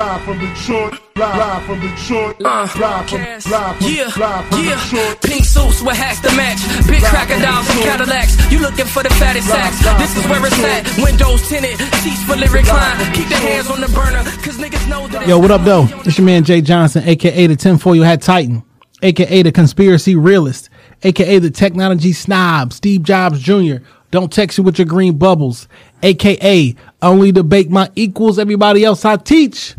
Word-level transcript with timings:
Live 0.00 0.24
from 0.24 0.38
Detroit, 0.38 0.94
live 1.14 1.62
from 1.66 1.78
Detroit, 1.78 2.36
uh, 2.40 2.66
live 2.80 3.10
from, 3.10 3.20
live 3.20 3.42
from, 3.44 3.86
Yeah, 3.86 4.04
live 4.16 4.46
from 4.48 4.64
yeah. 4.64 4.82
Detroit. 4.82 5.20
Pink 5.20 5.44
suits 5.44 5.82
with 5.82 5.94
hats 5.94 6.20
to 6.20 6.34
match. 6.34 6.56
Big 6.88 7.02
crocodiles 7.02 7.68
and 7.68 7.80
Cadillacs. 7.80 8.50
You 8.50 8.60
looking 8.60 8.86
for 8.86 9.02
the 9.02 9.10
fattest 9.10 9.48
sacks. 9.48 9.78
This 10.00 10.16
is 10.16 10.26
where 10.30 10.40
it's 10.46 10.58
at. 10.58 11.04
Windows 11.04 11.46
tinted, 11.46 11.76
seats 12.00 12.24
for 12.24 12.34
lyric 12.34 12.66
line. 12.66 13.12
Keep 13.12 13.28
the 13.28 13.36
hands 13.36 13.68
on 13.68 13.82
the 13.82 13.88
burner, 13.88 14.24
cause 14.40 14.56
niggas 14.56 14.88
know 14.88 15.06
that. 15.08 15.28
Yo, 15.28 15.38
what 15.38 15.50
up, 15.50 15.64
though? 15.64 15.86
It's 16.06 16.16
your 16.16 16.24
man 16.24 16.44
Jay 16.44 16.62
Johnson, 16.62 17.06
aka 17.06 17.46
the 17.46 17.56
tinfoil 17.56 18.02
hat 18.02 18.22
titan, 18.22 18.62
aka 19.02 19.42
the 19.42 19.52
conspiracy 19.52 20.16
realist, 20.16 20.70
aka 21.02 21.38
the 21.38 21.50
technology 21.50 22.14
snob, 22.14 22.72
Steve 22.72 23.02
Jobs 23.02 23.38
Jr. 23.38 23.84
Don't 24.10 24.32
text 24.32 24.56
you 24.56 24.64
with 24.64 24.78
your 24.78 24.86
green 24.86 25.18
bubbles, 25.18 25.68
aka 26.02 26.74
only 27.02 27.32
debate 27.32 27.68
my 27.68 27.90
equals, 27.96 28.38
everybody 28.38 28.82
else 28.82 29.04
I 29.04 29.16
teach. 29.16 29.76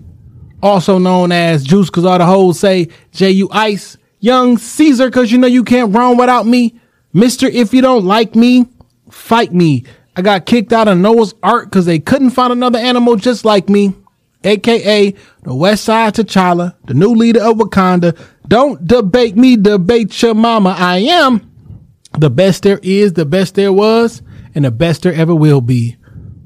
Also 0.61 0.97
known 0.97 1.31
as 1.31 1.63
Juice, 1.63 1.89
cause 1.89 2.05
all 2.05 2.17
the 2.17 2.25
hoes 2.25 2.59
say 2.59 2.89
J.U. 3.11 3.49
Ice, 3.51 3.97
Young 4.19 4.57
Caesar, 4.57 5.09
cause 5.09 5.31
you 5.31 5.37
know 5.37 5.47
you 5.47 5.63
can't 5.63 5.93
run 5.93 6.17
without 6.17 6.45
me. 6.45 6.79
Mister, 7.13 7.47
if 7.47 7.73
you 7.73 7.81
don't 7.81 8.05
like 8.05 8.35
me, 8.35 8.67
fight 9.09 9.53
me. 9.53 9.85
I 10.15 10.21
got 10.21 10.45
kicked 10.45 10.73
out 10.73 10.87
of 10.87 10.97
Noah's 10.97 11.33
Ark 11.41 11.71
cause 11.71 11.85
they 11.85 11.99
couldn't 11.99 12.31
find 12.31 12.53
another 12.53 12.79
animal 12.79 13.15
just 13.15 13.45
like 13.45 13.69
me 13.69 13.95
aka 14.43 15.13
the 15.43 15.53
West 15.53 15.85
Side 15.85 16.13
T'Challa, 16.13 16.75
the 16.85 16.93
new 16.93 17.13
leader 17.13 17.41
of 17.41 17.57
Wakanda. 17.57 18.17
Don't 18.47 18.85
debate 18.85 19.35
me, 19.35 19.55
debate 19.55 20.21
your 20.21 20.35
mama. 20.35 20.75
I 20.77 20.97
am 20.97 21.51
the 22.17 22.29
best 22.29 22.63
there 22.63 22.79
is, 22.83 23.13
the 23.13 23.25
best 23.25 23.55
there 23.55 23.73
was, 23.73 24.21
and 24.53 24.65
the 24.65 24.71
best 24.71 25.03
there 25.03 25.13
ever 25.13 25.33
will 25.33 25.61
be. 25.61 25.97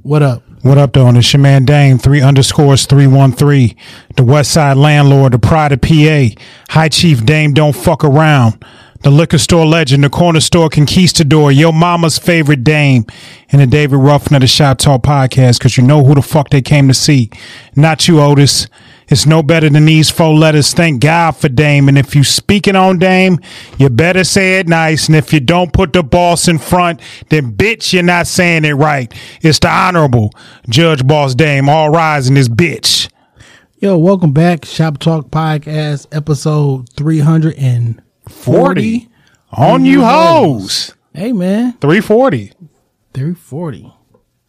What 0.03 0.21
up? 0.21 0.43
What 0.65 0.79
up, 0.79 0.93
though? 0.93 1.07
It's 1.09 1.31
your 1.31 1.43
man 1.43 1.63
Dame, 1.63 1.99
three 1.99 2.23
underscores, 2.23 2.87
313. 2.87 3.75
The 4.15 4.23
West 4.23 4.51
Side 4.51 4.77
Landlord, 4.77 5.33
the 5.33 5.37
Pride 5.37 5.73
of 5.73 5.81
PA. 5.81 6.29
High 6.69 6.89
Chief 6.89 7.23
Dame, 7.23 7.53
don't 7.53 7.75
fuck 7.75 8.03
around. 8.03 8.65
The 9.03 9.11
liquor 9.11 9.37
store 9.37 9.67
legend, 9.67 10.03
the 10.03 10.09
corner 10.09 10.39
store 10.39 10.69
conquistador, 10.69 11.51
your 11.51 11.71
mama's 11.71 12.17
favorite 12.17 12.63
dame, 12.63 13.05
and 13.51 13.61
the 13.61 13.67
David 13.67 13.97
Ruffin 13.97 14.33
of 14.33 14.41
the 14.41 14.47
Shop 14.47 14.79
Talk 14.79 15.03
podcast, 15.03 15.59
because 15.59 15.77
you 15.77 15.83
know 15.83 16.03
who 16.03 16.15
the 16.15 16.23
fuck 16.23 16.49
they 16.49 16.63
came 16.63 16.87
to 16.87 16.95
see. 16.95 17.29
Not 17.75 18.07
you, 18.07 18.19
Otis. 18.19 18.67
It's 19.07 19.25
no 19.25 19.43
better 19.43 19.69
than 19.69 19.85
these 19.85 20.09
four 20.09 20.33
letters. 20.33 20.73
Thank 20.73 21.01
God 21.01 21.31
for 21.31 21.49
Dame. 21.49 21.87
And 21.87 21.97
if 21.97 22.15
you 22.15 22.23
speaking 22.23 22.75
on 22.75 22.97
Dame, 22.97 23.39
you 23.77 23.89
better 23.89 24.23
say 24.23 24.59
it 24.59 24.67
nice. 24.67 25.07
And 25.07 25.15
if 25.15 25.31
you 25.31 25.39
don't 25.39 25.73
put 25.73 25.93
the 25.93 26.03
boss 26.03 26.47
in 26.47 26.57
front, 26.57 27.01
then 27.29 27.53
bitch, 27.55 27.93
you're 27.93 28.03
not 28.03 28.27
saying 28.27 28.65
it 28.65 28.73
right. 28.73 29.13
It's 29.41 29.59
the 29.59 29.69
honorable 29.69 30.31
Judge 30.69 31.05
Boss 31.05 31.35
Dame. 31.35 31.69
All 31.69 31.89
rise 31.89 32.27
in 32.27 32.33
this 32.33 32.49
bitch. 32.49 33.09
Yo, 33.77 33.97
welcome 33.97 34.31
back. 34.31 34.65
Shop 34.65 34.97
Talk 34.97 35.29
Podcast, 35.29 36.07
episode 36.11 36.89
340. 36.93 38.01
40 38.27 39.09
on 39.51 39.85
you 39.85 40.03
hoes. 40.03 40.95
Hey, 41.13 41.31
man, 41.31 41.73
340. 41.73 42.53
340. 43.13 43.94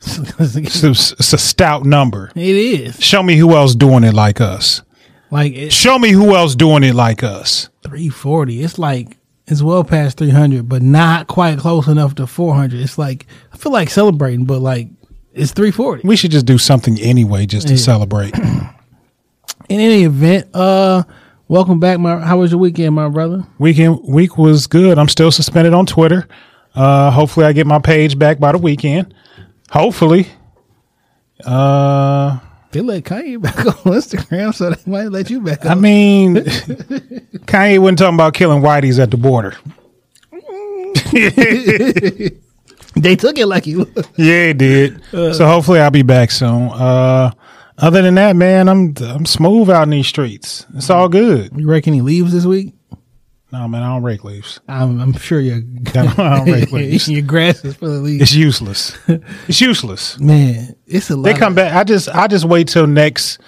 It's 0.07 0.83
a, 0.85 0.91
it's 0.91 1.33
a 1.33 1.39
stout 1.39 1.85
number. 1.85 2.31
it 2.35 2.57
is. 2.57 3.03
Show 3.03 3.23
me 3.23 3.37
who 3.37 3.55
else 3.55 3.75
doing 3.75 4.05
it 4.05 4.15
like 4.15 4.41
us. 4.41 4.83
Like, 5.31 5.53
it's 5.55 5.75
Show 5.75 5.99
me 5.99 6.11
who 6.11 6.35
else 6.37 6.55
doing 6.55 6.85
it 6.85 6.95
like 6.95 7.23
us. 7.23 7.69
340. 7.83 8.63
It's 8.63 8.79
like, 8.79 9.17
it's 9.49 9.63
well 9.63 9.85
past 9.85 10.19
300, 10.19 10.69
but 10.69 10.83
not 10.83 11.27
quite 11.27 11.59
close 11.59 11.89
enough 11.89 12.15
to 12.17 12.27
400. 12.27 12.79
It's 12.81 12.97
like, 12.99 13.27
I 13.53 13.57
feel 13.57 13.73
like 13.73 13.91
celebrating, 13.91 14.45
but 14.45 14.61
like, 14.61 14.89
it's 15.35 15.53
340. 15.53 16.07
We 16.07 16.17
should 16.17 16.31
just 16.31 16.47
do 16.47 16.59
something 16.59 16.99
anyway 17.01 17.47
just 17.47 17.67
to 17.69 17.75
Yeah. 17.75 17.81
celebrate. 17.81 18.35
in 18.39 19.81
any 19.81 20.05
event, 20.05 20.49
uh, 20.55 21.03
welcome 21.49 21.81
back. 21.81 21.99
My 21.99 22.19
how 22.21 22.39
was 22.39 22.53
your 22.53 22.61
weekend, 22.61 22.95
my 22.95 23.09
brother? 23.09 23.45
Weekend 23.59 24.01
week 24.05 24.39
was 24.39 24.67
good. 24.67 24.99
I'm 24.99 25.09
still 25.09 25.31
suspended 25.33 25.75
on 25.75 25.87
Twitter. 25.87 26.27
Uh, 26.75 27.11
hopefully 27.11 27.47
I 27.47 27.53
get 27.53 27.67
my 27.67 27.79
page 27.79 28.19
back 28.19 28.39
by 28.39 28.53
the 28.53 28.59
weekend. 28.59 29.13
Hopefully. 29.71 30.29
Uh, 31.45 32.39
They 32.73 32.81
let 32.81 33.05
Kanye 33.05 33.41
back 33.41 33.57
on 33.67 33.73
Instagram, 33.95 34.55
so 34.55 34.71
they 34.71 34.91
might 34.91 35.09
let 35.09 35.29
you 35.31 35.41
back. 35.41 35.65
I 35.67 35.71
on. 35.73 35.81
mean, 35.81 36.37
Kanye 36.37 37.79
wasn't 37.79 37.99
talking 37.99 38.15
about 38.15 38.35
killing 38.35 38.63
whiteys 38.63 38.99
at 39.03 39.11
the 39.11 39.17
border. 39.17 39.57
they 42.97 43.17
took 43.17 43.39
it 43.39 43.47
like 43.47 43.65
he 43.65 43.77
was. 43.77 43.89
Yeah, 44.17 44.51
it 44.51 44.59
did. 44.59 45.03
so 45.13 45.47
hopefully 45.47 45.81
I'll 45.81 45.91
be 45.91 46.03
back 46.03 46.31
soon. 46.31 46.69
Uh, 46.71 47.31
other 47.79 48.03
than 48.03 48.15
that, 48.15 48.37
man, 48.37 48.69
I'm 48.69 48.95
I'm 49.03 49.27
smooth 49.27 49.69
out 49.71 49.83
in 49.85 49.91
these 49.91 50.07
streets. 50.07 50.67
It's 50.75 50.91
all 50.91 51.09
good. 51.09 51.53
You 51.57 51.69
reckon 51.69 51.93
he 51.93 52.01
leaves 52.01 52.33
this 52.33 52.45
week? 52.47 52.75
No, 53.53 53.69
man, 53.69 53.83
I 53.83 53.95
don't 53.95 54.03
rake 54.03 54.25
leaves. 54.25 54.61
I'm, 54.67 55.01
I'm 55.01 55.13
sure 55.13 55.39
your 55.39 55.57
I 55.87 56.37
don't 56.37 56.51
rake 56.51 56.73
leaves. 56.73 57.09
your 57.09 57.23
grass 57.23 57.65
is 57.65 57.77
full 57.77 57.97
of 57.97 58.03
leaves. 58.03 58.23
It's 58.23 58.35
useless. 58.35 58.99
It's 59.07 59.61
useless. 59.61 60.19
Man, 60.19 60.75
it's 60.87 61.11
a 61.11 61.17
lot. 61.17 61.25
They 61.25 61.35
come 61.35 61.55
back. 61.55 61.75
I 61.75 61.85
just 61.85 62.09
I 62.09 62.27
just 62.27 62.45
wait 62.45 62.69
till 62.69 62.87
next 62.87 63.39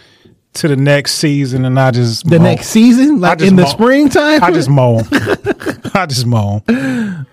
to 0.55 0.69
the 0.69 0.77
next 0.77 1.15
season, 1.15 1.65
and 1.65 1.79
I 1.81 1.91
just 1.91 2.29
the 2.29 2.39
mow. 2.39 2.45
next 2.45 2.69
season, 2.69 3.21
like 3.21 3.41
in 3.41 3.57
the 3.57 3.67
springtime. 3.67 4.43
I 4.43 4.53
just 4.53 4.69
mow. 4.69 5.03
I 5.95 6.07
just 6.07 6.27
mow. 6.27 6.63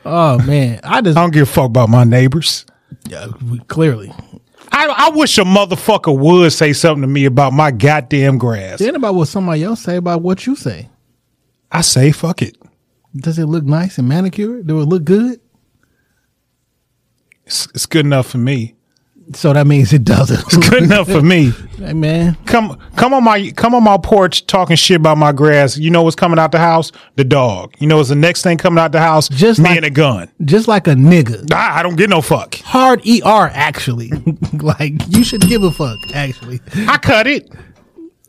oh 0.05 0.39
man, 0.39 0.79
I 0.83 1.01
just 1.01 1.17
I 1.17 1.21
don't 1.21 1.33
give 1.33 1.47
a 1.47 1.51
fuck 1.51 1.67
about 1.67 1.89
my 1.89 2.03
neighbors. 2.03 2.65
yeah, 3.07 3.27
clearly. 3.67 4.11
I 4.71 4.87
I 4.87 5.09
wish 5.11 5.37
a 5.37 5.43
motherfucker 5.43 6.17
would 6.17 6.51
say 6.51 6.73
something 6.73 7.01
to 7.01 7.07
me 7.07 7.25
about 7.25 7.53
my 7.53 7.69
goddamn 7.69 8.39
grass. 8.39 8.79
Then 8.79 8.95
about 8.95 9.13
what 9.13 9.27
somebody 9.27 9.63
else 9.63 9.81
say 9.81 9.97
about 9.97 10.23
what 10.23 10.47
you 10.47 10.55
say. 10.55 10.89
I 11.75 11.81
say 11.81 12.12
fuck 12.13 12.41
it. 12.41 12.58
Does 13.18 13.38
it 13.38 13.46
look 13.47 13.66
nice 13.66 13.97
and 13.97 14.08
manicured? 14.08 14.66
Do 14.68 14.80
it 14.80 14.86
look 14.86 15.03
good? 15.03 15.40
It's, 17.46 17.68
it's 17.75 17.86
good 17.86 18.06
enough 18.06 18.28
for 18.28 18.38
me. 18.38 18.75
So 19.34 19.52
that 19.53 19.66
means 19.68 19.91
it 19.91 20.03
doesn't. 20.03 20.40
It's 20.40 20.69
good 20.69 20.84
enough 20.84 21.09
for 21.09 21.22
me. 21.22 21.52
Hey 21.75 21.91
man, 21.91 22.38
Come 22.46 22.80
come 22.96 23.13
on 23.13 23.22
my 23.25 23.52
come 23.52 23.75
on 23.75 23.84
my 23.84 23.97
porch 23.97 24.47
talking 24.47 24.78
shit 24.78 24.96
about 24.96 25.18
my 25.18 25.34
grass. 25.34 25.78
You 25.78 25.90
know 25.91 26.03
what's 26.03 26.16
coming 26.16 26.40
out 26.40 26.53
the 26.53 26.58
house? 26.59 26.94
The 27.18 27.25
dog. 27.25 27.75
You 27.80 27.88
know 27.88 27.97
what's 27.97 28.07
the 28.07 28.16
next 28.16 28.44
thing 28.44 28.57
coming 28.57 28.81
out 28.81 28.94
the 28.94 29.02
house? 29.02 29.28
Just 29.28 29.59
me 29.59 29.66
like- 29.69 29.78
and 29.78 29.86
a 29.86 29.90
gun. 29.90 30.31
just 30.46 30.69
like 30.69 30.88
a 30.88 30.92
nigga. 30.92 31.52
I, 31.53 31.80
I 31.80 31.84
don't 31.84 31.97
get 31.97 32.09
no 32.09 32.22
fuck. 32.22 32.56
hard 32.59 33.02
ER 33.06 33.50
actually. 33.53 34.09
like 34.53 34.94
you 35.09 35.25
should 35.25 35.42
give 35.42 35.63
a 35.63 35.72
fuck 35.72 35.97
actually. 36.13 36.62
I 36.88 36.97
cut 36.97 37.28
it. 37.28 37.52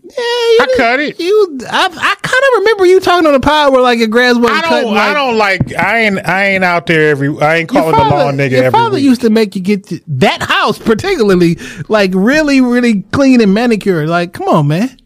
Yeah, 0.08 0.14
you 0.18 0.58
I 0.60 0.74
cut 0.76 1.00
it. 1.00 1.18
You, 1.18 1.58
I, 1.68 1.86
I 1.86 2.14
kind 2.22 2.42
of 2.44 2.58
remember 2.58 2.86
you 2.86 3.00
talking 3.00 3.26
on 3.26 3.32
the 3.32 3.40
pod 3.40 3.72
where 3.72 3.82
like 3.82 3.98
your 3.98 4.06
grass 4.08 4.36
wasn't 4.36 4.52
I 4.58 4.62
cut. 4.62 4.82
don't. 4.82 4.94
like, 4.94 5.10
I 5.10 5.14
don't 5.14 5.36
like. 5.38 5.74
I 5.74 5.98
ain't. 6.02 6.28
I 6.28 6.44
ain't 6.50 6.62
out 6.64 6.86
there 6.86 7.10
every. 7.10 7.36
I 7.40 7.56
ain't 7.56 7.68
calling 7.68 7.92
the 7.96 8.04
lawn 8.04 8.36
nigga 8.36 8.50
your 8.52 8.64
every 8.64 8.70
father 8.70 8.94
week. 8.94 9.04
used 9.04 9.20
to 9.22 9.30
make 9.30 9.56
you 9.56 9.62
get 9.62 9.84
to, 9.88 10.00
that 10.06 10.42
house 10.42 10.78
particularly 10.78 11.58
like 11.88 12.12
really, 12.14 12.60
really 12.60 13.02
clean 13.02 13.40
and 13.40 13.52
manicured. 13.52 14.08
Like, 14.08 14.32
come 14.32 14.48
on, 14.48 14.68
man. 14.68 14.96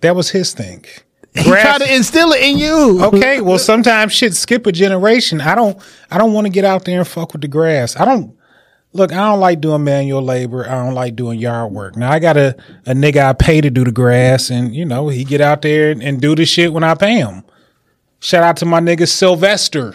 that 0.00 0.14
was 0.14 0.30
his 0.30 0.52
thing. 0.52 0.84
He 1.34 1.44
Grass- 1.44 1.62
tried 1.78 1.86
to 1.86 1.94
instill 1.94 2.32
it 2.32 2.42
in 2.42 2.58
you. 2.58 3.02
okay. 3.04 3.40
Well, 3.40 3.58
sometimes 3.72 4.12
shit 4.12 4.34
skip 4.34 4.66
a 4.66 4.72
generation. 4.72 5.40
I 5.40 5.54
don't. 5.54 5.78
I 6.10 6.18
don't 6.18 6.32
want 6.34 6.46
to 6.46 6.50
get 6.50 6.64
out 6.66 6.84
there 6.84 6.98
and 6.98 7.08
fuck 7.08 7.32
with 7.32 7.42
the 7.42 7.48
grass. 7.48 7.96
I 7.96 8.04
don't. 8.04 8.35
Look, 8.96 9.12
I 9.12 9.28
don't 9.30 9.40
like 9.40 9.60
doing 9.60 9.84
manual 9.84 10.22
labor. 10.22 10.66
I 10.68 10.82
don't 10.84 10.94
like 10.94 11.14
doing 11.16 11.38
yard 11.38 11.72
work. 11.72 11.96
Now 11.96 12.10
I 12.10 12.18
got 12.18 12.36
a, 12.36 12.56
a 12.86 12.94
nigga 12.94 13.24
I 13.28 13.32
pay 13.34 13.60
to 13.60 13.70
do 13.70 13.84
the 13.84 13.92
grass, 13.92 14.50
and 14.50 14.74
you 14.74 14.84
know 14.84 15.08
he 15.08 15.24
get 15.24 15.40
out 15.40 15.62
there 15.62 15.90
and, 15.90 16.02
and 16.02 16.20
do 16.20 16.34
the 16.34 16.44
shit 16.46 16.72
when 16.72 16.82
I 16.84 16.94
pay 16.94 17.16
him. 17.18 17.44
Shout 18.20 18.42
out 18.42 18.56
to 18.58 18.64
my 18.66 18.80
nigga 18.80 19.06
Sylvester. 19.06 19.94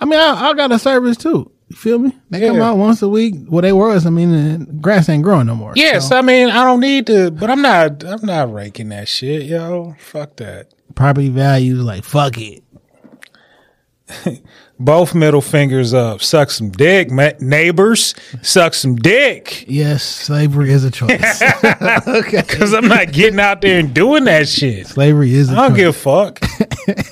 I 0.00 0.04
mean, 0.04 0.18
I, 0.20 0.50
I 0.50 0.54
got 0.54 0.70
a 0.72 0.78
service 0.78 1.16
too. 1.16 1.50
You 1.68 1.76
feel 1.76 1.98
me? 1.98 2.16
They 2.30 2.40
come 2.46 2.60
out 2.60 2.76
once 2.76 3.00
a 3.02 3.08
week. 3.08 3.34
Well, 3.48 3.62
they 3.62 3.72
was. 3.72 4.04
I 4.04 4.10
mean, 4.10 4.30
the 4.58 4.66
grass 4.80 5.08
ain't 5.08 5.22
growing 5.22 5.46
no 5.46 5.54
more. 5.54 5.72
Yes, 5.74 6.10
So, 6.10 6.18
I 6.18 6.22
mean 6.22 6.50
I 6.50 6.64
don't 6.64 6.80
need 6.80 7.06
to, 7.06 7.30
but 7.30 7.50
I'm 7.50 7.62
not. 7.62 8.04
I'm 8.04 8.24
not 8.26 8.52
raking 8.52 8.90
that 8.90 9.08
shit, 9.08 9.44
yo. 9.44 9.96
Fuck 9.98 10.36
that. 10.36 10.68
property 10.94 11.30
values 11.30 11.82
like 11.82 12.04
fuck 12.04 12.36
it. 12.38 12.62
Both 14.84 15.14
middle 15.14 15.40
fingers 15.40 15.94
up. 15.94 16.22
Suck 16.22 16.50
some 16.50 16.70
dick, 16.70 17.10
ma- 17.10 17.30
neighbors. 17.40 18.14
Suck 18.42 18.74
some 18.74 18.96
dick. 18.96 19.64
Yes, 19.68 20.02
slavery 20.02 20.70
is 20.72 20.82
a 20.84 20.90
choice. 20.90 21.42
okay, 22.08 22.42
Cause 22.42 22.74
I'm 22.74 22.88
not 22.88 23.12
getting 23.12 23.38
out 23.38 23.60
there 23.60 23.78
and 23.78 23.94
doing 23.94 24.24
that 24.24 24.48
shit. 24.48 24.88
slavery 24.88 25.32
is 25.34 25.50
a 25.50 25.52
I 25.52 25.54
don't 25.68 25.70
choice. 25.70 25.76
give 25.76 25.88
a 25.88 25.92
fuck. 25.92 26.40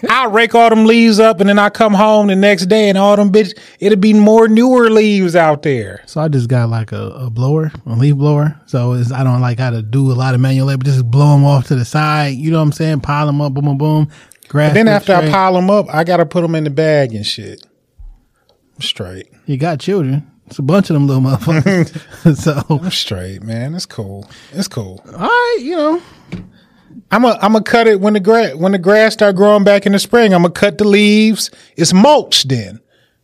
I 0.10 0.26
rake 0.26 0.54
all 0.54 0.68
them 0.68 0.84
leaves 0.84 1.20
up 1.20 1.38
and 1.38 1.48
then 1.48 1.58
I 1.60 1.70
come 1.70 1.94
home 1.94 2.26
the 2.26 2.34
next 2.34 2.66
day 2.66 2.88
and 2.88 2.98
all 2.98 3.14
them 3.14 3.30
bitch, 3.30 3.56
it'll 3.78 3.98
be 3.98 4.14
more 4.14 4.48
newer 4.48 4.90
leaves 4.90 5.36
out 5.36 5.62
there. 5.62 6.02
So 6.06 6.20
I 6.20 6.26
just 6.28 6.48
got 6.48 6.68
like 6.70 6.90
a, 6.90 7.10
a 7.10 7.30
blower, 7.30 7.70
a 7.86 7.92
leaf 7.94 8.16
blower. 8.16 8.60
So 8.66 8.94
I 9.14 9.22
don't 9.22 9.40
like 9.40 9.60
how 9.60 9.70
to 9.70 9.80
do 9.82 10.10
a 10.10 10.14
lot 10.14 10.34
of 10.34 10.40
manual 10.40 10.66
labor. 10.66 10.82
Just 10.84 11.08
blow 11.08 11.34
them 11.34 11.44
off 11.44 11.68
to 11.68 11.76
the 11.76 11.84
side. 11.84 12.34
You 12.34 12.50
know 12.50 12.58
what 12.58 12.64
I'm 12.64 12.72
saying? 12.72 13.00
Pile 13.00 13.26
them 13.26 13.40
up, 13.40 13.54
boom, 13.54 13.64
boom, 13.66 13.78
boom. 13.78 14.10
Grass. 14.50 14.74
Then 14.74 14.88
after 14.88 15.14
I 15.14 15.30
pile 15.30 15.54
them 15.54 15.70
up, 15.70 15.86
I 15.94 16.02
gotta 16.02 16.26
put 16.26 16.42
them 16.42 16.56
in 16.56 16.64
the 16.64 16.70
bag 16.70 17.14
and 17.14 17.24
shit. 17.24 17.64
I'm 18.74 18.82
straight. 18.82 19.28
you 19.46 19.56
got 19.56 19.78
children. 19.78 20.28
It's 20.48 20.58
a 20.58 20.62
bunch 20.62 20.90
of 20.90 20.94
them 20.94 21.06
little 21.06 21.22
motherfuckers. 21.22 22.36
so 22.36 22.64
I'm 22.68 22.90
straight, 22.90 23.44
man. 23.44 23.76
It's 23.76 23.86
cool. 23.86 24.28
It's 24.50 24.66
cool. 24.66 25.04
All 25.06 25.20
right, 25.20 25.58
you 25.60 25.76
know, 25.76 26.02
I'm 27.12 27.24
a 27.24 27.38
I'm 27.40 27.52
gonna 27.52 27.62
cut 27.62 27.86
it 27.86 28.00
when 28.00 28.14
the 28.14 28.20
grass 28.20 28.56
when 28.56 28.72
the 28.72 28.78
grass 28.78 29.12
start 29.12 29.36
growing 29.36 29.62
back 29.62 29.86
in 29.86 29.92
the 29.92 30.00
spring. 30.00 30.34
I'm 30.34 30.42
gonna 30.42 30.52
cut 30.52 30.78
the 30.78 30.84
leaves. 30.84 31.52
It's 31.76 31.92
mulch 31.92 32.48
then. 32.48 32.80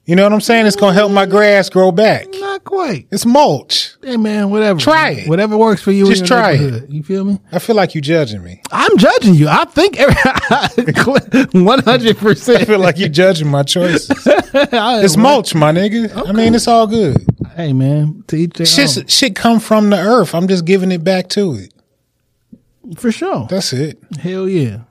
You 0.08 0.14
know 0.14 0.22
what 0.22 0.32
I'm 0.32 0.40
saying? 0.40 0.66
It's 0.66 0.76
gonna 0.76 0.92
help 0.94 1.10
my 1.10 1.26
grass 1.26 1.68
grow 1.68 1.90
back. 1.90 2.26
not 2.34 2.62
quite. 2.62 3.08
It's 3.10 3.26
mulch. 3.26 3.96
Hey 4.02 4.16
man, 4.16 4.50
whatever. 4.50 4.78
Try 4.78 5.10
it. 5.10 5.28
Whatever 5.28 5.56
works 5.56 5.82
for 5.82 5.90
you. 5.90 6.06
Just 6.06 6.24
try 6.26 6.52
it. 6.52 6.88
You 6.88 7.02
feel 7.02 7.24
me? 7.24 7.40
I 7.50 7.58
feel 7.58 7.74
like 7.74 7.94
you 7.96 8.00
judging 8.00 8.44
me. 8.44 8.62
I'm 8.70 8.96
judging 8.98 9.34
you. 9.34 9.48
I 9.48 9.64
think 9.64 9.96
one 11.54 11.80
hundred 11.80 12.18
percent. 12.18 12.62
I 12.62 12.64
feel 12.66 12.78
like 12.78 12.98
you 12.98 13.08
judging 13.08 13.48
my 13.48 13.62
choices. 13.64 14.10
It's 14.58 15.16
mulch, 15.18 15.54
my 15.54 15.70
nigga. 15.72 16.26
I 16.28 16.32
mean, 16.32 16.54
it's 16.54 16.66
all 16.68 16.86
good. 16.86 17.16
Hey 17.56 17.72
man, 17.74 18.22
to 18.28 18.36
each 18.36 18.54
their 18.54 18.64
Shit, 18.66 18.96
own. 18.96 19.06
shit 19.08 19.34
come 19.34 19.60
from 19.60 19.90
the 19.90 19.98
earth. 19.98 20.34
I'm 20.34 20.46
just 20.48 20.64
giving 20.64 20.92
it 20.92 21.02
back 21.04 21.28
to 21.30 21.54
it. 21.54 21.74
for 22.96 23.10
sure. 23.12 23.46
That's 23.50 23.72
it. 23.72 23.98
Hell 24.20 24.48
yeah, 24.48 24.82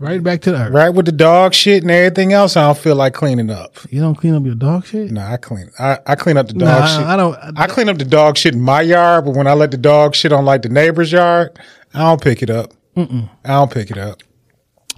right 0.00 0.20
back 0.22 0.40
to 0.42 0.50
the 0.52 0.58
earth. 0.62 0.72
Right 0.72 0.88
with 0.88 1.06
the 1.06 1.12
dog 1.12 1.54
shit 1.54 1.82
and 1.82 1.90
everything 1.92 2.32
else. 2.32 2.56
I 2.56 2.66
don't 2.66 2.76
feel 2.78 2.96
like 2.96 3.14
cleaning 3.14 3.50
up. 3.50 3.76
You 3.90 4.00
don't 4.00 4.16
clean 4.16 4.34
up 4.34 4.44
your 4.44 4.56
dog 4.56 4.86
shit. 4.86 5.12
No, 5.12 5.20
I 5.20 5.36
clean. 5.36 5.70
I, 5.78 5.98
I 6.06 6.14
clean 6.16 6.36
up 6.36 6.48
the 6.48 6.54
dog 6.54 6.68
Nah, 6.68 6.86
shit. 6.86 7.06
I 7.06 7.16
don't- 7.16 7.38
I 7.58 7.66
clean 7.68 7.88
up 7.88 7.98
the 7.98 8.04
dog 8.04 8.36
shit 8.36 8.54
in 8.54 8.60
my 8.60 8.80
yard, 8.82 9.24
but 9.26 9.36
when 9.36 9.46
I 9.46 9.52
let 9.52 9.70
the 9.70 9.76
dog 9.78 10.14
shit 10.16 10.32
on 10.32 10.44
like 10.44 10.62
the 10.62 10.68
neighbor's 10.68 11.12
yard, 11.12 11.56
I 11.94 11.98
don't 12.00 12.20
pick 12.20 12.42
it 12.42 12.50
up. 12.50 12.72
I 12.96 13.28
don't 13.44 13.70
pick 13.72 13.90
it 13.90 13.96
up. 13.98 14.22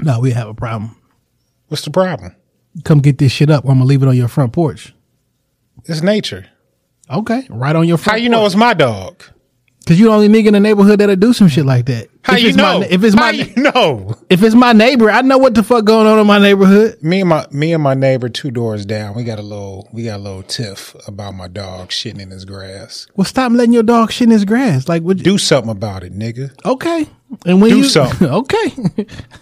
No, 0.00 0.18
we 0.18 0.30
have 0.32 0.48
a 0.48 0.54
problem. 0.54 0.96
What's 1.68 1.82
the 1.84 1.90
problem? 1.90 2.34
Come 2.84 2.98
get 3.00 3.18
this 3.18 3.30
shit 3.32 3.50
up. 3.50 3.64
Or 3.64 3.70
I'm 3.70 3.78
gonna 3.78 3.84
leave 3.86 4.02
it 4.02 4.08
on 4.08 4.16
your 4.16 4.28
front 4.28 4.52
porch. 4.52 4.94
It's 5.84 6.02
nature. 6.02 6.46
Okay, 7.10 7.46
right 7.50 7.76
on 7.76 7.86
your 7.86 7.98
front. 7.98 8.18
How 8.18 8.22
you 8.22 8.28
know 8.30 8.46
it's 8.46 8.56
my 8.56 8.72
dog? 8.74 9.22
Because 9.84 9.98
you 9.98 10.06
the 10.06 10.12
only 10.12 10.28
nigga 10.28 10.46
in 10.46 10.52
the 10.54 10.60
neighborhood 10.60 11.00
that'll 11.00 11.16
do 11.16 11.32
some 11.32 11.48
shit 11.48 11.66
like 11.66 11.86
that. 11.86 12.08
How 12.22 12.36
if 12.36 12.42
you 12.42 12.48
it's 12.50 12.56
know? 12.56 12.78
My, 12.80 12.86
if 12.86 13.02
it's 13.02 13.14
How 13.16 13.20
my 13.20 13.30
you 13.32 13.62
know? 13.62 14.14
if 14.30 14.42
it's 14.42 14.54
my 14.54 14.72
neighbor, 14.72 15.10
I 15.10 15.22
know 15.22 15.38
what 15.38 15.54
the 15.56 15.62
fuck 15.64 15.84
going 15.84 16.06
on 16.06 16.20
in 16.20 16.26
my 16.26 16.38
neighborhood. 16.38 17.02
Me 17.02 17.20
and 17.20 17.28
my 17.28 17.46
me 17.50 17.72
and 17.72 17.82
my 17.82 17.94
neighbor 17.94 18.28
two 18.28 18.52
doors 18.52 18.86
down, 18.86 19.14
we 19.16 19.24
got 19.24 19.40
a 19.40 19.42
little 19.42 19.88
we 19.92 20.04
got 20.04 20.16
a 20.18 20.22
little 20.22 20.44
tiff 20.44 20.94
about 21.08 21.34
my 21.34 21.48
dog 21.48 21.88
shitting 21.88 22.20
in 22.20 22.30
his 22.30 22.44
grass. 22.44 23.08
Well, 23.16 23.24
stop 23.24 23.50
letting 23.50 23.72
your 23.72 23.82
dog 23.82 24.12
shit 24.12 24.26
in 24.26 24.30
his 24.30 24.44
grass. 24.44 24.88
Like, 24.88 25.02
would 25.02 25.18
you? 25.18 25.24
Do 25.24 25.36
something 25.38 25.70
about 25.70 26.04
it, 26.04 26.16
nigga. 26.16 26.52
Okay, 26.64 27.08
and 27.44 27.60
when 27.60 27.70
Do 27.72 27.78
you 27.78 27.84
something. 27.84 28.28
okay, 28.40 28.72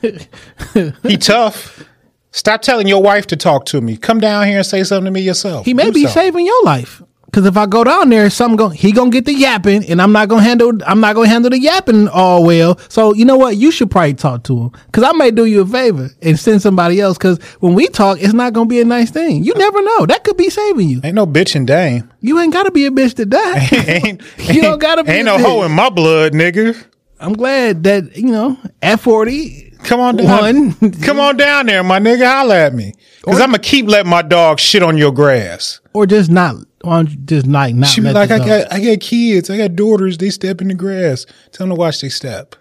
He 1.03 1.17
tough. 1.17 1.85
Stop 2.33 2.63
telling 2.63 2.87
your 2.87 3.03
wife 3.03 3.27
to 3.27 3.37
talk 3.37 3.67
to 3.67 3.81
me. 3.81 3.97
Come 3.97 4.21
down 4.21 4.47
here 4.47 4.59
and 4.59 4.67
say 4.67 4.85
something 4.85 5.07
to 5.07 5.11
me 5.11 5.21
yourself. 5.21 5.65
he 5.67 5.75
may 5.75 5.87
Do 5.87 5.93
be 5.93 6.03
something. 6.05 6.13
saving 6.23 6.47
your 6.47 6.63
life. 6.65 7.03
Because 7.31 7.47
if 7.47 7.57
I 7.57 7.67
go 7.67 7.85
down 7.85 8.09
there, 8.09 8.29
something 8.29 8.57
going 8.57 8.77
he 8.77 8.91
gonna 8.91 9.11
get 9.11 9.25
the 9.25 9.33
yapping, 9.33 9.85
and 9.89 10.03
I'm 10.03 10.11
not 10.11 10.29
gonna 10.29 10.43
handle 10.43 10.73
I'm 10.85 10.99
not 10.99 11.15
gonna 11.15 11.29
handle 11.29 11.51
the 11.51 11.61
yapping 11.61 12.09
all 12.09 12.45
well. 12.45 12.77
So 12.89 13.15
you 13.15 13.25
know 13.25 13.37
what? 13.37 13.57
You 13.57 13.71
should 13.71 13.89
probably 13.89 14.15
talk 14.15 14.43
to 14.45 14.63
him 14.65 14.71
because 14.87 15.05
I 15.05 15.13
may 15.13 15.31
do 15.31 15.45
you 15.45 15.63
a 15.63 15.67
favor 15.67 16.11
and 16.23 16.39
send 16.39 16.61
somebody 16.61 17.01
else. 17.01 17.17
Because 17.19 17.41
when 17.61 17.75
we 17.75 17.87
talk, 17.87 18.21
it's 18.21 18.33
not 18.33 18.53
gonna 18.53 18.67
be 18.67 18.81
a 18.81 18.85
nice 18.85 19.11
thing. 19.13 19.45
You 19.45 19.55
never 19.55 19.81
know. 19.81 20.07
That 20.07 20.25
could 20.25 20.37
be 20.37 20.51
saving 20.51 20.89
you. 20.89 21.01
Ain't 21.05 21.15
no 21.15 21.27
bitch 21.27 21.55
and 21.55 21.67
dame. 21.69 22.11
You 22.21 22.41
ain't 22.41 22.53
gotta 22.53 22.73
be 22.73 22.87
a 22.87 22.91
bitch 22.91 23.15
to 23.15 23.27
die. 23.27 23.69
ain't, 24.05 24.23
You 24.53 24.63
don't 24.63 24.81
gotta 24.81 25.05
be 25.05 25.13
Ain't 25.13 25.27
no 25.27 25.39
hoe 25.39 25.61
bitch. 25.61 25.67
in 25.67 25.73
my 25.73 25.89
blood, 25.89 26.33
nigga. 26.33 26.85
I'm 27.21 27.35
glad 27.35 27.85
that 27.85 28.17
you 28.17 28.33
know 28.33 28.59
at 28.83 28.99
40. 28.99 29.71
Come 29.85 30.01
on 30.01 30.17
down. 30.17 30.73
One. 30.73 30.93
Come 31.03 31.21
on 31.21 31.37
down 31.37 31.67
there, 31.67 31.83
my 31.83 31.99
nigga. 32.01 32.27
Holla 32.27 32.57
at 32.57 32.75
me. 32.75 32.95
Cause 33.23 33.41
I'm 33.41 33.49
gonna 33.51 33.59
keep 33.59 33.87
letting 33.87 34.11
my 34.11 34.23
dog 34.23 34.59
shit 34.59 34.83
on 34.83 34.97
your 34.99 35.13
grass. 35.13 35.80
Or 35.93 36.07
just 36.07 36.31
not 36.31 36.57
why 36.83 36.97
don't 36.97 37.11
you 37.11 37.17
just 37.19 37.47
like 37.47 37.75
not 37.75 37.89
She 37.89 38.01
be 38.01 38.11
like, 38.13 38.31
I 38.31 38.39
got, 38.39 38.73
I 38.73 38.81
got 38.81 39.01
kids. 39.01 39.51
I 39.51 39.57
got 39.59 39.77
daughters. 39.77 40.17
They 40.17 40.31
step 40.31 40.61
in 40.63 40.69
the 40.69 40.75
grass. 40.75 41.27
Tell 41.53 41.67
them 41.67 41.77
to 41.77 41.79
watch 41.79 42.01
they 42.01 42.09
step. 42.09 42.57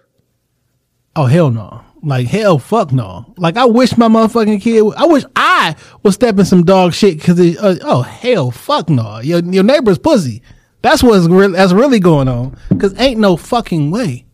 oh 1.15 1.25
hell 1.25 1.49
no 1.49 1.83
like 2.01 2.27
hell 2.27 2.57
fuck 2.59 2.93
no 2.93 3.25
like 3.37 3.57
i 3.57 3.65
wish 3.65 3.97
my 3.97 4.07
motherfucking 4.07 4.61
kid 4.61 4.81
i 4.95 5.05
wish 5.05 5.23
i 5.35 5.75
was 6.01 6.15
stepping 6.15 6.45
some 6.45 6.63
dog 6.63 6.93
shit 6.93 7.17
because 7.17 7.37
uh, 7.57 7.77
oh 7.83 8.01
hell 8.03 8.51
fuck 8.51 8.87
no 8.89 9.19
your, 9.19 9.39
your 9.43 9.63
neighbor's 9.65 9.97
pussy 9.97 10.41
that's 10.81 11.03
what's 11.03 11.27
re- 11.27 11.47
that's 11.47 11.73
really 11.73 11.99
going 11.99 12.29
on 12.29 12.57
because 12.69 12.97
ain't 13.01 13.19
no 13.19 13.35
fucking 13.35 13.91
way 13.91 14.25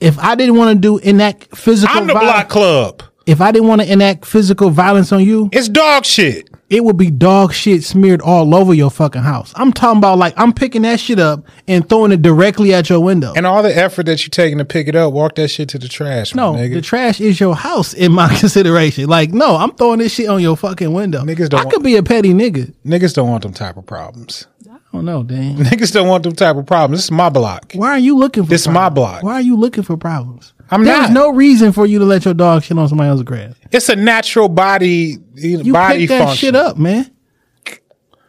if 0.00 0.16
i 0.20 0.36
didn't 0.36 0.54
want 0.54 0.72
to 0.76 0.80
do 0.80 0.98
in 0.98 1.16
that 1.16 1.42
physical 1.56 1.96
I'm 1.96 2.06
the 2.06 2.12
viol- 2.12 2.24
block 2.26 2.48
club. 2.48 3.02
If 3.26 3.40
i 3.40 3.52
didn't 3.52 3.68
want 3.68 3.80
to 3.80 3.92
enact 3.92 4.24
physical 4.24 4.70
violence 4.70 5.12
on 5.12 5.24
you 5.24 5.48
It's 5.52 5.68
dog 5.68 6.04
shit. 6.04 6.48
it 6.68 6.84
would 6.84 6.96
be 6.96 7.10
dog 7.10 7.52
shit 7.52 7.82
smeared 7.84 8.20
all 8.22 8.54
over 8.54 8.72
your 8.72 8.90
fucking 8.90 9.22
house. 9.22 9.52
I'm 9.56 9.72
talking 9.72 9.98
about 9.98 10.18
like 10.18 10.34
I'm 10.36 10.52
picking 10.52 10.82
that 10.82 11.00
shit 11.00 11.18
up 11.18 11.44
and 11.66 11.86
throwing 11.88 12.12
it 12.12 12.22
directly 12.22 12.72
at 12.72 12.88
your 12.88 13.00
window. 13.00 13.32
And 13.36 13.44
all 13.46 13.62
the 13.62 13.76
effort 13.76 14.06
that 14.06 14.22
you're 14.24 14.30
taking 14.30 14.58
to 14.58 14.64
pick 14.64 14.86
it 14.86 14.94
up, 14.94 15.12
walk 15.12 15.34
that 15.34 15.48
shit 15.48 15.68
to 15.70 15.78
the 15.78 15.88
trash, 15.88 16.32
no, 16.34 16.52
nigga. 16.54 16.74
the 16.74 16.80
trash 16.80 17.20
is 17.20 17.40
your 17.40 17.56
house 17.56 17.92
in 17.92 18.12
my 18.12 18.28
consideration. 18.38 19.06
Like, 19.08 19.30
no, 19.32 19.56
I'm 19.56 19.72
throwing 19.74 19.98
this 19.98 20.12
shit 20.14 20.28
on 20.28 20.40
your 20.40 20.56
fucking 20.56 20.92
window. 20.92 21.22
Niggas 21.24 21.48
don't 21.48 21.60
I 21.60 21.64
want- 21.64 21.72
could 21.74 21.82
be 21.82 21.96
a 21.96 22.02
petty 22.04 22.32
nigga. 22.32 22.72
Niggas 22.86 23.14
don't 23.14 23.28
want 23.28 23.42
them 23.42 23.52
type 23.52 23.76
of 23.76 23.86
problems. 23.86 24.46
I 24.92 24.96
don't 24.96 25.04
know, 25.04 25.22
Dan. 25.22 25.56
Niggas 25.58 25.92
don't 25.92 26.08
want 26.08 26.24
them 26.24 26.34
type 26.34 26.56
of 26.56 26.66
problems. 26.66 26.98
This 26.98 27.04
is 27.04 27.10
my 27.12 27.28
block. 27.28 27.72
Why 27.74 27.90
are 27.90 27.98
you 27.98 28.16
looking 28.18 28.42
for 28.44 28.50
This 28.50 28.62
is 28.62 28.68
my 28.68 28.74
problems? 28.88 28.94
block. 28.94 29.22
Why 29.22 29.34
are 29.34 29.40
you 29.40 29.56
looking 29.56 29.84
for 29.84 29.96
problems? 29.96 30.52
I'm 30.72 30.82
not 30.84 30.92
There's 30.98 31.10
not. 31.10 31.14
no 31.14 31.30
reason 31.32 31.72
for 31.72 31.86
you 31.86 31.98
to 32.00 32.04
let 32.04 32.24
your 32.24 32.34
dog 32.34 32.62
shit 32.64 32.78
on 32.78 32.88
somebody 32.88 33.08
else's 33.10 33.24
grass. 33.24 33.54
It's 33.72 33.88
a 33.88 33.96
natural 33.96 34.48
body 34.48 35.16
You 35.34 35.62
know 35.64 35.72
body 35.72 36.00
pick 36.00 36.08
that 36.10 36.18
function. 36.26 36.36
shit 36.38 36.56
up, 36.56 36.76
man. 36.76 37.10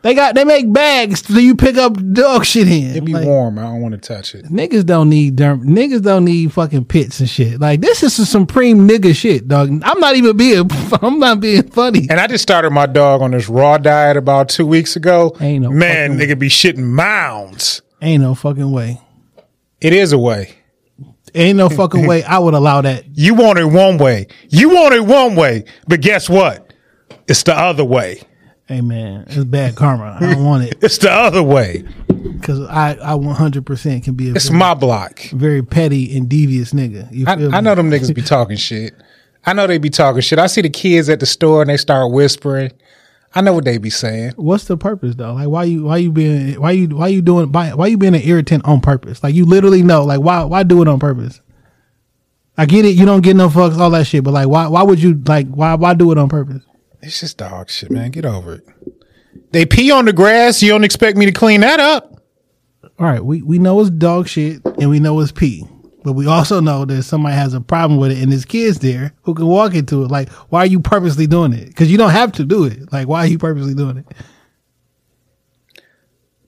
They 0.03 0.15
got 0.15 0.33
they 0.33 0.43
make 0.43 0.71
bags 0.73 1.25
so 1.25 1.37
you 1.37 1.55
pick 1.55 1.77
up 1.77 1.95
dog 2.13 2.43
shit 2.43 2.67
in. 2.67 2.95
It 2.95 3.05
be 3.05 3.13
Like, 3.13 3.25
warm. 3.25 3.59
I 3.59 3.63
don't 3.63 3.81
want 3.81 3.93
to 3.93 3.99
touch 3.99 4.33
it. 4.33 4.45
Niggas 4.45 4.85
don't 4.85 5.09
need 5.09 5.35
derm- 5.35 5.63
niggas 5.63 6.01
don't 6.01 6.25
need 6.25 6.51
fucking 6.53 6.85
pits 6.85 7.19
and 7.19 7.29
shit. 7.29 7.59
Like 7.59 7.81
this 7.81 8.01
is 8.01 8.13
some 8.15 8.25
supreme 8.25 8.87
nigga 8.87 9.15
shit, 9.15 9.47
dog. 9.47 9.69
I'm 9.83 9.99
not 9.99 10.15
even 10.15 10.35
being 10.37 10.69
I'm 11.01 11.19
not 11.19 11.39
being 11.39 11.69
funny. 11.69 12.07
And 12.09 12.19
I 12.19 12.25
just 12.25 12.41
started 12.41 12.71
my 12.71 12.87
dog 12.87 13.21
on 13.21 13.31
this 13.31 13.47
raw 13.47 13.77
diet 13.77 14.17
about 14.17 14.49
two 14.49 14.65
weeks 14.65 14.95
ago. 14.95 15.35
Ain't 15.39 15.63
no 15.63 15.69
Man, 15.69 16.17
nigga 16.17 16.37
be 16.37 16.49
shitting 16.49 16.79
mounds. 16.79 17.83
Ain't 18.01 18.23
no 18.23 18.33
fucking 18.33 18.71
way. 18.71 18.99
It 19.79 19.93
is 19.93 20.11
a 20.13 20.17
way. 20.17 20.55
Ain't 21.35 21.57
no 21.57 21.69
fucking 21.69 22.07
way 22.07 22.23
I 22.23 22.39
would 22.39 22.55
allow 22.55 22.81
that. 22.81 23.05
You 23.13 23.35
want 23.35 23.59
it 23.59 23.65
one 23.65 23.97
way. 23.97 24.27
You 24.49 24.69
want 24.69 24.93
it 24.95 25.05
one 25.05 25.35
way. 25.35 25.65
But 25.87 26.01
guess 26.01 26.27
what? 26.29 26.73
It's 27.27 27.43
the 27.43 27.53
other 27.53 27.85
way. 27.85 28.21
Hey 28.71 28.79
man, 28.79 29.25
it's 29.27 29.43
bad 29.43 29.75
karma. 29.75 30.17
I 30.21 30.31
don't 30.33 30.45
want 30.45 30.63
it 30.63 30.77
It's 30.81 30.97
the 30.97 31.11
other 31.11 31.43
way. 31.43 31.83
because 32.07 32.61
I 32.69 32.93
I 33.03 33.15
100 33.15 33.65
percent 33.65 34.05
can 34.05 34.13
be 34.13 34.29
a 34.29 34.33
It's 34.33 34.47
very, 34.47 34.59
my 34.59 34.73
block. 34.75 35.19
very 35.33 35.61
petty 35.61 36.15
and 36.17 36.29
devious 36.29 36.71
nigga. 36.71 37.11
You 37.11 37.25
I, 37.27 37.57
I 37.57 37.59
know 37.59 37.75
them 37.75 37.91
niggas 37.91 38.15
be 38.15 38.21
talking 38.21 38.55
shit. 38.55 38.93
I 39.45 39.51
know 39.51 39.67
they 39.67 39.77
be 39.77 39.89
talking 39.89 40.21
shit. 40.21 40.39
I 40.39 40.47
see 40.47 40.61
the 40.61 40.69
kids 40.69 41.09
at 41.09 41.19
the 41.19 41.25
store 41.25 41.61
and 41.61 41.69
they 41.69 41.75
start 41.75 42.13
whispering. 42.13 42.71
I 43.35 43.41
know 43.41 43.51
what 43.51 43.65
they 43.65 43.77
be 43.77 43.89
saying. 43.89 44.31
What's 44.37 44.63
the 44.65 44.77
purpose 44.77 45.15
though? 45.15 45.33
Like 45.33 45.49
why 45.49 45.65
you 45.65 45.83
why 45.83 45.97
you 45.97 46.09
being 46.13 46.53
why 46.61 46.71
you 46.71 46.87
why 46.95 47.09
you 47.09 47.21
doing 47.21 47.51
why, 47.51 47.73
why 47.73 47.87
you 47.87 47.97
being 47.97 48.15
an 48.15 48.21
irritant 48.23 48.63
on 48.63 48.79
purpose? 48.79 49.21
Like 49.21 49.35
you 49.35 49.43
literally 49.43 49.83
know 49.83 50.05
like 50.05 50.21
why 50.21 50.45
why 50.45 50.63
do 50.63 50.81
it 50.81 50.87
on 50.87 50.97
purpose? 50.99 51.41
I 52.57 52.65
get 52.67 52.85
it, 52.85 52.95
you 52.95 53.05
don't 53.05 53.21
get 53.21 53.35
no 53.35 53.49
fucks, 53.49 53.77
all 53.77 53.89
that 53.89 54.07
shit, 54.07 54.23
but 54.23 54.31
like 54.31 54.47
why 54.47 54.67
why 54.67 54.83
would 54.83 55.03
you 55.03 55.21
like 55.25 55.49
why 55.49 55.73
why 55.73 55.93
do 55.93 56.09
it 56.13 56.17
on 56.17 56.29
purpose? 56.29 56.63
It's 57.01 57.19
just 57.19 57.37
dog 57.37 57.69
shit, 57.69 57.91
man. 57.91 58.11
Get 58.11 58.25
over 58.25 58.55
it. 58.55 58.67
They 59.51 59.65
pee 59.65 59.91
on 59.91 60.05
the 60.05 60.13
grass. 60.13 60.61
You 60.61 60.69
don't 60.71 60.83
expect 60.83 61.17
me 61.17 61.25
to 61.25 61.31
clean 61.31 61.61
that 61.61 61.79
up. 61.79 62.21
All 62.99 63.07
right, 63.07 63.23
we, 63.23 63.41
we 63.41 63.57
know 63.57 63.79
it's 63.81 63.89
dog 63.89 64.27
shit 64.27 64.63
and 64.79 64.89
we 64.89 64.99
know 64.99 65.19
it's 65.19 65.31
pee. 65.31 65.65
But 66.03 66.13
we 66.13 66.27
also 66.27 66.59
know 66.59 66.85
that 66.85 67.03
somebody 67.03 67.35
has 67.35 67.53
a 67.53 67.61
problem 67.61 67.99
with 67.99 68.11
it 68.11 68.21
and 68.21 68.31
there's 68.31 68.45
kids 68.45 68.79
there 68.79 69.13
who 69.23 69.33
can 69.33 69.45
walk 69.45 69.75
into 69.75 70.03
it. 70.03 70.11
Like, 70.11 70.29
why 70.49 70.59
are 70.59 70.67
you 70.67 70.79
purposely 70.79 71.27
doing 71.27 71.53
it? 71.53 71.67
Because 71.67 71.91
you 71.91 71.97
don't 71.97 72.11
have 72.11 72.31
to 72.33 72.43
do 72.43 72.65
it. 72.65 72.91
Like, 72.91 73.07
why 73.07 73.19
are 73.19 73.27
you 73.27 73.37
purposely 73.37 73.75
doing 73.75 73.97
it? 73.97 74.05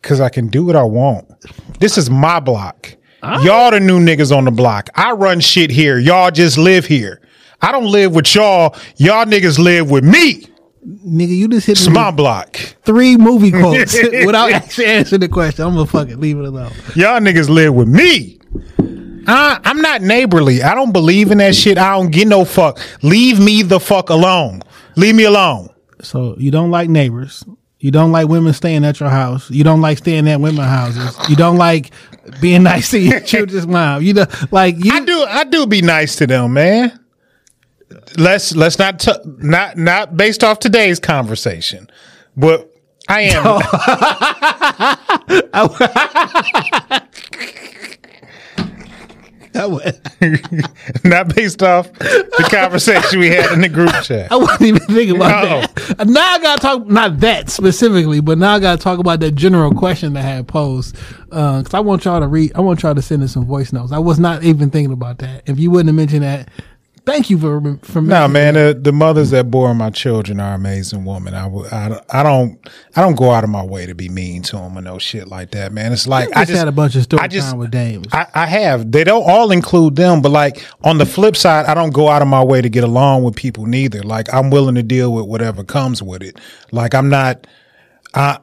Cause 0.01 0.19
I 0.19 0.27
can 0.27 0.47
do 0.49 0.65
what 0.65 0.75
I 0.75 0.83
want. 0.83 1.29
This 1.79 1.97
is 1.97 2.09
my 2.09 2.41
block. 2.41 2.93
Ah. 3.21 3.41
Y'all 3.41 3.71
the 3.71 3.79
new 3.79 3.99
niggas 3.99 4.35
on 4.35 4.43
the 4.43 4.51
block. 4.51 4.89
I 4.95 5.13
run 5.13 5.39
shit 5.39 5.71
here. 5.71 5.97
Y'all 5.97 6.29
just 6.29 6.57
live 6.57 6.85
here. 6.85 7.21
I 7.63 7.71
don't 7.71 7.85
live 7.85 8.13
with 8.13 8.35
y'all. 8.35 8.75
Y'all 8.97 9.25
niggas 9.25 9.57
live 9.57 9.89
with 9.89 10.03
me. 10.03 10.45
Nigga, 10.85 11.29
you 11.29 11.47
just 11.47 11.65
hit 11.65 11.87
me 11.87 11.93
my 11.93 12.11
block. 12.11 12.57
three 12.83 13.15
movie 13.15 13.51
quotes 13.59 13.97
without 14.25 14.51
actually 14.51 14.87
answering 14.87 15.21
the 15.21 15.29
question. 15.29 15.65
I'm 15.65 15.73
gonna 15.73 15.85
fucking 15.85 16.19
leave 16.19 16.37
it 16.37 16.45
alone. 16.45 16.73
Y'all 16.93 17.21
niggas 17.21 17.47
live 17.47 17.73
with 17.73 17.87
me. 17.87 18.39
I, 19.25 19.61
I'm 19.63 19.79
not 19.79 20.01
neighborly. 20.01 20.61
I 20.61 20.75
don't 20.75 20.91
believe 20.91 21.31
in 21.31 21.37
that 21.37 21.55
shit. 21.55 21.77
I 21.77 21.93
don't 21.97 22.11
get 22.11 22.27
no 22.27 22.43
fuck. 22.43 22.79
Leave 23.01 23.39
me 23.39 23.61
the 23.61 23.79
fuck 23.79 24.09
alone. 24.09 24.61
Leave 24.97 25.15
me 25.15 25.23
alone. 25.23 25.69
So 26.01 26.35
you 26.37 26.51
don't 26.51 26.69
like 26.69 26.89
neighbors. 26.89 27.45
You 27.79 27.91
don't 27.91 28.11
like 28.11 28.27
women 28.27 28.51
staying 28.51 28.83
at 28.83 28.99
your 28.99 29.09
house. 29.09 29.49
You 29.49 29.63
don't 29.63 29.79
like 29.79 29.99
staying 29.99 30.27
at 30.27 30.41
women's 30.41 30.67
houses. 30.67 31.17
You 31.29 31.37
don't 31.37 31.57
like 31.57 31.91
being 32.41 32.63
nice 32.71 32.91
to 32.91 32.99
your 32.99 33.21
children's 33.21 33.67
mom. 33.67 34.01
You 34.01 34.15
know, 34.15 34.25
like 34.51 34.83
you. 34.83 34.91
I 34.91 34.99
do. 35.05 35.23
I 35.23 35.43
do 35.45 35.65
be 35.65 35.81
nice 35.81 36.17
to 36.17 36.27
them, 36.27 36.53
man. 36.53 36.99
Let's 38.17 38.55
let's 38.55 38.79
not 38.79 38.99
t- 38.99 39.11
not 39.25 39.77
not 39.77 40.17
based 40.17 40.43
off 40.43 40.59
today's 40.59 40.99
conversation, 40.99 41.89
but 42.35 42.69
I 43.07 43.21
am 43.21 43.43
I 49.55 49.67
wa- 49.67 49.81
not 51.03 51.35
based 51.35 51.61
off 51.61 51.91
the 51.93 52.47
conversation 52.49 53.19
we 53.19 53.29
had 53.29 53.51
in 53.51 53.61
the 53.61 53.69
group 53.69 53.91
chat. 54.03 54.31
I 54.31 54.35
wasn't 54.35 54.61
even 54.63 54.81
thinking 54.81 55.15
about 55.15 55.69
that. 55.77 56.07
Now 56.07 56.21
I 56.21 56.39
gotta 56.39 56.61
talk, 56.61 56.87
not 56.87 57.19
that 57.19 57.49
specifically, 57.49 58.19
but 58.19 58.37
now 58.37 58.55
I 58.55 58.59
gotta 58.59 58.81
talk 58.81 58.99
about 58.99 59.19
that 59.19 59.33
general 59.33 59.71
question 59.73 60.13
that 60.13 60.25
I 60.25 60.27
had 60.27 60.47
posed. 60.47 60.97
Uh, 61.31 61.61
cause 61.63 61.73
I 61.73 61.79
want 61.81 62.05
y'all 62.05 62.19
to 62.19 62.27
read, 62.27 62.51
I 62.55 62.61
want 62.61 62.83
y'all 62.83 62.95
to 62.95 63.01
send 63.01 63.21
us 63.23 63.33
some 63.33 63.45
voice 63.45 63.71
notes. 63.73 63.91
I 63.91 63.99
was 63.99 64.19
not 64.19 64.43
even 64.43 64.69
thinking 64.69 64.93
about 64.93 65.19
that. 65.19 65.43
If 65.45 65.59
you 65.59 65.71
wouldn't 65.71 65.89
have 65.89 65.95
mentioned 65.95 66.23
that, 66.23 66.49
thank 67.05 67.29
you 67.29 67.37
for, 67.37 67.59
for 67.83 68.01
me. 68.01 68.07
No, 68.09 68.27
mentioning 68.27 68.33
man, 68.33 68.53
the, 68.53 68.79
the 68.79 68.91
mothers 68.91 69.29
that 69.31 69.51
bore 69.51 69.73
my 69.75 69.89
children 69.89 70.39
are 70.39 70.53
amazing 70.53 71.05
women. 71.05 71.33
I, 71.33 71.49
don't- 71.49 72.05
I 72.13 72.23
don't 72.23 72.69
I 72.95 73.01
don't 73.01 73.15
go 73.15 73.31
out 73.31 73.43
of 73.43 73.49
my 73.49 73.63
way 73.63 73.85
to 73.85 73.93
be 73.95 74.09
mean 74.09 74.41
to 74.43 74.55
them 74.57 74.77
or 74.77 74.81
no 74.81 74.99
shit 74.99 75.27
like 75.27 75.51
that, 75.51 75.71
man. 75.73 75.91
It's 75.93 76.07
like 76.07 76.29
You 76.29 76.33
I 76.35 76.39
just 76.41 76.49
just 76.49 76.59
had 76.59 76.67
a 76.67 76.71
bunch 76.71 76.95
of 76.95 77.03
story 77.03 77.21
I 77.21 77.27
just- 77.27 77.49
time 77.49 77.59
with 77.59 77.71
dames. 77.71 78.07
I, 78.11 78.27
I 78.33 78.45
have. 78.45 78.91
They 78.91 79.03
don't 79.03 79.23
all 79.27 79.51
include 79.51 79.95
them, 79.95 80.21
but 80.21 80.29
like 80.31 80.65
on 80.83 80.97
the 80.97 81.05
flip 81.05 81.35
side, 81.35 81.65
I 81.65 81.73
don't 81.73 81.93
go 81.93 82.09
out 82.09 82.21
of 82.21 82.27
my 82.27 82.43
way 82.43 82.61
to 82.61 82.69
get 82.69 82.83
along 82.83 83.23
with 83.23 83.35
people 83.35 83.65
neither. 83.65 84.01
Like 84.03 84.33
I'm 84.33 84.49
willing 84.49 84.75
to 84.75 84.83
deal 84.83 85.13
with 85.13 85.25
whatever 85.25 85.63
comes 85.63 86.01
with 86.03 86.21
it. 86.23 86.39
Like 86.71 86.93
I'm 86.95 87.09
not, 87.09 87.45
I, 88.13 88.39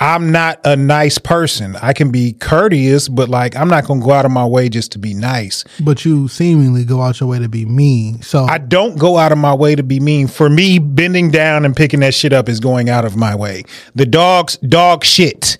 I'm 0.00 0.30
not 0.30 0.60
a 0.64 0.76
nice 0.76 1.18
person. 1.18 1.74
I 1.82 1.92
can 1.92 2.12
be 2.12 2.32
courteous, 2.34 3.08
but 3.08 3.28
like 3.28 3.56
I'm 3.56 3.68
not 3.68 3.84
gonna 3.84 4.00
go 4.04 4.12
out 4.12 4.24
of 4.24 4.30
my 4.30 4.46
way 4.46 4.68
just 4.68 4.92
to 4.92 4.98
be 4.98 5.12
nice. 5.12 5.64
but 5.80 6.04
you 6.04 6.28
seemingly 6.28 6.84
go 6.84 7.02
out 7.02 7.18
your 7.20 7.28
way 7.28 7.40
to 7.40 7.48
be 7.48 7.64
mean. 7.66 8.22
So 8.22 8.44
I 8.44 8.58
don't 8.58 8.96
go 8.96 9.18
out 9.18 9.32
of 9.32 9.38
my 9.38 9.54
way 9.54 9.74
to 9.74 9.82
be 9.82 9.98
mean. 9.98 10.28
For 10.28 10.48
me, 10.48 10.78
bending 10.78 11.30
down 11.30 11.64
and 11.64 11.74
picking 11.74 12.00
that 12.00 12.14
shit 12.14 12.32
up 12.32 12.48
is 12.48 12.60
going 12.60 12.88
out 12.88 13.04
of 13.04 13.16
my 13.16 13.34
way. 13.34 13.64
The 13.94 14.06
dogs, 14.06 14.56
dog 14.58 15.04
shit. 15.04 15.56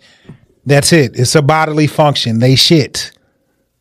That's 0.65 0.93
it. 0.93 1.19
It's 1.19 1.35
a 1.35 1.43
bodily 1.43 1.87
function. 1.87 2.39
They 2.39 2.55
shit. 2.55 3.13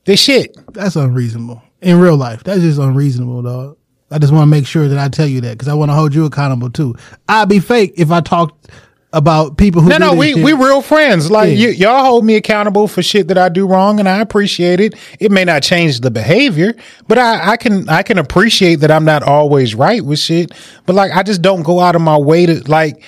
They 0.06 0.16
shit. 0.16 0.56
that's 0.74 0.96
unreasonable 0.96 1.62
in 1.82 2.00
real 2.00 2.16
life. 2.16 2.44
That's 2.44 2.62
just 2.62 2.80
unreasonable, 2.80 3.44
dog. 3.44 3.78
I 4.10 4.20
just 4.20 4.32
want 4.32 4.44
to 4.44 4.48
make 4.50 4.66
sure 4.66 4.88
that 4.88 4.98
I 4.98 5.10
tell 5.10 5.28
you 5.28 5.42
that 5.42 5.52
because 5.52 5.68
I 5.68 5.74
want 5.74 5.90
to 5.92 5.96
hold 5.96 6.16
you 6.16 6.26
accountable 6.26 6.70
too. 6.70 6.96
I'd 7.28 7.50
be 7.50 7.60
fake 7.60 7.94
if 7.98 8.10
I 8.10 8.22
talked 8.22 8.70
about 9.14 9.58
people 9.58 9.82
who 9.82 9.90
No, 9.90 9.98
no, 9.98 10.14
we 10.14 10.34
shit. 10.34 10.44
we 10.44 10.52
real 10.54 10.82
friends. 10.82 11.32
Like 11.32 11.58
Yeah. 11.58 11.68
y- 11.68 11.74
y'all 11.74 12.04
hold 12.04 12.26
me 12.26 12.36
accountable 12.36 12.88
for 12.88 13.02
shit 13.02 13.30
that 13.30 13.38
I 13.38 13.48
do 13.50 13.66
wrong, 13.66 14.00
and 14.00 14.08
I 14.10 14.20
appreciate 14.20 14.80
it. 14.80 14.96
It 15.20 15.32
may 15.32 15.46
not 15.46 15.64
change 15.64 16.02
the 16.02 16.12
behavior, 16.12 16.74
but 17.08 17.18
I, 17.18 17.52
I 17.54 17.58
can 17.58 17.88
I 17.90 18.04
can 18.04 18.18
appreciate 18.18 18.76
that 18.82 18.92
I'm 18.92 19.06
not 19.06 19.24
always 19.24 19.76
right 19.76 20.04
with 20.04 20.20
shit. 20.20 20.52
But 20.86 20.94
like, 20.96 21.12
I 21.14 21.24
just 21.24 21.42
don't 21.42 21.64
go 21.64 21.80
out 21.80 21.96
of 21.96 22.02
my 22.02 22.18
way 22.18 22.46
to 22.46 22.60
like, 22.70 23.02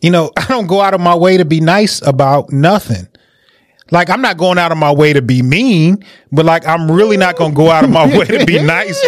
you 0.00 0.10
know, 0.10 0.30
I 0.36 0.46
don't 0.46 0.66
go 0.66 0.80
out 0.80 0.94
of 0.94 1.00
my 1.00 1.14
way 1.14 1.36
to 1.36 1.44
be 1.44 1.60
nice 1.60 2.00
about 2.06 2.50
nothing. 2.52 3.06
Like 3.90 4.10
I'm 4.10 4.20
not 4.20 4.36
going 4.36 4.58
out 4.58 4.72
of 4.72 4.78
my 4.78 4.92
way 4.92 5.12
to 5.12 5.22
be 5.22 5.42
mean, 5.42 6.04
but 6.32 6.44
like 6.44 6.66
I'm 6.66 6.90
really 6.90 7.16
not 7.16 7.36
going 7.36 7.52
to 7.52 7.56
go 7.56 7.70
out 7.70 7.84
of 7.84 7.90
my 7.90 8.06
way 8.18 8.24
to 8.26 8.44
be 8.44 8.58
nice. 8.62 8.98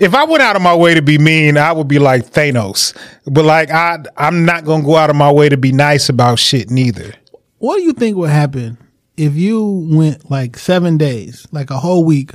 If 0.00 0.14
I 0.14 0.24
went 0.24 0.42
out 0.42 0.56
of 0.56 0.62
my 0.62 0.74
way 0.74 0.94
to 0.94 1.02
be 1.02 1.16
mean, 1.18 1.56
I 1.56 1.72
would 1.72 1.86
be 1.86 1.98
like 1.98 2.26
Thanos. 2.26 2.96
But 3.26 3.44
like 3.44 3.70
I 3.70 3.98
I'm 4.16 4.44
not 4.44 4.64
going 4.64 4.82
to 4.82 4.86
go 4.86 4.96
out 4.96 5.10
of 5.10 5.16
my 5.16 5.30
way 5.30 5.48
to 5.48 5.56
be 5.56 5.70
nice 5.72 6.08
about 6.08 6.38
shit 6.38 6.70
neither. 6.70 7.14
What 7.58 7.76
do 7.76 7.82
you 7.82 7.92
think 7.92 8.16
would 8.16 8.30
happen 8.30 8.78
if 9.16 9.34
you 9.34 9.86
went 9.90 10.30
like 10.30 10.56
seven 10.56 10.96
days, 10.96 11.46
like 11.52 11.70
a 11.70 11.78
whole 11.78 12.04
week, 12.04 12.32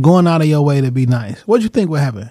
going 0.00 0.26
out 0.26 0.42
of 0.42 0.46
your 0.46 0.62
way 0.62 0.80
to 0.80 0.92
be 0.92 1.06
nice? 1.06 1.40
What 1.40 1.58
do 1.58 1.62
you 1.64 1.70
think 1.70 1.90
would 1.90 2.00
happen? 2.00 2.30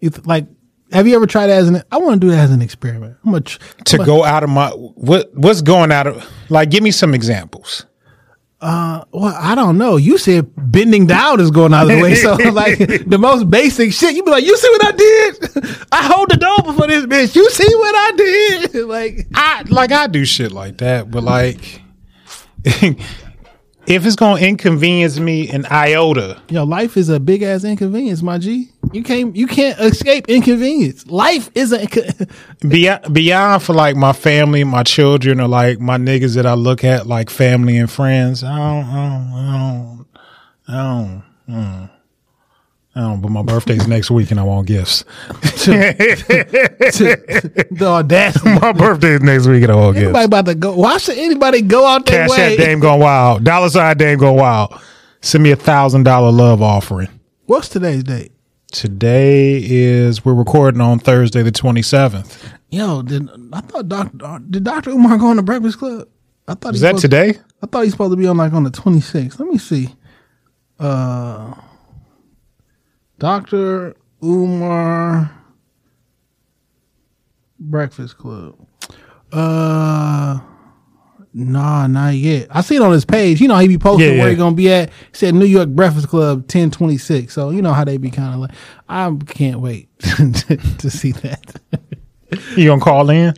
If 0.00 0.26
like, 0.26 0.46
have 0.92 1.06
you 1.06 1.14
ever 1.16 1.26
tried 1.26 1.46
that 1.48 1.58
as 1.58 1.68
an? 1.68 1.82
I 1.90 1.98
want 1.98 2.20
to 2.20 2.26
do 2.26 2.30
that 2.32 2.40
as 2.40 2.50
an 2.50 2.62
experiment. 2.62 3.16
I'm 3.24 3.32
gonna 3.32 3.42
tr- 3.42 3.58
to 3.86 3.98
go 3.98 4.24
out 4.24 4.42
of 4.42 4.50
my 4.50 4.70
what 4.70 5.30
what's 5.34 5.62
going 5.62 5.92
out 5.92 6.06
of 6.06 6.26
like 6.48 6.70
give 6.70 6.82
me 6.82 6.90
some 6.90 7.14
examples 7.14 7.86
Uh, 8.60 9.04
Well, 9.12 9.34
I 9.38 9.54
don't 9.54 9.78
know. 9.78 9.96
You 9.96 10.18
said 10.18 10.50
bending 10.56 11.06
down 11.06 11.40
is 11.40 11.50
going 11.50 11.72
out 11.72 11.84
of 11.84 11.96
the 11.96 12.02
way. 12.02 12.14
So 12.14 12.34
like 12.52 12.78
the 13.06 13.18
most 13.18 13.48
basic 13.48 13.92
shit, 13.92 14.14
you 14.14 14.22
be 14.22 14.30
like, 14.30 14.44
you 14.44 14.56
see 14.56 14.68
what 14.68 14.84
I 14.86 14.92
did? 14.92 15.34
I 15.92 16.02
hold 16.12 16.30
the 16.30 16.36
door 16.36 16.58
before 16.64 16.86
this 16.86 17.06
bitch. 17.06 17.34
You 17.36 17.48
see 17.50 17.74
what 17.74 17.94
I 17.96 18.12
did? 18.16 18.86
Like 18.86 19.26
i 19.34 19.62
like 19.68 19.92
i 19.92 20.06
do 20.06 20.24
shit 20.24 20.52
like 20.52 20.78
that 20.78 21.10
but 21.10 21.22
like 21.22 21.80
if 23.90 24.06
it's 24.06 24.16
gonna 24.16 24.40
inconvenience 24.40 25.18
me 25.18 25.48
an 25.50 25.66
iota 25.70 26.40
Yo, 26.48 26.64
life 26.64 26.96
is 26.96 27.08
a 27.08 27.18
big 27.18 27.42
ass 27.42 27.64
inconvenience, 27.64 28.22
my 28.22 28.38
G. 28.38 28.70
You 28.92 29.02
can't 29.02 29.34
you 29.34 29.46
can't 29.46 29.78
escape 29.80 30.28
inconvenience. 30.28 31.06
Life 31.06 31.50
is 31.54 31.72
a 31.72 31.86
beyond 32.68 33.12
beyond 33.12 33.62
for 33.62 33.74
like 33.74 33.96
my 33.96 34.12
family 34.12 34.62
my 34.64 34.84
children 34.84 35.40
or 35.40 35.48
like 35.48 35.80
my 35.80 35.96
niggas 35.96 36.36
that 36.36 36.46
i 36.46 36.54
look 36.54 36.84
at 36.84 37.06
like 37.06 37.30
family 37.30 37.76
and 37.76 37.90
friends 37.90 38.44
i 38.44 38.56
don't 38.56 38.84
i 38.84 39.08
don't 39.08 39.32
i 39.34 39.58
don't 39.58 40.06
i 40.68 40.76
don't, 40.76 41.22
mm. 41.48 41.90
I 42.94 43.00
don't, 43.02 43.20
but 43.20 43.30
my 43.30 43.42
birthday's 43.42 43.86
next 43.86 44.10
week 44.10 44.32
and 44.32 44.40
I 44.40 44.42
want 44.42 44.66
gifts. 44.66 45.04
the 45.28 46.66
audacity. 47.82 48.50
my 48.60 48.72
birthday's 48.72 49.20
next 49.20 49.46
week 49.46 49.62
and 49.62 49.70
I 49.70 49.76
want 49.76 49.96
Anybody 49.96 50.14
gifts. 50.14 50.24
about 50.26 50.46
to 50.46 50.54
go? 50.56 50.74
Why 50.74 50.98
should 50.98 51.16
anybody 51.16 51.62
go 51.62 51.86
out 51.86 52.04
there? 52.06 52.26
Cash 52.26 52.36
way? 52.36 52.56
that 52.56 52.64
Dame 52.64 52.80
Gone 52.80 52.98
Wild. 52.98 53.44
Dollar 53.44 53.70
sign 53.70 53.96
Dame 53.96 54.18
Gone 54.18 54.34
Wild. 54.36 54.74
Send 55.20 55.44
me 55.44 55.52
a 55.52 55.56
thousand 55.56 56.02
dollar 56.02 56.32
love 56.32 56.62
offering. 56.62 57.08
What's 57.46 57.68
today's 57.68 58.02
date? 58.02 58.32
Today 58.72 59.60
is 59.62 60.24
we're 60.24 60.34
recording 60.34 60.80
on 60.80 60.98
Thursday 60.98 61.42
the 61.42 61.52
twenty 61.52 61.82
seventh. 61.82 62.44
Yo, 62.70 63.02
did 63.02 63.28
I 63.52 63.60
thought 63.60 63.88
Doctor 63.88 64.40
did 64.50 64.64
Doctor 64.64 64.90
Umar 64.90 65.16
go 65.16 65.28
on 65.28 65.36
the 65.36 65.42
Breakfast 65.42 65.78
Club? 65.78 66.08
I 66.48 66.54
thought 66.54 66.74
Is 66.74 66.80
that 66.80 66.98
today? 66.98 67.38
I 67.62 67.66
thought 67.66 67.84
he's 67.84 67.92
supposed 67.92 68.12
to 68.12 68.16
be 68.16 68.26
on 68.26 68.36
like 68.36 68.52
on 68.52 68.64
the 68.64 68.70
26th. 68.70 69.38
Let 69.38 69.48
me 69.48 69.58
see. 69.58 69.94
Uh, 70.80 71.54
Dr. 73.20 73.94
Umar 74.24 75.30
Breakfast 77.60 78.16
Club. 78.18 78.56
Uh, 79.30 80.40
nah, 81.34 81.86
not 81.86 82.14
yet. 82.14 82.48
I 82.50 82.62
see 82.62 82.76
it 82.76 82.82
on 82.82 82.92
his 82.92 83.04
page. 83.04 83.40
You 83.40 83.48
know, 83.48 83.58
he 83.58 83.68
be 83.68 83.76
posting 83.78 84.06
Yeah, 84.08 84.18
where 84.18 84.24
yeah. 84.28 84.30
he 84.30 84.36
gonna 84.36 84.56
be 84.56 84.72
at. 84.72 84.88
He 84.88 84.94
said 85.12 85.34
New 85.34 85.44
York 85.44 85.68
Breakfast 85.68 86.08
Club 86.08 86.38
1026. 86.40 87.32
So 87.32 87.50
you 87.50 87.60
know 87.62 87.74
how 87.74 87.84
they 87.84 87.98
be 87.98 88.10
kind 88.10 88.34
of 88.34 88.40
like. 88.40 88.50
I 88.88 89.14
can't 89.26 89.60
wait 89.60 89.88
to, 90.00 90.56
to 90.78 90.90
see 90.90 91.12
that. 91.12 91.60
You 92.56 92.66
gonna 92.68 92.80
call 92.80 93.10
in? 93.10 93.34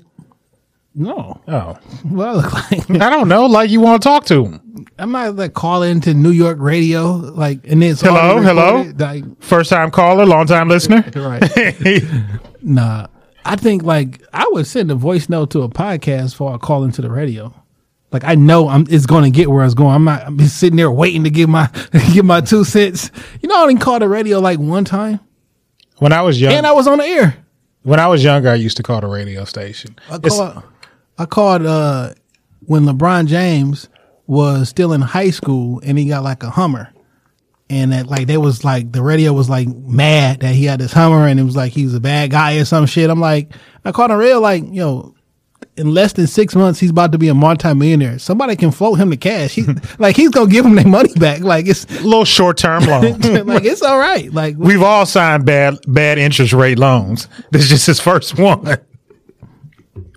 No, 0.94 1.40
Oh, 1.48 1.74
what 2.04 2.28
I 2.30 2.32
look 2.32 2.52
like. 2.52 2.90
I 3.02 3.10
don't 3.10 3.28
know. 3.28 3.46
Like 3.46 3.70
you 3.70 3.80
want 3.80 4.02
to 4.02 4.08
talk 4.08 4.24
to 4.26 4.44
him? 4.44 4.86
I'm 4.98 5.12
not 5.12 5.36
like 5.36 5.54
calling 5.54 6.00
to 6.02 6.14
New 6.14 6.30
York 6.30 6.58
radio, 6.60 7.12
like, 7.12 7.60
and 7.66 7.82
it's 7.82 8.00
Hello, 8.00 8.40
hello? 8.40 8.90
Like, 8.96 9.24
First 9.42 9.70
time 9.70 9.90
caller, 9.90 10.26
long 10.26 10.46
time 10.46 10.68
listener. 10.68 11.04
right? 11.16 12.02
nah, 12.62 13.06
I 13.44 13.56
think 13.56 13.82
like 13.82 14.22
I 14.32 14.46
would 14.52 14.66
send 14.66 14.90
a 14.90 14.94
voice 14.94 15.28
note 15.28 15.50
to 15.52 15.62
a 15.62 15.68
podcast 15.68 16.30
before 16.32 16.54
I 16.54 16.58
call 16.58 16.84
into 16.84 17.00
the 17.02 17.10
radio. 17.10 17.54
Like 18.10 18.24
I 18.24 18.34
know 18.34 18.68
I'm, 18.68 18.86
it's 18.90 19.06
going 19.06 19.24
to 19.24 19.30
get 19.30 19.50
where 19.50 19.64
it's 19.64 19.72
going. 19.74 19.94
I'm 19.94 20.04
not. 20.04 20.22
I'm 20.26 20.36
just 20.38 20.58
sitting 20.58 20.76
there 20.76 20.90
waiting 20.90 21.24
to 21.24 21.30
give 21.30 21.48
my 21.48 21.70
give 22.12 22.26
my 22.26 22.42
two 22.42 22.64
cents. 22.64 23.10
You 23.40 23.48
know, 23.48 23.56
I 23.58 23.62
only 23.62 23.76
called 23.76 24.02
the 24.02 24.08
radio 24.08 24.38
like 24.38 24.58
one 24.58 24.84
time, 24.84 25.20
When 25.98 26.12
I 26.12 26.20
was 26.20 26.38
young, 26.40 26.52
and 26.52 26.66
I 26.66 26.72
was 26.72 26.86
on 26.86 26.98
the 26.98 27.04
air. 27.04 27.36
when 27.82 27.98
I 27.98 28.08
was 28.08 28.22
younger, 28.22 28.50
I 28.50 28.56
used 28.56 28.76
to 28.76 28.82
call 28.82 29.00
the 29.00 29.06
radio 29.06 29.44
station. 29.46 29.96
I 30.10 30.18
called, 30.18 30.62
I 31.18 31.26
called 31.26 31.66
uh, 31.66 32.14
when 32.60 32.84
LeBron 32.84 33.26
James 33.26 33.88
was 34.26 34.68
still 34.68 34.92
in 34.92 35.00
high 35.00 35.30
school 35.30 35.80
and 35.84 35.98
he 35.98 36.06
got 36.06 36.22
like 36.22 36.42
a 36.42 36.50
Hummer. 36.50 36.92
And 37.70 37.92
that 37.92 38.06
like 38.06 38.26
they 38.26 38.36
was 38.36 38.64
like 38.64 38.92
the 38.92 39.02
radio 39.02 39.32
was 39.32 39.48
like 39.48 39.66
mad 39.68 40.40
that 40.40 40.54
he 40.54 40.66
had 40.66 40.80
this 40.80 40.92
Hummer 40.92 41.26
and 41.26 41.40
it 41.40 41.42
was 41.42 41.56
like 41.56 41.72
he 41.72 41.84
was 41.84 41.94
a 41.94 42.00
bad 42.00 42.30
guy 42.30 42.56
or 42.56 42.64
some 42.64 42.86
shit. 42.86 43.08
I'm 43.08 43.20
like 43.20 43.52
I 43.84 43.92
called 43.92 44.10
him 44.10 44.18
real 44.18 44.40
like, 44.42 44.62
yo, 44.70 45.14
in 45.76 45.94
less 45.94 46.12
than 46.12 46.26
six 46.26 46.54
months 46.54 46.80
he's 46.80 46.90
about 46.90 47.12
to 47.12 47.18
be 47.18 47.28
a 47.28 47.34
multimillionaire. 47.34 48.18
Somebody 48.18 48.56
can 48.56 48.72
float 48.72 48.98
him 48.98 49.08
the 49.08 49.16
cash. 49.16 49.54
He 49.54 49.64
like 49.98 50.16
he's 50.16 50.28
gonna 50.28 50.50
give 50.50 50.66
him 50.66 50.74
their 50.74 50.86
money 50.86 51.14
back. 51.14 51.40
Like 51.40 51.66
it's 51.66 51.84
a 51.84 52.02
little 52.02 52.26
short 52.26 52.58
term 52.58 52.84
loan. 52.84 53.20
like 53.46 53.64
it's 53.64 53.82
all 53.82 53.98
right. 53.98 54.30
Like 54.30 54.56
We've 54.58 54.82
all 54.82 55.06
signed 55.06 55.46
bad 55.46 55.78
bad 55.86 56.18
interest 56.18 56.52
rate 56.52 56.78
loans. 56.78 57.26
This 57.52 57.62
is 57.62 57.68
just 57.70 57.86
his 57.86 58.00
first 58.00 58.38
one. 58.38 58.78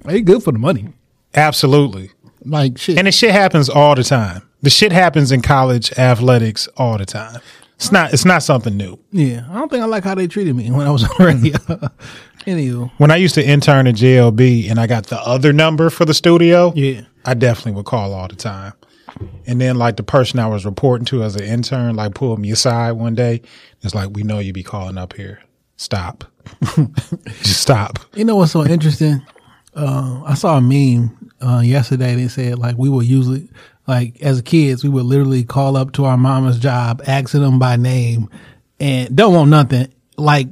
He 0.09 0.21
good 0.21 0.43
for 0.43 0.51
the 0.51 0.59
money. 0.59 0.89
Absolutely. 1.33 2.11
Like 2.43 2.77
shit. 2.77 2.97
And 2.97 3.07
the 3.07 3.11
shit 3.11 3.31
happens 3.31 3.69
all 3.69 3.95
the 3.95 4.03
time. 4.03 4.41
The 4.61 4.69
shit 4.69 4.91
happens 4.91 5.31
in 5.31 5.41
college 5.41 5.91
athletics 5.97 6.67
all 6.77 6.97
the 6.97 7.05
time. 7.05 7.39
It's 7.75 7.91
not. 7.91 8.13
It's 8.13 8.23
not 8.25 8.41
something 8.41 8.77
new. 8.77 8.97
Yeah, 9.11 9.45
I 9.49 9.55
don't 9.55 9.69
think 9.69 9.83
I 9.83 9.85
like 9.85 10.03
how 10.05 10.15
they 10.15 10.27
treated 10.27 10.55
me 10.55 10.71
when 10.71 10.87
I 10.87 10.91
was 10.91 11.03
on 11.19 11.25
radio. 11.25 11.57
Anywho, 12.45 12.91
When 12.97 13.09
I 13.11 13.15
used 13.17 13.35
to 13.35 13.45
intern 13.45 13.87
at 13.87 13.95
JLB 13.95 14.69
and 14.69 14.79
I 14.79 14.87
got 14.87 15.07
the 15.07 15.17
other 15.19 15.51
number 15.51 15.89
for 15.89 16.05
the 16.05 16.13
studio, 16.13 16.71
yeah, 16.75 17.01
I 17.25 17.33
definitely 17.33 17.73
would 17.73 17.85
call 17.85 18.13
all 18.13 18.27
the 18.27 18.35
time. 18.35 18.73
And 19.47 19.59
then 19.59 19.77
like 19.77 19.97
the 19.97 20.03
person 20.03 20.39
I 20.39 20.47
was 20.47 20.65
reporting 20.65 21.05
to 21.05 21.23
as 21.23 21.35
an 21.35 21.43
intern, 21.43 21.95
like 21.95 22.13
pulled 22.13 22.39
me 22.39 22.51
aside 22.51 22.93
one 22.93 23.15
day. 23.15 23.41
It's 23.81 23.95
like, 23.95 24.09
we 24.13 24.23
know 24.23 24.39
you 24.39 24.53
be 24.53 24.63
calling 24.63 24.97
up 24.97 25.13
here. 25.13 25.41
Stop. 25.77 26.25
Just 27.41 27.61
stop. 27.61 27.97
you 28.13 28.23
know 28.25 28.35
what's 28.35 28.51
so 28.51 28.65
interesting? 28.65 29.21
Uh, 29.75 30.21
I 30.25 30.33
saw 30.35 30.57
a 30.57 30.61
meme 30.61 31.31
uh, 31.41 31.59
yesterday. 31.59 32.15
that 32.15 32.29
said 32.29 32.57
like 32.59 32.77
we 32.77 32.89
would 32.89 33.05
usually 33.05 33.49
like 33.87 34.21
as 34.21 34.41
kids 34.41 34.83
we 34.83 34.89
would 34.89 35.05
literally 35.05 35.43
call 35.43 35.75
up 35.77 35.91
to 35.93 36.05
our 36.05 36.17
mama's 36.17 36.59
job, 36.59 37.01
asking 37.05 37.41
them 37.41 37.59
by 37.59 37.75
name, 37.75 38.29
and 38.79 39.15
don't 39.15 39.33
want 39.33 39.49
nothing. 39.49 39.93
Like 40.17 40.47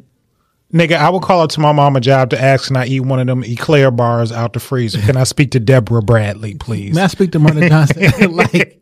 Nigga, 0.73 0.93
I 0.97 1.07
would 1.11 1.21
call 1.21 1.41
up 1.41 1.51
to 1.51 1.59
my 1.59 1.71
mama 1.71 2.01
job 2.01 2.31
to 2.31 2.41
ask 2.41 2.67
can 2.67 2.77
I 2.77 2.87
eat 2.87 3.01
one 3.01 3.19
of 3.19 3.27
them 3.27 3.43
eclair 3.43 3.91
bars 3.91 4.31
out 4.31 4.53
the 4.53 4.59
freezer. 4.59 4.99
Can 5.01 5.15
I 5.17 5.23
speak 5.23 5.51
to 5.51 5.59
Deborah 5.59 6.01
Bradley, 6.01 6.55
please? 6.55 6.95
may 6.95 7.03
I 7.03 7.07
speak 7.07 7.31
to 7.33 7.39
Murder 7.39 7.69
Johnson? 7.69 8.31
like 8.35 8.81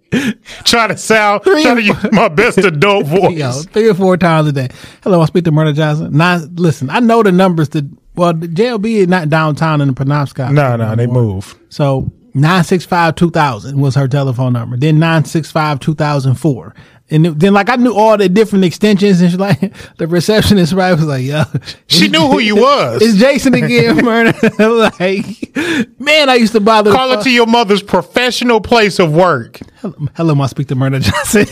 try 0.64 0.88
to 0.88 0.96
sound, 0.96 1.44
Three 1.44 1.64
try 1.64 1.76
to 1.76 1.82
use 1.82 2.12
my 2.14 2.30
best 2.30 2.60
adult 2.60 3.06
voice. 3.08 3.38
yo, 3.38 3.52
three 3.74 3.90
or 3.90 3.94
four 3.94 4.16
times 4.16 4.48
a 4.48 4.54
day. 4.54 4.70
Hello, 5.04 5.20
I 5.20 5.26
speak 5.26 5.44
to 5.46 5.52
Murder 5.52 5.74
Johnson. 5.74 6.16
Nine. 6.16 6.56
Listen, 6.56 6.90
I 6.90 7.00
know 7.02 7.24
the 7.24 7.32
numbers. 7.34 7.68
To 7.70 7.86
well, 8.16 8.34
the 8.34 8.48
JLB 8.48 8.86
is 8.96 9.08
not 9.08 9.30
downtown 9.30 9.82
in 9.82 9.88
the 9.88 9.94
Penobscot. 9.94 10.54
No, 10.54 10.76
no, 10.76 10.96
they 10.96 11.08
move. 11.08 11.58
So 11.70 12.12
965 12.34 13.16
2000 13.16 13.80
was 13.80 13.96
her 13.96 14.08
telephone 14.08 14.54
number. 14.54 14.78
Then 14.78 15.00
965 15.00 15.80
2004. 15.80 16.76
And 17.12 17.26
then 17.26 17.54
like 17.54 17.70
I 17.70 17.76
knew 17.76 17.94
all 17.94 18.18
the 18.18 18.30
different 18.30 18.64
extensions 18.64 19.20
and 19.20 19.30
she 19.30 19.36
like 19.38 19.60
the 19.98 20.08
receptionist 20.08 20.72
right 20.72 20.94
was 20.94 21.06
like, 21.06 21.24
yo. 21.26 21.44
She 21.88 22.08
knew 22.08 22.22
who 22.22 22.40
you 22.40 22.56
was. 22.56 23.02
It's 23.02 23.18
Jason 23.18 23.54
again, 23.54 23.98
murder. 24.06 24.34
like, 24.60 25.56
man, 26.00 26.30
I 26.30 26.36
used 26.36 26.54
to 26.54 26.62
bother. 26.62 26.94
Call 26.94 27.12
it 27.12 27.24
to 27.24 27.30
your 27.30 27.48
mother's 27.48 27.84
professional 27.84 28.62
place 28.62 28.98
of 28.98 29.12
work. 29.14 29.60
Hello, 30.16 30.40
I 30.42 30.48
speak 30.48 30.68
to 30.70 30.76
Murder 30.76 31.00
Johnson. 31.00 31.46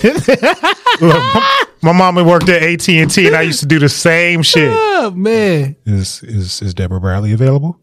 Look, 1.01 1.23
my, 1.33 1.65
my 1.81 1.91
mama 1.91 2.23
worked 2.23 2.47
at 2.47 2.61
AT 2.63 2.87
and 2.87 3.11
T, 3.11 3.27
and 3.27 3.35
I 3.35 3.41
used 3.41 3.59
to 3.59 3.65
do 3.65 3.79
the 3.79 3.89
same 3.89 4.43
shit. 4.43 4.71
oh 4.71 5.11
man. 5.11 5.75
Is 5.85 6.23
is 6.23 6.61
is 6.61 6.73
Deborah 6.73 7.01
Bradley 7.01 7.33
available? 7.33 7.79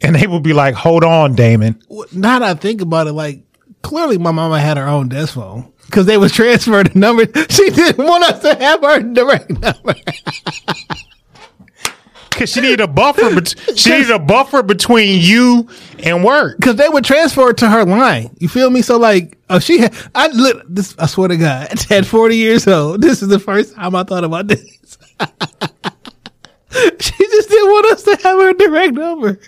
And 0.00 0.16
they 0.16 0.26
would 0.26 0.42
be 0.42 0.54
like, 0.54 0.74
"Hold 0.74 1.04
on, 1.04 1.34
Damon." 1.34 1.82
Now 2.12 2.38
that 2.38 2.42
I 2.42 2.54
think 2.54 2.80
about 2.80 3.06
it, 3.06 3.12
like 3.12 3.42
clearly 3.82 4.18
my 4.18 4.30
mama 4.30 4.58
had 4.60 4.76
her 4.76 4.86
own 4.86 5.08
desk 5.08 5.34
phone 5.34 5.72
because 5.86 6.06
they 6.06 6.16
was 6.16 6.32
transferring 6.32 6.88
the 6.92 6.98
number. 6.98 7.26
She 7.50 7.70
didn't 7.70 8.04
want 8.04 8.24
us 8.24 8.40
to 8.42 8.54
have 8.54 8.80
her 8.82 9.00
direct 9.00 9.50
number. 9.50 9.94
Because 12.30 12.52
she 12.52 12.60
needed 12.62 12.80
a 12.80 12.86
buffer. 12.86 13.44
She 13.76 13.90
needed 13.90 14.10
a 14.10 14.18
buffer 14.18 14.62
between 14.62 15.20
you 15.20 15.68
and 15.98 16.24
work. 16.24 16.56
because 16.56 16.76
they 16.76 16.88
would 16.88 17.04
transfer 17.04 17.50
it 17.50 17.58
to 17.58 17.68
her 17.68 17.84
line. 17.84 18.34
You 18.38 18.48
feel 18.48 18.70
me? 18.70 18.80
So 18.80 18.96
like, 18.96 19.36
oh, 19.50 19.58
she 19.58 19.78
had. 19.78 19.94
I 20.14 20.28
lit 20.28 20.56
this. 20.74 20.94
I 20.98 21.04
swear 21.06 21.28
to 21.28 21.36
God, 21.36 21.68
at 21.90 22.06
forty 22.06 22.36
years 22.36 22.66
old, 22.66 23.02
this 23.02 23.20
is 23.20 23.28
the 23.28 23.40
first 23.40 23.74
time 23.74 23.94
I 23.94 24.04
thought 24.04 24.24
about 24.24 24.46
this. 24.48 24.96
she 27.00 27.19
didn't 27.60 27.70
want 27.72 27.86
us 27.92 28.02
to 28.04 28.10
have 28.22 28.38
her 28.40 28.52
direct 28.54 28.94
number. 28.94 29.38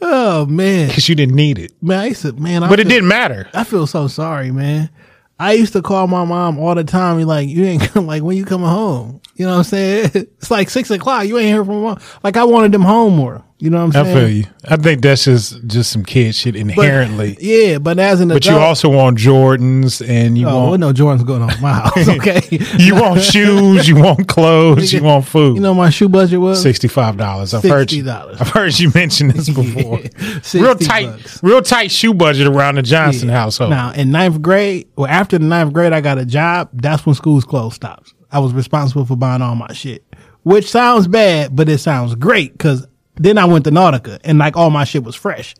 Oh 0.00 0.46
man, 0.46 0.88
Because 0.88 1.08
you 1.08 1.14
didn't 1.14 1.34
need 1.36 1.58
it, 1.58 1.72
man, 1.82 1.98
I 2.00 2.06
used 2.06 2.22
to 2.22 2.32
man, 2.32 2.62
I 2.62 2.68
but 2.68 2.80
it 2.80 2.84
feel- 2.84 2.90
didn't 2.90 3.08
matter. 3.08 3.48
I 3.54 3.64
feel 3.64 3.86
so 3.86 4.08
sorry, 4.08 4.50
man. 4.50 4.90
I 5.38 5.52
used 5.52 5.74
to 5.74 5.82
call 5.82 6.06
my 6.06 6.24
mom 6.24 6.58
all 6.58 6.74
the 6.74 6.82
time. 6.84 7.18
Be 7.18 7.24
like, 7.26 7.48
you 7.48 7.64
ain't 7.64 7.82
come. 7.92 8.06
Like, 8.06 8.22
when 8.22 8.36
you 8.38 8.44
coming 8.46 8.68
home? 8.68 9.20
You 9.34 9.44
know 9.44 9.52
what 9.52 9.58
I'm 9.58 9.64
saying? 9.64 10.10
It's 10.14 10.50
like 10.50 10.70
six 10.70 10.90
o'clock. 10.90 11.26
You 11.26 11.36
ain't 11.38 11.48
hear 11.48 11.62
from 11.64 11.82
mom. 11.82 12.00
Like, 12.24 12.36
I 12.38 12.44
wanted 12.44 12.72
them 12.72 12.82
home 12.82 13.14
more. 13.16 13.44
You 13.58 13.70
know 13.70 13.78
what 13.86 13.96
I'm 13.96 14.04
saying? 14.04 14.16
I 14.16 14.20
feel 14.20 14.28
you. 14.28 14.44
I 14.68 14.76
think 14.76 15.00
that's 15.00 15.24
just 15.24 15.66
just 15.66 15.90
some 15.90 16.04
kid 16.04 16.34
shit 16.34 16.52
But- 16.52 16.60
inherently. 16.60 17.38
yeah, 17.40 17.78
but 17.78 17.98
as 17.98 18.20
an 18.20 18.28
But 18.28 18.44
you 18.44 18.52
also 18.56 18.90
want 18.90 19.16
Jordans, 19.16 20.06
and 20.06 20.36
you 20.36 20.44
want. 20.44 20.56
Oh, 20.56 20.60
well, 20.60 20.68
want 20.72 20.80
no 20.80 20.92
Jordan's 20.92 21.24
going 21.26 21.40
on 21.40 21.58
my 21.62 21.72
house. 21.72 22.06
Okay, 22.08 22.42
you 22.78 22.94
want 22.96 23.22
shoes, 23.22 23.88
you 23.88 23.96
want 23.96 24.28
clothes, 24.28 24.92
you 24.92 25.02
want 25.02 25.26
food. 25.26 25.56
You 25.56 25.62
know 25.62 25.72
my 25.72 25.88
shoe 25.88 26.08
budget 26.10 26.38
was 26.38 26.60
Sixty 26.60 26.86
five 26.86 27.16
dollars. 27.16 27.54
I've 27.54 27.62
heard 27.62 27.92
you. 27.92 28.04
$60. 28.04 28.40
I've 28.40 28.48
heard 28.48 28.78
you 28.78 28.90
mention 28.94 29.28
this 29.28 29.48
before. 29.54 30.00
60 30.42 30.60
real 30.60 30.74
tight, 30.74 31.06
bucks. 31.06 31.42
real 31.42 31.62
tight 31.62 31.90
shoe 31.90 32.12
budget 32.12 32.46
around 32.48 32.74
the 32.74 32.82
Johnson 32.82 33.30
household. 33.30 33.70
Now 33.70 33.92
in 33.92 34.10
ninth 34.10 34.42
grade, 34.42 34.88
well 34.96 35.06
after 35.10 35.38
the 35.38 35.46
ninth 35.46 35.72
grade, 35.72 35.94
I 35.94 36.02
got 36.02 36.18
a 36.18 36.26
job. 36.26 36.68
That's 36.74 37.06
when 37.06 37.14
school's 37.14 37.44
closed 37.46 37.76
stops. 37.76 38.12
I 38.30 38.38
was 38.38 38.52
responsible 38.52 39.06
for 39.06 39.16
buying 39.16 39.40
all 39.40 39.54
my 39.54 39.72
shit, 39.72 40.04
which 40.42 40.68
sounds 40.70 41.08
bad, 41.08 41.56
but 41.56 41.70
it 41.70 41.78
sounds 41.78 42.14
great 42.16 42.52
because 42.52 42.86
then 43.16 43.38
I 43.38 43.44
went 43.44 43.64
to 43.64 43.70
Nautica 43.70 44.18
and 44.24 44.38
like 44.38 44.56
all 44.56 44.70
my 44.70 44.84
shit 44.84 45.04
was 45.04 45.14
fresh, 45.16 45.54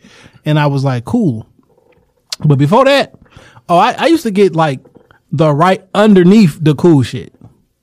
and 0.45 0.59
I 0.59 0.67
was 0.67 0.85
like 0.85 1.05
cool. 1.05 1.47
But 2.45 2.57
before 2.59 2.85
that, 2.85 3.15
oh, 3.69 3.79
I, 3.79 3.93
I 3.93 4.07
used 4.07 4.25
to 4.25 4.31
get 4.31 4.55
like 4.55 4.81
the 5.33 5.53
right 5.53 5.85
underneath 5.95 6.59
the 6.63 6.75
cool 6.75 7.03
shit. 7.03 7.33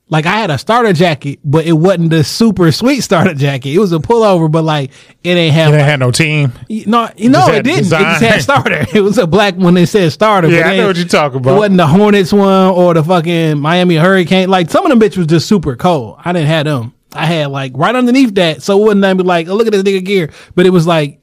Like 0.09 0.27
I 0.27 0.37
had 0.37 0.51
a 0.51 0.59
starter 0.59 0.93
jacket, 0.93 1.39
but 1.43 1.65
it 1.65 1.71
wasn't 1.73 2.11
the 2.11 2.23
super 2.23 2.71
sweet 2.71 3.01
starter 3.01 3.33
jacket. 3.33 3.69
It 3.73 3.79
was 3.79 3.91
a 3.93 3.97
pullover, 3.97 4.51
but 4.51 4.63
like 4.63 4.91
it 5.23 5.31
ain't 5.31 5.55
have 5.55 5.71
You 5.71 5.77
like, 5.77 5.85
have 5.85 5.99
no 5.99 6.11
team. 6.11 6.51
no, 6.69 7.09
you 7.17 7.29
know 7.29 7.47
it 7.47 7.63
didn't. 7.63 7.87
It 7.87 7.89
just 7.89 8.21
had 8.21 8.41
starter. 8.43 8.85
It 8.93 9.01
was 9.01 9.17
a 9.17 9.25
black 9.25 9.55
one 9.55 9.73
that 9.73 9.87
said 9.87 10.11
starter. 10.11 10.49
Yeah, 10.49 10.67
I 10.67 10.77
know 10.77 10.87
what 10.87 10.97
you're 10.97 11.07
talking 11.07 11.39
about. 11.39 11.55
It 11.55 11.57
wasn't 11.57 11.77
the 11.77 11.87
Hornets 11.87 12.31
one 12.31 12.73
or 12.73 12.93
the 12.93 13.03
fucking 13.03 13.57
Miami 13.59 13.95
Hurricane. 13.95 14.49
Like 14.49 14.69
some 14.69 14.85
of 14.85 14.89
them 14.91 14.99
bitches 14.99 15.17
was 15.17 15.27
just 15.27 15.47
super 15.47 15.75
cold. 15.75 16.17
I 16.23 16.31
didn't 16.31 16.47
have 16.49 16.65
them. 16.65 16.93
I 17.13 17.25
had 17.25 17.47
like 17.47 17.73
right 17.75 17.95
underneath 17.95 18.35
that, 18.35 18.61
so 18.63 18.79
it 18.79 18.83
wouldn't 18.83 19.17
be 19.17 19.23
like, 19.23 19.47
oh, 19.47 19.55
look 19.55 19.67
at 19.67 19.73
this 19.73 19.83
nigga 19.83 20.03
gear. 20.03 20.31
But 20.55 20.65
it 20.65 20.71
was 20.71 20.87
like, 20.87 21.19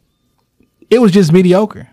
it 0.89 1.01
was 1.01 1.13
just 1.13 1.33
mediocre. 1.33 1.89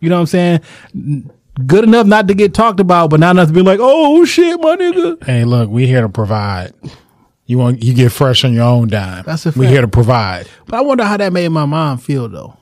You 0.00 0.08
know 0.10 0.16
what 0.16 0.34
I'm 0.34 0.60
saying? 0.92 1.30
Good 1.66 1.84
enough 1.84 2.06
not 2.06 2.28
to 2.28 2.34
get 2.34 2.52
talked 2.52 2.80
about, 2.80 3.10
but 3.10 3.20
not 3.20 3.32
enough 3.32 3.48
to 3.48 3.54
be 3.54 3.62
like, 3.62 3.78
oh 3.80 4.24
shit, 4.24 4.60
my 4.60 4.76
nigga. 4.76 5.22
Hey, 5.24 5.44
look, 5.44 5.70
we 5.70 5.86
here 5.86 6.02
to 6.02 6.08
provide. 6.08 6.72
You 7.46 7.58
want 7.58 7.82
you 7.82 7.94
get 7.94 8.10
fresh 8.10 8.44
on 8.44 8.54
your 8.54 8.64
own 8.64 8.88
dime. 8.88 9.24
That's 9.24 9.46
a 9.46 9.50
We 9.50 9.66
here 9.66 9.82
to 9.82 9.88
provide. 9.88 10.48
But 10.66 10.76
I 10.76 10.80
wonder 10.80 11.04
how 11.04 11.16
that 11.16 11.32
made 11.32 11.48
my 11.48 11.66
mom 11.66 11.98
feel 11.98 12.28
though. 12.28 12.56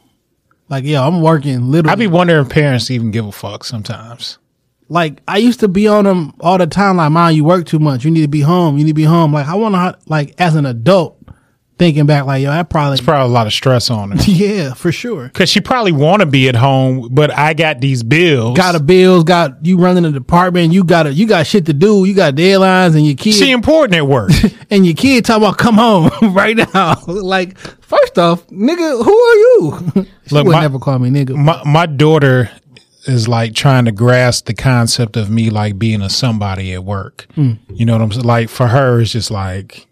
Like, 0.68 0.84
yeah, 0.84 1.06
I'm 1.06 1.20
working 1.20 1.70
literally. 1.70 1.92
I 1.92 1.96
be 1.96 2.06
wondering 2.06 2.46
if 2.46 2.50
parents 2.50 2.90
even 2.90 3.10
give 3.10 3.26
a 3.26 3.32
fuck 3.32 3.64
sometimes. 3.64 4.38
Like 4.92 5.20
I 5.26 5.38
used 5.38 5.60
to 5.60 5.68
be 5.68 5.88
on 5.88 6.04
them 6.04 6.34
all 6.40 6.58
the 6.58 6.66
time. 6.66 6.96
Like, 6.98 7.10
mom, 7.12 7.32
you 7.34 7.44
work 7.44 7.66
too 7.66 7.78
much. 7.78 8.04
You 8.04 8.10
need 8.10 8.22
to 8.22 8.28
be 8.28 8.40
home. 8.42 8.78
You 8.78 8.84
need 8.84 8.90
to 8.90 8.94
be 8.94 9.04
home. 9.04 9.32
Like, 9.32 9.46
I 9.46 9.54
want 9.54 9.74
to, 9.74 9.98
like, 10.08 10.34
as 10.38 10.54
an 10.54 10.66
adult, 10.66 11.18
thinking 11.78 12.06
back, 12.06 12.26
like, 12.26 12.42
yo, 12.42 12.50
I 12.50 12.62
probably, 12.62 12.94
it's 12.94 13.02
Probably 13.02 13.28
a 13.28 13.32
lot 13.34 13.46
of 13.48 13.52
stress 13.52 13.90
on 13.90 14.12
her. 14.12 14.22
yeah, 14.30 14.72
for 14.74 14.92
sure. 14.92 15.30
Cause 15.30 15.48
she 15.48 15.60
probably 15.60 15.90
want 15.90 16.20
to 16.20 16.26
be 16.26 16.48
at 16.48 16.54
home, 16.54 17.08
but 17.10 17.36
I 17.36 17.54
got 17.54 17.80
these 17.80 18.02
bills. 18.04 18.56
Got 18.56 18.76
a 18.76 18.80
bills, 18.80 19.24
got 19.24 19.64
you 19.66 19.78
running 19.78 20.04
the 20.04 20.12
department. 20.12 20.72
You 20.72 20.84
got 20.84 21.06
a, 21.08 21.12
you 21.12 21.26
got 21.26 21.46
shit 21.46 21.66
to 21.66 21.72
do. 21.72 22.04
You 22.04 22.14
got 22.14 22.34
deadlines, 22.34 22.94
and 22.94 23.04
your 23.04 23.16
kid, 23.16 23.32
She 23.34 23.50
important 23.50 23.96
at 23.96 24.06
work. 24.06 24.30
and 24.70 24.86
your 24.86 24.94
kid 24.94 25.24
talking 25.24 25.42
about 25.42 25.58
come 25.58 25.74
home 25.74 26.10
right 26.34 26.56
now. 26.74 27.02
like, 27.08 27.58
first 27.58 28.16
off, 28.18 28.46
nigga, 28.48 29.04
who 29.04 29.18
are 29.18 29.34
you? 29.36 30.06
she 30.26 30.34
Look, 30.34 30.46
would 30.46 30.52
my- 30.52 30.60
never 30.60 30.78
call 30.78 30.98
me 31.00 31.10
nigga. 31.10 31.34
my 31.34 31.62
my 31.64 31.86
daughter 31.86 32.48
is 33.06 33.26
like 33.28 33.54
trying 33.54 33.84
to 33.86 33.92
grasp 33.92 34.46
the 34.46 34.54
concept 34.54 35.16
of 35.16 35.28
me 35.30 35.50
like 35.50 35.78
being 35.78 36.02
a 36.02 36.08
somebody 36.10 36.72
at 36.74 36.84
work. 36.84 37.26
Hmm. 37.34 37.52
You 37.72 37.84
know 37.86 37.92
what 37.94 38.02
I'm 38.02 38.12
saying? 38.12 38.24
Like 38.24 38.48
for 38.48 38.68
her, 38.68 39.00
it's 39.00 39.12
just 39.12 39.30
like 39.30 39.86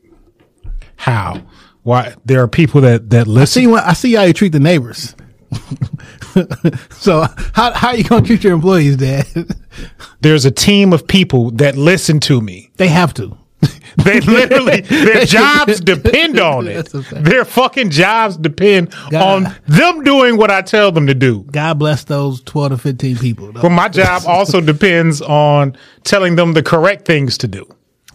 how 0.97 1.43
why 1.83 2.15
there 2.25 2.43
are 2.43 2.49
people 2.49 2.83
that 2.83 3.11
that 3.11 3.27
listen. 3.27 3.63
see, 3.63 3.67
what- 3.67 3.85
I 3.85 3.93
see 3.95 4.15
how 4.15 4.23
you 4.25 4.33
treat 4.33 4.53
the 4.53 4.61
neighbors. 4.61 5.15
so 6.91 7.27
how 7.55 7.73
how 7.73 7.93
you 7.93 8.05
gonna 8.05 8.25
treat 8.25 8.45
your 8.45 8.53
employees, 8.55 8.97
Dad? 8.97 9.27
There's 10.21 10.45
a 10.45 10.51
team 10.51 10.93
of 10.93 11.07
people 11.07 11.51
that 11.53 11.77
listen 11.77 12.21
to 12.21 12.41
me. 12.41 12.71
they 12.77 12.89
have 12.89 13.13
to. 13.15 13.37
They 14.05 14.21
literally 14.21 14.81
their 14.83 15.25
jobs 15.25 15.81
depend 15.81 16.39
on 16.41 16.69
it. 16.69 16.75
That's 16.75 16.95
a 16.95 17.03
fact. 17.03 17.25
Their 17.25 17.45
fucking 17.45 17.91
jobs 17.91 18.37
depend 18.37 18.95
God. 19.11 19.47
on 19.47 19.57
them 19.67 20.05
doing 20.05 20.37
what 20.37 20.51
I 20.51 20.63
tell 20.63 20.93
them 20.93 21.07
to 21.09 21.15
do. 21.15 21.43
God 21.51 21.79
bless 21.79 22.05
those 22.05 22.41
twelve 22.43 22.71
to 22.71 22.79
fifteen 22.79 23.17
people. 23.17 23.53
Though. 23.53 23.63
But 23.63 23.71
my 23.71 23.89
job 23.89 24.23
also 24.27 24.61
depends 24.61 25.21
on 25.21 25.77
telling 26.05 26.37
them 26.37 26.53
the 26.55 26.63
correct 26.63 27.05
things 27.05 27.37
to 27.39 27.49
do. 27.49 27.67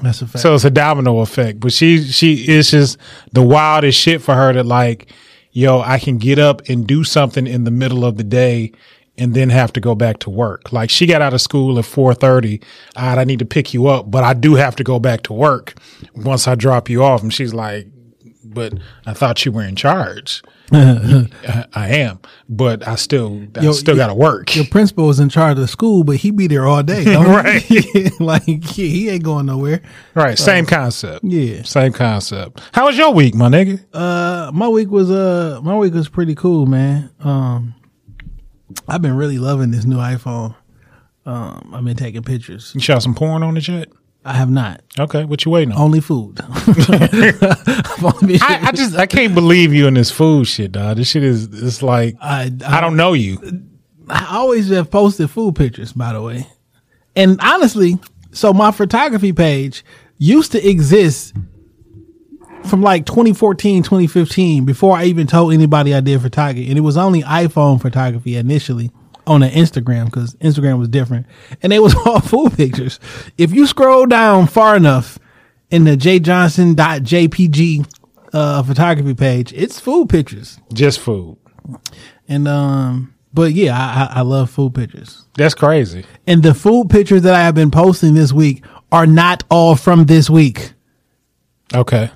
That's 0.02 0.22
a 0.22 0.28
fact. 0.28 0.42
So 0.42 0.56
it's 0.56 0.66
a 0.66 0.72
domino 0.72 1.20
effect. 1.20 1.60
But 1.60 1.74
she 1.74 2.04
she 2.04 2.48
is 2.48 2.72
just 2.72 2.98
the 3.34 3.44
wildest 3.44 4.00
shit 4.00 4.22
for 4.22 4.34
her 4.34 4.54
to 4.54 4.64
like, 4.64 5.12
yo, 5.52 5.82
I 5.82 6.00
can 6.00 6.18
get 6.18 6.40
up 6.40 6.68
and 6.70 6.88
do 6.88 7.04
something 7.04 7.48
in 7.48 7.64
the 7.64 7.72
middle 7.72 8.06
of 8.06 8.18
the 8.18 8.24
day 8.24 8.72
and 9.18 9.34
then 9.34 9.50
have 9.50 9.72
to 9.74 9.80
go 9.80 9.96
back 9.96 10.20
to 10.20 10.30
work. 10.30 10.72
Like 10.72 10.90
she 10.90 11.06
got 11.06 11.22
out 11.22 11.34
of 11.34 11.42
school 11.42 11.80
at 11.80 11.86
four 11.86 12.14
thirty. 12.14 12.62
All 12.96 13.06
right, 13.08 13.18
I 13.18 13.24
need 13.24 13.40
to 13.40 13.46
pick 13.46 13.74
you 13.74 13.88
up, 13.88 14.10
but 14.12 14.24
I 14.24 14.34
do 14.34 14.56
have 14.56 14.76
to 14.78 14.84
go 14.84 15.00
back 15.00 15.24
to 15.24 15.34
work 15.34 15.76
once 16.16 16.48
I 16.48 16.56
drop 16.56 16.90
you 16.90 17.04
off. 17.04 17.24
And 17.24 17.34
she's 17.34 17.54
like, 17.54 17.88
But 18.44 18.74
I 19.06 19.14
thought 19.14 19.46
you 19.46 19.52
were 19.52 19.64
in 19.64 19.76
charge. 19.76 20.42
I, 20.72 21.28
I 21.74 21.90
am, 21.90 22.20
but 22.50 22.88
I 22.88 22.96
still, 22.96 23.48
I 23.56 23.62
Yo, 23.62 23.72
still 23.72 23.96
got 23.96 24.08
to 24.08 24.16
work. 24.16 24.56
Your 24.56 24.66
principal 24.66 25.10
is 25.10 25.20
in 25.20 25.30
charge 25.30 25.52
of 25.52 25.58
the 25.60 25.68
school, 25.68 26.04
but 26.04 26.18
he 26.18 26.32
be 26.32 26.48
there 26.48 26.66
all 26.66 26.82
day. 26.82 27.06
Right. 27.16 27.64
like 28.20 28.44
he, 28.44 28.90
he 28.90 29.10
ain't 29.10 29.24
going 29.24 29.46
nowhere. 29.46 29.82
Right, 30.16 30.38
same 30.38 30.66
concept. 30.66 31.24
Yeah. 31.24 31.62
same 31.64 31.94
concept. 31.94 32.62
How 32.74 32.88
was 32.88 32.98
your 32.98 33.14
week, 33.14 33.36
my 33.36 33.48
nigga? 33.48 33.84
Uh, 33.94 34.52
my 34.54 34.68
week 34.68 34.90
was 34.90 35.12
uh, 35.12 35.60
my 35.64 35.78
week 35.78 35.94
was 35.94 36.10
pretty 36.10 36.34
cool, 36.36 36.66
man. 36.66 37.12
Um, 37.20 37.76
I've 38.88 39.02
been 39.02 39.16
really 39.16 39.38
loving 39.38 39.72
this 39.72 39.86
new 39.86 39.98
iPhone. 39.98 40.56
Um, 41.26 41.72
I've 41.74 41.84
been 41.84 41.96
taking 41.96 42.24
pictures. 42.24 42.72
You 42.76 42.82
shot 42.82 43.02
some 43.02 43.16
porn 43.16 43.44
on 43.44 43.58
it 43.58 43.68
yet? 43.68 43.90
I 44.24 44.34
have 44.34 44.50
not. 44.50 44.82
Okay, 44.98 45.24
what 45.24 45.46
you 45.46 45.52
waiting 45.52 45.72
on? 45.72 45.80
Only 45.80 46.02
food. 46.02 46.40
I, 46.42 47.70
I 48.64 48.72
just 48.74 48.96
I 48.96 49.06
can't 49.06 49.36
believe 49.36 49.74
you 49.74 49.88
in 49.88 49.94
this 49.94 50.10
food 50.10 50.48
shit, 50.48 50.72
dog. 50.72 50.98
This 50.98 51.10
shit 51.10 51.24
is 51.24 51.64
it's 51.64 51.84
like 51.84 52.16
I, 52.20 52.52
I 52.66 52.82
don't 52.82 52.96
know 52.96 53.14
you. 53.14 53.40
I 54.10 54.38
always 54.38 54.70
have 54.70 54.90
posted 54.90 55.30
food 55.30 55.56
pictures, 55.56 55.94
by 55.94 56.14
the 56.14 56.22
way. 56.22 56.48
And 57.16 57.40
honestly, 57.42 58.00
so 58.32 58.52
my 58.52 58.72
photography 58.72 59.32
page 59.32 59.86
used 60.18 60.52
to 60.54 60.68
exist 60.68 61.36
from 62.68 62.82
like 62.82 63.06
2014, 63.06 63.84
2015, 63.84 64.66
before 64.66 64.98
I 64.98 65.06
even 65.06 65.28
told 65.28 65.54
anybody 65.54 65.94
I 65.94 66.02
did 66.02 66.22
photography. 66.22 66.70
And 66.70 66.78
it 66.78 66.82
was 66.82 66.98
only 66.98 67.22
iPhone 67.24 67.82
photography 67.82 68.36
initially 68.36 68.92
on 69.28 69.42
the 69.42 69.48
Instagram 69.48 70.06
because 70.06 70.36
Instagram 70.36 70.80
was 70.80 70.88
different. 70.88 71.26
And 71.62 71.74
it 71.74 71.80
was 71.80 71.96
all 72.06 72.20
food 72.20 72.54
pictures. 72.54 73.00
If 73.38 73.54
you 73.54 73.68
scroll 73.68 74.06
down 74.06 74.48
far 74.48 74.76
enough 74.76 75.20
in 75.70 75.84
the 75.84 75.98
jjohnson.jpg 75.98 77.88
uh, 78.34 78.64
photography 78.64 79.14
page, 79.14 79.54
it's 79.54 79.80
food 79.80 80.10
pictures. 80.10 80.60
Just 80.74 81.00
food. 81.00 81.38
And, 82.28 82.48
um, 82.48 83.14
but 83.34 83.54
yeah, 83.54 83.78
I, 83.78 84.20
I 84.20 84.22
love 84.22 84.50
food 84.50 84.74
pictures. 84.74 85.28
That's 85.36 85.54
crazy. 85.54 86.06
And 86.28 86.42
the 86.44 86.54
food 86.54 86.90
pictures 86.90 87.24
that 87.24 87.34
I 87.34 87.42
have 87.42 87.56
been 87.56 87.72
posting 87.72 88.14
this 88.14 88.32
week 88.32 88.64
are 88.92 89.08
not 89.08 89.44
all 89.50 89.76
from 89.76 90.06
this 90.06 90.30
week. 90.30 90.74
Okay. 91.74 92.10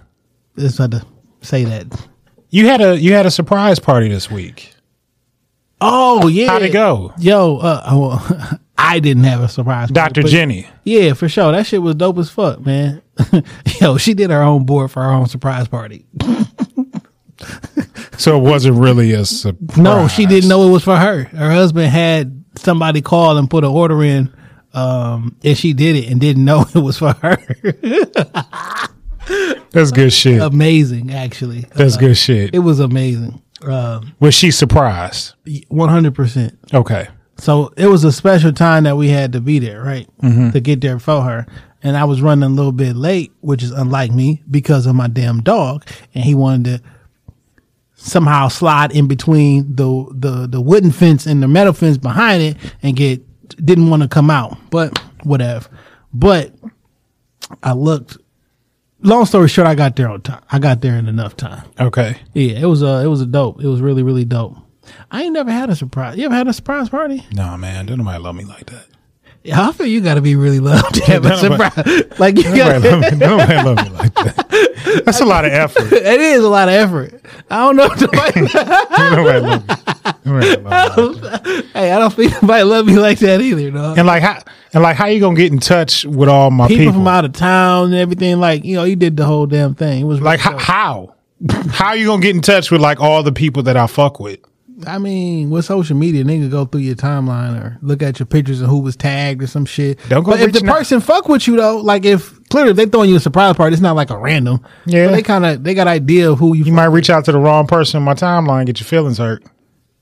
Just 0.59 0.77
had 0.77 0.91
to 0.91 1.05
say 1.41 1.63
that. 1.63 2.07
You 2.49 2.67
had 2.67 2.81
a 2.81 2.99
you 2.99 3.13
had 3.13 3.25
a 3.25 3.31
surprise 3.31 3.79
party 3.79 4.09
this 4.09 4.29
week. 4.29 4.73
Oh 5.81 6.27
yeah, 6.27 6.47
How'd 6.47 6.63
it 6.63 6.73
go? 6.73 7.13
Yo, 7.17 7.57
uh, 7.57 7.81
well, 7.91 8.59
I 8.77 8.99
didn't 8.99 9.23
have 9.23 9.41
a 9.41 9.47
surprise. 9.47 9.89
Dr. 9.89 10.23
Jenny. 10.23 10.67
Yeah, 10.83 11.13
for 11.13 11.29
sure. 11.29 11.51
That 11.51 11.65
shit 11.65 11.81
was 11.81 11.95
dope 11.95 12.17
as 12.17 12.29
fuck, 12.29 12.65
man. 12.65 13.01
Yo, 13.81 13.97
she 13.97 14.13
did 14.13 14.29
her 14.29 14.41
own 14.41 14.65
board 14.65 14.91
for 14.91 15.03
her 15.03 15.11
own 15.11 15.27
surprise 15.27 15.67
party. 15.67 16.05
So 18.17 18.37
it 18.37 18.41
wasn't 18.41 18.77
really 18.77 19.13
a 19.13 19.23
surprise. 19.23 19.77
No, 19.77 20.09
she 20.09 20.25
didn't 20.25 20.49
know 20.49 20.67
it 20.67 20.71
was 20.71 20.83
for 20.83 20.97
her. 20.97 21.23
Her 21.23 21.51
husband 21.51 21.87
had 21.87 22.43
somebody 22.55 23.01
call 23.01 23.37
and 23.37 23.49
put 23.49 23.63
an 23.63 23.69
order 23.69 24.03
in, 24.03 24.33
um, 24.73 25.37
and 25.41 25.57
she 25.57 25.71
did 25.71 25.95
it 25.95 26.11
and 26.11 26.19
didn't 26.19 26.43
know 26.43 26.65
it 26.75 26.79
was 26.79 26.97
for 26.97 27.13
her. 27.13 27.37
That's 29.71 29.91
good 29.91 30.11
shit. 30.11 30.41
amazing, 30.41 31.13
actually. 31.13 31.65
That's 31.75 31.95
Uh, 31.95 31.99
good 31.99 32.17
shit. 32.17 32.53
It 32.55 32.59
was 32.59 32.79
amazing. 32.79 33.41
Um, 33.63 34.13
Was 34.19 34.33
she 34.35 34.51
surprised? 34.51 35.33
one 35.67 35.89
hundred 35.89 36.15
percent. 36.15 36.57
Okay. 36.73 37.07
So 37.37 37.71
it 37.77 37.87
was 37.87 38.03
a 38.03 38.11
special 38.11 38.51
time 38.51 38.83
that 38.83 38.97
we 38.97 39.09
had 39.09 39.31
to 39.33 39.41
be 39.41 39.59
there, 39.59 39.81
right? 39.83 40.07
To 40.21 40.59
get 40.59 40.81
there 40.81 40.99
for 40.99 41.21
her. 41.21 41.45
And 41.81 41.95
I 41.95 42.03
was 42.03 42.21
running 42.21 42.43
a 42.43 42.49
little 42.53 42.73
bit 42.73 42.95
late, 42.97 43.31
which 43.39 43.63
is 43.63 43.71
unlike 43.71 44.11
me 44.11 44.43
because 44.51 44.85
of 44.85 44.95
my 44.95 45.07
damn 45.07 45.41
dog. 45.41 45.85
And 46.13 46.23
he 46.25 46.35
wanted 46.35 46.65
to 46.65 46.81
somehow 47.95 48.47
slide 48.49 48.91
in 48.91 49.07
between 49.07 49.75
the, 49.75 50.05
the, 50.13 50.47
the 50.47 50.59
wooden 50.61 50.91
fence 50.91 51.25
and 51.25 51.41
the 51.43 51.47
metal 51.47 51.71
fence 51.73 51.97
behind 51.97 52.41
it 52.43 52.57
and 52.83 52.95
get, 52.97 53.21
didn't 53.65 53.89
want 53.89 54.01
to 54.03 54.09
come 54.09 54.29
out, 54.29 54.57
but 54.69 54.97
whatever. 55.23 55.67
But 56.13 56.53
I 57.63 57.71
looked, 57.73 58.17
long 59.01 59.25
story 59.25 59.47
short, 59.47 59.67
I 59.67 59.75
got 59.75 59.95
there 59.95 60.09
on 60.09 60.21
time. 60.21 60.41
I 60.51 60.59
got 60.59 60.81
there 60.81 60.95
in 60.95 61.07
enough 61.07 61.35
time. 61.37 61.63
Okay. 61.79 62.17
Yeah, 62.33 62.59
it 62.59 62.65
was 62.65 62.81
a, 62.81 63.01
it 63.03 63.07
was 63.07 63.21
a 63.21 63.25
dope. 63.25 63.61
It 63.63 63.67
was 63.67 63.81
really, 63.81 64.03
really 64.03 64.25
dope. 64.25 64.57
I 65.11 65.23
ain't 65.23 65.33
never 65.33 65.51
had 65.51 65.69
a 65.69 65.75
surprise. 65.75 66.17
You 66.17 66.25
ever 66.25 66.35
had 66.35 66.47
a 66.47 66.53
surprise 66.53 66.89
party? 66.89 67.25
No, 67.33 67.55
man. 67.57 67.85
Don't 67.85 67.97
nobody 67.99 68.19
love 68.23 68.35
me 68.35 68.45
like 68.45 68.65
that. 68.67 68.85
Yeah, 69.43 69.69
I 69.69 69.71
feel 69.71 69.87
you 69.87 70.01
got 70.01 70.15
to 70.15 70.21
be 70.21 70.35
really 70.35 70.59
loved 70.59 70.95
to 70.95 71.05
have 71.05 71.25
a 71.25 71.37
surprise. 71.37 72.19
Like 72.19 72.35
you 72.37 72.43
got, 72.43 72.81
Nobody 72.81 72.89
love 72.89 73.13
me, 73.13 73.17
nobody 73.19 73.55
love 73.55 73.77
me 73.77 73.89
like 73.97 74.13
that. 74.15 75.01
That's 75.05 75.21
a 75.21 75.25
lot 75.25 75.45
of 75.45 75.53
effort. 75.53 75.83
it 75.93 76.19
is 76.19 76.43
a 76.43 76.49
lot 76.49 76.67
of 76.67 76.73
effort. 76.73 77.21
I 77.49 77.59
don't 77.59 77.75
know. 77.77 77.85
if 77.89 78.01
nobody- 78.01 78.41
Nobody 79.15 79.39
love 79.39 79.67
me. 79.67 79.75
Nobody 80.25 80.55
love 80.61 80.63
me 80.63 80.69
like 80.69 81.43
that. 81.43 81.65
hey, 81.73 81.91
I 81.91 81.99
don't 81.99 82.13
think 82.13 82.33
nobody 82.41 82.63
love 82.63 82.85
me 82.85 82.99
like 82.99 83.19
that 83.19 83.39
either, 83.41 83.71
dog. 83.71 83.97
And 83.97 84.05
like 84.07 84.23
how 84.23 84.41
and 84.73 84.83
like 84.83 84.95
how 84.95 85.05
you 85.07 85.19
gonna 85.19 85.35
get 85.35 85.51
in 85.51 85.59
touch 85.59 86.05
with 86.05 86.29
all 86.29 86.51
my 86.51 86.67
People, 86.67 86.85
people? 86.85 86.93
from 86.93 87.07
out 87.07 87.25
of 87.25 87.33
town 87.33 87.85
and 87.85 87.95
everything, 87.95 88.39
like 88.39 88.63
you 88.65 88.75
know, 88.75 88.83
you 88.83 88.95
did 88.95 89.17
the 89.17 89.25
whole 89.25 89.45
damn 89.47 89.75
thing. 89.75 90.01
It 90.01 90.05
was 90.05 90.21
like 90.21 90.43
really 90.45 90.59
how, 90.59 91.09
how? 91.09 91.15
How 91.69 91.93
you 91.93 92.07
gonna 92.07 92.21
get 92.21 92.35
in 92.35 92.41
touch 92.41 92.69
with 92.71 92.81
like 92.81 92.99
all 92.99 93.23
the 93.23 93.31
people 93.31 93.63
that 93.63 93.77
I 93.77 93.87
fuck 93.87 94.19
with? 94.19 94.39
I 94.87 94.97
mean, 94.97 95.49
with 95.49 95.65
social 95.65 95.97
media, 95.97 96.23
nigga 96.23 96.49
go 96.49 96.63
through 96.63 96.81
your 96.81 96.95
timeline 96.95 97.59
or 97.61 97.77
look 97.81 98.01
at 98.01 98.17
your 98.19 98.25
pictures 98.25 98.61
and 98.61 98.69
who 98.69 98.79
was 98.79 98.95
tagged 98.95 99.43
or 99.43 99.47
some 99.47 99.65
shit. 99.65 99.99
Don't 100.07 100.23
go 100.23 100.31
but 100.31 100.39
if 100.39 100.53
the 100.53 100.65
out. 100.69 100.77
person 100.77 101.01
fuck 101.01 101.27
with 101.27 101.47
you 101.47 101.57
though, 101.57 101.77
like 101.79 102.05
if 102.05 102.41
clearly 102.49 102.71
if 102.71 102.77
they 102.77 102.85
throwing 102.85 103.09
you 103.09 103.17
a 103.17 103.19
surprise 103.19 103.55
party, 103.57 103.73
it's 103.73 103.81
not 103.81 103.97
like 103.97 104.09
a 104.09 104.17
random. 104.17 104.65
Yeah. 104.85 105.07
But 105.07 105.11
they 105.15 105.21
kind 105.21 105.45
of 105.45 105.63
they 105.65 105.73
got 105.73 105.87
idea 105.87 106.31
of 106.31 106.39
who 106.39 106.53
you, 106.55 106.63
You 106.63 106.71
might 106.71 106.85
reach 106.85 107.09
out 107.09 107.25
to 107.25 107.31
the 107.33 107.39
wrong 107.39 107.67
person 107.67 107.97
in 107.97 108.03
my 108.03 108.13
timeline, 108.13 108.65
get 108.67 108.79
your 108.79 108.87
feelings 108.87 109.17
hurt. 109.17 109.43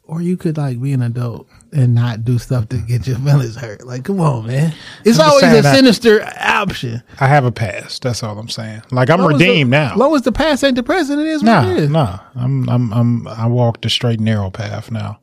or 0.04 0.22
you 0.22 0.38
could 0.38 0.58
like 0.58 0.80
be 0.80 0.94
an 0.94 1.02
adult 1.02 1.48
and 1.74 1.94
not 1.96 2.24
do 2.24 2.38
stuff 2.40 2.70
to 2.70 2.78
get 2.78 3.06
your 3.08 3.18
feelings 3.18 3.56
hurt. 3.56 3.86
Like, 3.86 4.04
come 4.06 4.20
on, 4.20 4.48
man. 4.48 4.74
It's 5.06 5.20
I'm 5.20 5.30
always 5.30 5.44
a 5.44 5.62
that- 5.62 5.76
sinister 5.76 6.24
option. 6.40 7.04
I 7.20 7.28
have 7.28 7.46
a 7.46 7.52
past. 7.52 8.02
That's 8.04 8.24
all 8.24 8.38
I'm 8.40 8.50
saying. 8.50 8.82
Like 8.92 9.10
I'm 9.10 9.22
Long 9.22 9.34
as 9.34 9.40
the- 9.40 9.48
redeemed 9.48 9.72
now. 9.72 9.96
Long 9.96 10.16
as 10.16 10.22
the 10.24 10.32
past 10.32 10.64
ain't 10.64 10.76
the 10.76 10.84
present, 10.84 11.20
it 11.22 11.28
is 11.28 11.44
what 11.44 11.46
Nah, 11.64 11.72
it 11.72 11.78
is. 11.78 11.90
nah. 11.90 12.20
I'm 12.36 12.68
I'm 12.70 12.94
I'm 12.94 13.28
I 13.28 13.48
walk 13.48 13.82
the 13.82 13.90
straight 13.90 14.20
narrow 14.20 14.50
path 14.50 14.92
now. 14.92 15.20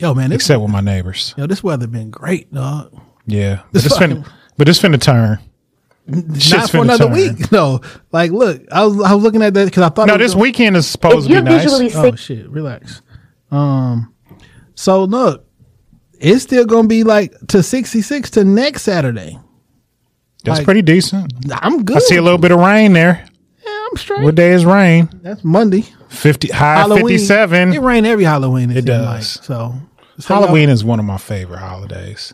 Yo, 0.00 0.14
man, 0.14 0.30
this, 0.30 0.36
Except 0.36 0.60
with 0.62 0.70
my 0.70 0.80
neighbors. 0.80 1.34
yo, 1.36 1.46
this 1.46 1.62
weather 1.62 1.86
been 1.86 2.10
great, 2.10 2.52
dog. 2.54 2.92
Yeah. 3.26 3.62
But 3.72 3.78
It's 3.78 3.86
it's 3.86 3.98
fucking- 3.98 4.22
finna 4.22 4.32
but 4.56 4.68
it's 4.68 4.78
finna 4.80 5.00
turn. 5.00 5.38
Shit's 6.38 6.50
Not 6.52 6.70
for 6.70 6.78
another 6.78 7.04
turn. 7.04 7.12
week. 7.12 7.52
No, 7.52 7.80
like, 8.12 8.30
look, 8.30 8.62
I 8.72 8.84
was 8.84 8.98
I 9.02 9.12
was 9.14 9.22
looking 9.22 9.42
at 9.42 9.52
that 9.54 9.66
because 9.66 9.82
I 9.82 9.88
thought 9.90 10.06
No, 10.06 10.16
this 10.16 10.32
gonna- 10.32 10.42
weekend 10.42 10.76
is 10.76 10.86
supposed 10.86 11.28
to 11.28 11.34
be 11.34 11.42
nice. 11.42 11.62
visually 11.64 11.92
Oh 11.94 12.14
shit, 12.14 12.48
relax. 12.48 13.02
Um, 13.50 14.14
so 14.74 15.04
look, 15.04 15.46
it's 16.20 16.42
still 16.42 16.64
gonna 16.66 16.88
be 16.88 17.04
like 17.04 17.34
to 17.48 17.62
sixty 17.62 18.02
six 18.02 18.30
to 18.30 18.44
next 18.44 18.82
Saturday. 18.82 19.38
That's 20.44 20.58
like- 20.58 20.64
pretty 20.64 20.82
decent. 20.82 21.32
I'm 21.52 21.84
good. 21.84 21.96
I 21.96 22.00
see 22.00 22.16
a 22.16 22.22
little 22.22 22.38
bit 22.38 22.52
of 22.52 22.58
rain 22.60 22.92
there. 22.92 23.24
Yeah, 23.66 23.86
I'm 23.90 23.96
straight. 23.96 24.22
What 24.22 24.34
day 24.34 24.52
is 24.52 24.64
rain? 24.64 25.08
That's 25.22 25.44
Monday. 25.44 25.84
Fifty 26.08 26.48
high 26.48 26.76
Halloween. 26.76 27.06
fifty 27.08 27.18
seven. 27.18 27.72
It 27.72 27.80
rain 27.80 28.06
every 28.06 28.24
Halloween. 28.24 28.70
It, 28.70 28.78
It 28.78 28.84
does. 28.86 29.36
Like. 29.36 29.44
So, 29.44 29.74
so 30.18 30.34
Halloween 30.34 30.68
is 30.70 30.84
one 30.84 30.98
of 30.98 31.04
my 31.04 31.18
favorite 31.18 31.58
holidays. 31.58 32.32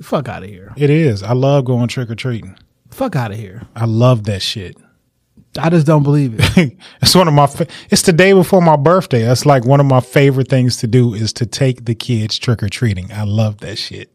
fuck 0.00 0.28
out 0.28 0.42
of 0.42 0.48
here. 0.48 0.72
It 0.76 0.90
is. 0.90 1.22
I 1.22 1.32
love 1.34 1.64
going 1.64 1.88
trick 1.88 2.10
or 2.10 2.14
treating. 2.16 2.56
Fuck 2.90 3.14
out 3.16 3.30
of 3.30 3.36
here. 3.38 3.62
I 3.76 3.84
love 3.84 4.24
that 4.24 4.42
shit. 4.42 4.76
I 5.58 5.68
just 5.70 5.86
don't 5.86 6.02
believe 6.02 6.34
it. 6.38 6.76
it's 7.02 7.14
one 7.14 7.28
of 7.28 7.34
my. 7.34 7.46
Fa- 7.46 7.66
it's 7.90 8.02
the 8.02 8.12
day 8.12 8.32
before 8.32 8.62
my 8.62 8.76
birthday. 8.76 9.22
That's 9.22 9.44
like 9.44 9.64
one 9.66 9.80
of 9.80 9.86
my 9.86 10.00
favorite 10.00 10.48
things 10.48 10.78
to 10.78 10.86
do 10.86 11.12
is 11.14 11.32
to 11.34 11.46
take 11.46 11.84
the 11.84 11.94
kids 11.94 12.38
trick 12.38 12.62
or 12.62 12.68
treating. 12.68 13.12
I 13.12 13.24
love 13.24 13.58
that 13.58 13.76
shit. 13.76 14.10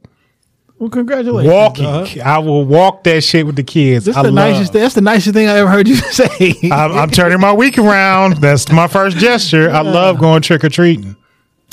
well, 0.79 0.89
congratulations. 0.89 1.53
Walking, 1.53 1.83
dog. 1.85 2.17
I 2.19 2.39
will 2.39 2.65
walk 2.65 3.03
that 3.03 3.23
shit 3.23 3.45
with 3.45 3.55
the 3.55 3.63
kids. 3.63 4.05
That's 4.05 4.17
I 4.17 4.23
the 4.23 4.31
love. 4.31 4.51
nicest. 4.53 4.73
That's 4.73 4.95
the 4.95 5.01
nicest 5.01 5.33
thing 5.35 5.47
I 5.47 5.57
ever 5.57 5.69
heard 5.69 5.87
you 5.87 5.95
say. 6.11 6.55
I'm, 6.71 6.91
I'm 6.93 7.09
turning 7.11 7.39
my 7.39 7.53
week 7.53 7.77
around. 7.77 8.37
That's 8.37 8.71
my 8.71 8.87
first 8.87 9.17
gesture. 9.17 9.69
I 9.69 9.81
love 9.81 10.17
going 10.19 10.41
trick 10.41 10.63
or 10.63 10.69
treating. 10.69 11.15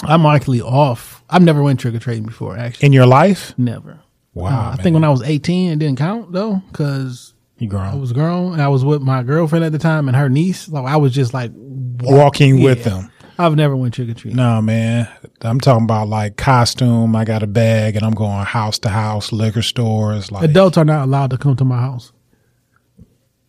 I'm 0.03 0.27
actually 0.27 0.61
off. 0.61 1.23
I've 1.31 1.43
never 1.43 1.63
went 1.63 1.81
trick 1.81 1.95
or 1.95 1.99
treating 1.99 2.25
before. 2.25 2.57
Actually, 2.59 2.87
In 2.87 2.93
your 2.93 3.07
life, 3.07 3.55
never. 3.59 4.01
wow. 4.35 4.69
Uh, 4.71 4.73
I 4.79 4.83
think 4.83 4.93
when 4.95 5.05
I 5.05 5.09
was 5.11 5.23
18, 5.23 5.73
it 5.73 5.79
didn't 5.79 5.99
count 5.99 6.33
though, 6.33 6.63
because 6.71 7.34
you 7.65 7.69
grown 7.71 7.87
I 7.87 7.95
was 7.97 8.13
grown 8.13 8.53
and 8.55 8.63
I 8.63 8.69
was 8.69 8.85
with 8.85 9.03
my 9.03 9.23
girlfriend 9.23 9.65
at 9.65 9.73
the 9.73 9.79
time 9.79 10.09
and 10.09 10.17
her 10.17 10.29
niece. 10.29 10.69
Like 10.69 10.85
I 10.87 10.97
was 10.97 11.13
just 11.15 11.35
like 11.35 11.51
walking 11.55 12.63
with 12.63 12.79
Yeah. 12.79 12.85
them. 12.85 13.11
I've 13.37 13.57
never 13.57 13.75
went 13.75 13.95
trick 13.95 14.09
or 14.09 14.15
treating. 14.15 14.37
No, 14.37 14.63
man. 14.63 15.09
I'm 15.41 15.59
talking 15.61 15.85
about 15.85 16.09
like 16.09 16.37
costume. 16.37 17.17
I 17.17 17.25
got 17.25 17.43
a 17.43 17.49
bag 17.49 17.97
and 17.97 18.05
I'm 18.05 18.15
going 18.15 18.45
house 18.45 18.79
to 18.81 18.89
house, 18.89 19.33
liquor 19.33 19.63
stores. 19.63 20.31
Like, 20.31 20.45
Adults 20.45 20.79
are 20.79 20.85
not 20.85 21.03
allowed 21.05 21.31
to 21.31 21.39
come 21.39 21.57
to 21.57 21.65
my 21.65 21.81
house. 21.81 22.13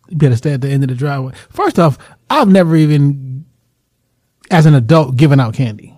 You 0.08 0.16
better 0.16 0.34
stay 0.36 0.52
at 0.54 0.60
the 0.60 0.68
end 0.68 0.82
of 0.82 0.88
the 0.88 0.94
driveway. 0.96 1.34
First 1.50 1.78
off, 1.78 1.98
I've 2.30 2.48
never 2.48 2.74
even, 2.76 3.44
as 4.50 4.66
an 4.66 4.74
adult, 4.74 5.16
given 5.16 5.38
out 5.38 5.54
candy. 5.54 5.94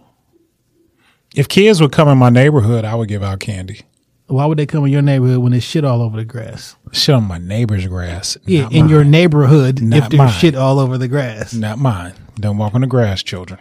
if 1.35 1.49
kids 1.49 1.81
would 1.81 1.93
come 1.93 2.09
in 2.09 2.19
my 2.19 2.31
neighborhood, 2.31 2.85
I 2.85 2.95
would 2.95 3.09
give 3.09 3.23
out 3.23 3.41
candy. 3.41 3.83
Why 4.29 4.45
would 4.45 4.59
they 4.59 4.67
come 4.67 4.85
in 4.85 4.93
your 4.93 5.03
neighborhood 5.03 5.39
when 5.39 5.53
there's 5.53 5.65
shit 5.65 5.85
all 5.85 6.03
over 6.03 6.19
the 6.19 6.25
grass? 6.25 6.77
Shit 6.93 7.15
on 7.15 7.25
my 7.25 7.39
neighbor's 7.39 7.87
grass. 7.87 8.37
Yeah, 8.45 8.63
not 8.65 8.73
in 8.73 8.81
mine. 8.83 8.91
your 8.91 9.05
neighborhood, 9.05 9.81
if 9.81 9.91
there's 9.91 10.13
mine. 10.13 10.33
shit 10.33 10.55
all 10.55 10.79
over 10.79 10.99
the 10.99 11.09
grass. 11.09 11.55
Not 11.55 11.79
mine. 11.79 12.13
Don't 12.35 12.59
walk 12.59 12.75
on 12.75 12.83
the 12.83 12.87
grass, 12.87 13.23
children. 13.23 13.59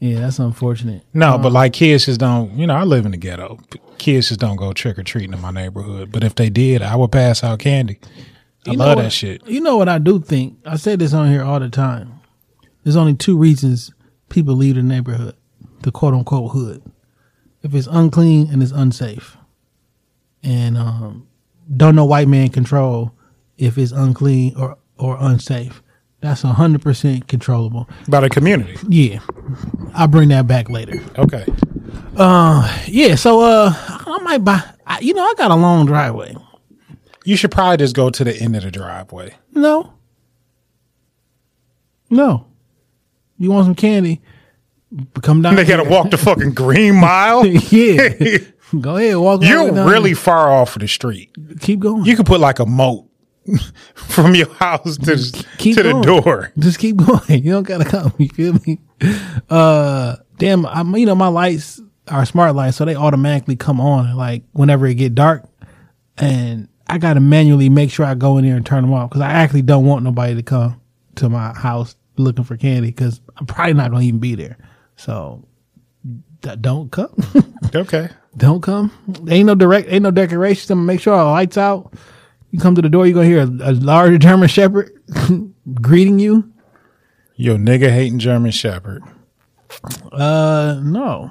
Yeah, 0.00 0.20
that's 0.20 0.38
unfortunate. 0.38 1.02
No, 1.12 1.34
um, 1.34 1.42
but 1.42 1.52
like 1.52 1.74
kids 1.74 2.06
just 2.06 2.18
don't. 2.20 2.52
You 2.52 2.66
know, 2.66 2.74
I 2.74 2.84
live 2.84 3.04
in 3.04 3.12
the 3.12 3.18
ghetto. 3.18 3.58
Kids 3.98 4.28
just 4.28 4.40
don't 4.40 4.56
go 4.56 4.72
trick 4.72 4.98
or 4.98 5.02
treating 5.02 5.32
in 5.34 5.40
my 5.40 5.50
neighborhood. 5.50 6.10
But 6.10 6.24
if 6.24 6.34
they 6.34 6.48
did, 6.50 6.82
I 6.82 6.96
would 6.96 7.12
pass 7.12 7.44
out 7.44 7.58
candy. 7.58 8.00
I 8.66 8.72
love 8.72 8.96
what- 8.96 9.02
that 9.02 9.12
shit. 9.12 9.46
You 9.46 9.60
know 9.60 9.76
what 9.76 9.88
I 9.88 9.98
do 9.98 10.18
think? 10.18 10.58
I 10.64 10.76
say 10.76 10.96
this 10.96 11.12
on 11.12 11.30
here 11.30 11.42
all 11.42 11.60
the 11.60 11.68
time. 11.68 12.20
There's 12.82 12.96
only 12.96 13.14
two 13.14 13.36
reasons 13.36 13.92
people 14.30 14.54
leave 14.54 14.74
the 14.76 14.82
neighborhood, 14.82 15.36
the 15.82 15.92
quote 15.92 16.14
unquote 16.14 16.52
hood. 16.52 16.82
If 17.62 17.74
it's 17.74 17.86
unclean 17.86 18.48
and 18.50 18.62
it's 18.62 18.72
unsafe. 18.72 19.36
And 20.44 20.76
um, 20.76 21.26
don't 21.76 21.94
know 21.96 22.04
white 22.04 22.28
man 22.28 22.50
control 22.50 23.12
if 23.56 23.78
it's 23.78 23.92
unclean 23.92 24.54
or, 24.56 24.76
or 24.98 25.16
unsafe. 25.20 25.82
That's 26.20 26.42
a 26.44 26.48
hundred 26.48 26.82
percent 26.82 27.28
controllable. 27.28 27.88
By 28.08 28.20
the 28.20 28.30
community. 28.30 28.76
Yeah. 28.88 29.20
I'll 29.94 30.08
bring 30.08 30.30
that 30.30 30.46
back 30.46 30.70
later. 30.70 31.02
Okay. 31.18 31.44
Uh, 32.16 32.82
yeah, 32.86 33.14
so 33.14 33.40
uh 33.40 33.72
I 33.76 34.18
might 34.22 34.38
buy 34.38 34.62
I, 34.86 35.00
you 35.00 35.12
know, 35.14 35.22
I 35.22 35.34
got 35.36 35.50
a 35.50 35.54
long 35.54 35.86
driveway. 35.86 36.34
You 37.24 37.36
should 37.36 37.50
probably 37.50 37.78
just 37.78 37.94
go 37.94 38.10
to 38.10 38.24
the 38.24 38.34
end 38.36 38.56
of 38.56 38.62
the 38.62 38.70
driveway. 38.70 39.34
No. 39.52 39.92
No. 42.10 42.46
You 43.38 43.50
want 43.50 43.66
some 43.66 43.74
candy? 43.74 44.22
Come 45.22 45.42
down. 45.42 45.56
They 45.56 45.64
gotta 45.64 45.88
walk 45.88 46.10
the 46.10 46.18
fucking 46.18 46.54
green 46.54 46.96
mile. 46.96 47.44
yeah. 47.46 48.38
Go 48.80 48.96
ahead, 48.96 49.16
walk. 49.16 49.24
all 49.26 49.38
the 49.38 49.46
way 49.46 49.50
You're 49.50 49.70
down 49.70 49.88
really 49.88 50.14
far 50.14 50.50
off 50.50 50.76
of 50.76 50.80
the 50.80 50.88
street. 50.88 51.30
keep 51.60 51.80
going. 51.80 52.04
You 52.04 52.16
could 52.16 52.26
put 52.26 52.40
like 52.40 52.58
a 52.58 52.66
moat 52.66 53.06
from 53.94 54.34
your 54.34 54.52
house 54.54 54.96
to 54.96 55.16
the, 55.16 55.46
to 55.58 55.82
the 55.82 56.00
door. 56.02 56.52
Just 56.58 56.78
keep 56.78 56.96
going. 57.06 57.44
You 57.44 57.52
don't 57.52 57.62
gotta 57.64 57.84
come. 57.84 58.12
You 58.18 58.28
feel 58.28 58.54
me? 58.66 58.80
Uh, 59.50 60.16
damn. 60.38 60.64
I'm. 60.66 60.94
You 60.96 61.06
know, 61.06 61.14
my 61.14 61.28
lights 61.28 61.80
are 62.08 62.24
smart 62.26 62.54
lights, 62.54 62.76
so 62.76 62.84
they 62.84 62.96
automatically 62.96 63.56
come 63.56 63.80
on 63.80 64.16
like 64.16 64.42
whenever 64.52 64.86
it 64.86 64.94
get 64.94 65.14
dark, 65.14 65.44
and 66.16 66.68
I 66.86 66.98
gotta 66.98 67.20
manually 67.20 67.68
make 67.68 67.90
sure 67.90 68.06
I 68.06 68.14
go 68.14 68.38
in 68.38 68.44
there 68.44 68.56
and 68.56 68.64
turn 68.66 68.82
them 68.82 68.92
off 68.92 69.10
because 69.10 69.22
I 69.22 69.30
actually 69.30 69.62
don't 69.62 69.84
want 69.84 70.04
nobody 70.04 70.34
to 70.34 70.42
come 70.42 70.80
to 71.16 71.28
my 71.28 71.52
house 71.52 71.96
looking 72.16 72.44
for 72.44 72.56
candy 72.56 72.88
because 72.88 73.20
I'm 73.36 73.46
probably 73.46 73.74
not 73.74 73.90
gonna 73.90 74.04
even 74.04 74.20
be 74.20 74.34
there. 74.34 74.56
So 74.96 75.46
d- 76.44 76.56
don't 76.60 76.90
come. 76.90 77.14
Okay. 77.74 78.08
don't 78.36 78.60
come. 78.62 78.92
Ain't 79.28 79.46
no 79.46 79.56
direct, 79.56 79.88
ain't 79.90 80.04
no 80.04 80.12
decorations. 80.12 80.70
I'm 80.70 80.78
gonna 80.78 80.86
make 80.86 81.00
sure 81.00 81.12
all 81.12 81.26
the 81.26 81.30
lights 81.32 81.58
out. 81.58 81.92
You 82.52 82.60
come 82.60 82.76
to 82.76 82.82
the 82.82 82.88
door, 82.88 83.04
you're 83.04 83.14
gonna 83.14 83.26
hear 83.26 83.40
a, 83.40 83.70
a 83.70 83.72
large 83.72 84.20
German 84.20 84.46
Shepherd 84.48 84.92
greeting 85.74 86.20
you. 86.20 86.52
Yo, 87.34 87.56
nigga 87.56 87.90
hating 87.90 88.20
German 88.20 88.52
Shepherd. 88.52 89.02
Uh, 90.12 90.78
no, 90.84 91.30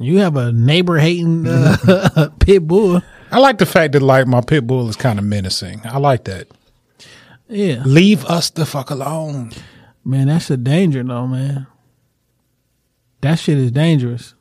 you 0.00 0.18
have 0.18 0.36
a 0.36 0.50
neighbor 0.50 0.98
hating 0.98 1.46
uh, 1.46 2.28
pit 2.40 2.66
bull. 2.66 3.00
I 3.30 3.38
like 3.38 3.58
the 3.58 3.66
fact 3.66 3.92
that 3.92 4.02
like 4.02 4.26
my 4.26 4.40
pit 4.40 4.66
bull 4.66 4.88
is 4.88 4.96
kind 4.96 5.20
of 5.20 5.24
menacing. 5.24 5.82
I 5.84 5.98
like 5.98 6.24
that. 6.24 6.48
Yeah, 7.48 7.82
Leave 7.86 8.24
us 8.24 8.50
the 8.50 8.66
fuck 8.66 8.90
alone. 8.90 9.52
man, 10.04 10.26
that's 10.26 10.50
a 10.50 10.56
danger, 10.56 11.04
though, 11.04 11.28
man. 11.28 11.66
That 13.22 13.38
shit 13.38 13.58
is 13.58 13.70
dangerous 13.70 14.34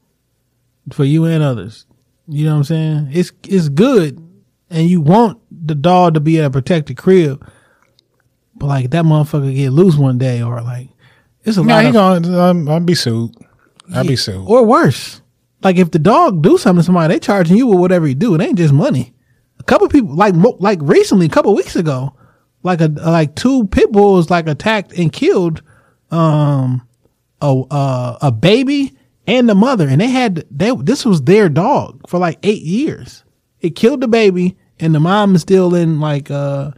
for 0.91 1.03
you 1.03 1.25
and 1.25 1.43
others. 1.43 1.85
You 2.27 2.45
know 2.45 2.51
what 2.51 2.57
I'm 2.57 2.63
saying? 2.65 3.09
It's 3.11 3.31
it's 3.47 3.69
good, 3.69 4.19
and 4.69 4.87
you 4.87 5.01
want 5.01 5.39
the 5.51 5.75
dog 5.75 6.13
to 6.13 6.19
be 6.19 6.37
able 6.37 6.47
a 6.47 6.51
protect 6.51 6.87
the 6.87 6.93
crib, 6.95 7.45
but 8.55 8.67
like 8.67 8.91
that 8.91 9.03
motherfucker 9.05 9.53
get 9.53 9.71
loose 9.71 9.97
one 9.97 10.17
day, 10.17 10.41
or 10.41 10.61
like 10.61 10.89
it's 11.43 11.57
a 11.57 11.63
Nah, 11.63 11.75
lot 11.75 11.81
he 11.81 11.87
of 11.87 11.93
gonna. 11.93 12.39
Um, 12.39 12.69
I'll 12.69 12.79
be 12.79 12.95
sued. 12.95 13.31
I'll 13.93 14.05
be 14.05 14.15
sued. 14.15 14.45
or 14.47 14.63
worse. 14.65 15.21
Like 15.63 15.77
if 15.77 15.91
the 15.91 15.99
dog 15.99 16.41
do 16.41 16.57
something 16.57 16.81
to 16.81 16.85
somebody, 16.85 17.13
they 17.15 17.19
charging 17.19 17.57
you 17.57 17.67
with 17.67 17.79
whatever 17.79 18.07
you 18.07 18.15
do. 18.15 18.35
It 18.35 18.41
ain't 18.41 18.57
just 18.57 18.73
money. 18.73 19.13
A 19.59 19.63
couple 19.63 19.87
people, 19.89 20.15
like 20.15 20.35
like 20.59 20.79
recently, 20.81 21.25
a 21.25 21.29
couple 21.29 21.53
weeks 21.55 21.75
ago, 21.75 22.15
like 22.63 22.79
a 22.79 22.87
like 22.87 23.35
two 23.35 23.67
pit 23.67 23.91
bulls 23.91 24.29
like 24.29 24.47
attacked 24.47 24.93
and 24.93 25.11
killed 25.11 25.61
um 26.11 26.87
a 27.41 27.63
uh, 27.71 28.17
a 28.21 28.31
baby 28.31 28.95
and 29.27 29.47
the 29.47 29.55
mother, 29.55 29.87
and 29.87 30.01
they 30.01 30.07
had 30.07 30.45
they 30.51 30.75
this 30.75 31.05
was 31.05 31.21
their 31.23 31.49
dog 31.49 32.01
for 32.07 32.19
like 32.19 32.39
eight 32.43 32.63
years. 32.63 33.23
It 33.61 33.75
killed 33.75 34.01
the 34.01 34.07
baby, 34.07 34.57
and 34.79 34.95
the 34.95 34.99
mom 34.99 35.35
is 35.35 35.41
still 35.41 35.75
in 35.75 35.99
like 35.99 36.31
uh 36.31 36.71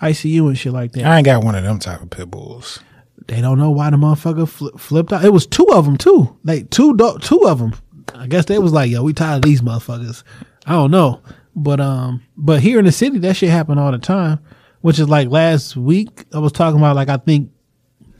ICU 0.00 0.48
and 0.48 0.58
shit 0.58 0.72
like 0.72 0.92
that. 0.92 1.04
I 1.04 1.18
ain't 1.18 1.26
got 1.26 1.44
one 1.44 1.54
of 1.54 1.62
them 1.62 1.78
type 1.78 2.00
of 2.00 2.10
pit 2.10 2.30
bulls. 2.30 2.80
They 3.28 3.40
don't 3.40 3.58
know 3.58 3.70
why 3.70 3.90
the 3.90 3.96
motherfucker 3.96 4.46
fli 4.46 4.80
flipped 4.80 5.12
out. 5.12 5.24
It 5.24 5.32
was 5.32 5.46
two 5.46 5.68
of 5.72 5.84
them 5.84 5.96
too. 5.96 6.36
Like 6.42 6.70
two, 6.70 6.96
do- 6.96 7.18
two 7.20 7.46
of 7.46 7.58
them. 7.58 7.74
I 8.14 8.26
guess 8.26 8.46
they 8.46 8.58
was 8.58 8.72
like, 8.72 8.90
yo, 8.90 9.02
we 9.02 9.12
tired 9.12 9.36
of 9.36 9.42
these 9.42 9.60
motherfuckers. 9.60 10.24
I 10.66 10.72
don't 10.72 10.90
know, 10.90 11.20
but 11.54 11.80
um, 11.80 12.22
but 12.36 12.60
here 12.60 12.78
in 12.78 12.86
the 12.86 12.92
city, 12.92 13.18
that 13.18 13.36
shit 13.36 13.50
happen 13.50 13.78
all 13.78 13.92
the 13.92 13.98
time. 13.98 14.40
Which 14.80 14.98
is 14.98 15.08
like 15.10 15.28
last 15.28 15.76
week, 15.76 16.24
I 16.32 16.38
was 16.38 16.52
talking 16.52 16.78
about 16.78 16.96
like 16.96 17.10
I 17.10 17.18
think 17.18 17.50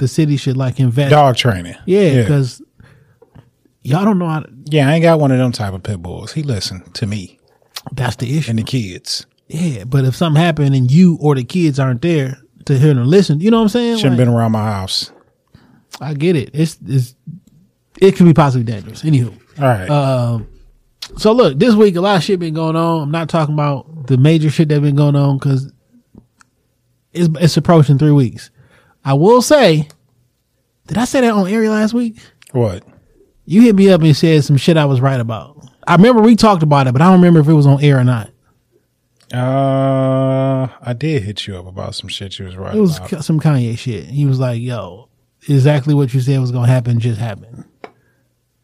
the 0.01 0.09
city 0.09 0.37
should 0.37 0.57
like 0.57 0.81
invest. 0.81 1.11
Dog 1.11 1.37
training. 1.37 1.77
Yeah, 1.87 2.23
because 2.23 2.61
y'all 3.83 4.05
don't 4.05 4.19
know 4.19 4.27
how. 4.29 4.41
To, 4.41 4.51
yeah, 4.65 4.89
I 4.89 4.95
ain't 4.95 5.03
got 5.03 5.21
one 5.21 5.31
of 5.31 5.39
them 5.39 5.53
type 5.53 5.73
of 5.73 5.83
pit 5.85 6.03
bulls. 6.03 6.33
He 6.33 6.43
listen 6.43 6.83
to 6.95 7.07
me 7.07 7.39
that's 7.93 8.17
the 8.17 8.37
issue. 8.37 8.51
and 8.51 8.59
the 8.59 8.65
kids. 8.65 9.27
Yeah, 9.49 9.85
but 9.85 10.05
if 10.05 10.17
something 10.17 10.41
happened 10.41 10.75
and 10.75 10.91
you 10.91 11.17
or 11.21 11.35
the 11.35 11.45
kids 11.45 11.79
aren't 11.79 12.03
there 12.03 12.39
to 12.67 12.79
hear 12.79 12.95
them 12.95 13.07
listen, 13.07 13.41
you 13.41 13.51
know 13.51 13.59
what 13.59 13.65
I'm 13.65 13.69
saying? 13.69 13.97
Shouldn't 13.99 14.13
Like, 14.13 14.27
been 14.27 14.35
around 14.35 14.53
my 14.53 14.65
house. 14.65 15.13
I 16.01 16.15
get 16.15 16.35
it. 16.37 16.51
It's 16.55 16.79
it's 16.87 17.15
it 18.01 18.17
can 18.17 18.27
be 18.27 18.35
possibly 18.35 18.65
dangerous. 18.65 19.03
Anywho. 19.03 19.33
All 19.59 19.65
right. 19.65 19.91
Uh, 19.91 20.41
So 21.19 21.33
look, 21.33 21.59
this 21.59 21.75
week 21.75 21.97
a 21.97 22.01
lot 22.01 22.17
of 22.17 22.23
shit 22.23 22.39
been 22.41 22.55
going 22.55 22.77
on. 22.77 23.03
I'm 23.03 23.11
not 23.11 23.29
talking 23.29 23.55
about 23.55 24.07
the 24.07 24.17
major 24.17 24.49
shit 24.51 24.69
that 24.69 24.81
been 24.81 24.97
going 24.97 25.17
on 25.17 25.39
because 25.39 25.73
it's 27.13 27.29
it's 27.41 27.57
approaching 27.57 27.99
three 27.99 28.13
weeks. 28.13 28.51
I 29.05 29.15
will 29.15 29.43
say, 29.43 29.89
did 30.87 30.99
I 30.99 31.05
say 31.05 31.23
that 31.23 31.33
on 31.33 31.49
air 31.49 31.69
last 31.69 31.95
week? 31.95 32.19
what? 32.53 32.85
You 33.47 33.63
hit 33.63 33.75
me 33.75 33.91
up 33.91 34.03
and 34.03 34.17
said 34.17 34.45
some 34.45 34.57
shit 34.57 34.77
I 34.77 34.85
was 34.85 35.01
right 35.01 35.19
about. 35.19 35.67
I 35.87 35.97
remember 35.97 36.23
we 36.23 36.37
talked 36.37 36.63
about 36.63 36.87
it, 36.87 36.93
but 36.93 37.03
I 37.03 37.07
don't 37.07 37.21
remember 37.21 37.41
if 37.41 37.49
it 37.49 37.53
was 37.53 37.67
on 37.67 37.83
air 37.83 37.99
or 37.99 38.05
not. 38.05 38.31
Uh, 39.33 40.69
I 40.81 40.93
did 40.93 41.23
hit 41.23 41.47
you 41.47 41.57
up 41.57 41.67
about 41.67 41.95
some 41.95 42.09
shit 42.09 42.39
you 42.39 42.45
was 42.45 42.57
right 42.57 42.69
about. 42.69 42.77
It 42.77 42.81
was 42.81 42.99
about. 42.99 43.25
Some 43.25 43.41
Kanye 43.41 43.79
shit. 43.79 44.05
He 44.05 44.27
was 44.27 44.39
like, 44.39 44.61
"Yo, 44.61 45.09
exactly 45.49 45.95
what 45.95 46.13
you 46.13 46.21
said 46.21 46.41
was 46.41 46.53
gonna 46.53 46.67
happen 46.67 47.01
just 47.01 47.19
happened." 47.19 47.65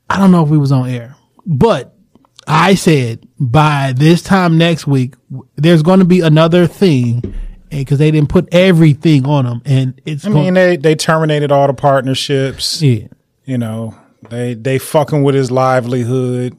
I 0.09 0.19
don't 0.19 0.31
know 0.31 0.43
if 0.43 0.49
we 0.49 0.59
was 0.59 0.73
on 0.73 0.89
air, 0.89 1.17
but 1.45 1.97
I 2.47 2.75
said 2.75 3.27
by 3.41 3.93
this 3.97 4.23
time 4.23 4.57
next 4.59 4.87
week, 4.87 5.15
there's 5.57 5.83
going 5.83 5.99
to 5.99 6.05
be 6.05 6.21
another 6.21 6.67
thing, 6.67 7.35
because 7.81 7.99
they 7.99 8.11
didn't 8.11 8.29
put 8.29 8.49
everything 8.53 9.27
on 9.27 9.45
them, 9.45 9.63
and 9.65 10.01
it's 10.05 10.25
I 10.27 10.31
mean, 10.31 10.55
they 10.55 10.77
they 10.77 10.95
terminated 10.95 11.51
all 11.53 11.67
the 11.67 11.75
partnerships. 11.75 12.81
yeah, 12.83 13.07
You 13.45 13.59
know, 13.59 13.95
they 14.31 14.55
they 14.55 14.79
fucking 14.79 15.23
with 15.23 15.35
his 15.35 15.51
livelihood. 15.51 16.57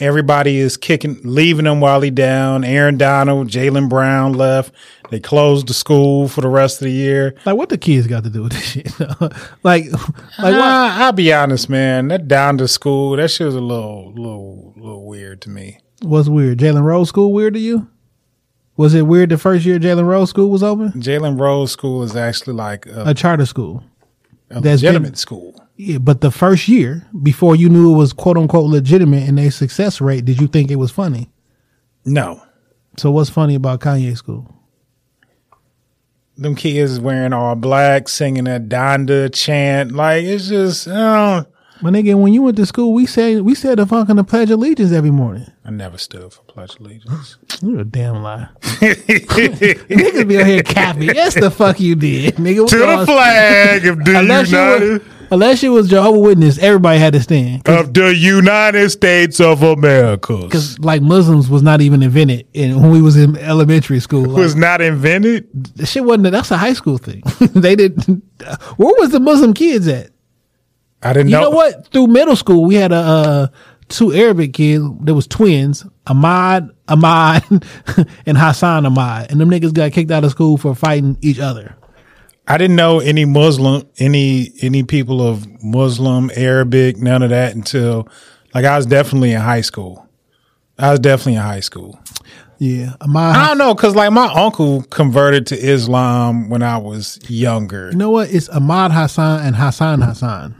Everybody 0.00 0.58
is 0.58 0.76
kicking, 0.76 1.18
leaving 1.24 1.66
him 1.66 1.80
while 1.80 2.00
he 2.02 2.10
down. 2.10 2.62
Aaron 2.62 2.98
Donald, 2.98 3.48
Jaylen 3.48 3.88
Brown 3.88 4.32
left. 4.32 4.72
They 5.10 5.18
closed 5.18 5.66
the 5.66 5.74
school 5.74 6.28
for 6.28 6.40
the 6.40 6.48
rest 6.48 6.80
of 6.80 6.84
the 6.84 6.92
year. 6.92 7.34
like 7.44 7.56
what 7.56 7.68
the 7.68 7.78
kids 7.78 8.06
got 8.06 8.22
to 8.22 8.30
do 8.30 8.44
with 8.44 8.52
this 8.52 8.62
shit? 8.64 9.00
like, 9.64 9.86
like? 9.90 10.54
Uh, 10.54 10.88
I'll 11.02 11.10
be 11.12 11.32
honest, 11.32 11.68
man. 11.68 12.08
That 12.08 12.28
Donda 12.28 12.68
school, 12.68 13.16
that 13.16 13.28
shit 13.28 13.46
was 13.46 13.56
a 13.56 13.60
little, 13.60 14.12
little, 14.12 14.72
little 14.76 15.04
weird 15.04 15.40
to 15.42 15.50
me. 15.50 15.80
What's 16.02 16.28
weird? 16.28 16.58
Jalen 16.58 16.84
Rose 16.84 17.08
School 17.08 17.32
weird 17.32 17.54
to 17.54 17.60
you? 17.60 17.88
Was 18.78 18.94
it 18.94 19.02
weird 19.02 19.28
the 19.30 19.36
first 19.38 19.66
year 19.66 19.78
Jalen 19.78 20.06
Rose 20.06 20.30
School 20.30 20.48
was 20.50 20.62
open? 20.62 20.92
Jalen 20.92 21.38
Rose 21.38 21.72
School 21.72 22.02
is 22.04 22.14
actually 22.16 22.54
like 22.54 22.86
a, 22.86 23.06
A 23.08 23.14
charter 23.14 23.44
school. 23.44 23.82
a 24.50 24.60
that's 24.60 24.80
legitimate 24.82 25.08
been- 25.10 25.14
school. 25.16 25.54
Yeah, 25.80 25.98
but 25.98 26.22
the 26.22 26.30
first 26.32 26.66
year 26.66 27.06
before 27.22 27.54
you 27.54 27.68
knew 27.68 27.92
it 27.92 27.96
was 27.96 28.12
quote 28.12 28.36
unquote 28.36 28.68
legitimate 28.70 29.28
and 29.28 29.38
their 29.38 29.50
success 29.52 30.00
rate, 30.00 30.24
did 30.24 30.40
you 30.40 30.48
think 30.48 30.70
it 30.72 30.76
was 30.76 30.90
funny? 30.90 31.28
No, 32.04 32.42
So 32.96 33.10
what's 33.12 33.30
funny 33.30 33.54
about 33.56 33.80
Kanye 33.80 34.16
school? 34.16 34.54
them 36.36 36.54
kids 36.54 37.00
wearing 37.00 37.32
all 37.32 37.56
black, 37.56 38.08
singing 38.08 38.46
a 38.46 38.60
Donda 38.60 39.28
chant. 39.34 39.92
Like 39.92 40.22
it's 40.24 40.48
just, 40.48 40.86
uh, 40.88 41.44
When 41.80 41.94
again, 41.94 42.20
when 42.20 42.32
you 42.32 42.42
went 42.42 42.56
to 42.56 42.66
school, 42.66 42.92
we 42.92 43.06
said 43.06 43.42
we 43.42 43.54
said 43.54 43.78
the 43.78 43.86
fucking 43.86 44.16
the 44.16 44.24
Pledge 44.24 44.50
of 44.50 44.58
Allegiance 44.58 44.92
every 44.92 45.10
morning. 45.10 45.46
I 45.64 45.70
never 45.70 45.98
stood 45.98 46.32
for 46.32 46.42
Pledge 46.42 46.74
of 46.76 46.80
Allegiance. 46.80 47.36
You're 47.62 47.80
a 47.80 47.84
damn 47.84 48.22
lie. 48.22 48.48
Niggas 48.62 50.28
be 50.28 50.38
out 50.40 50.46
here 50.46 50.62
capping. 50.62 51.02
Yes, 51.02 51.34
the 51.34 51.50
fuck 51.50 51.78
you 51.80 51.94
did, 51.94 52.36
nigga. 52.36 52.68
to 52.68 52.76
the 52.78 53.06
flag 53.06 53.86
of 53.86 54.04
the 54.04 54.18
Unless 54.18 54.50
you, 54.50 54.58
United 54.58 55.02
unless 55.30 55.62
you 55.62 55.72
was 55.72 55.88
Jehovah 55.88 56.18
Witness, 56.18 56.58
everybody 56.58 56.98
had 56.98 57.12
to 57.12 57.22
stand. 57.22 57.68
of 57.68 57.94
the 57.94 58.14
United 58.14 58.90
States 58.90 59.40
of 59.40 59.62
America. 59.62 60.36
Because 60.36 60.78
like 60.78 61.02
Muslims 61.02 61.48
was 61.48 61.62
not 61.62 61.80
even 61.80 62.02
invented 62.02 62.46
in, 62.54 62.80
when 62.80 62.90
we 62.90 63.02
was 63.02 63.16
in 63.16 63.36
elementary 63.36 64.00
school. 64.00 64.18
Like, 64.28 64.42
was 64.42 64.56
not 64.56 64.80
invented. 64.80 65.48
the 65.76 65.86
shit 65.86 66.04
wasn't. 66.04 66.32
That's 66.32 66.50
a 66.50 66.56
high 66.56 66.72
school 66.72 66.98
thing. 66.98 67.22
they 67.54 67.76
didn't. 67.76 68.22
Where 68.76 68.94
was 68.98 69.10
the 69.10 69.20
Muslim 69.20 69.54
kids 69.54 69.88
at? 69.88 70.10
I 71.02 71.12
didn't 71.12 71.28
You 71.28 71.36
know. 71.36 71.42
know 71.42 71.50
what? 71.50 71.88
Through 71.92 72.08
middle 72.08 72.36
school, 72.36 72.64
we 72.64 72.74
had 72.74 72.92
a 72.92 72.96
uh, 72.96 73.46
two 73.88 74.12
Arabic 74.12 74.52
kids. 74.54 74.84
There 75.00 75.14
was 75.14 75.26
twins, 75.26 75.86
Ahmad, 76.06 76.70
Ahmad, 76.88 77.44
and 78.26 78.36
Hassan 78.38 78.84
Ahmad, 78.86 79.30
and 79.30 79.40
them 79.40 79.50
niggas 79.50 79.72
got 79.74 79.92
kicked 79.92 80.10
out 80.10 80.24
of 80.24 80.30
school 80.30 80.56
for 80.56 80.74
fighting 80.74 81.16
each 81.22 81.38
other. 81.38 81.76
I 82.50 82.56
didn't 82.58 82.76
know 82.76 82.98
any 83.00 83.24
Muslim, 83.26 83.82
any 83.98 84.52
any 84.62 84.82
people 84.82 85.20
of 85.20 85.46
Muslim, 85.62 86.30
Arabic, 86.34 86.96
none 86.96 87.22
of 87.22 87.30
that 87.30 87.54
until 87.54 88.08
like 88.54 88.64
I 88.64 88.76
was 88.76 88.86
definitely 88.86 89.32
in 89.32 89.40
high 89.40 89.60
school. 89.60 90.06
I 90.78 90.90
was 90.92 91.00
definitely 91.00 91.34
in 91.34 91.42
high 91.42 91.60
school. 91.60 92.00
Yeah, 92.60 92.94
Ahmad. 93.02 93.36
I 93.36 93.48
don't 93.48 93.58
know 93.58 93.74
because 93.74 93.94
like 93.94 94.10
my 94.12 94.32
uncle 94.32 94.82
converted 94.84 95.46
to 95.48 95.56
Islam 95.56 96.48
when 96.48 96.62
I 96.62 96.78
was 96.78 97.20
younger. 97.28 97.90
you 97.92 97.96
know 97.98 98.10
what? 98.10 98.32
It's 98.32 98.48
Ahmad 98.48 98.92
Hassan 98.92 99.46
and 99.46 99.54
Hassan 99.54 100.00
Hassan. 100.00 100.54